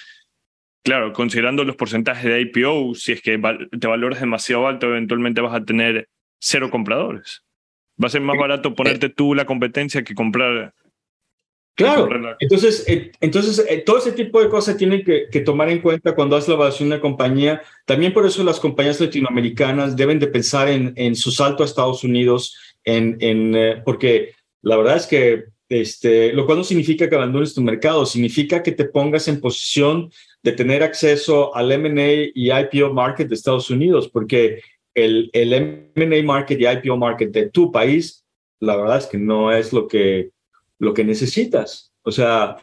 claro, 0.84 1.14
considerando 1.14 1.64
los 1.64 1.76
porcentajes 1.76 2.26
de 2.26 2.42
IPO, 2.42 2.94
si 2.94 3.14
es 3.14 3.22
que 3.22 3.40
te 3.80 3.88
valoras 3.88 4.20
demasiado 4.20 4.68
alto, 4.68 4.88
eventualmente 4.88 5.42
vas 5.42 5.56
a 5.56 5.66
tener 5.66 6.08
cero 6.40 6.70
compradores. 6.72 7.44
Va 8.02 8.08
a 8.08 8.10
ser 8.10 8.22
más 8.22 8.38
barato 8.38 8.74
ponerte 8.74 9.10
tú 9.10 9.36
la 9.36 9.46
competencia 9.46 10.04
que 10.04 10.16
comprar 10.16 10.74
Claro, 11.80 12.10
entonces, 12.40 12.84
eh, 12.90 13.14
entonces 13.22 13.66
eh, 13.70 13.82
todo 13.86 14.00
ese 14.00 14.12
tipo 14.12 14.42
de 14.42 14.50
cosas 14.50 14.76
tienen 14.76 15.02
que, 15.02 15.40
tomar 15.40 15.70
en 15.70 15.80
cuenta 15.80 16.14
cuando 16.14 16.36
haces 16.36 16.50
la 16.50 16.56
evaluación 16.56 16.90
de 16.90 16.96
una 16.96 17.02
compañía. 17.02 17.62
También 17.86 18.12
por 18.12 18.26
eso 18.26 18.44
las 18.44 18.60
compañías 18.60 19.00
latinoamericanas 19.00 19.96
deben 19.96 20.20
de 20.20 20.28
pensar 20.28 20.68
en, 20.68 20.92
en 20.98 21.16
su 21.16 21.32
salto 21.32 21.64
a 21.64 21.66
Estados 21.66 22.04
Unidos, 22.04 22.58
en, 22.84 23.16
en 23.22 23.56
eh, 23.56 23.82
porque 23.86 24.34
la 24.62 24.76
verdad 24.76 24.98
es 24.98 25.08
que 25.08 25.46
este, 25.70 26.34
lo 26.34 26.46
cual 26.46 26.58
no 26.58 26.64
significa 26.66 27.10
que 27.10 27.16
abandones 27.16 27.54
tu 27.54 27.62
mercado, 27.62 28.06
significa 28.06 28.62
que 28.62 28.74
te 28.74 28.84
pongas 28.84 29.30
en 29.30 29.40
posición 29.40 30.12
de 30.44 30.52
tener 30.52 30.84
acceso 30.84 31.56
al 31.56 31.72
M&A 31.72 32.30
y 32.36 32.52
IPO 32.52 32.94
market 32.94 33.30
de 33.30 33.36
Estados 33.36 33.70
Unidos, 33.70 34.10
porque 34.10 34.62
el, 35.06 35.30
el 35.34 35.54
M&A 35.96 36.24
market 36.24 36.60
y 36.60 36.68
IPO 36.68 36.98
market 36.98 37.32
de 37.32 37.50
tu 37.50 37.72
país, 37.72 38.26
la 38.60 38.76
verdad 38.76 38.98
es 38.98 39.06
que 39.06 39.18
no 39.18 39.52
es 39.52 39.74
lo 39.74 39.88
que 39.88 40.32
lo 40.80 40.94
que 40.94 41.04
necesitas. 41.04 41.92
O 42.02 42.12
sea, 42.12 42.58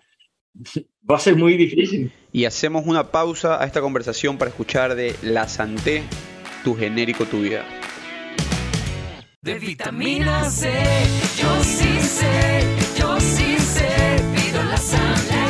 va 1.10 1.16
a 1.16 1.20
ser 1.20 1.36
muy 1.36 1.56
difícil. 1.56 2.10
Y 2.32 2.44
hacemos 2.44 2.86
una 2.86 3.10
pausa 3.10 3.62
a 3.62 3.66
esta 3.66 3.80
conversación 3.80 4.38
para 4.38 4.50
escuchar 4.50 4.94
de 4.94 5.14
La 5.22 5.48
Santé, 5.48 6.02
tu 6.64 6.74
genérico, 6.74 7.24
tu 7.24 7.40
vida. 7.40 7.64
De 9.40 9.58
vitamina 9.58 10.50
C, 10.50 10.72
yo 11.40 11.62
sí 11.62 12.00
sé, 12.00 12.62
yo 12.98 13.20
sí 13.20 13.56
sé, 13.58 14.16
pido 14.34 14.62
la 14.64 14.76
Santé. 14.76 15.45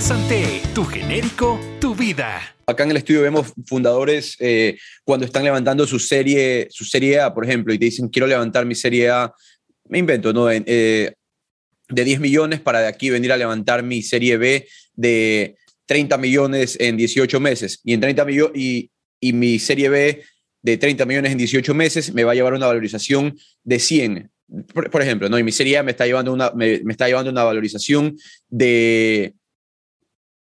Santé, 0.00 0.60
tu 0.74 0.84
genérico, 0.84 1.60
tu 1.80 1.94
vida. 1.94 2.40
Acá 2.66 2.82
en 2.82 2.90
el 2.90 2.96
estudio 2.96 3.22
vemos 3.22 3.52
fundadores 3.64 4.34
eh, 4.40 4.76
cuando 5.04 5.24
están 5.24 5.44
levantando 5.44 5.86
su 5.86 6.00
serie, 6.00 6.66
su 6.68 6.84
serie 6.84 7.20
A, 7.20 7.32
por 7.32 7.44
ejemplo, 7.44 7.72
y 7.72 7.78
te 7.78 7.84
dicen, 7.84 8.08
quiero 8.08 8.26
levantar 8.26 8.66
mi 8.66 8.74
serie 8.74 9.08
A, 9.08 9.32
me 9.88 9.98
invento, 9.98 10.32
¿no? 10.32 10.50
Eh, 10.50 10.62
de 11.88 12.04
10 12.04 12.18
millones 12.18 12.58
para 12.58 12.80
de 12.80 12.88
aquí 12.88 13.08
venir 13.10 13.30
a 13.30 13.36
levantar 13.36 13.84
mi 13.84 14.02
serie 14.02 14.36
B 14.36 14.66
de 14.94 15.54
30 15.86 16.18
millones 16.18 16.76
en 16.80 16.96
18 16.96 17.38
meses. 17.38 17.80
Y, 17.84 17.92
en 17.94 18.00
30 18.00 18.24
millo- 18.24 18.52
y, 18.52 18.90
y 19.20 19.32
mi 19.32 19.60
serie 19.60 19.90
B 19.90 20.24
de 20.60 20.76
30 20.76 21.06
millones 21.06 21.30
en 21.30 21.38
18 21.38 21.72
meses 21.72 22.12
me 22.12 22.24
va 22.24 22.32
a 22.32 22.34
llevar 22.34 22.54
una 22.54 22.66
valorización 22.66 23.38
de 23.62 23.78
100. 23.78 24.30
Por, 24.74 25.00
ejemplo, 25.00 25.28
¿no? 25.28 25.38
Y 25.38 25.44
mi 25.44 25.52
serie 25.52 25.78
A 25.78 25.82
me 25.82 25.92
está 25.92 26.06
llevando 26.06 26.32
una, 26.32 26.50
me, 26.50 26.80
me 26.82 26.92
está 26.92 27.06
llevando 27.06 27.30
una 27.30 27.44
valorización 27.44 28.16
de 28.48 29.34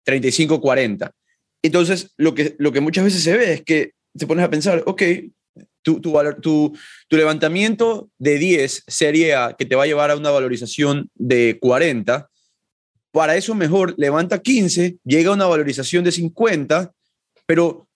35, 0.05 0.61
40. 0.61 1.13
Entonces, 1.63 2.13
lo 2.17 2.35
que, 2.35 2.55
lo 2.59 2.73
que 2.73 2.81
muchas 2.81 3.05
veces 3.05 3.23
se 3.23 3.37
ve 3.37 3.55
es 3.55 3.63
que 3.63 3.93
te 4.17 4.27
pones 4.27 4.45
a 4.45 4.51
pensar, 4.51 4.83
ok, 4.87 5.03
tu, 5.83 6.01
tu, 6.01 6.13
valor, 6.13 6.41
tu, 6.41 6.77
tu 7.09 7.17
levantamiento 7.17 8.11
de 8.19 8.39
10 8.39 8.85
serie 8.87 9.35
A 9.35 9.55
que 9.59 9.65
te 9.65 9.77
va 9.77 9.85
a 9.85 9.87
llevar 9.87 10.11
a 10.11 10.17
una 10.17 10.31
valorización 10.31 11.11
de 11.15 11.59
40, 11.61 12.29
para 13.13 13.37
eso 13.37 13.55
mejor 13.55 13.95
levanta 13.97 14.43
15, 14.43 14.99
llega 15.05 15.31
a 15.31 15.35
una 15.35 15.47
valorización 15.47 16.05
de 16.05 16.13
50, 16.13 16.93
pero 17.47 17.89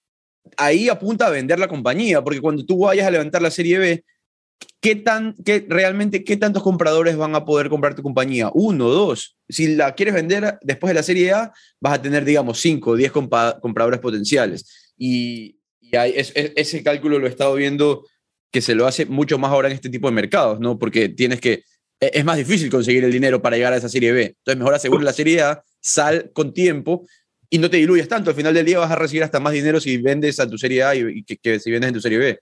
ahí 0.56 0.88
apunta 0.88 1.26
a 1.26 1.30
vender 1.30 1.58
la 1.58 1.68
compañía, 1.68 2.22
porque 2.22 2.40
cuando 2.40 2.64
tú 2.64 2.78
vayas 2.78 3.06
a 3.06 3.10
levantar 3.10 3.42
la 3.42 3.50
serie 3.50 3.78
B, 3.78 4.04
¿qué 4.80 4.96
tan, 4.96 5.34
qué, 5.44 5.64
realmente, 5.68 6.24
qué 6.24 6.36
tantos 6.36 6.62
compradores 6.62 7.16
van 7.16 7.34
a 7.34 7.44
poder 7.44 7.68
comprar 7.68 7.94
tu 7.94 8.02
compañía? 8.02 8.50
Uno, 8.54 8.88
dos. 8.88 9.36
Si 9.48 9.74
la 9.74 9.94
quieres 9.94 10.14
vender 10.14 10.58
después 10.62 10.90
de 10.90 10.94
la 10.94 11.02
serie 11.02 11.32
A, 11.32 11.52
vas 11.80 11.94
a 11.94 12.02
tener, 12.02 12.24
digamos, 12.24 12.60
cinco 12.60 12.90
o 12.92 12.96
diez 12.96 13.12
compradores 13.12 14.00
potenciales. 14.00 14.92
Y, 14.96 15.58
y 15.80 15.96
es- 15.96 16.32
es- 16.34 16.52
ese 16.56 16.82
cálculo 16.82 17.18
lo 17.18 17.26
he 17.26 17.30
estado 17.30 17.54
viendo 17.54 18.06
que 18.52 18.60
se 18.60 18.74
lo 18.74 18.86
hace 18.86 19.06
mucho 19.06 19.38
más 19.38 19.50
ahora 19.52 19.68
en 19.68 19.74
este 19.74 19.90
tipo 19.90 20.08
de 20.08 20.14
mercados, 20.14 20.58
¿no? 20.60 20.78
Porque 20.78 21.08
tienes 21.08 21.40
que, 21.40 21.62
e- 22.00 22.10
es 22.14 22.24
más 22.24 22.36
difícil 22.36 22.70
conseguir 22.70 23.04
el 23.04 23.12
dinero 23.12 23.40
para 23.42 23.56
llegar 23.56 23.72
a 23.72 23.76
esa 23.76 23.88
serie 23.88 24.12
B. 24.12 24.22
Entonces, 24.38 24.58
mejor 24.58 24.74
asegura 24.74 25.04
la 25.04 25.12
serie 25.12 25.42
A, 25.42 25.62
sal 25.80 26.30
con 26.32 26.52
tiempo 26.52 27.06
y 27.48 27.58
no 27.58 27.70
te 27.70 27.76
diluyas 27.78 28.08
tanto. 28.08 28.30
Al 28.30 28.36
final 28.36 28.54
del 28.54 28.66
día 28.66 28.78
vas 28.78 28.90
a 28.90 28.96
recibir 28.96 29.22
hasta 29.22 29.40
más 29.40 29.52
dinero 29.52 29.80
si 29.80 29.96
vendes 29.98 30.38
a 30.40 30.48
tu 30.48 30.58
serie 30.58 30.82
A 30.82 30.94
y 30.94 31.22
que, 31.24 31.36
que 31.36 31.58
si 31.60 31.70
vendes 31.70 31.88
en 31.88 31.94
tu 31.94 32.00
serie 32.00 32.18
B. 32.18 32.38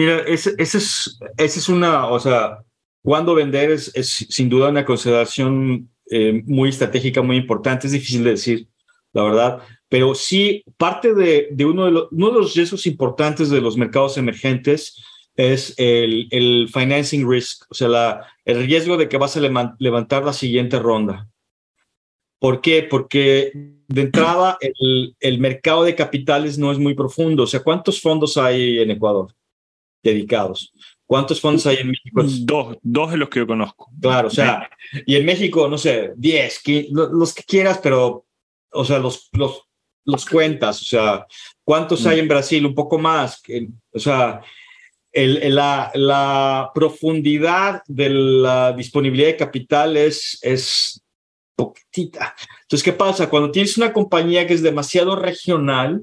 Mira, 0.00 0.20
ese 0.20 0.54
es, 0.56 1.18
ese 1.36 1.58
es 1.58 1.68
una, 1.68 2.06
o 2.06 2.18
sea, 2.18 2.64
cuando 3.02 3.34
vender 3.34 3.70
es, 3.70 3.94
es 3.94 4.08
sin 4.30 4.48
duda 4.48 4.70
una 4.70 4.86
consideración 4.86 5.90
eh, 6.10 6.42
muy 6.46 6.70
estratégica, 6.70 7.20
muy 7.20 7.36
importante. 7.36 7.86
Es 7.86 7.92
difícil 7.92 8.24
de 8.24 8.30
decir, 8.30 8.66
la 9.12 9.24
verdad, 9.24 9.58
pero 9.90 10.14
sí 10.14 10.64
parte 10.78 11.12
de, 11.12 11.48
de 11.50 11.66
uno, 11.66 11.84
de 11.84 11.90
los, 11.90 12.08
uno 12.12 12.30
de 12.30 12.38
los 12.38 12.54
riesgos 12.54 12.86
importantes 12.86 13.50
de 13.50 13.60
los 13.60 13.76
mercados 13.76 14.16
emergentes 14.16 15.04
es 15.36 15.74
el, 15.76 16.28
el 16.30 16.70
financing 16.72 17.28
risk, 17.28 17.66
o 17.68 17.74
sea, 17.74 17.88
la, 17.88 18.26
el 18.46 18.64
riesgo 18.64 18.96
de 18.96 19.06
que 19.06 19.18
vas 19.18 19.36
a 19.36 19.74
levantar 19.78 20.24
la 20.24 20.32
siguiente 20.32 20.78
ronda. 20.78 21.28
¿Por 22.38 22.62
qué? 22.62 22.84
Porque 22.84 23.52
de 23.86 24.00
entrada 24.00 24.56
el, 24.62 25.14
el 25.20 25.38
mercado 25.40 25.84
de 25.84 25.94
capitales 25.94 26.56
no 26.56 26.72
es 26.72 26.78
muy 26.78 26.94
profundo. 26.94 27.42
O 27.42 27.46
sea, 27.46 27.62
¿cuántos 27.62 28.00
fondos 28.00 28.38
hay 28.38 28.78
en 28.78 28.92
Ecuador? 28.92 29.34
Dedicados. 30.02 30.72
¿Cuántos 31.06 31.40
fondos 31.40 31.66
hay 31.66 31.78
en 31.78 31.88
México? 31.88 32.22
Dos, 32.22 32.78
dos 32.82 33.10
de 33.10 33.16
los 33.16 33.28
que 33.28 33.40
yo 33.40 33.46
conozco. 33.46 33.90
Claro, 34.00 34.28
o 34.28 34.30
sea, 34.30 34.70
y 35.06 35.16
en 35.16 35.26
México, 35.26 35.68
no 35.68 35.76
sé, 35.76 36.12
10, 36.16 36.62
qui- 36.64 36.88
lo- 36.92 37.08
los 37.12 37.34
que 37.34 37.42
quieras, 37.42 37.80
pero, 37.82 38.26
o 38.70 38.84
sea, 38.84 38.98
los, 39.00 39.28
los, 39.32 39.62
los 40.04 40.24
cuentas, 40.26 40.80
o 40.82 40.84
sea, 40.84 41.26
¿cuántos 41.64 42.06
hay 42.06 42.20
en 42.20 42.28
Brasil? 42.28 42.64
Un 42.64 42.74
poco 42.74 42.96
más, 42.98 43.42
o 43.92 43.98
sea, 43.98 44.40
el, 45.12 45.38
el- 45.38 45.54
la, 45.56 45.90
la 45.94 46.70
profundidad 46.72 47.82
de 47.88 48.08
la 48.10 48.72
disponibilidad 48.72 49.28
de 49.28 49.36
capital 49.36 49.96
es, 49.96 50.38
es 50.42 51.02
poquitita. 51.56 52.34
Entonces, 52.62 52.84
¿qué 52.84 52.92
pasa? 52.92 53.28
Cuando 53.28 53.50
tienes 53.50 53.76
una 53.76 53.92
compañía 53.92 54.46
que 54.46 54.54
es 54.54 54.62
demasiado 54.62 55.16
regional, 55.16 56.02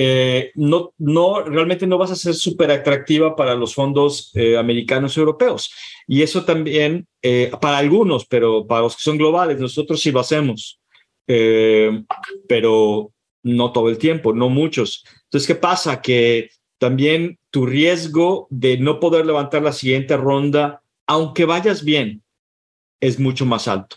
eh, 0.00 0.52
no, 0.54 0.94
no, 0.98 1.42
realmente 1.42 1.84
no 1.84 1.98
vas 1.98 2.12
a 2.12 2.14
ser 2.16 2.34
súper 2.34 2.70
atractiva 2.70 3.34
para 3.34 3.56
los 3.56 3.74
fondos 3.74 4.30
eh, 4.34 4.56
americanos 4.56 5.16
y 5.16 5.20
europeos. 5.20 5.72
Y 6.06 6.22
eso 6.22 6.44
también, 6.44 7.08
eh, 7.20 7.50
para 7.60 7.78
algunos, 7.78 8.24
pero 8.26 8.64
para 8.64 8.82
los 8.82 8.94
que 8.96 9.02
son 9.02 9.18
globales, 9.18 9.58
nosotros 9.60 10.00
sí 10.00 10.12
lo 10.12 10.20
hacemos, 10.20 10.80
Eh, 11.26 12.04
pero 12.48 13.10
no 13.42 13.72
todo 13.72 13.88
el 13.90 13.98
tiempo, 13.98 14.32
no 14.32 14.48
muchos. 14.48 15.04
Entonces, 15.24 15.46
¿qué 15.48 15.54
pasa? 15.56 16.00
Que 16.00 16.48
también 16.78 17.38
tu 17.50 17.66
riesgo 17.66 18.46
de 18.50 18.78
no 18.78 19.00
poder 19.00 19.26
levantar 19.26 19.62
la 19.62 19.72
siguiente 19.72 20.16
ronda, 20.16 20.80
aunque 21.08 21.44
vayas 21.44 21.82
bien, 21.82 22.22
es 23.00 23.18
mucho 23.18 23.44
más 23.46 23.66
alto. 23.68 23.96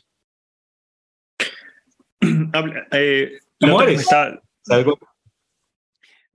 Habla- 2.54 2.88
eh, 2.92 3.40
¿Te 3.60 3.68
la, 3.68 3.74
otra 3.76 3.86
mueres? 3.86 3.98
vez 3.98 4.02
está- 4.02 4.42
Algo 4.70 4.98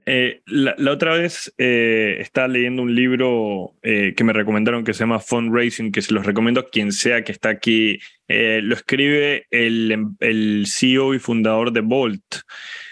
eh, 0.07 0.41
la, 0.47 0.75
la 0.79 0.93
otra 0.93 1.15
vez 1.15 1.53
eh, 1.59 2.19
estaba 2.21 2.47
leyendo 2.49 2.83
un 2.83 2.95
libro 2.95 3.75
eh, 3.83 4.15
que 4.17 4.23
me 4.25 4.33
recomendaron 4.33 4.85
que 4.85 4.95
se 4.95 5.01
llama 5.01 5.19
Fundraising, 5.19 5.91
que 5.91 6.01
se 6.03 6.15
los 6.15 6.25
recomiendo 6.25 6.61
a 6.61 6.69
quien 6.69 6.93
sea 6.93 7.25
que 7.25 7.33
está 7.33 7.49
aquí. 7.49 7.99
Eh, 8.29 8.61
lo 8.63 8.75
escribe 8.75 9.47
el, 9.51 9.91
em, 9.93 10.17
el 10.21 10.65
CEO 10.69 11.13
y 11.15 11.19
fundador 11.19 11.73
de 11.73 11.81
Bolt. 11.81 12.23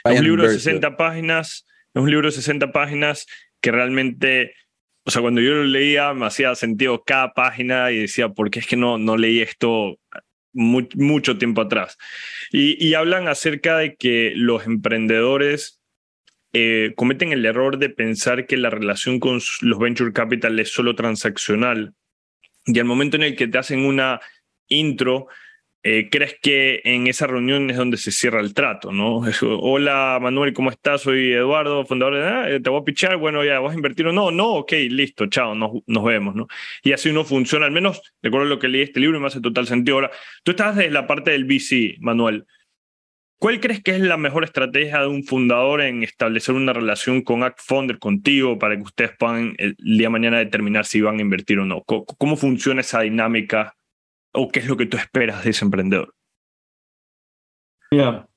Es 0.05 0.19
un 0.19 0.25
libro 0.25 0.43
de 0.43 0.49
Berger. 0.49 0.61
60 0.62 0.97
páginas, 0.97 1.67
es 1.95 2.03
un 2.03 2.11
libro 2.11 2.27
de 2.29 2.33
60 2.33 2.73
páginas 2.73 3.27
que 3.61 3.71
realmente, 3.71 4.55
o 5.07 5.11
sea, 5.11 5.23
cuando 5.23 5.41
yo 5.41 5.53
lo 5.53 5.65
leía 5.65 6.12
me 6.15 6.27
hacía 6.27 6.55
sentido 6.57 7.03
cada 7.05 7.33
página 7.33 7.91
y 7.93 8.01
decía, 8.01 8.29
¿por 8.29 8.51
qué 8.51 8.59
es 8.59 8.67
que 8.67 8.77
no, 8.77 8.99
no 8.99 9.17
leí 9.17 9.41
esto 9.41 9.99
mu- 10.53 10.89
mucho 10.97 11.39
tiempo 11.39 11.61
atrás? 11.62 11.97
Y, 12.51 12.85
y 12.85 12.95
hablan 12.95 13.29
acerca 13.29 13.79
de 13.79 13.95
que 13.95 14.33
los 14.35 14.67
emprendedores 14.67 15.81
eh, 16.55 16.93
cometen 16.95 17.33
el 17.33 17.45
error 17.45 17.79
de 17.79 17.91
pensar 17.91 18.47
que 18.47 18.57
la 18.57 18.71
relación 18.71 19.19
con 19.19 19.41
los 19.61 19.79
venture 19.79 20.13
capital 20.13 20.59
es 20.61 20.73
solo 20.73 20.95
transaccional. 20.95 21.95
Y 22.65 22.79
al 22.79 22.85
momento 22.85 23.17
en 23.17 23.25
el 23.25 23.37
que 23.37 23.49
te 23.49 23.59
hacen 23.59 23.81
una 23.81 24.21
intro, 24.69 25.27
eh, 25.83 26.09
crees 26.11 26.37
que 26.41 26.81
en 26.85 27.09
esa 27.09 27.27
reunión 27.27 27.69
es 27.71 27.77
donde 27.77 27.97
se 27.97 28.13
cierra 28.13 28.41
el 28.41 28.55
trato, 28.55 28.93
¿no? 28.93 29.27
Es, 29.27 29.41
Hola 29.43 30.19
Manuel, 30.23 30.53
¿cómo 30.53 30.71
estás? 30.71 31.03
Soy 31.03 31.33
Eduardo, 31.33 31.85
fundador 31.85 32.15
de... 32.15 32.23
Ah, 32.23 32.61
te 32.63 32.71
voy 32.71 32.81
a 32.81 32.85
pichar, 32.85 33.17
bueno, 33.17 33.45
ya, 33.45 33.59
¿vas 33.59 33.73
a 33.73 33.75
invertir 33.75 34.07
o 34.07 34.13
no? 34.13 34.31
No, 34.31 34.55
ok, 34.55 34.73
listo, 34.91 35.27
chao, 35.27 35.57
nos, 35.57 35.73
nos 35.87 36.05
vemos, 36.05 36.37
¿no? 36.37 36.47
Y 36.85 36.93
así 36.93 37.13
no 37.13 37.25
funciona, 37.25 37.67
al 37.67 37.73
menos, 37.73 38.01
de 38.23 38.29
acuerdo 38.29 38.47
a 38.47 38.51
lo 38.51 38.61
que 38.61 38.69
leí 38.69 38.83
este 38.83 39.01
libro, 39.01 39.19
y 39.19 39.21
me 39.21 39.27
hace 39.27 39.41
total 39.41 39.67
sentido. 39.67 39.97
Ahora, 39.97 40.13
tú 40.45 40.53
estás 40.53 40.77
desde 40.77 40.91
la 40.91 41.07
parte 41.09 41.33
del 41.33 41.45
VC, 41.45 41.97
Manuel. 41.99 42.47
¿Cuál 43.39 43.61
crees 43.61 43.82
que 43.82 43.91
es 43.91 44.01
la 44.01 44.16
mejor 44.16 44.45
estrategia 44.45 45.01
de 45.01 45.09
un 45.09 45.24
fundador 45.24 45.82
en 45.82 46.03
establecer 46.03 46.55
una 46.55 46.72
relación 46.72 47.22
con 47.22 47.43
ActFounder 47.43 47.99
contigo 47.99 48.59
para 48.59 48.76
que 48.76 48.82
ustedes 48.82 49.12
puedan 49.18 49.55
el 49.59 49.76
día 49.76 50.07
de 50.07 50.11
mañana 50.11 50.39
determinar 50.39 50.87
si 50.87 51.01
van 51.01 51.18
a 51.18 51.22
invertir 51.22 51.59
o 51.59 51.66
no? 51.66 51.82
¿Cómo, 51.85 52.07
cómo 52.07 52.37
funciona 52.37 52.80
esa 52.80 53.01
dinámica 53.01 53.76
o 54.32 54.49
qué 54.49 54.61
es 54.61 54.66
lo 54.66 54.76
que 54.76 54.87
tú 54.87 54.97
esperas 54.97 55.45
de 55.45 55.51
ese 55.51 55.64
emprendedor? 55.64 56.14
Mira, 57.91 58.28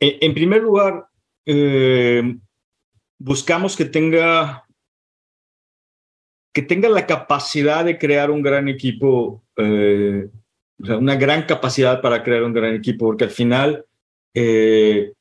e- 0.00 0.18
en 0.20 0.34
primer 0.34 0.62
lugar, 0.62 1.06
eh, 1.46 2.36
buscamos 3.18 3.76
que 3.76 3.84
tenga, 3.84 4.66
que 6.52 6.62
tenga 6.62 6.88
la 6.88 7.06
capacidad 7.06 7.84
de 7.84 7.98
crear 7.98 8.30
un 8.30 8.42
gran 8.42 8.68
equipo, 8.68 9.44
eh, 9.56 10.28
o 10.82 10.86
sea, 10.86 10.96
una 10.98 11.14
gran 11.14 11.42
capacidad 11.44 12.00
para 12.00 12.24
crear 12.24 12.42
un 12.42 12.52
gran 12.52 12.74
equipo, 12.74 13.06
porque 13.06 13.24
al 13.24 13.30
final 13.30 13.84
eh, 14.34 15.12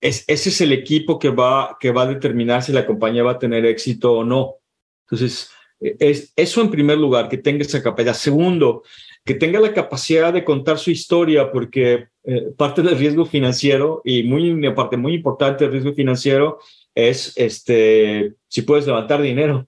es, 0.00 0.24
ese 0.28 0.48
es 0.50 0.60
el 0.60 0.72
equipo 0.72 1.18
que 1.18 1.30
va, 1.30 1.76
que 1.80 1.90
va 1.90 2.02
a 2.02 2.06
determinar 2.06 2.62
si 2.62 2.72
la 2.72 2.86
compañía 2.86 3.24
va 3.24 3.32
a 3.32 3.38
tener 3.38 3.66
éxito 3.66 4.12
o 4.12 4.24
no. 4.24 4.56
Entonces, 5.04 5.50
eh, 5.80 5.96
es 5.98 6.32
eso 6.36 6.60
en 6.60 6.70
primer 6.70 6.98
lugar, 6.98 7.28
que 7.28 7.38
tenga 7.38 7.62
esa 7.62 7.82
capacidad. 7.82 8.14
Segundo, 8.14 8.84
que 9.24 9.34
tenga 9.34 9.58
la 9.58 9.74
capacidad 9.74 10.32
de 10.32 10.44
contar 10.44 10.78
su 10.78 10.92
historia, 10.92 11.50
porque 11.50 12.06
eh, 12.22 12.52
parte 12.56 12.82
del 12.82 12.96
riesgo 12.96 13.26
financiero 13.26 14.02
y 14.04 14.22
muy, 14.22 14.50
una 14.52 14.72
parte 14.72 14.96
muy 14.96 15.14
importante 15.14 15.64
del 15.64 15.72
riesgo 15.72 15.94
financiero 15.94 16.60
es 16.94 17.32
este, 17.36 18.34
si 18.46 18.62
puedes 18.62 18.86
levantar 18.86 19.20
dinero. 19.20 19.66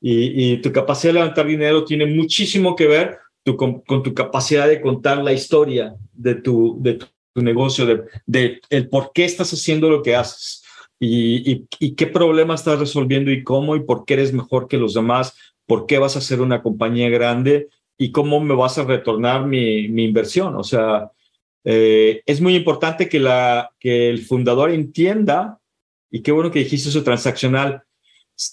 Y, 0.00 0.52
y 0.52 0.56
tu 0.58 0.70
capacidad 0.70 1.12
de 1.12 1.20
levantar 1.20 1.46
dinero 1.46 1.84
tiene 1.84 2.06
muchísimo 2.06 2.76
que 2.76 2.86
ver 2.86 3.18
con, 3.44 3.82
tu 4.02 4.14
capacidad 4.14 4.68
de 4.68 4.80
contar 4.80 5.22
la 5.22 5.32
historia 5.32 5.94
de 6.12 6.34
tu, 6.36 6.76
de 6.80 6.94
tu, 6.94 7.06
negocio, 7.34 7.86
de, 8.26 8.60
el 8.68 8.88
por 8.88 9.12
qué 9.12 9.24
estás 9.24 9.52
haciendo 9.52 9.88
lo 9.88 10.02
que 10.02 10.14
haces 10.14 10.62
y, 11.00 11.66
qué 11.94 12.06
problema 12.06 12.54
estás 12.54 12.78
resolviendo 12.78 13.30
y 13.30 13.42
cómo 13.42 13.74
y 13.74 13.80
por 13.80 14.04
qué 14.04 14.14
eres 14.14 14.32
mejor 14.32 14.68
que 14.68 14.76
los 14.76 14.94
demás, 14.94 15.34
por 15.66 15.86
qué 15.86 15.98
vas 15.98 16.16
a 16.16 16.20
ser 16.20 16.40
una 16.40 16.62
compañía 16.62 17.08
grande 17.08 17.68
y 17.98 18.12
cómo 18.12 18.40
me 18.40 18.54
vas 18.54 18.78
a 18.78 18.84
retornar 18.84 19.46
mi, 19.46 19.88
mi 19.88 20.04
inversión. 20.04 20.54
O 20.56 20.62
sea, 20.62 21.10
eh, 21.64 22.22
es 22.26 22.40
muy 22.40 22.54
importante 22.54 23.08
que, 23.08 23.20
la, 23.20 23.70
que 23.78 24.10
el 24.10 24.22
fundador 24.24 24.70
entienda, 24.70 25.58
y 26.10 26.20
qué 26.20 26.32
bueno 26.32 26.50
que 26.50 26.60
dijiste 26.60 26.88
eso 26.88 27.02
transaccional, 27.02 27.82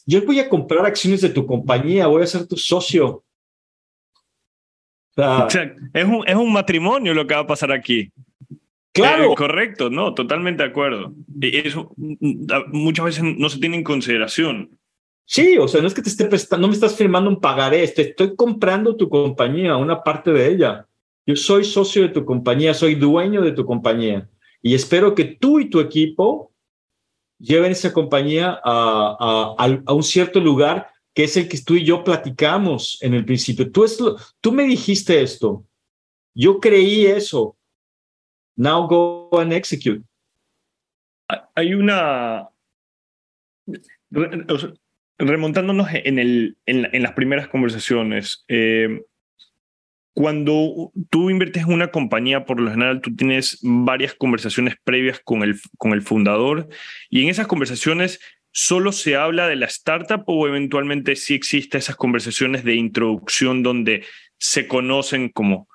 yo 0.05 0.25
voy 0.25 0.39
a 0.39 0.49
comprar 0.49 0.85
acciones 0.85 1.21
de 1.21 1.29
tu 1.29 1.45
compañía, 1.45 2.07
voy 2.07 2.23
a 2.23 2.27
ser 2.27 2.47
tu 2.47 2.57
socio. 2.57 3.23
O 5.19 5.21
sea, 5.21 5.45
O 5.45 5.49
sea, 5.49 5.75
es 5.93 6.05
un, 6.05 6.23
es 6.27 6.35
un 6.35 6.51
matrimonio 6.53 7.13
lo 7.13 7.25
que 7.27 7.33
va 7.35 7.41
a 7.41 7.47
pasar 7.47 7.71
aquí. 7.71 8.11
claro, 8.91 9.31
Eh, 9.31 9.35
correcto, 9.35 9.89
no, 9.89 10.13
totalmente 10.13 10.63
de 10.63 10.69
acuerdo. 10.69 11.13
Y 11.41 11.55
Eso 11.57 11.91
mm, 11.97 12.51
a- 12.51 12.65
muchas 12.71 13.05
veces 13.05 13.23
no 13.37 13.49
se 13.49 13.59
tiene 13.59 13.77
en 13.77 13.83
consideración. 13.83 14.69
sí, 15.25 15.57
o 15.59 15.67
sea, 15.67 15.81
no 15.81 15.87
es 15.87 15.93
que 15.93 16.01
te 16.01 16.09
esté 16.09 16.25
prestando, 16.25 16.63
no 16.63 16.69
me 16.69 16.73
estás 16.73 16.95
firmando 16.95 17.29
un 17.29 17.39
pagaré, 17.39 17.87
te 17.89 18.01
estoy 18.01 18.35
comprando 18.35 18.95
tu 18.95 19.07
compañía, 19.09 19.77
una 19.77 20.01
parte 20.03 20.31
de 20.31 20.47
ella. 20.47 20.85
Yo 21.25 21.35
soy 21.35 21.63
socio 21.63 22.01
de 22.01 22.09
tu 22.09 22.25
compañía, 22.25 22.73
soy 22.73 22.95
dueño 22.95 23.41
de 23.41 23.51
tu 23.51 23.63
compañía 23.63 24.27
y 24.63 24.73
espero 24.73 25.13
que 25.13 25.25
tú 25.25 25.59
y 25.59 25.69
tu 25.69 25.79
equipo 25.79 26.51
lleven 27.37 27.71
esa 27.71 27.93
compañía 27.93 28.59
a, 28.63 29.15
a- 29.19 29.55
a- 29.65 29.81
a 29.85 29.93
un 29.93 30.03
cierto 30.03 30.39
lugar 30.39 30.87
que 31.13 31.23
es 31.23 31.37
el 31.37 31.47
que 31.49 31.57
tú 31.59 31.75
y 31.75 31.83
yo 31.83 32.03
platicamos 32.03 32.97
en 33.01 33.13
el 33.13 33.25
principio. 33.25 33.71
Tú, 33.71 34.51
me 34.51 34.63
dijiste 34.63 35.21
esto, 35.21 35.65
yo 36.33 36.59
creí 36.59 37.05
eso. 37.05 37.57
Now 38.55 38.87
go 38.87 39.39
and 39.39 39.53
execute. 39.53 40.03
Hay 41.55 41.73
una. 41.73 42.49
remontándonos 45.17 45.87
en, 45.91 46.55
las 46.65 47.13
primeras 47.13 47.47
conversaciones, 47.47 48.43
eh, 48.47 49.01
cuando 50.13 50.91
tú 51.09 51.29
inviertes 51.29 51.63
en 51.63 51.73
una 51.73 51.91
compañía, 51.91 52.43
por 52.43 52.59
lo 52.59 52.71
general 52.71 52.99
tú 52.99 53.15
tienes 53.15 53.59
varias 53.61 54.13
conversaciones 54.13 54.75
previas 54.83 55.21
con 55.23 55.43
el 55.43 56.01
fundador 56.01 56.67
y 57.09 57.23
en 57.23 57.29
esas 57.29 57.47
conversaciones 57.47 58.19
solo 58.51 58.91
se 58.91 59.15
habla 59.15 59.47
de 59.47 59.55
la 59.55 59.65
startup 59.67 60.23
o 60.27 60.47
eventualmente 60.47 61.15
sí 61.15 61.33
existe 61.35 61.77
esas 61.77 61.95
conversaciones 61.95 62.63
de 62.63 62.75
introducción 62.75 63.63
donde 63.63 64.05
se 64.37 64.67
conocen 64.67 65.29
como 65.29 65.67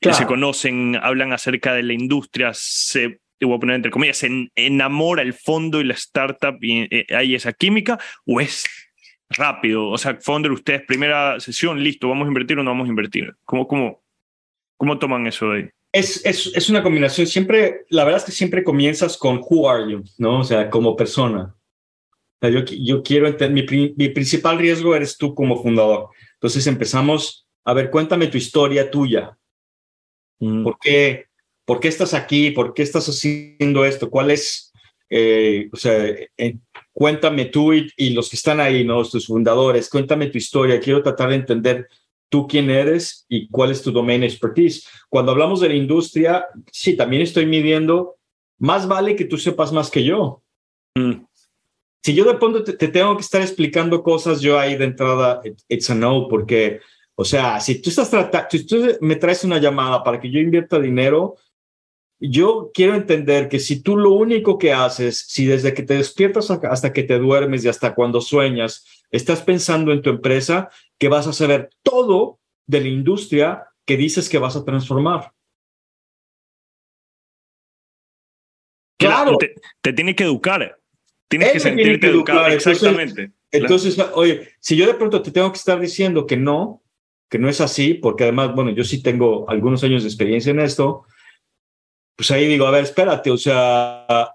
que 0.00 0.12
se 0.12 0.26
conocen, 0.26 0.96
hablan 1.02 1.32
acerca 1.32 1.74
de 1.74 1.82
la 1.82 1.92
industria, 1.92 2.52
se, 2.54 3.18
voy 3.40 3.56
a 3.56 3.58
poner 3.58 3.76
entre 3.76 3.90
comillas, 3.90 4.18
se 4.18 4.26
en- 4.26 4.52
enamora 4.54 5.22
el 5.22 5.32
fondo 5.32 5.80
y 5.80 5.84
la 5.84 5.94
startup 5.94 6.56
y 6.62 6.86
eh, 6.94 7.06
hay 7.10 7.34
esa 7.34 7.52
química 7.52 7.98
o 8.24 8.40
es 8.40 8.64
rápido? 9.30 9.88
O 9.88 9.98
sea, 9.98 10.16
founder, 10.20 10.52
ustedes, 10.52 10.82
primera 10.82 11.40
sesión, 11.40 11.82
listo, 11.82 12.08
¿vamos 12.08 12.26
a 12.26 12.28
invertir 12.28 12.58
o 12.58 12.62
no 12.62 12.70
vamos 12.70 12.86
a 12.86 12.90
invertir? 12.90 13.34
¿Cómo, 13.44 13.66
cómo, 13.66 14.04
cómo 14.76 14.98
toman 14.98 15.26
eso 15.26 15.50
de 15.50 15.58
ahí? 15.58 15.68
Es, 15.92 16.24
es, 16.24 16.52
es 16.54 16.68
una 16.70 16.82
combinación. 16.82 17.26
Siempre, 17.26 17.86
la 17.88 18.04
verdad 18.04 18.20
es 18.20 18.26
que 18.26 18.32
siempre 18.32 18.62
comienzas 18.62 19.16
con 19.16 19.40
who 19.42 19.68
are 19.68 19.90
you, 19.90 20.04
¿no? 20.18 20.40
O 20.40 20.44
sea, 20.44 20.70
como 20.70 20.94
persona. 20.94 21.55
Yo, 22.42 22.64
qui- 22.64 22.86
yo 22.86 23.02
quiero 23.02 23.26
entender, 23.26 23.50
mi, 23.50 23.62
pri- 23.62 23.94
mi 23.96 24.08
principal 24.10 24.58
riesgo 24.58 24.94
eres 24.94 25.16
tú 25.16 25.34
como 25.34 25.60
fundador. 25.62 26.10
Entonces 26.34 26.66
empezamos, 26.66 27.46
a 27.64 27.72
ver, 27.72 27.90
cuéntame 27.90 28.26
tu 28.28 28.36
historia 28.38 28.90
tuya. 28.90 29.36
¿Por 30.38 30.78
qué, 30.78 31.26
¿Por 31.64 31.80
qué 31.80 31.88
estás 31.88 32.14
aquí? 32.14 32.50
¿Por 32.50 32.74
qué 32.74 32.82
estás 32.82 33.06
haciendo 33.08 33.84
esto? 33.84 34.10
¿Cuál 34.10 34.30
es, 34.30 34.72
eh, 35.08 35.68
o 35.72 35.76
sea, 35.76 36.06
eh, 36.36 36.58
cuéntame 36.92 37.46
tú 37.46 37.72
y, 37.72 37.90
y 37.96 38.10
los 38.10 38.28
que 38.28 38.36
están 38.36 38.60
ahí, 38.60 38.84
¿no? 38.84 39.02
Tus 39.04 39.26
fundadores, 39.26 39.88
cuéntame 39.88 40.26
tu 40.28 40.38
historia. 40.38 40.78
Quiero 40.78 41.02
tratar 41.02 41.30
de 41.30 41.36
entender 41.36 41.88
tú 42.28 42.46
quién 42.46 42.68
eres 42.70 43.24
y 43.28 43.48
cuál 43.48 43.70
es 43.70 43.82
tu 43.82 43.90
domain 43.92 44.22
expertise. 44.22 44.86
Cuando 45.08 45.32
hablamos 45.32 45.60
de 45.60 45.68
la 45.70 45.74
industria, 45.74 46.44
sí, 46.70 46.96
también 46.96 47.22
estoy 47.22 47.46
midiendo, 47.46 48.16
más 48.58 48.86
vale 48.86 49.16
que 49.16 49.24
tú 49.24 49.38
sepas 49.38 49.72
más 49.72 49.90
que 49.90 50.04
yo. 50.04 50.42
Mm. 50.96 51.24
Si 52.04 52.14
yo 52.14 52.24
de 52.24 52.34
pronto 52.34 52.62
te, 52.62 52.74
te 52.74 52.88
tengo 52.88 53.16
que 53.16 53.22
estar 53.22 53.40
explicando 53.42 54.02
cosas, 54.02 54.40
yo 54.40 54.58
ahí 54.58 54.76
de 54.76 54.84
entrada, 54.84 55.40
it- 55.44 55.60
it's 55.68 55.90
a 55.90 55.94
no, 55.94 56.28
porque, 56.28 56.80
o 57.16 57.24
sea, 57.24 57.58
si 57.60 57.80
tú 57.82 57.90
estás 57.90 58.10
tratando, 58.10 58.48
si 58.50 58.64
tú 58.66 58.86
me 59.00 59.16
traes 59.16 59.42
una 59.44 59.58
llamada 59.58 60.02
para 60.04 60.20
que 60.20 60.30
yo 60.30 60.38
invierta 60.38 60.78
dinero, 60.78 61.36
yo 62.18 62.70
quiero 62.72 62.94
entender 62.94 63.48
que 63.48 63.58
si 63.58 63.82
tú 63.82 63.96
lo 63.96 64.12
único 64.12 64.56
que 64.56 64.72
haces, 64.72 65.18
si 65.28 65.44
desde 65.46 65.74
que 65.74 65.82
te 65.82 65.94
despiertas 65.94 66.50
hasta 66.50 66.92
que 66.92 67.02
te 67.02 67.18
duermes 67.18 67.64
y 67.64 67.68
hasta 67.68 67.94
cuando 67.94 68.20
sueñas, 68.20 68.86
estás 69.10 69.42
pensando 69.42 69.92
en 69.92 70.00
tu 70.00 70.10
empresa, 70.10 70.70
que 70.98 71.08
vas 71.08 71.26
a 71.26 71.32
saber 71.32 71.70
todo 71.82 72.38
de 72.66 72.80
la 72.80 72.88
industria 72.88 73.66
que 73.84 73.96
dices 73.96 74.28
que 74.28 74.38
vas 74.38 74.56
a 74.56 74.64
transformar. 74.64 75.32
Claro. 78.98 79.36
Te, 79.36 79.54
te 79.82 79.92
tiene 79.92 80.14
que 80.14 80.24
educar. 80.24 80.78
Tienes 81.28 81.48
Él 81.48 81.54
que 81.54 81.60
sentirte 81.60 82.00
que 82.00 82.06
educado. 82.08 82.38
educar, 82.46 82.52
entonces- 82.52 82.82
Exactamente. 82.82 83.32
Entonces, 83.52 83.98
oye, 84.14 84.48
si 84.60 84.76
yo 84.76 84.86
de 84.86 84.94
pronto 84.94 85.22
te 85.22 85.30
tengo 85.30 85.50
que 85.50 85.58
estar 85.58 85.80
diciendo 85.80 86.26
que 86.26 86.36
no, 86.36 86.82
que 87.30 87.38
no 87.38 87.48
es 87.48 87.60
así, 87.60 87.94
porque 87.94 88.24
además, 88.24 88.54
bueno, 88.54 88.70
yo 88.70 88.84
sí 88.84 89.02
tengo 89.02 89.48
algunos 89.48 89.82
años 89.84 90.02
de 90.02 90.08
experiencia 90.08 90.50
en 90.50 90.60
esto, 90.60 91.04
pues 92.16 92.30
ahí 92.30 92.46
digo, 92.46 92.66
a 92.66 92.70
ver, 92.70 92.84
espérate, 92.84 93.30
o 93.30 93.36
sea, 93.36 94.34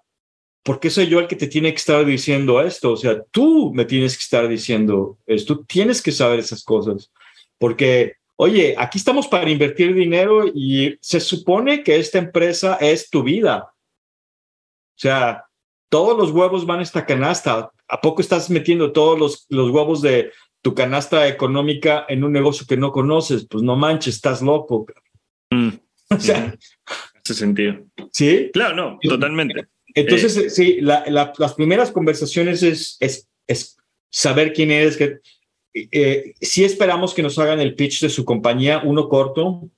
¿por 0.64 0.80
qué 0.80 0.90
soy 0.90 1.08
yo 1.08 1.20
el 1.20 1.28
que 1.28 1.36
te 1.36 1.48
tiene 1.48 1.72
que 1.72 1.78
estar 1.78 2.06
diciendo 2.06 2.62
esto? 2.62 2.92
O 2.94 2.98
sea, 2.98 3.22
tú 3.32 3.72
me 3.74 3.86
tienes 3.86 4.18
que 4.18 4.24
estar 4.24 4.48
diciendo 4.48 5.18
esto, 5.26 5.58
tú 5.58 5.66
tienes 5.66 6.02
que 6.02 6.12
saber 6.12 6.40
esas 6.40 6.64
cosas, 6.64 7.12
porque, 7.58 8.16
oye, 8.38 8.76
aquí 8.78 8.98
estamos 8.98 9.28
para 9.28 9.50
invertir 9.50 9.94
dinero 9.94 10.46
y 10.54 10.98
se 11.02 11.20
supone 11.20 11.84
que 11.84 11.98
esta 11.98 12.18
empresa 12.18 12.78
es 12.82 13.10
tu 13.10 13.24
vida. 13.24 13.74
O 14.96 15.00
sea, 15.02 15.46
todos 15.92 16.18
los 16.18 16.32
huevos 16.32 16.66
van 16.66 16.80
a 16.80 16.84
esta 16.84 17.06
canasta. 17.06 17.70
¿A 17.88 18.00
poco 18.00 18.22
estás 18.22 18.50
metiendo 18.50 18.94
todos 18.94 19.20
los, 19.20 19.46
los 19.50 19.70
huevos 19.70 20.02
de 20.02 20.32
tu 20.62 20.74
canasta 20.74 21.28
económica 21.28 22.06
en 22.08 22.24
un 22.24 22.32
negocio 22.32 22.66
que 22.68 22.78
no 22.78 22.92
conoces? 22.92 23.46
Pues 23.50 23.62
no 23.64 23.76
manches, 23.76 24.16
estás 24.16 24.42
loco. 24.42 24.86
Mm, 25.52 25.70
O 26.12 26.20
sea, 26.20 26.56
Hace 27.24 27.34
sentido. 27.34 27.76
sí. 28.12 28.50
Claro, 28.54 28.76
no, 28.76 29.00
totalmente. 29.02 29.68
Entonces, 29.94 30.38
eh, 30.38 30.50
sí, 30.50 30.80
la- 30.82 31.04
la- 31.08 31.34
las 31.38 31.54
primeras 31.56 31.92
conversaciones 31.92 32.64
es, 32.64 32.98
es, 33.02 33.28
es 33.48 33.78
saber 34.10 34.54
quién 34.54 34.72
eres. 34.72 34.96
Que, 34.98 35.20
eh, 35.74 36.34
sí 36.42 36.64
esperamos 36.64 37.14
que 37.14 37.22
nos 37.24 37.38
hagan 37.38 37.60
el 37.60 37.76
pitch 37.76 38.02
de 38.02 38.10
su 38.10 38.24
compañía, 38.26 38.82
uno 38.84 39.08
corto, 39.10 39.70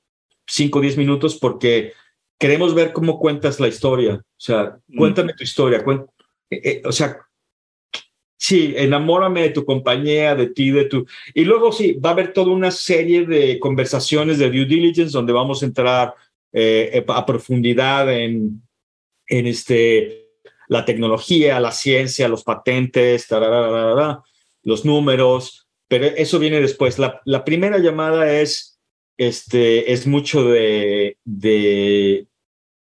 5 0.48 0.78
o 0.80 0.82
10 0.82 0.98
minutos, 0.98 1.38
porque 1.40 1.94
queremos 2.44 2.76
ver 2.76 2.92
cómo 2.92 3.18
cuentas 3.20 3.62
la 3.62 3.70
historia. 3.70 4.16
O 4.16 4.22
sea, 4.48 4.78
Mm. 4.90 4.98
cuéntame 4.98 5.34
tu 5.34 5.44
historia. 5.46 5.82
cuen- 5.82 6.06
eh, 6.50 6.62
eh, 6.70 6.82
o 6.84 6.92
sea, 6.92 7.18
sí, 8.38 8.74
enamórame 8.76 9.44
de 9.44 9.50
tu 9.52 9.64
compañía, 9.64 10.36
de 10.36 10.48
ti, 10.48 10.70
de 10.72 10.84
tu... 10.86 11.06
Y 11.34 11.46
luego 11.46 11.72
sí, 11.72 11.94
va 11.94 12.10
a 12.10 12.14
haber 12.14 12.34
toda 12.34 12.52
una 12.52 12.70
serie 12.72 13.26
de 13.26 13.58
conversaciones 13.60 14.40
de 14.40 14.50
due 14.50 14.66
diligence 14.66 15.14
donde 15.14 15.32
vamos 15.32 15.64
a 15.64 15.66
entrar 15.68 16.14
eh, 16.52 17.06
a 17.08 17.26
profundidad 17.26 18.14
en, 18.14 18.62
en 19.28 19.48
este, 19.48 20.28
la 20.68 20.84
tecnología, 20.84 21.62
la 21.62 21.72
ciencia, 21.72 22.28
los 22.28 22.44
patentes, 22.44 23.28
los 24.64 24.84
números, 24.84 25.66
pero 25.88 26.06
eso 26.08 26.40
viene 26.40 26.60
después. 26.60 27.00
La, 27.00 27.22
la 27.24 27.46
primera 27.46 27.78
llamada 27.78 28.38
es, 28.42 28.78
este, 29.18 29.94
es 29.94 30.06
mucho 30.06 30.44
de, 30.44 31.18
de 31.24 32.28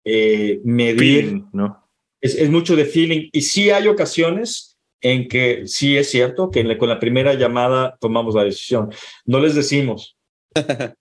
eh, 0.06 0.60
medir, 0.64 1.26
Feeling, 1.26 1.44
¿no? 1.54 1.88
es, 2.22 2.36
es 2.36 2.50
mucho 2.50 2.76
de 2.76 2.86
feeling. 2.86 3.30
Y 3.32 3.42
sí 3.42 3.70
hay 3.70 3.88
ocasiones 3.88 4.78
en 5.02 5.28
que 5.28 5.64
sí 5.68 5.98
es 5.98 6.10
cierto 6.10 6.50
que 6.52 6.64
la- 6.64 6.78
con 6.78 6.90
la 6.90 7.00
primera 7.00 7.34
llamada 7.34 7.98
tomamos 8.00 8.36
la 8.36 8.44
decisión. 8.44 8.90
No 9.26 9.40
les 9.40 9.56
decimos. 9.56 10.16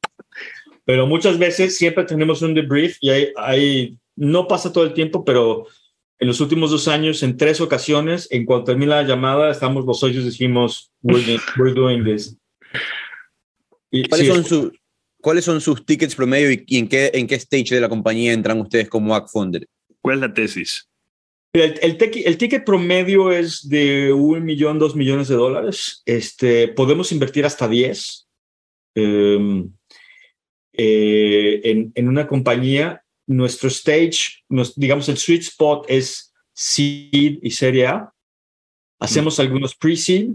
pero 0.84 1.06
muchas 1.06 1.38
veces 1.38 1.76
siempre 1.76 2.04
tenemos 2.04 2.42
un 2.42 2.54
debrief 2.54 2.96
y 3.00 3.10
hay, 3.10 3.28
hay, 3.36 3.96
no 4.16 4.48
pasa 4.48 4.72
todo 4.72 4.84
el 4.84 4.94
tiempo, 4.94 5.24
pero 5.24 5.66
en 6.18 6.28
los 6.28 6.40
últimos 6.40 6.70
dos 6.70 6.88
años, 6.88 7.22
en 7.22 7.36
tres 7.36 7.60
ocasiones, 7.60 8.26
en 8.30 8.44
cuanto 8.44 8.66
termina 8.66 8.96
la 9.02 9.08
llamada, 9.08 9.50
estamos 9.50 9.84
los 9.86 10.00
socios 10.00 10.22
y 10.24 10.26
decimos, 10.26 10.90
we're, 11.02 11.24
doing- 11.24 11.40
we're 11.58 11.74
doing 11.74 12.04
this. 12.04 12.36
Y 13.90 14.04
¿Cuáles, 14.08 14.26
sí, 14.26 14.32
son 14.32 14.44
su- 14.44 14.72
¿Cuáles 15.20 15.44
son 15.44 15.60
sus 15.60 15.84
tickets 15.84 16.14
promedio 16.14 16.50
y, 16.50 16.64
y 16.66 16.78
en, 16.78 16.88
qué, 16.88 17.10
en 17.14 17.26
qué 17.26 17.34
stage 17.36 17.74
de 17.74 17.80
la 17.80 17.88
compañía 17.88 18.32
entran 18.32 18.60
ustedes 18.60 18.88
como 18.88 19.14
Act 19.14 19.28
Founder? 19.30 19.66
¿Cuál 20.00 20.16
es 20.16 20.20
la 20.22 20.34
tesis? 20.34 20.88
El, 21.52 21.78
el, 21.82 21.98
el 22.24 22.38
ticket 22.38 22.64
promedio 22.64 23.32
es 23.32 23.68
de 23.68 24.12
un 24.12 24.44
millón, 24.44 24.78
dos 24.78 24.94
millones 24.94 25.28
de 25.28 25.34
dólares. 25.34 26.02
Este, 26.06 26.68
podemos 26.68 27.10
invertir 27.12 27.44
hasta 27.44 27.66
10 27.68 28.28
eh, 28.94 29.64
eh, 30.72 31.60
en, 31.64 31.92
en 31.94 32.08
una 32.08 32.26
compañía. 32.26 33.02
Nuestro 33.26 33.68
stage, 33.68 34.42
nos- 34.48 34.74
digamos, 34.74 35.08
el 35.08 35.16
sweet 35.16 35.42
spot 35.42 35.86
es 35.88 36.32
seed 36.52 37.38
y 37.42 37.50
serie 37.50 37.86
A. 37.86 38.12
Hacemos 39.00 39.40
algunos 39.40 39.74
pre-seed 39.74 40.30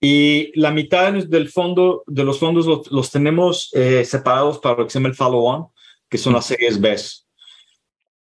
Y 0.00 0.52
la 0.58 0.70
mitad 0.70 1.12
del 1.12 1.48
fondo, 1.48 2.04
de 2.06 2.24
los 2.24 2.38
fondos 2.38 2.66
los, 2.66 2.90
los 2.90 3.10
tenemos 3.10 3.70
eh, 3.72 4.04
separados 4.04 4.58
para 4.58 4.76
lo 4.76 4.84
que 4.84 4.90
se 4.90 4.98
llama 4.98 5.08
el 5.08 5.14
follow-on, 5.14 5.68
que 6.08 6.18
son 6.18 6.34
las 6.34 6.46
series 6.46 6.80
B. 6.80 6.96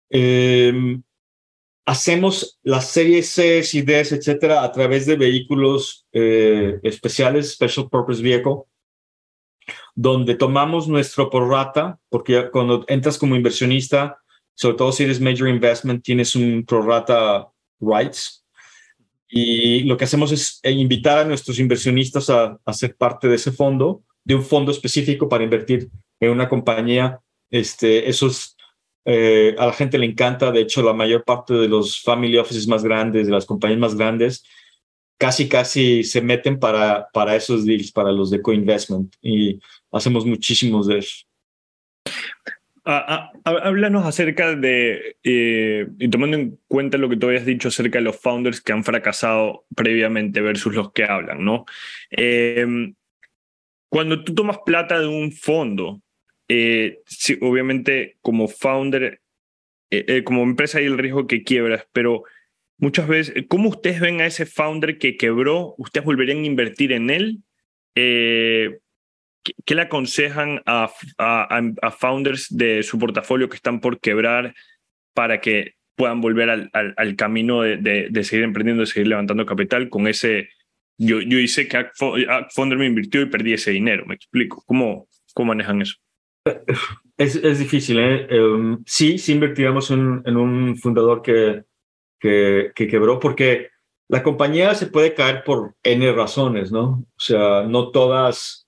Eh, 0.09 0.97
hacemos 1.86 2.59
las 2.63 2.89
series 2.89 3.30
C 3.30 3.61
y 3.73 3.82
D, 3.82 3.99
etcétera, 3.99 4.63
a 4.63 4.71
través 4.71 5.05
de 5.05 5.17
vehículos 5.17 6.05
eh, 6.13 6.80
especiales, 6.84 7.53
Special 7.53 7.89
Purpose 7.89 8.23
Vehicle, 8.23 8.63
donde 9.93 10.36
tomamos 10.36 10.88
nuestro 10.88 11.30
prorata, 11.30 11.99
porque 12.09 12.49
cuando 12.51 12.86
entras 12.88 13.17
como 13.17 13.36
inversionista, 13.36 14.17
sobre 14.53 14.78
todo 14.78 14.91
si 14.91 15.03
eres 15.03 15.19
Major 15.19 15.47
Investment, 15.49 16.03
tienes 16.03 16.36
un 16.36 16.63
prorata 16.65 17.49
rights. 17.82 18.45
Y 19.28 19.84
lo 19.84 19.97
que 19.97 20.05
hacemos 20.05 20.32
es 20.32 20.59
invitar 20.63 21.19
a 21.19 21.26
nuestros 21.26 21.59
inversionistas 21.59 22.30
a, 22.30 22.59
a 22.63 22.73
ser 22.73 22.95
parte 22.95 23.28
de 23.28 23.36
ese 23.36 23.51
fondo, 23.51 24.03
de 24.23 24.36
un 24.36 24.43
fondo 24.43 24.71
específico 24.71 25.28
para 25.28 25.43
invertir 25.43 25.89
en 26.19 26.32
una 26.32 26.47
compañía. 26.47 27.19
Este, 27.49 28.09
esos 28.09 28.55
eh, 29.05 29.55
a 29.59 29.67
la 29.67 29.73
gente 29.73 29.97
le 29.97 30.07
encanta. 30.07 30.51
De 30.51 30.61
hecho, 30.61 30.82
la 30.82 30.93
mayor 30.93 31.23
parte 31.23 31.53
de 31.53 31.67
los 31.67 32.01
family 32.01 32.38
offices 32.38 32.67
más 32.67 32.84
grandes, 32.84 33.28
de 33.28 33.32
las 33.32 33.45
compañías 33.45 33.80
más 33.80 33.95
grandes, 33.95 34.43
casi, 35.17 35.47
casi 35.47 36.03
se 36.03 36.21
meten 36.21 36.59
para, 36.59 37.07
para 37.13 37.36
esos 37.36 37.65
deals, 37.65 37.91
para 37.91 38.11
los 38.11 38.32
de 38.32 38.41
co-investment. 38.41 39.13
Y 39.21 39.59
hacemos 39.91 40.26
muchísimos 40.26 40.88
de 40.88 40.99
eso. 40.99 41.26
Ah, 42.88 43.32
ah, 43.44 43.52
háblanos 43.64 44.06
acerca 44.06 44.56
de, 44.56 45.18
eh, 45.24 45.88
y 45.98 46.08
tomando 46.10 46.38
en 46.38 46.60
cuenta 46.68 47.00
lo 47.00 47.10
que 47.10 47.18
tú 47.18 47.28
habías 47.28 47.46
dicho 47.46 47.70
acerca 47.70 47.98
de 47.98 48.04
los 48.04 48.20
founders 48.20 48.62
que 48.62 48.74
han 48.74 48.84
fracasado 48.84 49.66
previamente 49.76 50.40
versus 50.40 50.76
los 50.76 50.92
que 50.92 51.04
hablan, 51.04 51.44
¿no? 51.44 51.66
Eh, 52.12 52.94
cuando 53.90 54.24
tú 54.24 54.36
tomas 54.36 54.60
plata 54.66 55.00
de 55.00 55.08
un 55.08 55.32
fondo, 55.32 56.02
eh, 56.48 57.00
sí, 57.06 57.38
obviamente 57.42 58.18
como 58.22 58.48
founder, 58.48 59.22
eh, 59.90 60.06
eh, 60.08 60.24
como 60.24 60.44
empresa 60.44 60.80
hay 60.80 60.86
el 60.86 60.98
riesgo 60.98 61.28
que 61.28 61.44
quiebras, 61.44 61.88
pero 61.92 62.24
muchas 62.78 63.08
veces, 63.08 63.46
¿cómo 63.48 63.70
ustedes 63.70 64.02
ven 64.02 64.22
a 64.22 64.26
ese 64.26 64.46
founder 64.46 64.98
que 64.98 65.18
quebró? 65.18 65.76
¿Ustedes 65.78 66.06
volverían 66.06 66.40
a 66.40 66.46
invertir 66.46 66.92
en 66.92 67.10
él? 67.10 67.40
Eh, 67.96 68.80
¿qué, 69.46 69.54
¿qué, 69.64 69.76
le 69.76 69.84
aconsejan 69.84 70.62
a, 70.66 70.91
a, 71.18 71.91
founders 71.91 72.48
de 72.50 72.84
su 72.84 73.00
portafolio 73.00 73.48
que 73.48 73.56
están 73.56 73.80
por 73.80 74.00
quebrar 74.00 74.54
para 75.14 75.39
que 75.39 75.76
puedan 75.96 76.20
volver 76.20 76.50
al, 76.50 77.16
camino 77.16 77.62
de, 77.62 78.24
seguir 78.24 78.43
emprendiendo, 78.43 78.82
de 78.82 78.88
seguir 78.88 79.08
levantando 79.08 79.46
capital 79.46 79.89
con 79.89 80.08
ese... 80.08 80.50
Yo, 80.98 81.22
yo 81.22 81.39
hice 81.39 81.68
que 81.68 81.88
Founder 82.54 82.78
me 82.78 82.86
invirtió 82.86 83.22
y 83.22 83.26
perdí 83.26 83.54
ese 83.54 83.72
dinero, 83.72 84.06
me 84.06 84.16
explico. 84.16 84.64
¿Cómo, 84.66 85.08
cómo 85.34 85.50
manejan 85.50 85.82
eso? 85.82 85.96
Es, 87.18 87.36
es 87.36 87.60
difícil, 87.60 88.00
¿eh? 88.00 88.28
Um, 88.41 88.84
sí, 88.86 89.18
sí 89.18 89.34
invertíamos 89.34 89.89
en, 89.91 90.22
en 90.26 90.38
un 90.38 90.78
fundador 90.78 91.22
que, 91.22 91.64
que, 92.20 92.72
que, 92.76 92.88
quebró 92.88 93.20
porque 93.20 93.70
la 94.10 94.22
compañía 94.22 94.76
se 94.76 94.88
puede 94.88 95.14
caer 95.14 95.43
por 95.43 95.76
N 95.84 96.12
razones, 96.12 96.72
¿no? 96.72 97.06
O 97.08 97.20
sea, 97.20 97.64
no 97.64 97.91
todas 97.91 98.64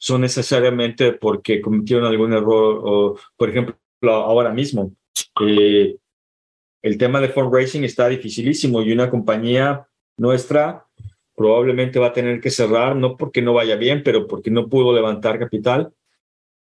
son 0.00 0.22
necesariamente 0.22 1.12
porque 1.12 1.60
cometieron 1.60 2.06
algún 2.06 2.32
error 2.32 2.80
o, 2.82 3.18
por 3.36 3.50
ejemplo, 3.50 3.76
ahora 4.02 4.50
mismo, 4.50 4.96
eh, 5.46 5.94
el 6.80 6.96
tema 6.96 7.20
de 7.20 7.28
fundraising 7.28 7.84
está 7.84 8.08
dificilísimo 8.08 8.80
y 8.80 8.92
una 8.92 9.10
compañía 9.10 9.86
nuestra 10.16 10.86
probablemente 11.36 11.98
va 11.98 12.08
a 12.08 12.12
tener 12.14 12.40
que 12.40 12.50
cerrar, 12.50 12.96
no 12.96 13.18
porque 13.18 13.42
no 13.42 13.52
vaya 13.52 13.76
bien, 13.76 14.02
pero 14.02 14.26
porque 14.26 14.50
no 14.50 14.70
pudo 14.70 14.94
levantar 14.94 15.38
capital 15.38 15.92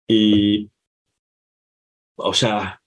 y, 0.07 0.71
o 2.15 2.33
sea... 2.33 2.81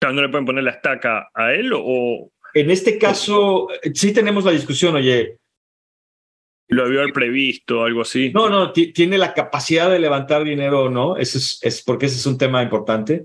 ¿No 0.00 0.22
le 0.22 0.28
pueden 0.28 0.46
poner 0.46 0.62
la 0.62 0.70
estaca 0.70 1.28
a 1.34 1.52
él 1.52 1.72
o...? 1.74 2.30
En 2.54 2.70
este 2.70 2.98
caso, 2.98 3.68
sí 3.94 4.14
tenemos 4.14 4.44
la 4.44 4.52
discusión, 4.52 4.94
oye... 4.94 5.38
¿Lo 6.68 6.84
había 6.84 7.04
previsto, 7.12 7.84
algo 7.84 8.02
así? 8.02 8.32
No, 8.34 8.48
no, 8.48 8.72
tiene 8.72 9.18
la 9.18 9.34
capacidad 9.34 9.90
de 9.90 10.00
levantar 10.00 10.44
dinero 10.44 10.84
o 10.84 10.90
no, 10.90 11.16
eso 11.16 11.38
es, 11.38 11.82
porque 11.84 12.06
ese 12.06 12.16
es 12.16 12.26
un 12.26 12.38
tema 12.38 12.62
importante, 12.62 13.24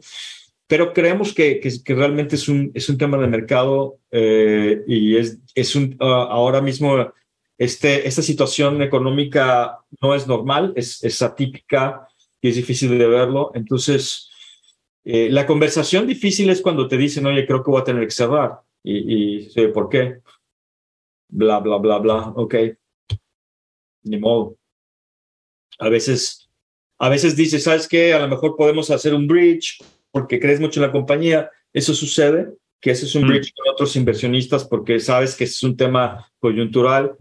pero 0.68 0.94
creemos 0.94 1.34
que, 1.34 1.60
que, 1.60 1.96
realmente 1.96 2.36
es 2.36 2.48
un, 2.48 2.72
es 2.74 2.88
un 2.88 2.98
tema 2.98 3.18
de 3.18 3.28
mercado 3.28 3.98
eh, 4.12 4.84
y 4.88 5.18
es, 5.18 5.40
es 5.56 5.76
un, 5.76 5.98
uh, 6.00 6.06
ahora 6.06 6.62
mismo 6.62 7.12
este, 7.58 8.08
esta 8.08 8.22
situación 8.22 8.82
económica 8.82 9.80
no 10.02 10.16
es 10.16 10.28
normal, 10.28 10.74
es, 10.76 11.04
es 11.04 11.22
atípica, 11.22 12.08
y 12.42 12.50
es 12.50 12.56
difícil 12.56 12.98
de 12.98 13.08
verlo. 13.08 13.52
Entonces, 13.54 14.30
eh, 15.04 15.30
la 15.30 15.46
conversación 15.46 16.08
difícil 16.08 16.50
es 16.50 16.62
cuando 16.62 16.88
te 16.88 16.98
dicen, 16.98 17.26
oye, 17.26 17.46
creo 17.46 17.64
que 17.64 17.72
voy 17.72 17.82
a 17.82 17.86
tener 17.86 18.04
que 18.06 18.12
cerrar. 18.12 18.62
Y, 18.84 19.44
y 19.54 19.68
¿por 19.68 19.90
qué? 19.90 20.22
Bla, 21.30 21.60
bla, 21.60 21.78
bla, 21.78 22.00
bla. 22.00 22.34
Ok. 22.36 22.56
Ni 24.04 24.18
modo. 24.18 24.58
A 25.80 25.90
veces, 25.90 26.50
a 26.98 27.10
veces 27.10 27.36
dices, 27.36 27.64
¿sabes 27.64 27.88
qué? 27.88 28.14
A 28.14 28.20
lo 28.20 28.28
mejor 28.28 28.56
podemos 28.56 28.90
hacer 28.92 29.14
un 29.14 29.28
bridge 29.28 29.84
porque 30.12 30.40
crees 30.40 30.60
mucho 30.60 30.80
en 30.80 30.88
la 30.88 30.92
compañía. 30.92 31.50
Eso 31.74 31.94
sucede, 31.94 32.54
que 32.80 32.92
ese 32.92 33.06
es 33.06 33.16
un 33.16 33.26
mm. 33.26 33.28
bridge 33.28 33.54
con 33.54 33.72
otros 33.72 33.96
inversionistas 33.96 34.66
porque 34.66 35.00
sabes 35.00 35.36
que 35.36 35.46
es 35.46 35.62
un 35.64 35.78
tema 35.78 36.32
coyuntural 36.40 37.16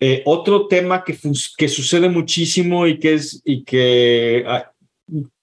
eh, 0.00 0.22
otro 0.26 0.68
tema 0.68 1.02
que, 1.02 1.16
que 1.56 1.68
sucede 1.68 2.08
muchísimo 2.08 2.86
y 2.86 3.00
que, 3.00 3.14
es, 3.14 3.42
y 3.44 3.64
que 3.64 4.44
ah, 4.46 4.72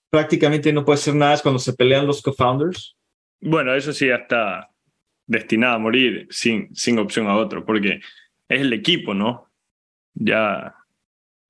prácticamente 0.09 0.71
no 0.71 0.85
puede 0.85 0.97
ser 0.97 1.13
nada 1.13 1.33
es 1.33 1.41
cuando 1.41 1.59
se 1.59 1.73
pelean 1.73 2.07
los 2.07 2.21
co-founders. 2.21 2.95
Bueno, 3.41 3.75
eso 3.75 3.91
sí 3.91 4.07
ya 4.07 4.15
está 4.15 4.69
destinado 5.27 5.75
a 5.75 5.79
morir 5.79 6.27
sin, 6.29 6.73
sin 6.73 6.97
opción 6.99 7.27
a 7.27 7.35
otro, 7.35 7.65
porque 7.65 7.99
es 8.47 8.61
el 8.61 8.71
equipo, 8.71 9.13
¿no? 9.13 9.49
Ya. 10.15 10.75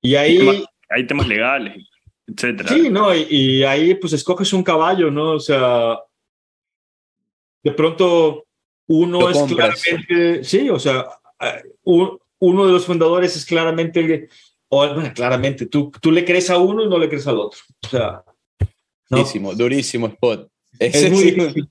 Y 0.02 0.14
ahí. 0.14 0.38
Hay 0.38 0.46
temas, 0.46 0.64
hay 0.90 1.06
temas 1.06 1.28
legales, 1.28 1.88
etcétera. 2.26 2.68
Sí, 2.68 2.90
¿no? 2.90 3.14
Y, 3.14 3.26
y, 3.30 3.64
ahí 3.64 3.94
pues 3.94 4.12
escoges 4.12 4.52
un 4.52 4.62
caballo, 4.62 5.10
¿no? 5.10 5.32
O 5.32 5.40
sea. 5.40 5.98
De 7.62 7.72
pronto 7.72 8.44
uno 8.88 9.20
Lo 9.20 9.30
es 9.30 9.38
compras. 9.38 9.82
claramente. 9.82 10.44
Sí, 10.44 10.68
o 10.70 10.78
sea. 10.78 11.06
Un, 11.84 12.18
uno 12.38 12.66
de 12.66 12.72
los 12.72 12.84
fundadores 12.84 13.36
es 13.36 13.44
claramente, 13.44 14.28
o 14.68 14.86
bueno, 14.94 15.12
claramente, 15.14 15.66
tú, 15.66 15.90
tú 16.00 16.10
le 16.10 16.24
crees 16.24 16.50
a 16.50 16.58
uno 16.58 16.82
y 16.84 16.88
no 16.88 16.98
le 16.98 17.08
crees 17.08 17.26
al 17.26 17.38
otro. 17.38 17.60
O 17.84 17.88
sea, 17.88 18.22
¿no? 19.10 19.18
durísimo, 19.18 19.54
durísimo 19.54 20.06
spot. 20.08 20.50
Es, 20.78 20.94
es 20.94 21.10
muy 21.12 21.30
difícil. 21.30 21.68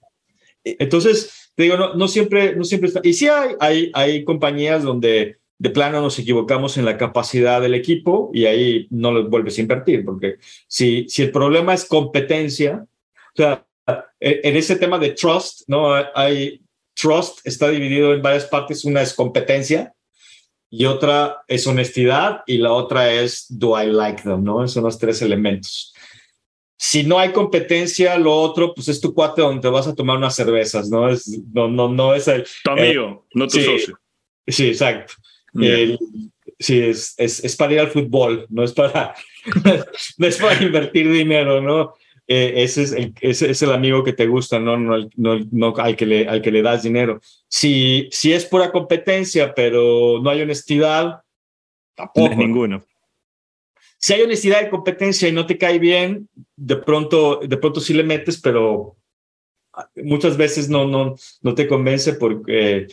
Entonces, 0.64 1.52
te 1.56 1.64
digo, 1.64 1.78
no, 1.78 1.94
no, 1.94 2.08
siempre, 2.08 2.56
no 2.56 2.64
siempre 2.64 2.88
está. 2.88 3.02
Y 3.04 3.14
sí 3.14 3.28
hay, 3.28 3.56
hay, 3.60 3.92
hay 3.94 4.24
compañías 4.24 4.84
donde 4.84 5.38
de 5.58 5.70
plano 5.70 6.02
nos 6.02 6.20
equivocamos 6.20 6.78
en 6.78 6.86
la 6.86 6.98
capacidad 6.98 7.62
del 7.62 7.76
equipo 7.76 8.30
y 8.34 8.46
ahí 8.46 8.88
no 8.90 9.12
lo 9.12 9.30
vuelves 9.30 9.58
a 9.58 9.62
invertir, 9.62 10.04
porque 10.04 10.36
si, 10.68 11.08
si 11.08 11.24
el 11.24 11.32
problema 11.32 11.74
es 11.74 11.86
competencia, 11.86 12.86
o 12.86 13.36
sea, 13.36 13.66
en 14.20 14.56
ese 14.56 14.76
tema 14.76 15.00
de 15.00 15.12
trust, 15.12 15.62
¿no? 15.68 15.94
Hay, 16.16 16.62
trust 16.94 17.40
está 17.46 17.70
dividido 17.70 18.14
en 18.14 18.22
varias 18.22 18.46
partes, 18.46 18.86
una 18.86 19.02
es 19.02 19.14
competencia, 19.14 19.94
y 20.70 20.86
otra 20.86 21.44
es 21.48 21.66
honestidad 21.68 22.42
y 22.46 22.58
la 22.58 22.74
otra 22.74 23.12
es 23.14 23.46
do 23.50 23.82
I 23.82 23.88
like 23.88 24.24
them, 24.24 24.44
¿no? 24.44 24.68
Son 24.68 24.84
los 24.84 24.98
tres 24.98 25.22
elementos. 25.22 25.94
Si 26.78 27.04
no 27.04 27.18
hay 27.18 27.32
competencia, 27.32 28.18
lo 28.18 28.34
otro, 28.34 28.74
pues 28.74 28.90
es 28.90 29.00
tu 29.00 29.14
cuate 29.14 29.42
donde 29.42 29.62
te 29.62 29.70
vas 29.70 29.88
a 29.88 29.96
tomar 29.96 30.18
unas 30.18 30.36
cervezas, 30.36 30.90
¿no? 30.90 31.08
Es, 31.08 31.42
no, 31.54 31.70
no, 31.70 31.88
no 31.88 32.14
es 32.14 32.28
el... 32.28 32.46
Tu 32.64 32.72
amigo, 32.72 33.26
eh, 33.26 33.30
no 33.36 33.48
tu 33.48 33.58
sí, 33.58 33.64
socio. 33.64 34.00
Sí, 34.46 34.68
exacto. 34.68 35.14
Yeah. 35.56 35.78
El, 35.78 36.00
sí, 36.60 36.80
es, 36.80 37.16
es, 37.18 37.44
es, 37.44 37.56
para 37.56 37.74
ir 37.74 37.80
al 37.80 37.92
fútbol, 37.92 38.46
no 38.50 38.64
es 38.64 38.74
para, 38.74 39.16
no 40.18 40.28
es 40.28 40.38
para 40.38 40.62
invertir 40.62 41.12
dinero, 41.12 41.62
¿no? 41.62 41.94
eh, 42.28 42.64
ese, 42.64 42.84
es 42.84 42.92
el, 42.92 43.14
ese 43.22 43.52
es 43.52 43.62
el 43.62 43.72
amigo 43.72 44.04
que 44.04 44.14
te 44.14 44.26
gusta, 44.26 44.60
no, 44.60 44.78
no, 44.78 45.08
no, 45.16 45.40
no 45.52 45.74
al, 45.78 45.96
que 45.96 46.06
le, 46.06 46.28
al 46.28 46.42
que 46.42 46.52
le 46.52 46.62
das 46.62 46.84
dinero. 46.84 47.22
Si, 47.48 48.10
si 48.12 48.34
es 48.34 48.46
pura 48.46 48.72
competencia, 48.72 49.54
pero 49.54 50.20
no 50.22 50.30
hay 50.30 50.42
honestidad, 50.42 51.22
tampoco. 51.94 52.30
No 52.30 52.36
ninguno. 52.36 52.86
Si 53.98 54.14
hay 54.14 54.22
honestidad 54.22 54.66
y 54.66 54.70
competencia 54.70 55.28
y 55.28 55.32
no 55.32 55.46
te 55.46 55.58
cae 55.58 55.80
bien, 55.80 56.28
de 56.56 56.76
pronto, 56.78 57.40
de 57.44 57.58
pronto 57.58 57.80
sí 57.80 57.94
le 57.94 58.04
metes, 58.04 58.40
pero 58.42 58.96
muchas 59.96 60.38
veces 60.38 60.70
no, 60.70 60.88
no, 60.88 61.16
no 61.42 61.56
te 61.56 61.68
convence 61.68 62.14
porque... 62.14 62.88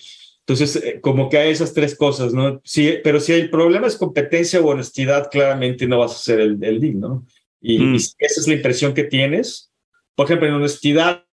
Entonces, 0.47 0.77
eh, 0.77 1.01
como 1.01 1.29
que 1.29 1.39
hay 1.39 1.51
esas 1.51 1.73
tres 1.73 1.97
cosas, 1.97 2.35
¿no? 2.35 2.61
Sí, 2.65 2.99
pero 3.05 3.21
si 3.21 3.33
el 3.33 3.49
problema 3.49 3.87
es 3.87 3.97
competencia 3.97 4.61
o 4.61 4.67
honestidad, 4.67 5.31
claramente 5.31 5.87
no 5.87 5.99
vas 5.99 6.13
a 6.13 6.17
hacer 6.17 6.41
el, 6.41 6.63
el 6.65 6.81
deal, 6.81 6.99
¿no? 6.99 7.27
Y, 7.61 7.79
mm. 7.79 7.95
y, 7.95 7.97
esa 7.97 8.41
es 8.41 8.49
la 8.49 8.55
impresión 8.55 8.93
que 8.93 9.05
tienes. 9.05 9.73
Por 10.17 10.27
ejemplo, 10.27 10.49
en 10.49 10.55
honestidad, 10.55 11.25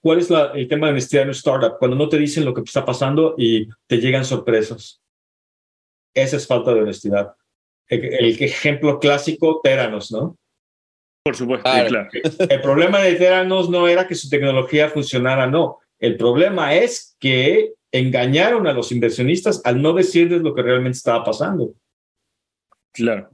¿cuál 0.00 0.18
es 0.18 0.28
la, 0.28 0.52
el 0.54 0.68
tema 0.68 0.86
de 0.86 0.92
honestidad 0.92 1.22
en 1.22 1.28
un 1.30 1.34
startup? 1.34 1.78
Cuando 1.78 1.96
no 1.96 2.08
te 2.10 2.18
dicen 2.18 2.44
lo 2.44 2.52
que 2.52 2.60
está 2.60 2.84
pasando 2.84 3.34
y 3.38 3.68
te 3.86 3.98
llegan 3.98 4.24
sorpresas. 4.24 5.00
esa 6.14 6.36
es 6.36 6.46
falta 6.46 6.74
de 6.74 6.82
honestidad. 6.82 7.34
El, 7.86 8.04
el 8.04 8.42
ejemplo 8.42 9.00
clásico, 9.00 9.60
Teranos, 9.64 10.12
¿no? 10.12 10.36
Por 11.24 11.36
supuesto, 11.36 11.62
Claro. 11.62 11.88
claro. 11.88 12.08
El 12.50 12.60
problema 12.60 13.00
de 13.00 13.14
Teranos 13.14 13.70
no 13.70 13.88
era 13.88 14.06
que 14.06 14.14
su 14.14 14.28
tecnología 14.28 14.90
funcionara, 14.90 15.46
no. 15.46 15.78
El 15.98 16.16
problema 16.16 16.74
es 16.74 17.16
que 17.18 17.72
engañaron 17.92 18.66
a 18.66 18.72
los 18.72 18.92
inversionistas 18.92 19.62
al 19.64 19.80
no 19.80 19.92
decirles 19.92 20.42
lo 20.42 20.54
que 20.54 20.62
realmente 20.62 20.98
estaba 20.98 21.24
pasando. 21.24 21.74
claro. 22.92 23.30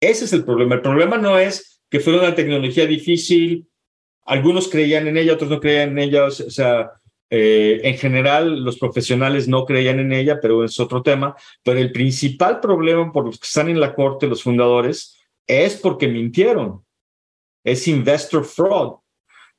Ese 0.00 0.26
es 0.26 0.32
el 0.34 0.44
problema. 0.44 0.74
El 0.74 0.82
problema 0.82 1.16
no 1.16 1.38
es 1.38 1.80
que 1.90 2.00
fuera 2.00 2.20
una 2.20 2.34
tecnología 2.34 2.86
difícil. 2.86 3.66
Algunos 4.26 4.68
creían 4.68 5.06
en 5.06 5.16
ella, 5.16 5.34
otros 5.34 5.50
no 5.50 5.58
creían 5.58 5.90
en 5.90 5.98
ella. 5.98 6.24
O 6.24 6.30
sea, 6.30 6.92
eh, 7.30 7.80
en 7.82 7.96
general 7.96 8.62
los 8.62 8.78
profesionales 8.78 9.48
no 9.48 9.64
creían 9.64 9.98
en 9.98 10.12
ella, 10.12 10.38
pero 10.40 10.64
es 10.64 10.78
otro 10.78 11.02
tema. 11.02 11.34
Pero 11.62 11.78
el 11.78 11.92
principal 11.92 12.60
problema 12.60 13.10
por 13.10 13.24
los 13.24 13.38
que 13.38 13.46
están 13.46 13.68
en 13.68 13.80
la 13.80 13.94
corte, 13.94 14.26
los 14.26 14.42
fundadores, 14.42 15.18
es 15.46 15.76
porque 15.76 16.08
mintieron. 16.08 16.84
Es 17.64 17.88
investor 17.88 18.44
fraud. 18.44 18.98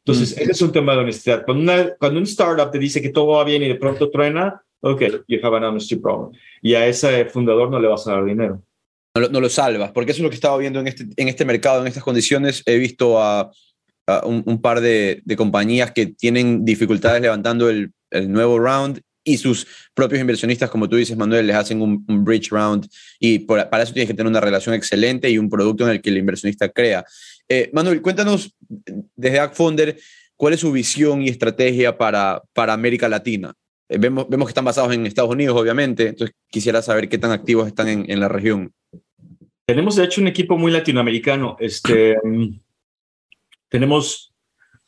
Entonces, 0.07 0.37
ese 0.37 0.51
es 0.51 0.61
un 0.61 0.71
tema 0.71 0.93
de 0.93 0.99
honestidad. 0.99 1.43
Cuando, 1.43 1.63
una, 1.63 1.95
cuando 1.95 2.17
un 2.19 2.23
startup 2.23 2.71
te 2.71 2.79
dice 2.79 3.01
que 3.01 3.09
todo 3.09 3.27
va 3.27 3.43
bien 3.43 3.61
y 3.61 3.67
de 3.67 3.75
pronto 3.75 4.09
truena, 4.09 4.61
ok, 4.79 5.01
you 5.27 5.39
have 5.43 5.57
an 5.57 5.65
honesty 5.65 5.97
problem. 5.97 6.31
Y 6.61 6.75
a 6.75 6.87
ese 6.87 7.25
fundador 7.25 7.69
no 7.69 7.79
le 7.79 7.89
vas 7.89 8.07
a 8.07 8.13
dar 8.13 8.23
dinero. 8.25 8.63
no 9.15 9.21
lo, 9.21 9.29
no 9.29 9.41
lo 9.41 9.49
salvas, 9.49 9.91
porque 9.91 10.11
eso 10.11 10.19
es 10.19 10.23
lo 10.23 10.29
que 10.29 10.35
estaba 10.35 10.57
viendo 10.57 10.79
en 10.79 10.87
este, 10.87 11.05
en 11.17 11.27
este 11.27 11.43
mercado, 11.43 11.81
en 11.81 11.87
estas 11.87 12.03
condiciones. 12.03 12.63
He 12.65 12.77
visto 12.77 13.21
a, 13.21 13.51
a 14.07 14.25
un, 14.25 14.43
un 14.45 14.61
par 14.61 14.79
de, 14.79 15.21
de 15.25 15.35
compañías 15.35 15.91
que 15.91 16.05
tienen 16.05 16.63
dificultades 16.63 17.21
levantando 17.21 17.69
el, 17.69 17.91
el 18.09 18.31
nuevo 18.31 18.59
round 18.59 19.01
y 19.27 19.37
sus 19.37 19.67
propios 19.93 20.21
inversionistas, 20.21 20.69
como 20.69 20.87
tú 20.87 20.95
dices, 20.95 21.17
Manuel, 21.17 21.45
les 21.47 21.55
hacen 21.55 21.81
un, 21.81 22.05
un 22.07 22.23
bridge 22.23 22.49
round 22.49 22.87
y 23.19 23.39
por- 23.39 23.69
para 23.69 23.83
eso 23.83 23.91
tienes 23.93 24.07
que 24.09 24.13
tener 24.13 24.29
una 24.29 24.39
relación 24.39 24.73
excelente 24.73 25.29
y 25.29 25.37
un 25.37 25.49
producto 25.49 25.83
en 25.83 25.91
el 25.91 26.01
que 26.01 26.09
el 26.09 26.17
inversionista 26.17 26.69
crea. 26.69 27.03
Eh, 27.49 27.69
Manuel, 27.73 28.01
cuéntanos 28.01 28.55
desde 29.15 29.39
AgFounder, 29.39 29.97
¿cuál 30.37 30.53
es 30.53 30.61
su 30.61 30.71
visión 30.71 31.21
y 31.21 31.27
estrategia 31.27 31.97
para, 31.97 32.41
para 32.53 32.71
América 32.71 33.09
Latina? 33.09 33.53
Eh, 33.89 33.97
vemos, 33.97 34.27
vemos 34.29 34.47
que 34.47 34.51
están 34.51 34.65
basados 34.65 34.93
en 34.93 35.05
Estados 35.05 35.31
Unidos, 35.31 35.59
obviamente, 35.59 36.07
entonces 36.07 36.33
quisiera 36.49 36.81
saber 36.81 37.09
qué 37.09 37.17
tan 37.17 37.31
activos 37.31 37.67
están 37.67 37.89
en, 37.89 38.05
en 38.09 38.19
la 38.21 38.29
región. 38.29 38.71
Tenemos, 39.65 39.97
de 39.97 40.05
hecho, 40.05 40.21
un 40.21 40.27
equipo 40.27 40.57
muy 40.57 40.71
latinoamericano. 40.71 41.57
Este, 41.59 42.15
tenemos 43.69 44.33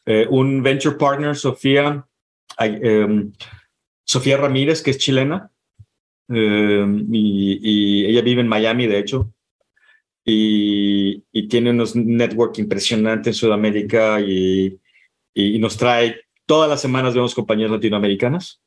eh, 0.05 0.25
un 0.29 0.63
venture 0.63 0.95
partner, 0.95 1.35
Sofía, 1.35 2.05
ay, 2.57 2.79
em, 2.81 3.31
Sofía 4.09 4.37
Ramírez, 4.37 4.81
que 4.81 4.89
es 4.89 4.97
chilena, 4.97 5.51
em, 6.29 7.07
y, 7.13 8.05
ella 8.07 8.23
vive 8.23 8.41
en 8.41 8.47
Miami, 8.47 8.87
de 8.87 8.97
hecho, 8.97 9.31
y, 10.25 11.21
tiene 11.47 11.69
unos 11.69 11.95
network 11.95 12.57
impresionantes 12.57 13.27
en 13.27 13.33
Sudamérica 13.35 14.19
y, 14.19 14.79
y 15.35 15.59
nos 15.59 15.77
trae, 15.77 16.21
todas 16.47 16.67
las 16.67 16.81
semanas 16.81 17.13
vemos 17.13 17.35
compañías 17.35 17.69
latinoamericanas. 17.69 18.61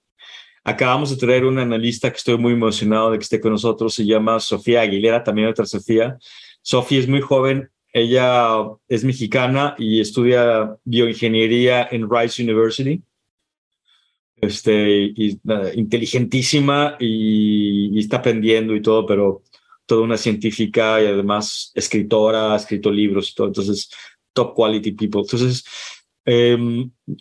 Acabamos 0.63 1.11
de 1.11 1.17
traer 1.17 1.45
una 1.45 1.63
analista 1.63 2.11
que 2.11 2.19
estoy 2.19 2.39
muy 2.39 2.53
emocionado 2.53 3.11
de 3.11 3.19
que 3.19 3.25
esté 3.25 3.41
con 3.41 3.51
nosotros, 3.51 3.95
se 3.95 4.07
llama 4.07 4.39
Sofía 4.39 4.83
Aguilera, 4.83 5.25
también 5.25 5.49
otra 5.49 5.67
Sofía. 5.67 6.19
Sofía 6.63 7.01
es 7.01 7.09
muy 7.09 7.21
joven, 7.21 7.69
ella 7.93 8.65
es 8.89 9.03
mexicana 9.03 9.75
y 9.77 10.01
estudia 10.01 10.77
bioingeniería 10.85 11.89
en 11.91 12.09
Rice 12.09 12.41
University. 12.43 13.03
Este, 14.43 15.13
y, 15.15 15.39
nada, 15.45 15.73
inteligentísima 15.73 16.97
y, 16.99 17.97
y 17.97 18.01
está 18.01 18.17
aprendiendo 18.17 18.75
y 18.75 18.83
todo, 18.83 19.07
pero 19.07 19.43
toda 19.87 20.03
una 20.03 20.17
científica 20.17 21.01
y 21.01 21.07
además 21.07 21.71
escritora, 21.77 22.53
ha 22.53 22.57
escrito 22.57 22.91
libros 22.91 23.31
y 23.31 23.35
todo, 23.35 23.47
entonces 23.47 23.89
top 24.33 24.55
quality 24.57 24.93
people. 24.93 25.21
Entonces, 25.21 25.65
eh, 26.25 26.57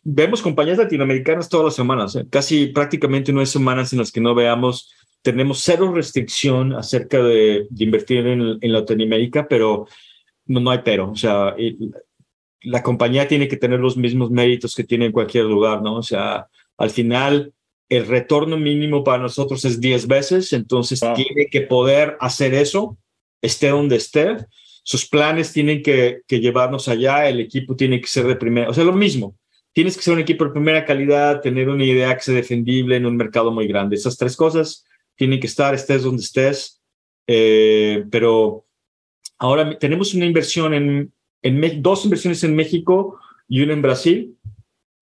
vemos 0.04 0.42
compañías 0.42 0.80
latinoamericanas 0.80 1.48
todas 1.48 1.66
las 1.66 1.76
semanas, 1.76 2.16
¿eh? 2.16 2.26
casi 2.30 2.68
prácticamente 2.68 3.32
no 3.32 3.40
hay 3.40 3.46
semanas 3.46 3.94
en 3.94 4.00
las 4.00 4.12
que 4.12 4.22
no 4.22 4.34
veamos, 4.34 4.92
tenemos 5.22 5.60
cero 5.60 5.92
restricción 5.94 6.74
acerca 6.74 7.22
de, 7.22 7.68
de 7.70 7.84
invertir 7.84 8.26
en, 8.26 8.58
en, 8.62 8.74
Latinoamérica, 8.74 9.48
pero 9.48 9.86
no, 10.48 10.60
no 10.60 10.72
hay 10.72 10.80
pero, 10.84 11.12
o 11.12 11.16
sea, 11.16 11.56
la 12.64 12.82
compañía 12.82 13.28
tiene 13.28 13.48
que 13.48 13.58
tener 13.58 13.80
los 13.80 13.96
mismos 13.96 14.32
méritos 14.32 14.74
que 14.74 14.84
tiene 14.84 15.08
en 15.08 15.12
cualquier 15.12 15.46
lugar, 15.46 15.82
¿no? 15.82 15.96
O 15.96 16.04
sea, 16.04 16.48
al 16.78 16.90
final 16.90 17.54
el 17.90 18.08
retorno 18.08 18.58
mínimo 18.58 19.04
para 19.04 19.22
nosotros 19.22 19.66
es 19.66 19.82
10 19.82 20.08
veces, 20.08 20.54
entonces 20.54 21.02
wow. 21.02 21.14
tiene 21.14 21.48
que 21.52 21.62
poder 21.62 22.18
hacer 22.20 22.54
eso, 22.54 22.98
esté 23.42 23.70
donde 23.70 23.98
esté, 23.98 24.38
sus 24.84 25.08
planes 25.08 25.52
tienen 25.52 25.84
que, 25.84 26.22
que, 26.28 26.40
llevarnos 26.40 26.88
allá, 26.88 27.28
el 27.28 27.40
equipo 27.40 27.76
tiene 27.76 28.00
que 28.00 28.08
ser 28.08 28.26
de 28.28 28.36
primera, 28.36 28.70
o 28.70 28.74
sea, 28.74 28.84
lo 28.84 28.94
mismo, 28.94 29.36
tienes 29.74 29.96
que 29.96 30.04
ser 30.04 30.14
un 30.14 30.20
equipo 30.20 30.46
de 30.46 30.52
primera 30.52 30.86
calidad, 30.86 31.42
tener 31.42 31.70
una 31.70 31.84
idea 31.84 32.16
que 32.16 32.24
sea 32.24 32.36
defendible 32.36 32.96
en 32.96 33.06
un 33.06 33.16
mercado 33.16 33.52
muy 33.52 33.68
grande. 33.68 33.96
Esas 33.96 34.18
tres 34.18 34.36
cosas 34.36 34.86
tienen 35.16 35.40
que 35.40 35.48
estar, 35.48 35.74
estés 35.74 36.04
donde 36.04 36.24
estés, 36.24 36.82
eh, 37.28 38.06
pero 38.10 38.66
ahora 39.38 39.78
tenemos 39.78 40.14
una 40.14 40.26
inversión 40.26 40.74
en, 40.74 41.14
en, 41.42 41.82
dos 41.82 42.04
inversiones 42.04 42.44
en 42.44 42.56
México 42.56 43.20
y 43.48 43.62
una 43.62 43.74
en 43.74 43.82
Brasil. 43.82 44.38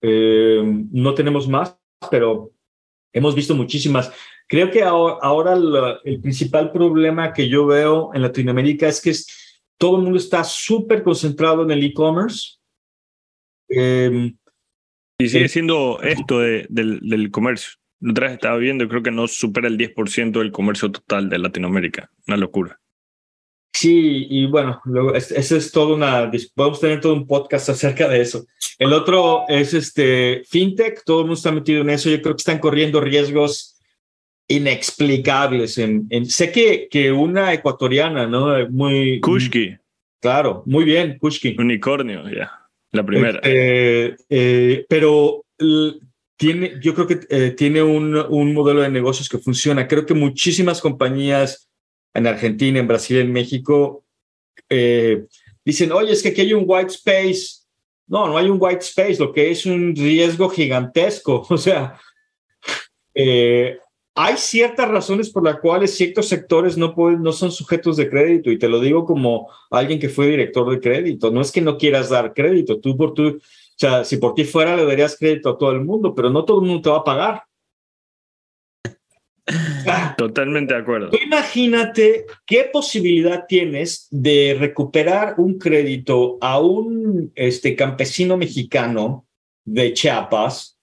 Eh, 0.02 0.62
no 0.91 1.14
tenemos 1.14 1.47
más, 1.47 1.78
pero 2.10 2.52
hemos 3.14 3.36
visto 3.36 3.56
muchísimas. 3.56 4.12
Creo 4.47 4.72
que 4.72 4.84
ahora, 4.84 5.18
ahora 5.22 5.56
la, 5.56 6.00
el 6.04 6.22
principal 6.22 6.72
problema 6.72 7.34
que 7.34 7.47
yo 7.47 7.66
veo 7.66 8.12
en 8.14 8.22
Latinoamérica 8.22 8.88
es 8.88 9.02
que 9.02 9.12
es, 9.12 9.62
todo 9.78 9.97
el 9.97 10.04
mundo 10.04 10.18
está 10.18 10.43
súper 10.43 11.04
concentrado 11.04 11.64
en 11.64 11.72
el 11.72 11.84
e-commerce. 11.84 12.58
Eh, 13.70 14.34
y 15.20 15.30
sigue 15.30 15.50
siendo 15.50 16.02
esto 16.02 16.39
de, 16.39 16.66
del, 16.70 17.00
del, 17.02 17.30
comercio. 17.30 17.72
La 18.00 18.12
otra 18.12 18.28
vez 18.28 18.36
estaba 18.36 18.58
viendo, 18.58 18.88
creo 18.88 19.04
que 19.04 19.12
no 19.12 19.28
supera 19.28 19.68
el 19.68 19.78
10% 19.78 20.32
del 20.39 20.52
comercio 20.52 20.91
total 20.91 21.30
de 21.30 21.38
Latinoamérica. 21.38 22.10
Una 22.26 22.38
locura. 22.38 22.79
Sí, 23.74 24.28
y 24.30 24.45
bueno, 24.45 24.82
luego, 24.86 25.13
ese 25.15 25.57
es 25.57 25.72
todo 25.72 25.95
una. 25.95 26.30
Podemos 26.55 26.80
tener 26.80 27.01
todo 27.01 27.13
un 27.13 27.28
podcast 27.28 27.70
acerca 27.70 28.07
de 28.07 28.22
eso. 28.22 28.45
El 28.78 28.93
otro 28.93 29.43
es 29.47 29.74
este 29.74 30.43
fintech, 30.47 31.03
todo 31.05 31.20
el 31.20 31.26
mundo 31.26 31.38
está 31.38 31.51
metido 31.51 31.82
en 31.82 31.89
eso. 31.89 32.09
Yo 32.09 32.22
creo 32.22 32.36
que 32.36 32.41
están 32.41 32.59
corriendo 32.59 32.99
riesgos 33.01 33.78
inexplicables. 34.47 35.78
En, 35.78 36.07
en 36.09 36.26
sé 36.26 36.51
que, 36.51 36.88
que 36.89 37.11
una 37.11 37.53
ecuatoriana, 37.53 38.28
¿no? 38.28 38.67
Muy. 38.70 39.20
Kushki. 39.22 39.78
Claro, 40.22 40.63
muy 40.65 40.84
bien, 40.84 41.17
Kushki. 41.17 41.55
Unicornio, 41.57 42.24
ya. 42.26 42.32
Yeah. 42.32 42.51
La 42.91 43.05
primera. 43.05 43.39
Eh, 43.43 44.15
eh, 44.30 44.86
pero 44.89 45.45
tiene, 46.36 46.74
yo 46.82 46.96
creo 46.96 47.08
que 47.08 47.20
eh, 47.29 47.51
tiene 47.51 47.83
un, 47.83 48.16
un 48.16 48.54
modelo 48.54 48.82
de 48.82 48.89
negocios 48.89 49.29
que 49.29 49.37
funciona. 49.37 49.87
Creo 49.87 50.05
que 50.05 50.13
muchísimas 50.13 50.82
compañías 50.82 51.68
en 52.14 52.28
Argentina, 52.28 52.80
en 52.80 52.88
Brasil, 52.88 53.18
en 53.18 53.32
México, 53.32 54.04
eh, 54.70 55.26
dicen, 55.64 55.92
oye, 55.92 56.14
es 56.14 56.24
que 56.24 56.30
aquí 56.30 56.42
hay 56.42 56.54
un 56.54 56.66
white 56.66 56.92
space. 56.92 57.60
No, 58.08 58.28
no 58.28 58.38
hay 58.38 58.50
un 58.50 58.58
white 58.60 58.84
space, 58.84 59.18
lo 59.20 59.32
que 59.32 59.52
es 59.52 59.66
un 59.66 59.96
riesgo 59.96 60.50
gigantesco. 60.50 61.46
O 61.50 61.58
sea, 61.58 62.00
eh, 63.14 63.78
hay 64.16 64.38
ciertas 64.38 64.90
razones 64.90 65.30
por 65.30 65.44
las 65.44 65.60
cuales 65.60 65.96
ciertos 65.96 66.28
sectores 66.28 66.78
no, 66.78 66.94
pueden, 66.94 67.22
no 67.22 67.32
son 67.32 67.52
sujetos 67.52 67.98
de 67.98 68.10
crédito, 68.10 68.52
y 68.52 68.60
te 68.60 68.68
lo 68.68 68.80
digo 68.80 69.06
como 69.06 69.50
alguien 69.70 70.00
que 70.00 70.10
fue 70.10 70.28
director 70.28 70.70
de 70.70 70.80
crédito. 70.80 71.32
No 71.32 71.42
es 71.42 71.52
que 71.52 71.62
no 71.62 71.78
quieras 71.78 72.10
dar 72.10 72.34
crédito, 72.34 72.80
tú 72.80 72.98
por 72.98 73.14
tu, 73.14 73.28
o 73.28 73.40
sea, 73.78 74.04
si 74.04 74.18
por 74.18 74.34
ti 74.34 74.44
fuera 74.44 74.76
le 74.76 74.86
darías 74.86 75.18
crédito 75.18 75.50
a 75.50 75.58
todo 75.58 75.72
el 75.72 75.86
mundo, 75.86 76.14
pero 76.14 76.30
no 76.30 76.44
todo 76.44 76.60
el 76.60 76.68
mundo 76.68 76.82
te 76.82 76.90
va 76.90 76.98
a 76.98 77.04
pagar. 77.04 77.44
Totalmente 80.17 80.74
de 80.74 80.80
acuerdo. 80.80 81.09
Imagínate 81.24 82.26
qué 82.46 82.70
posibilidad 82.71 83.46
tienes 83.47 84.08
de 84.12 84.55
recuperar 84.59 85.36
un 85.38 85.58
crédito 85.58 86.38
a 86.42 86.59
un 86.59 87.32
este, 87.36 87.76
campesino 87.76 88.38
mexicano 88.38 89.28
de 89.66 89.93
Chiapas 89.93 90.80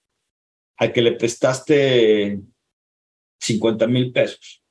al 0.77 0.93
que 0.93 1.01
le 1.01 1.13
prestaste 1.13 2.39
50 3.39 3.87
mil 3.87 4.11
pesos. 4.11 4.63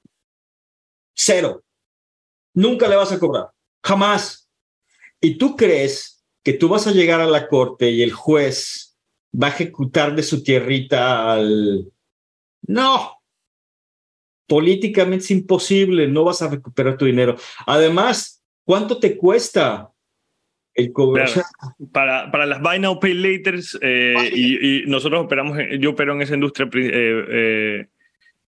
Cero. 1.15 1.65
Nunca 2.55 2.89
le 2.89 2.97
vas 2.97 3.13
a 3.13 3.19
cobrar. 3.19 3.51
Jamás. 3.83 4.49
¿Y 5.21 5.37
tú 5.37 5.57
crees 5.57 6.25
que 6.43 6.53
tú 6.53 6.69
vas 6.69 6.87
a 6.87 6.93
llegar 6.93 7.21
a 7.21 7.27
la 7.27 7.49
corte 7.49 7.91
y 7.91 8.03
el 8.03 8.13
juez 8.13 8.97
va 9.35 9.49
a 9.49 9.51
ejecutar 9.51 10.15
de 10.15 10.23
su 10.23 10.43
tierrita 10.43 11.33
al... 11.33 11.93
No, 12.63 13.16
políticamente 14.47 15.25
es 15.25 15.31
imposible, 15.31 16.07
no 16.09 16.25
vas 16.25 16.43
a 16.43 16.49
recuperar 16.49 16.97
tu 16.97 17.05
dinero. 17.05 17.37
Además, 17.67 18.43
¿cuánto 18.65 18.99
te 18.99 19.17
cuesta 19.17 19.91
el 20.75 20.93
cobro? 20.93 21.25
Claro. 21.25 21.43
Para, 21.93 22.31
para 22.31 22.47
las 22.47 22.61
Buy 22.61 22.79
Now 22.79 23.01
Pay 23.01 23.15
Laters, 23.15 23.79
eh, 23.81 24.15
y, 24.33 24.83
y, 24.83 24.87
nosotros 24.87 25.25
operamos, 25.25 25.59
yo 25.79 25.91
opero 25.91 26.13
en 26.15 26.23
esa 26.23 26.35
industria 26.35 26.69
eh, 26.75 27.25
eh, 27.29 27.87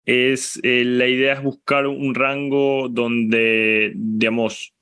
es 0.05 0.59
eh, 0.63 0.85
la 0.85 1.07
idea 1.07 1.35
es 1.35 1.43
buscar 1.43 1.87
un 1.87 2.15
rango 2.15 2.89
donde, 2.89 3.93
digamos, 3.95 4.75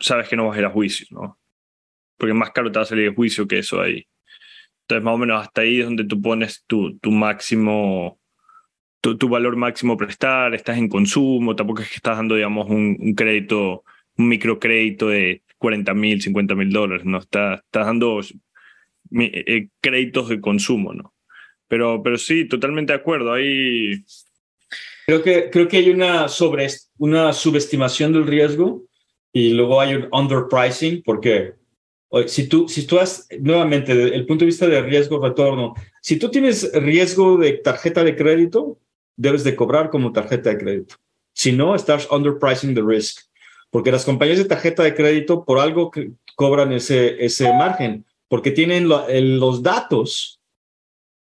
sabes 0.00 0.28
que 0.28 0.36
no 0.36 0.48
vas 0.48 0.56
a 0.56 0.60
ir 0.60 0.66
a 0.66 0.70
juicio, 0.70 1.06
¿no? 1.10 1.38
Porque 2.16 2.34
más 2.34 2.50
caro 2.50 2.70
te 2.70 2.78
va 2.78 2.84
a 2.84 2.86
salir 2.86 3.06
el 3.06 3.14
juicio 3.14 3.46
que 3.46 3.58
eso 3.58 3.80
ahí. 3.80 4.06
Entonces, 4.82 5.04
más 5.04 5.14
o 5.14 5.18
menos 5.18 5.42
hasta 5.42 5.60
ahí 5.60 5.80
es 5.80 5.84
donde 5.84 6.04
tú 6.04 6.20
pones 6.20 6.64
tu, 6.66 6.98
tu 6.98 7.10
máximo, 7.10 8.18
tu, 9.02 9.28
valor 9.28 9.56
máximo 9.56 9.96
prestar, 9.96 10.54
estás 10.54 10.78
en 10.78 10.88
consumo, 10.88 11.54
tampoco 11.56 11.82
es 11.82 11.88
que 11.88 11.96
estás 11.96 12.16
dando, 12.16 12.36
digamos, 12.36 12.68
un, 12.70 12.96
un 12.98 13.14
crédito, 13.14 13.84
un 14.16 14.28
microcrédito 14.28 15.08
de 15.08 15.42
40 15.58 15.92
mil, 15.92 16.22
50 16.22 16.54
mil 16.54 16.70
dólares, 16.70 17.04
¿no? 17.04 17.18
Estás, 17.18 17.60
estás 17.64 17.86
dando 17.86 18.20
mi- 19.10 19.30
eh, 19.32 19.68
créditos 19.80 20.28
de 20.28 20.40
consumo, 20.40 20.94
¿no? 20.94 21.12
Pero, 21.68 22.02
pero 22.02 22.16
sí, 22.16 22.46
totalmente 22.46 22.92
de 22.92 22.98
acuerdo. 22.98 23.32
Ahí 23.32 24.04
Creo 25.06 25.22
que, 25.22 25.50
creo 25.50 25.66
que 25.68 25.78
hay 25.78 25.90
una, 25.90 26.28
sobre, 26.28 26.68
una 26.98 27.32
subestimación 27.32 28.12
del 28.12 28.26
riesgo 28.26 28.84
y 29.32 29.52
luego 29.54 29.80
hay 29.80 29.94
un 29.94 30.08
underpricing 30.12 31.02
porque 31.04 31.54
si 32.26 32.46
tú, 32.46 32.68
si 32.68 32.86
tú 32.86 32.98
has, 33.00 33.26
nuevamente, 33.40 33.94
desde 33.94 34.14
el 34.14 34.26
punto 34.26 34.44
de 34.44 34.50
vista 34.50 34.66
de 34.66 34.82
riesgo-retorno, 34.82 35.74
si 36.02 36.18
tú 36.18 36.30
tienes 36.30 36.70
riesgo 36.74 37.36
de 37.38 37.54
tarjeta 37.54 38.04
de 38.04 38.14
crédito, 38.14 38.78
debes 39.22 39.44
de 39.44 39.54
cobrar 39.56 39.88
como 39.90 40.12
tarjeta 40.12 40.50
de 40.50 40.58
crédito. 40.58 40.96
Si 41.32 41.52
no, 41.52 41.74
estás 41.74 42.08
underpricing 42.10 42.74
the 42.74 42.82
risk. 42.84 43.20
Porque 43.70 43.92
las 43.92 44.04
compañías 44.04 44.38
de 44.38 44.44
tarjeta 44.44 44.82
de 44.82 44.94
crédito 44.94 45.44
por 45.44 45.58
algo 45.58 45.90
que 45.90 46.10
cobran 46.36 46.72
ese, 46.72 47.24
ese 47.24 47.48
margen, 47.54 48.04
porque 48.28 48.50
tienen 48.50 48.88
lo- 48.88 49.08
el- 49.08 49.38
los 49.38 49.62
datos 49.62 50.40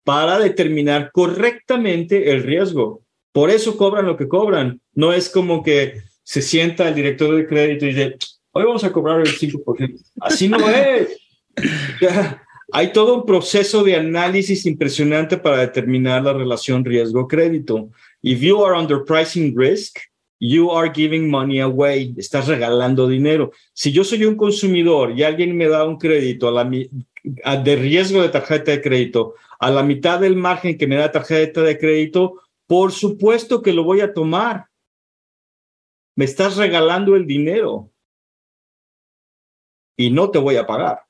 para 0.03 0.37
determinar 0.37 1.09
correctamente 1.11 2.29
el 2.31 2.43
riesgo. 2.43 3.01
Por 3.31 3.49
eso 3.49 3.77
cobran 3.77 4.05
lo 4.05 4.15
que 4.17 4.27
cobran. 4.27 4.79
No 4.93 5.11
es 5.13 5.29
como 5.29 5.63
que 5.63 6.01
se 6.23 6.41
sienta 6.41 6.87
el 6.87 6.95
director 6.95 7.35
de 7.35 7.47
crédito 7.47 7.85
y 7.85 7.93
dice, 7.93 8.15
hoy 8.51 8.63
vamos 8.65 8.83
a 8.83 8.91
cobrar 8.91 9.21
el 9.21 9.27
5%. 9.27 9.99
Así 10.21 10.47
no 10.47 10.69
es. 10.69 11.17
Hay 12.77 12.91
todo 12.91 13.15
un 13.15 13.25
proceso 13.25 13.85
de 13.85 13.95
análisis 13.95 14.65
impresionante 14.65 15.37
para 15.37 15.59
determinar 15.59 16.21
la 16.23 16.33
relación 16.33 16.83
riesgo-crédito. 16.83 17.89
If 18.21 18.41
you 18.41 18.65
are 18.65 18.77
underpricing 18.77 19.55
risk, 19.55 19.97
you 20.41 20.69
are 20.71 20.91
giving 20.93 21.29
money 21.29 21.61
away. 21.61 22.13
Estás 22.17 22.49
regalando 22.49 23.07
dinero. 23.07 23.53
Si 23.71 23.93
yo 23.93 24.03
soy 24.03 24.25
un 24.25 24.35
consumidor 24.35 25.17
y 25.17 25.23
alguien 25.23 25.55
me 25.55 25.69
da 25.69 25.85
un 25.85 25.97
crédito 25.97 26.51
de 26.51 27.75
riesgo 27.77 28.21
de 28.21 28.27
tarjeta 28.27 28.71
de 28.71 28.81
crédito 28.81 29.35
a 29.57 29.71
la 29.71 29.81
mitad 29.81 30.19
del 30.19 30.35
margen 30.35 30.77
que 30.77 30.85
me 30.85 30.97
da 30.97 31.09
tarjeta 31.09 31.61
de 31.61 31.77
crédito, 31.77 32.41
por 32.67 32.91
supuesto 32.91 33.61
que 33.61 33.71
lo 33.71 33.85
voy 33.85 34.01
a 34.01 34.13
tomar. 34.13 34.65
Me 36.17 36.25
estás 36.25 36.57
regalando 36.57 37.15
el 37.15 37.25
dinero 37.25 37.89
y 39.95 40.11
no 40.11 40.29
te 40.29 40.39
voy 40.39 40.57
a 40.57 40.67
pagar. 40.67 41.04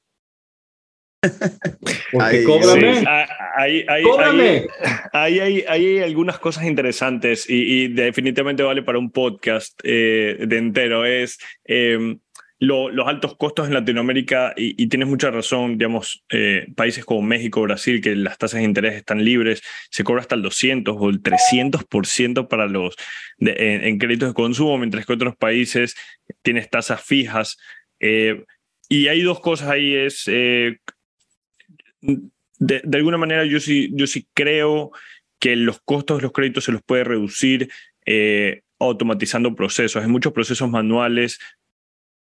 Ay, 2.19 2.43
cóbrame. 2.43 2.99
Sí, 2.99 3.05
ah, 3.07 3.27
ahí, 3.55 3.85
ahí, 3.87 4.03
Cóbrame. 4.03 4.67
ahí, 5.13 5.39
ahí 5.39 5.39
hay, 5.39 5.63
ahí 5.67 5.85
hay 5.97 5.99
algunas 6.03 6.39
cosas 6.39 6.65
interesantes 6.65 7.49
y, 7.49 7.83
y 7.83 7.87
definitivamente 7.89 8.63
vale 8.63 8.83
para 8.83 8.99
un 8.99 9.11
podcast 9.11 9.79
eh, 9.83 10.37
de 10.39 10.57
entero. 10.57 11.05
Es 11.05 11.39
eh, 11.65 12.17
lo- 12.59 12.89
los 12.89 13.07
altos 13.07 13.35
costos 13.37 13.67
en 13.67 13.73
Latinoamérica 13.73 14.53
y, 14.55 14.81
y 14.81 14.87
tienes 14.87 15.07
mucha 15.09 15.29
razón, 15.31 15.77
digamos, 15.77 16.23
eh, 16.31 16.67
países 16.75 17.03
como 17.05 17.21
México, 17.21 17.61
Brasil, 17.61 18.01
que 18.01 18.15
las 18.15 18.37
tasas 18.37 18.59
de 18.59 18.65
interés 18.65 18.93
están 18.95 19.23
libres, 19.25 19.61
se 19.89 20.03
cobra 20.03 20.21
hasta 20.21 20.35
el 20.35 20.41
200 20.41 20.95
o 20.97 21.09
el 21.09 21.21
300% 21.21 22.47
para 22.47 22.67
los 22.67 22.95
de- 23.37 23.55
en, 23.57 23.83
en 23.83 23.97
créditos 23.97 24.29
de 24.29 24.33
consumo, 24.35 24.77
mientras 24.77 25.05
que 25.05 25.13
otros 25.13 25.35
países 25.35 25.95
tienes 26.43 26.69
tasas 26.69 27.03
fijas. 27.03 27.57
Eh, 27.99 28.43
y 28.87 29.07
hay 29.07 29.21
dos 29.23 29.39
cosas 29.39 29.69
ahí, 29.69 29.95
es 29.95 30.23
eh, 30.27 30.77
de, 32.59 32.81
alguna 32.97 33.17
manera 33.17 33.45
yo 33.45 33.59
sí, 33.59 33.89
yo 33.93 34.07
sí 34.07 34.27
creo 34.33 34.91
que 35.39 35.55
los 35.55 35.79
costos 35.83 36.17
de 36.17 36.23
los 36.23 36.31
créditos 36.31 36.63
se 36.63 36.71
los 36.71 36.81
puede 36.81 37.03
reducir 37.03 37.69
eh, 38.05 38.61
automatizando 38.79 39.55
procesos. 39.55 40.03
En 40.03 40.11
muchos 40.11 40.33
procesos 40.33 40.69
manuales, 40.69 41.39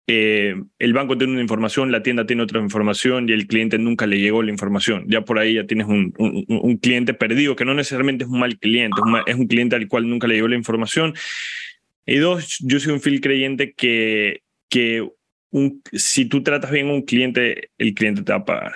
eh, 0.09 0.55
el 0.78 0.93
banco 0.93 1.16
tiene 1.16 1.32
una 1.35 1.43
información, 1.43 1.93
la 1.93 2.03
tienda 2.03 2.27
tiene 2.27 2.43
otra 2.43 2.61
información 2.61 3.28
y 3.28 3.32
el 3.32 3.47
cliente 3.47 3.78
nunca 3.78 4.07
le 4.07 4.19
llegó 4.19 4.43
la 4.43 4.51
información. 4.51 5.05
Ya 5.09 5.23
por 5.23 5.39
ahí 5.39 5.55
ya 5.55 5.66
tienes 5.66 5.86
un, 5.86 6.12
un- 6.19 6.77
cliente 6.78 7.15
perdido, 7.15 7.55
que 7.57 7.65
no 7.65 7.74
necesariamente 7.74 8.24
es 8.24 8.31
un 8.31 8.40
mal 8.40 8.59
cliente, 8.59 8.97
es 9.01 9.05
un, 9.05 9.12
ma- 9.12 9.24
es 9.27 9.35
un 9.36 9.47
cliente 9.47 9.77
al 9.77 9.89
cual 9.89 10.09
nunca 10.09 10.27
le 10.27 10.35
llegó 10.35 10.49
la 10.49 10.57
información. 10.57 11.15
Y 12.05 12.16
dos, 12.16 12.59
yo 12.61 12.81
soy 12.81 12.93
un 12.94 13.01
fiel 13.01 13.20
creyente 13.20 13.74
que, 13.74 14.43
que 14.69 15.09
un- 15.51 15.82
si 15.93 16.24
tú 16.24 16.43
tratas 16.43 16.70
bien 16.73 16.89
a 16.89 16.94
un 16.94 17.03
cliente, 17.03 17.70
el 17.78 17.94
cliente 17.94 18.23
te 18.23 18.32
va 18.32 18.39
a 18.39 18.44
pagar. 18.44 18.73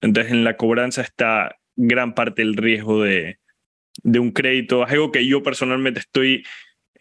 Entonces, 0.00 0.32
en 0.32 0.44
la 0.44 0.56
cobranza 0.56 1.02
está 1.02 1.56
gran 1.76 2.14
parte 2.14 2.42
del 2.42 2.56
riesgo 2.56 3.02
de, 3.02 3.38
de 4.02 4.18
un 4.18 4.30
crédito. 4.32 4.84
Es 4.84 4.92
algo 4.92 5.12
que 5.12 5.26
yo 5.26 5.42
personalmente 5.42 6.00
estoy 6.00 6.44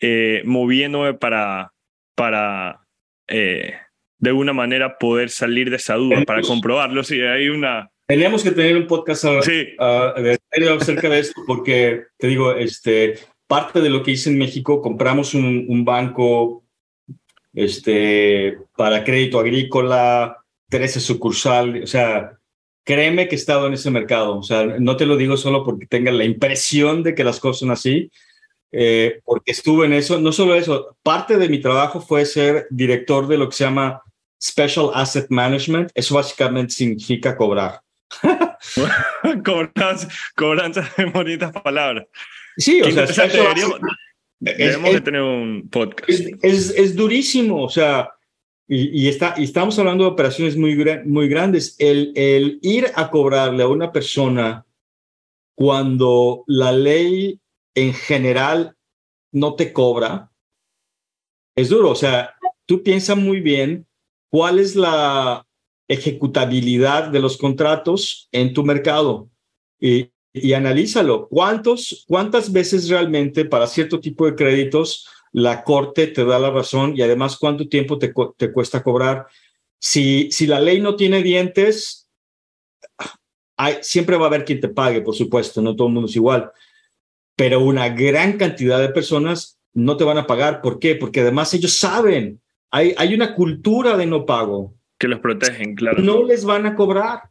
eh, 0.01 0.41
moviéndome 0.45 1.13
para, 1.13 1.73
para 2.15 2.81
eh, 3.27 3.73
de 4.17 4.29
alguna 4.29 4.53
manera 4.53 4.97
poder 4.97 5.29
salir 5.29 5.69
de 5.69 5.77
esa 5.77 5.95
duda, 5.95 6.23
para 6.25 6.41
comprobarlo. 6.41 7.03
Si 7.03 7.19
hay 7.21 7.49
una. 7.49 7.89
Tenemos 8.07 8.43
que 8.43 8.51
tener 8.51 8.75
un 8.75 8.87
podcast 8.87 9.25
a- 9.25 9.41
Sí, 9.41 9.67
serio 10.51 10.73
acerca 10.73 11.09
de 11.09 11.19
esto 11.19 11.41
porque 11.45 12.03
te 12.17 12.27
digo, 12.27 12.53
este, 12.53 13.19
parte 13.47 13.81
de 13.81 13.89
lo 13.89 14.01
que 14.03 14.11
hice 14.11 14.29
en 14.31 14.37
México, 14.39 14.81
compramos 14.81 15.33
un, 15.35 15.65
un 15.69 15.85
banco 15.85 16.63
este, 17.53 18.57
para 18.75 19.03
crédito 19.03 19.39
agrícola, 19.39 20.37
13 20.69 20.99
sucursal, 20.99 21.83
o 21.83 21.87
sea, 21.87 22.38
créeme 22.89 23.27
que 23.27 23.35
he 23.35 23.37
estado 23.37 23.67
en 23.67 23.73
ese 23.73 23.91
mercado, 23.91 24.39
o 24.39 24.41
sea, 24.41 24.65
no 24.65 24.97
te 24.97 25.05
lo 25.05 25.15
digo 25.15 25.37
solo 25.37 25.63
porque 25.63 25.85
tenga 25.85 26.11
la 26.11 26.23
impresión 26.23 27.03
de 27.03 27.13
que 27.13 27.23
las 27.23 27.39
cosas 27.39 27.59
son 27.59 27.69
así, 27.69 28.09
eh, 28.71 29.19
porque 29.25 29.51
estuve 29.51 29.85
en 29.85 29.93
eso, 29.93 30.19
no 30.19 30.31
solo 30.31 30.55
eso, 30.55 30.97
parte 31.03 31.37
de 31.37 31.49
mi 31.49 31.59
trabajo 31.61 32.01
fue 32.01 32.25
ser 32.25 32.65
director 32.71 33.27
de 33.27 33.37
lo 33.37 33.47
que 33.47 33.55
se 33.55 33.63
llama 33.65 34.01
Special 34.41 34.89
Asset 34.95 35.27
Management, 35.29 35.91
eso 35.93 36.15
básicamente 36.15 36.73
significa 36.73 37.37
cobrar. 37.37 37.79
cobranza, 39.45 40.07
cobranza 40.35 40.89
de 40.97 41.05
bonitas 41.05 41.51
palabras. 41.51 42.07
Sí, 42.57 42.81
o 42.81 42.89
sea, 42.89 43.27
deberíamos, 43.27 43.79
debemos 44.39 44.87
es- 44.89 44.95
de 44.95 45.01
tener 45.01 45.21
un 45.21 45.69
podcast. 45.69 46.09
es, 46.09 46.27
es- 46.41 46.69
es 46.75 46.95
durísimo, 46.95 47.63
o 47.63 47.69
sea, 47.69 48.09
y, 48.71 49.07
está, 49.07 49.29
estamos 49.29 49.79
hablando 49.79 50.03
de 50.03 50.11
operaciones 50.11 50.55
muy, 50.55 50.77
muy 51.05 51.27
grandes. 51.27 51.75
El, 51.79 52.13
el 52.15 52.59
ir 52.61 52.85
a 52.93 53.09
cobrarle 53.09 53.63
a 53.63 53.67
una 53.67 53.91
persona 53.91 54.63
cuando 55.55 56.43
la 56.45 56.71
ley 56.71 57.39
en 57.73 57.95
general 57.95 58.75
no 59.31 59.55
te 59.55 59.73
cobra, 59.73 60.31
es 61.55 61.69
duro. 61.69 61.89
O 61.89 61.95
sea, 61.95 62.35
tú 62.67 62.83
piensas 62.83 63.17
muy 63.17 63.41
bien 63.41 63.87
cuál 64.29 64.59
es 64.59 64.75
la 64.75 65.47
ejecutabilidad 65.87 67.07
de 67.07 67.19
los 67.21 67.37
contratos 67.37 68.29
en 68.31 68.53
tu 68.53 68.63
mercado 68.63 69.31
y, 69.79 70.11
y 70.31 70.53
analízalo. 70.53 71.27
¿Cuántos, 71.27 72.05
¿Cuántas 72.07 72.51
veces 72.51 72.87
realmente 72.87 73.45
para 73.45 73.65
cierto 73.65 73.99
tipo 73.99 74.27
de 74.27 74.35
créditos 74.35 75.07
la 75.31 75.63
corte 75.63 76.07
te 76.07 76.25
da 76.25 76.39
la 76.39 76.49
razón 76.49 76.93
y 76.95 77.01
además 77.01 77.37
cuánto 77.37 77.67
tiempo 77.67 77.97
te, 77.99 78.11
cu- 78.13 78.33
te 78.37 78.51
cuesta 78.51 78.81
cobrar? 78.83 79.27
Si, 79.79 80.29
si 80.31 80.47
la 80.47 80.59
ley 80.59 80.81
no 80.81 80.95
tiene 80.95 81.21
dientes, 81.23 82.09
hay, 83.57 83.77
siempre 83.81 84.17
va 84.17 84.25
a 84.25 84.27
haber 84.27 84.45
quien 84.45 84.59
te 84.59 84.69
pague, 84.69 85.01
por 85.01 85.15
supuesto, 85.15 85.61
no 85.61 85.75
todo 85.75 85.87
el 85.87 85.93
mundo 85.93 86.09
es 86.09 86.15
igual, 86.15 86.51
pero 87.35 87.61
una 87.61 87.89
gran 87.89 88.37
cantidad 88.37 88.79
de 88.79 88.89
personas 88.89 89.57
no 89.73 89.97
te 89.97 90.03
van 90.03 90.17
a 90.17 90.27
pagar. 90.27 90.61
¿Por 90.61 90.79
qué? 90.79 90.95
Porque 90.95 91.21
además 91.21 91.53
ellos 91.53 91.77
saben, 91.77 92.41
hay, 92.71 92.93
hay 92.97 93.13
una 93.13 93.35
cultura 93.35 93.95
de 93.97 94.05
no 94.05 94.25
pago. 94.25 94.73
Que 94.97 95.07
los 95.07 95.19
protegen, 95.19 95.75
claro. 95.75 96.01
No 96.01 96.23
les 96.23 96.43
van 96.43 96.65
a 96.65 96.75
cobrar. 96.75 97.29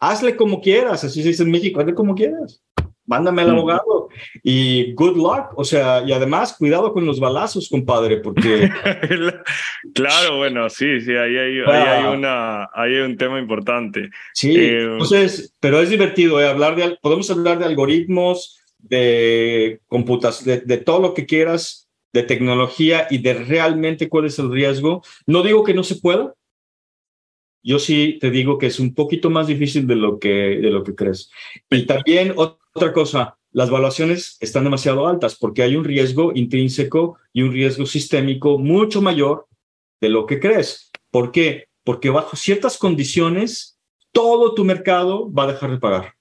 Hazle 0.00 0.36
como 0.36 0.60
quieras, 0.60 1.04
así 1.04 1.22
se 1.22 1.28
dice 1.28 1.42
en 1.44 1.50
México, 1.50 1.80
hazle 1.80 1.94
como 1.94 2.14
quieras. 2.14 2.62
Mándame 3.06 3.42
al 3.42 3.48
Mm. 3.48 3.56
abogado 3.58 4.01
y 4.42 4.92
good 4.94 5.16
luck. 5.16 5.52
O 5.56 5.64
sea, 5.64 6.02
y 6.06 6.12
además 6.12 6.56
cuidado 6.58 6.92
con 6.92 7.04
los 7.06 7.18
balazos, 7.20 7.68
compadre, 7.68 8.18
porque 8.18 8.68
claro, 9.94 10.38
bueno, 10.38 10.68
sí, 10.70 11.00
sí, 11.00 11.10
ahí 11.12 11.36
hay, 11.36 11.58
ahí 11.60 11.62
Ah. 11.66 11.98
hay, 12.10 12.16
una, 12.16 12.64
ahí 12.74 12.94
hay 12.96 13.00
un 13.02 13.16
tema 13.16 13.38
importante. 13.38 14.10
sí. 14.34 14.54
Eh, 14.56 14.82
Entonces, 14.92 15.54
pero 15.60 15.80
es 15.80 15.90
divertido 15.90 16.40
¿eh? 16.40 16.48
hablar 16.48 16.76
de, 16.76 16.96
podemos 17.00 17.30
hablar 17.30 17.58
de 17.58 17.64
algoritmos, 17.66 18.58
de 18.78 19.80
computación, 19.86 20.46
de, 20.46 20.60
de 20.66 20.76
todo 20.78 21.00
lo 21.00 21.14
que 21.14 21.26
quieras, 21.26 21.88
de 22.12 22.22
tecnología 22.24 23.06
y 23.10 23.18
de 23.18 23.34
realmente 23.34 24.08
cuál 24.08 24.26
es 24.26 24.38
el 24.38 24.50
riesgo. 24.50 25.02
No 25.26 25.42
digo 25.42 25.64
que 25.64 25.72
no 25.74 25.82
se 25.82 25.96
pueda. 25.96 26.34
Yo 27.64 27.78
sí 27.78 28.18
te 28.20 28.30
digo 28.30 28.58
que 28.58 28.66
es 28.66 28.80
un 28.80 28.92
poquito 28.92 29.30
más 29.30 29.46
difícil 29.46 29.86
de 29.86 29.94
lo 29.94 30.18
que, 30.18 30.28
de 30.28 30.70
lo 30.70 30.82
que 30.82 30.94
crees. 30.96 31.30
Y 31.70 31.86
también 31.86 32.34
ot- 32.34 32.58
otra 32.74 32.92
cosa, 32.92 33.38
las 33.52 33.70
valuaciones 33.70 34.36
están 34.40 34.64
demasiado 34.64 35.06
altas 35.06 35.36
porque 35.36 35.62
hay 35.62 35.76
un 35.76 35.84
riesgo 35.84 36.32
intrínseco 36.34 37.18
y 37.32 37.42
un 37.42 37.52
riesgo 37.52 37.86
sistémico 37.86 38.58
mucho 38.58 39.02
mayor 39.02 39.46
de 40.00 40.08
lo 40.08 40.26
que 40.26 40.40
crees. 40.40 40.90
¿Por 41.10 41.30
qué? 41.32 41.68
Porque 41.84 42.10
bajo 42.10 42.36
ciertas 42.36 42.78
condiciones, 42.78 43.78
todo 44.10 44.54
tu 44.54 44.64
mercado 44.64 45.30
va 45.32 45.44
a 45.44 45.52
dejar 45.52 45.70
de 45.70 45.78
pagar. 45.78 46.14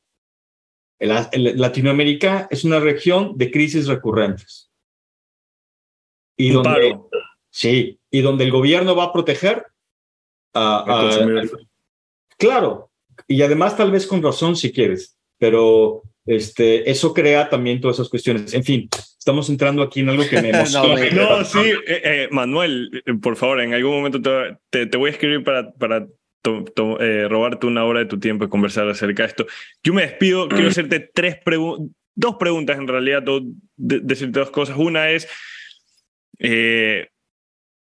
El- 1.00 1.12
el- 1.32 1.60
Latinoamérica 1.60 2.48
es 2.52 2.64
una 2.64 2.80
región 2.80 3.38
de 3.38 3.50
crisis 3.50 3.88
recurrentes. 3.88 4.70
Y 6.38 6.52
donde, 6.52 6.70
paro. 6.70 7.10
sí, 7.50 8.00
y 8.10 8.22
donde 8.22 8.44
el 8.44 8.52
gobierno 8.52 8.96
va 8.96 9.06
a 9.06 9.14
proteger 9.14 9.66
a. 10.54 10.86
Claro, 12.38 12.92
y 13.28 13.42
además 13.42 13.78
tal 13.78 13.92
vez 13.92 14.08
con 14.08 14.22
razón 14.24 14.56
si 14.56 14.72
quieres, 14.72 15.18
pero 15.38 16.02
este, 16.26 16.90
eso 16.90 17.14
crea 17.14 17.50
también 17.50 17.82
todas 17.82 17.98
esas 17.98 18.10
cuestiones. 18.10 18.54
En 18.54 18.64
fin, 18.64 18.90
estamos 19.18 19.50
entrando 19.50 19.82
aquí 19.82 20.02
en 20.02 20.10
algo 20.10 20.28
que 20.30 20.42
me 20.42 20.50
emociona. 20.54 20.96
me- 20.96 21.12
No, 21.12 21.44
sí, 21.44 21.60
eh, 21.88 22.02
eh, 22.04 22.28
Manuel, 22.32 23.04
eh, 23.06 23.14
por 23.22 23.36
favor, 23.36 23.62
en 23.62 23.74
algún 23.74 23.92
momento 23.92 24.22
te, 24.22 24.58
te- 24.70 24.86
te 24.88 24.98
voy 24.98 25.10
a 25.10 25.14
escribir 25.14 25.44
para, 25.44 25.72
para 25.74 26.08
to- 26.42 26.64
to- 26.76 27.00
eh, 27.02 27.28
robarte 27.28 27.68
una 27.68 27.86
hora 27.86 28.00
de 28.00 28.06
tu 28.06 28.20
tiempo 28.20 28.46
y 28.46 28.50
conversar 28.50 28.88
acerca 28.90 29.24
de 29.24 29.30
esto. 29.30 29.46
Yo 29.84 29.94
me 29.94 30.04
despido, 30.04 30.48
quiero 30.50 30.70
hacerte 30.70 31.00
tres 31.14 31.38
preguntas, 31.44 31.96
dos 32.16 32.36
preguntas 32.38 32.78
en 32.78 32.88
realidad, 32.88 33.22
do- 33.24 33.42
de- 33.78 34.00
decirte 34.02 34.40
dos 34.40 34.52
cosas. 34.52 34.78
Una 34.78 35.10
es 35.12 35.28
eh, 36.40 37.08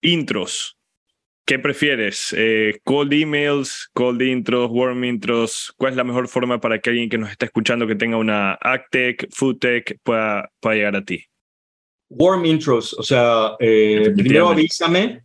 intros. 0.01 0.77
¿Qué 1.45 1.59
prefieres? 1.59 2.33
Eh, 2.39 2.79
¿Cold 2.85 3.13
emails, 3.13 3.91
cold 3.95 4.23
intros, 4.23 4.71
warm 4.71 5.05
intros? 5.05 5.75
¿Cuál 5.77 5.93
es 5.93 5.97
la 5.97 6.05
mejor 6.05 6.29
forma 6.29 6.61
para 6.61 6.79
que 6.79 6.91
alguien 6.91 7.09
que 7.09 7.19
nos 7.19 7.31
está 7.31 7.47
escuchando 7.47 7.87
que 7.87 7.97
tenga 7.97 8.17
una 8.17 8.53
AgTech, 8.55 9.29
FoodTech 9.33 9.99
pueda, 10.05 10.53
pueda 10.61 10.77
llegar 10.77 10.97
a 10.97 11.05
ti? 11.05 11.25
Warm 12.11 12.45
intros, 12.45 12.95
o 12.95 13.03
sea, 13.03 13.57
eh, 13.59 14.13
primero 14.15 14.51
avísame, 14.51 15.25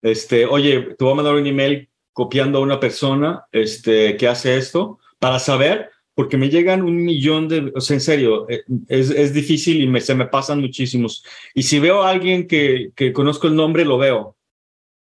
este, 0.00 0.46
oye, 0.46 0.94
te 0.96 1.04
voy 1.04 1.12
a 1.12 1.16
mandar 1.16 1.34
un 1.34 1.46
email 1.46 1.90
copiando 2.12 2.58
a 2.58 2.62
una 2.62 2.80
persona 2.80 3.44
este, 3.52 4.16
que 4.16 4.28
hace 4.28 4.56
esto 4.56 4.98
para 5.18 5.38
saber, 5.38 5.90
porque 6.14 6.38
me 6.38 6.48
llegan 6.48 6.82
un 6.82 7.04
millón 7.04 7.48
de, 7.48 7.72
o 7.74 7.80
sea, 7.80 7.94
en 7.94 8.00
serio, 8.00 8.48
eh, 8.48 8.62
es, 8.88 9.10
es 9.10 9.34
difícil 9.34 9.82
y 9.82 9.86
me, 9.86 10.00
se 10.00 10.14
me 10.14 10.26
pasan 10.26 10.60
muchísimos. 10.60 11.24
Y 11.54 11.64
si 11.64 11.80
veo 11.80 12.02
a 12.02 12.10
alguien 12.10 12.46
que, 12.46 12.92
que 12.94 13.12
conozco 13.12 13.46
el 13.46 13.56
nombre, 13.56 13.84
lo 13.84 13.98
veo, 13.98 14.36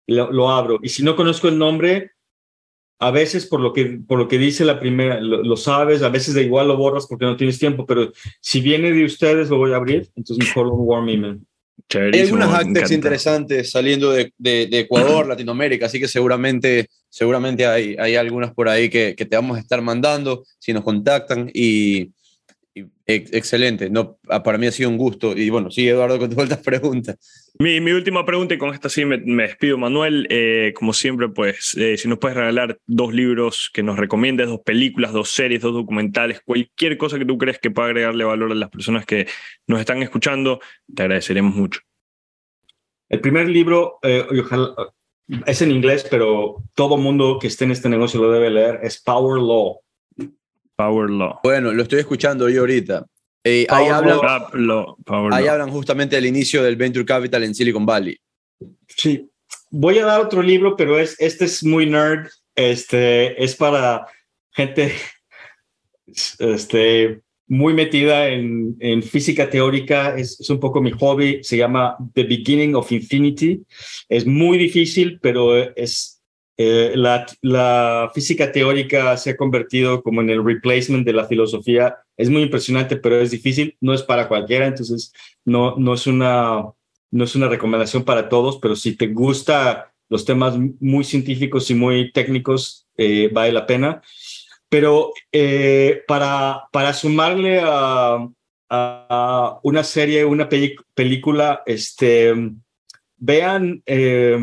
lo, 0.06 0.30
lo 0.32 0.50
abro. 0.50 0.78
Y 0.82 0.88
si 0.88 1.02
no 1.02 1.16
conozco 1.16 1.48
el 1.48 1.58
nombre, 1.58 2.12
a 2.98 3.10
veces 3.10 3.46
por 3.46 3.60
lo 3.60 3.72
que, 3.72 4.00
por 4.06 4.18
lo 4.18 4.26
que 4.28 4.38
dice 4.38 4.64
la 4.64 4.80
primera, 4.80 5.20
lo, 5.20 5.42
lo 5.42 5.56
sabes, 5.56 6.02
a 6.02 6.08
veces 6.08 6.34
de 6.34 6.42
igual 6.44 6.68
lo 6.68 6.76
borras 6.76 7.06
porque 7.06 7.26
no 7.26 7.36
tienes 7.36 7.58
tiempo, 7.58 7.84
pero 7.86 8.12
si 8.40 8.60
viene 8.60 8.92
de 8.92 9.04
ustedes, 9.04 9.50
lo 9.50 9.58
voy 9.58 9.72
a 9.72 9.76
abrir, 9.76 10.08
entonces 10.16 10.46
mejor 10.46 10.68
un 10.68 10.80
warm 10.80 11.08
email. 11.10 11.40
Hay 12.14 12.20
algunas 12.22 12.48
hashtags 12.50 12.90
interesantes 12.94 13.70
saliendo 13.70 14.10
de, 14.10 14.32
de- 14.38 14.66
de 14.66 14.78
Ecuador, 14.80 15.26
Latinoamérica, 15.28 15.86
así 15.86 16.00
que 16.00 16.08
seguramente, 16.08 16.88
seguramente 17.10 17.66
hay, 17.66 17.96
hay 17.98 18.16
algunas 18.16 18.54
por 18.54 18.68
ahí 18.68 18.88
que, 18.88 19.14
que 19.14 19.26
te 19.26 19.36
vamos 19.36 19.58
a 19.58 19.60
estar 19.60 19.82
mandando 19.82 20.42
si 20.58 20.72
nos 20.72 20.82
contactan 20.82 21.50
y, 21.52 22.12
excelente. 23.06 23.88
No, 23.90 24.18
ah, 24.28 24.42
para 24.42 24.58
mí 24.58 24.66
ha 24.66 24.72
sido 24.72 24.90
un 24.90 24.96
gusto 24.98 25.36
y 25.36 25.50
bueno, 25.50 25.70
sigue 25.70 25.90
Eduardo 25.90 26.18
con 26.18 26.28
tus 26.28 26.36
vueltas 26.36 26.58
preguntas. 26.58 27.52
Mi, 27.58 27.80
mi 27.80 27.92
última 27.92 28.24
pregunta, 28.24 28.54
y 28.54 28.58
con 28.58 28.74
esta 28.74 28.88
sí 28.88 29.04
me, 29.04 29.18
me 29.18 29.44
despido, 29.44 29.78
Manuel. 29.78 30.26
Eh, 30.30 30.72
como 30.74 30.92
siempre, 30.92 31.28
pues, 31.28 31.74
eh, 31.78 31.96
si 31.96 32.08
nos 32.08 32.18
puedes 32.18 32.36
regalar 32.36 32.78
dos 32.86 33.14
libros 33.14 33.70
que 33.72 33.82
nos 33.82 33.98
recomiendes, 33.98 34.48
dos 34.48 34.60
películas, 34.60 35.12
dos 35.12 35.30
series, 35.30 35.62
dos 35.62 35.74
documentales, 35.74 36.40
cualquier 36.44 36.98
cosa 36.98 37.18
que 37.18 37.24
tú 37.24 37.38
crees 37.38 37.58
que 37.58 37.70
pueda 37.70 37.88
agregarle 37.88 38.24
valor 38.24 38.52
a 38.52 38.54
las 38.54 38.70
personas 38.70 39.06
que 39.06 39.26
nos 39.66 39.80
están 39.80 40.02
escuchando, 40.02 40.60
te 40.94 41.02
agradeceremos 41.02 41.54
mucho. 41.54 41.80
El 43.08 43.20
primer 43.20 43.48
libro, 43.48 43.98
eh, 44.02 44.24
ojalá- 44.40 44.74
es 45.46 45.60
en 45.62 45.72
inglés, 45.72 46.06
pero 46.10 46.62
todo 46.74 46.96
mundo 46.96 47.38
que 47.40 47.48
esté 47.48 47.64
en 47.64 47.72
este 47.72 47.88
negocio 47.88 48.20
lo 48.20 48.30
debe 48.30 48.50
leer, 48.50 48.80
es 48.82 49.02
Power 49.02 49.40
Law. 49.40 49.80
Power 50.76 51.10
Law. 51.10 51.40
Bueno, 51.42 51.72
lo 51.72 51.82
estoy 51.82 52.00
escuchando 52.00 52.48
yo 52.48 52.60
ahorita. 52.60 53.06
Eh, 53.42 53.66
ahí, 53.68 53.86
Power 53.86 53.92
hablan, 53.92 54.16
Law. 54.16 54.24
Ah, 54.24 54.50
Law, 54.54 54.96
Power 55.04 55.34
ahí 55.34 55.44
Law. 55.44 55.52
hablan 55.54 55.70
justamente 55.70 56.16
del 56.16 56.26
inicio 56.26 56.62
del 56.62 56.76
Venture 56.76 57.04
Capital 57.04 57.44
en 57.44 57.54
Silicon 57.54 57.86
Valley. 57.86 58.16
Sí. 58.88 59.28
Voy 59.70 59.98
a 59.98 60.06
dar 60.06 60.20
otro 60.20 60.42
libro, 60.42 60.76
pero 60.76 60.98
es, 60.98 61.16
este 61.20 61.44
es 61.44 61.64
muy 61.64 61.86
nerd. 61.86 62.28
Este 62.54 63.42
es 63.42 63.54
para 63.56 64.06
gente 64.52 64.92
este, 66.38 67.20
muy 67.46 67.74
metida 67.74 68.28
en, 68.28 68.76
en 68.80 69.02
física 69.02 69.48
teórica. 69.50 70.16
Es, 70.16 70.40
es 70.40 70.50
un 70.50 70.58
poco 70.60 70.80
mi 70.80 70.90
hobby. 70.92 71.42
Se 71.42 71.56
llama 71.56 71.96
The 72.14 72.24
Beginning 72.24 72.74
of 72.74 72.90
Infinity. 72.92 73.62
Es 74.08 74.26
muy 74.26 74.58
difícil, 74.58 75.18
pero 75.20 75.56
es 75.74 76.15
eh, 76.56 76.92
la, 76.94 77.26
la 77.42 78.10
física 78.14 78.50
teórica 78.50 79.16
se 79.16 79.30
ha 79.30 79.36
convertido 79.36 80.02
como 80.02 80.20
en 80.20 80.30
el 80.30 80.44
replacement 80.44 81.06
de 81.06 81.12
la 81.12 81.26
filosofía. 81.26 81.96
Es 82.16 82.30
muy 82.30 82.42
impresionante, 82.42 82.96
pero 82.96 83.20
es 83.20 83.30
difícil. 83.30 83.76
No 83.80 83.92
es 83.94 84.02
para 84.02 84.28
cualquiera, 84.28 84.66
entonces 84.66 85.12
no, 85.44 85.76
no 85.76 85.94
es 85.94 86.06
una 86.06 86.64
no 87.10 87.24
es 87.24 87.34
una 87.34 87.48
recomendación 87.48 88.04
para 88.04 88.28
todos, 88.28 88.58
pero 88.60 88.76
si 88.76 88.96
te 88.96 89.06
gusta 89.06 89.92
los 90.08 90.24
temas 90.24 90.56
muy 90.80 91.04
científicos 91.04 91.70
y 91.70 91.74
muy 91.74 92.12
técnicos, 92.12 92.86
eh, 92.96 93.30
vale 93.32 93.52
la 93.52 93.66
pena. 93.66 94.02
Pero 94.68 95.12
eh, 95.32 96.02
para, 96.06 96.64
para 96.72 96.92
sumarle 96.92 97.60
a, 97.62 98.28
a 98.68 99.60
una 99.62 99.84
serie, 99.84 100.24
una 100.24 100.48
película, 100.48 101.62
este, 101.66 102.34
vean 103.16 103.82
eh, 103.86 104.36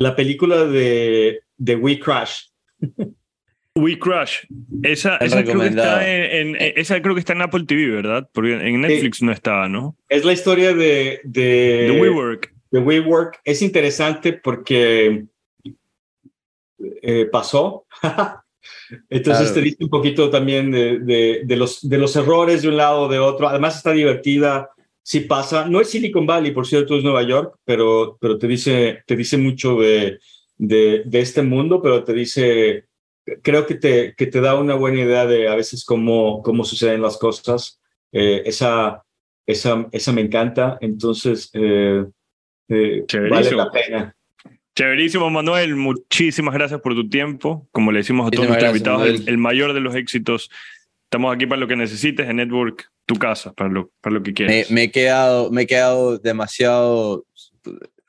la 0.00 0.16
película 0.16 0.64
de, 0.64 1.42
de 1.56 1.76
We 1.76 2.00
Crash. 2.00 2.46
We 3.76 3.98
Crash. 3.98 4.38
Esa, 4.82 5.16
esa 5.18 5.44
creo 5.44 5.60
que 5.60 5.66
está 5.68 6.08
en, 6.10 6.56
en- 6.56 6.72
esa 6.76 7.00
creo 7.00 7.14
que 7.14 7.20
está 7.20 7.34
en 7.34 7.42
Apple 7.42 7.64
TV, 7.66 7.88
¿verdad? 7.90 8.28
Porque 8.32 8.54
en 8.54 8.80
Netflix 8.80 9.22
no 9.22 9.30
estaba, 9.30 9.68
¿no? 9.68 9.96
Es 10.08 10.24
la 10.24 10.32
historia 10.32 10.72
de, 10.74 11.20
de, 11.22 11.86
The 11.92 12.00
WeWork. 12.00 12.52
de 12.72 12.80
WeWork. 12.80 13.40
Es 13.44 13.62
interesante 13.62 14.32
porque 14.32 15.24
eh, 17.02 17.26
pasó. 17.30 17.86
Entonces 19.08 19.46
Claro. 19.48 19.54
te 19.54 19.60
dice 19.62 19.84
un 19.84 19.90
poquito 19.90 20.30
también 20.30 20.70
de, 20.72 20.98
de- 20.98 21.42
de 21.44 21.56
los, 21.56 21.86
de 21.88 21.98
los 21.98 22.16
errores 22.16 22.62
de 22.62 22.68
un 22.68 22.76
lado 22.76 23.02
o 23.02 23.08
de 23.08 23.18
otro. 23.18 23.48
Además 23.48 23.76
está 23.76 23.92
divertida, 23.92 24.70
sí 25.10 25.22
pasa. 25.22 25.66
No 25.66 25.80
es 25.80 25.90
Silicon 25.90 26.24
Valley, 26.24 26.52
por 26.52 26.68
cierto, 26.68 26.96
es 26.96 27.02
Nueva 27.02 27.24
York, 27.24 27.56
pero, 27.64 28.16
pero 28.20 28.38
te, 28.38 28.46
dice, 28.46 29.02
te 29.04 29.16
dice 29.16 29.36
mucho 29.36 29.74
de, 29.80 30.20
de, 30.56 31.02
de 31.04 31.20
este 31.20 31.42
mundo, 31.42 31.82
pero 31.82 32.04
te 32.04 32.12
dice, 32.12 32.84
creo 33.42 33.66
que 33.66 33.74
te, 33.74 34.14
que 34.16 34.28
te 34.28 34.40
da 34.40 34.54
una 34.54 34.76
buena 34.76 35.00
idea 35.00 35.26
de 35.26 35.48
a 35.48 35.56
veces 35.56 35.84
cómo, 35.84 36.44
cómo 36.44 36.62
suceden 36.62 37.02
las 37.02 37.18
cosas. 37.18 37.80
Eh, 38.12 38.42
esa, 38.46 39.02
esa, 39.46 39.88
esa 39.90 40.12
me 40.12 40.20
encanta, 40.20 40.78
entonces 40.80 41.50
eh, 41.54 42.04
eh, 42.68 43.04
vale 43.28 43.50
la 43.50 43.68
pena. 43.68 44.14
Chéverísimo, 44.76 45.28
Manuel. 45.28 45.74
Muchísimas 45.74 46.54
gracias 46.54 46.80
por 46.80 46.94
tu 46.94 47.08
tiempo. 47.08 47.66
Como 47.72 47.90
le 47.90 47.98
decimos 47.98 48.28
a 48.28 48.30
todos 48.30 48.46
nuestros 48.46 48.70
invitados, 48.70 49.08
el, 49.08 49.28
el 49.28 49.38
mayor 49.38 49.72
de 49.72 49.80
los 49.80 49.96
éxitos. 49.96 50.52
Estamos 51.02 51.34
aquí 51.34 51.46
para 51.46 51.60
lo 51.60 51.66
que 51.66 51.74
necesites 51.74 52.28
en 52.28 52.36
Network, 52.36 52.88
tu 53.12 53.18
casa, 53.18 53.52
para 53.52 53.68
lo, 53.70 53.90
para 54.00 54.14
lo 54.14 54.22
que 54.22 54.32
quieras. 54.32 54.70
me 54.70 54.84
he 54.84 54.90
quedado, 54.92 55.50
me 55.50 55.62
he 55.62 55.66
quedado 55.66 56.16
demasiado, 56.18 57.26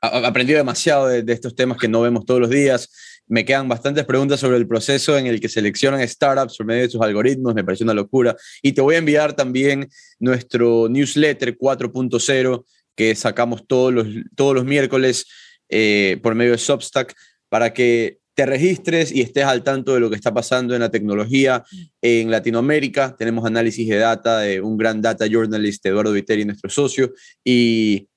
a- 0.00 0.26
aprendido 0.28 0.58
demasiado 0.58 1.08
de, 1.08 1.22
de 1.24 1.32
estos 1.32 1.54
temas 1.56 1.76
que 1.78 1.88
no 1.88 2.00
vemos 2.02 2.24
todos 2.24 2.40
los 2.40 2.50
días. 2.50 2.88
Me 3.26 3.44
quedan 3.44 3.68
bastantes 3.68 4.04
preguntas 4.04 4.38
sobre 4.40 4.58
el 4.58 4.66
proceso 4.68 5.18
en 5.18 5.26
el 5.26 5.40
que 5.40 5.48
seleccionan 5.48 6.06
startups 6.06 6.56
por 6.56 6.66
medio 6.66 6.82
de 6.82 6.90
sus 6.90 7.00
algoritmos, 7.00 7.54
me 7.54 7.64
parece 7.64 7.82
una 7.84 7.94
locura. 7.94 8.36
Y 8.62 8.72
te 8.72 8.80
voy 8.80 8.94
a 8.94 8.98
enviar 8.98 9.32
también 9.34 9.88
nuestro 10.20 10.88
newsletter 10.88 11.56
4.0 11.58 12.64
que 12.94 13.14
sacamos 13.14 13.66
todos 13.66 13.92
los, 13.92 14.06
todos 14.36 14.54
los 14.54 14.64
miércoles 14.64 15.26
eh, 15.68 16.18
por 16.22 16.34
medio 16.34 16.52
de 16.52 16.58
Substack 16.58 17.14
para 17.48 17.72
que 17.72 18.18
te 18.34 18.46
registres 18.46 19.12
y 19.12 19.20
estés 19.20 19.44
al 19.44 19.62
tanto 19.62 19.94
de 19.94 20.00
lo 20.00 20.08
que 20.08 20.16
está 20.16 20.32
pasando 20.32 20.74
en 20.74 20.80
la 20.80 20.90
tecnología 20.90 21.64
en 22.00 22.30
Latinoamérica. 22.30 23.14
Tenemos 23.16 23.44
análisis 23.44 23.86
de 23.88 23.96
data 23.96 24.40
de 24.40 24.60
un 24.60 24.76
gran 24.76 25.02
data 25.02 25.26
journalist, 25.26 25.84
Eduardo 25.84 26.12
Viteri, 26.12 26.44
nuestro 26.44 26.70
socio. 26.70 27.12
Y 27.44 28.08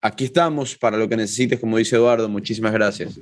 aquí 0.00 0.24
estamos 0.24 0.76
para 0.76 0.96
lo 0.96 1.08
que 1.08 1.16
necesites, 1.16 1.60
como 1.60 1.76
dice 1.76 1.96
Eduardo. 1.96 2.28
Muchísimas 2.28 2.72
gracias. 2.72 3.20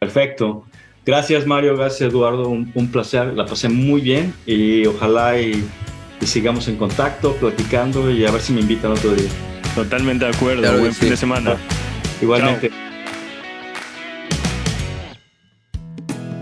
Perfecto. 0.00 0.64
Gracias, 1.04 1.46
Mario. 1.46 1.76
Gracias, 1.76 2.10
Eduardo. 2.10 2.48
Un, 2.48 2.72
un 2.74 2.90
placer. 2.90 3.34
La 3.34 3.46
pasé 3.46 3.68
muy 3.68 4.00
bien 4.00 4.34
y 4.44 4.86
ojalá 4.86 5.40
y, 5.40 5.64
y 6.20 6.26
sigamos 6.26 6.66
en 6.66 6.76
contacto, 6.76 7.36
platicando 7.36 8.10
y 8.10 8.24
a 8.24 8.32
ver 8.32 8.40
si 8.40 8.52
me 8.52 8.60
invitan 8.60 8.90
otro 8.90 9.14
día. 9.14 9.30
Totalmente 9.76 10.24
de 10.24 10.32
acuerdo. 10.32 10.62
Claro 10.62 10.80
Buen 10.80 10.92
sí. 10.92 11.00
fin 11.00 11.10
de 11.10 11.16
semana. 11.16 11.56
Igualmente. 12.20 12.72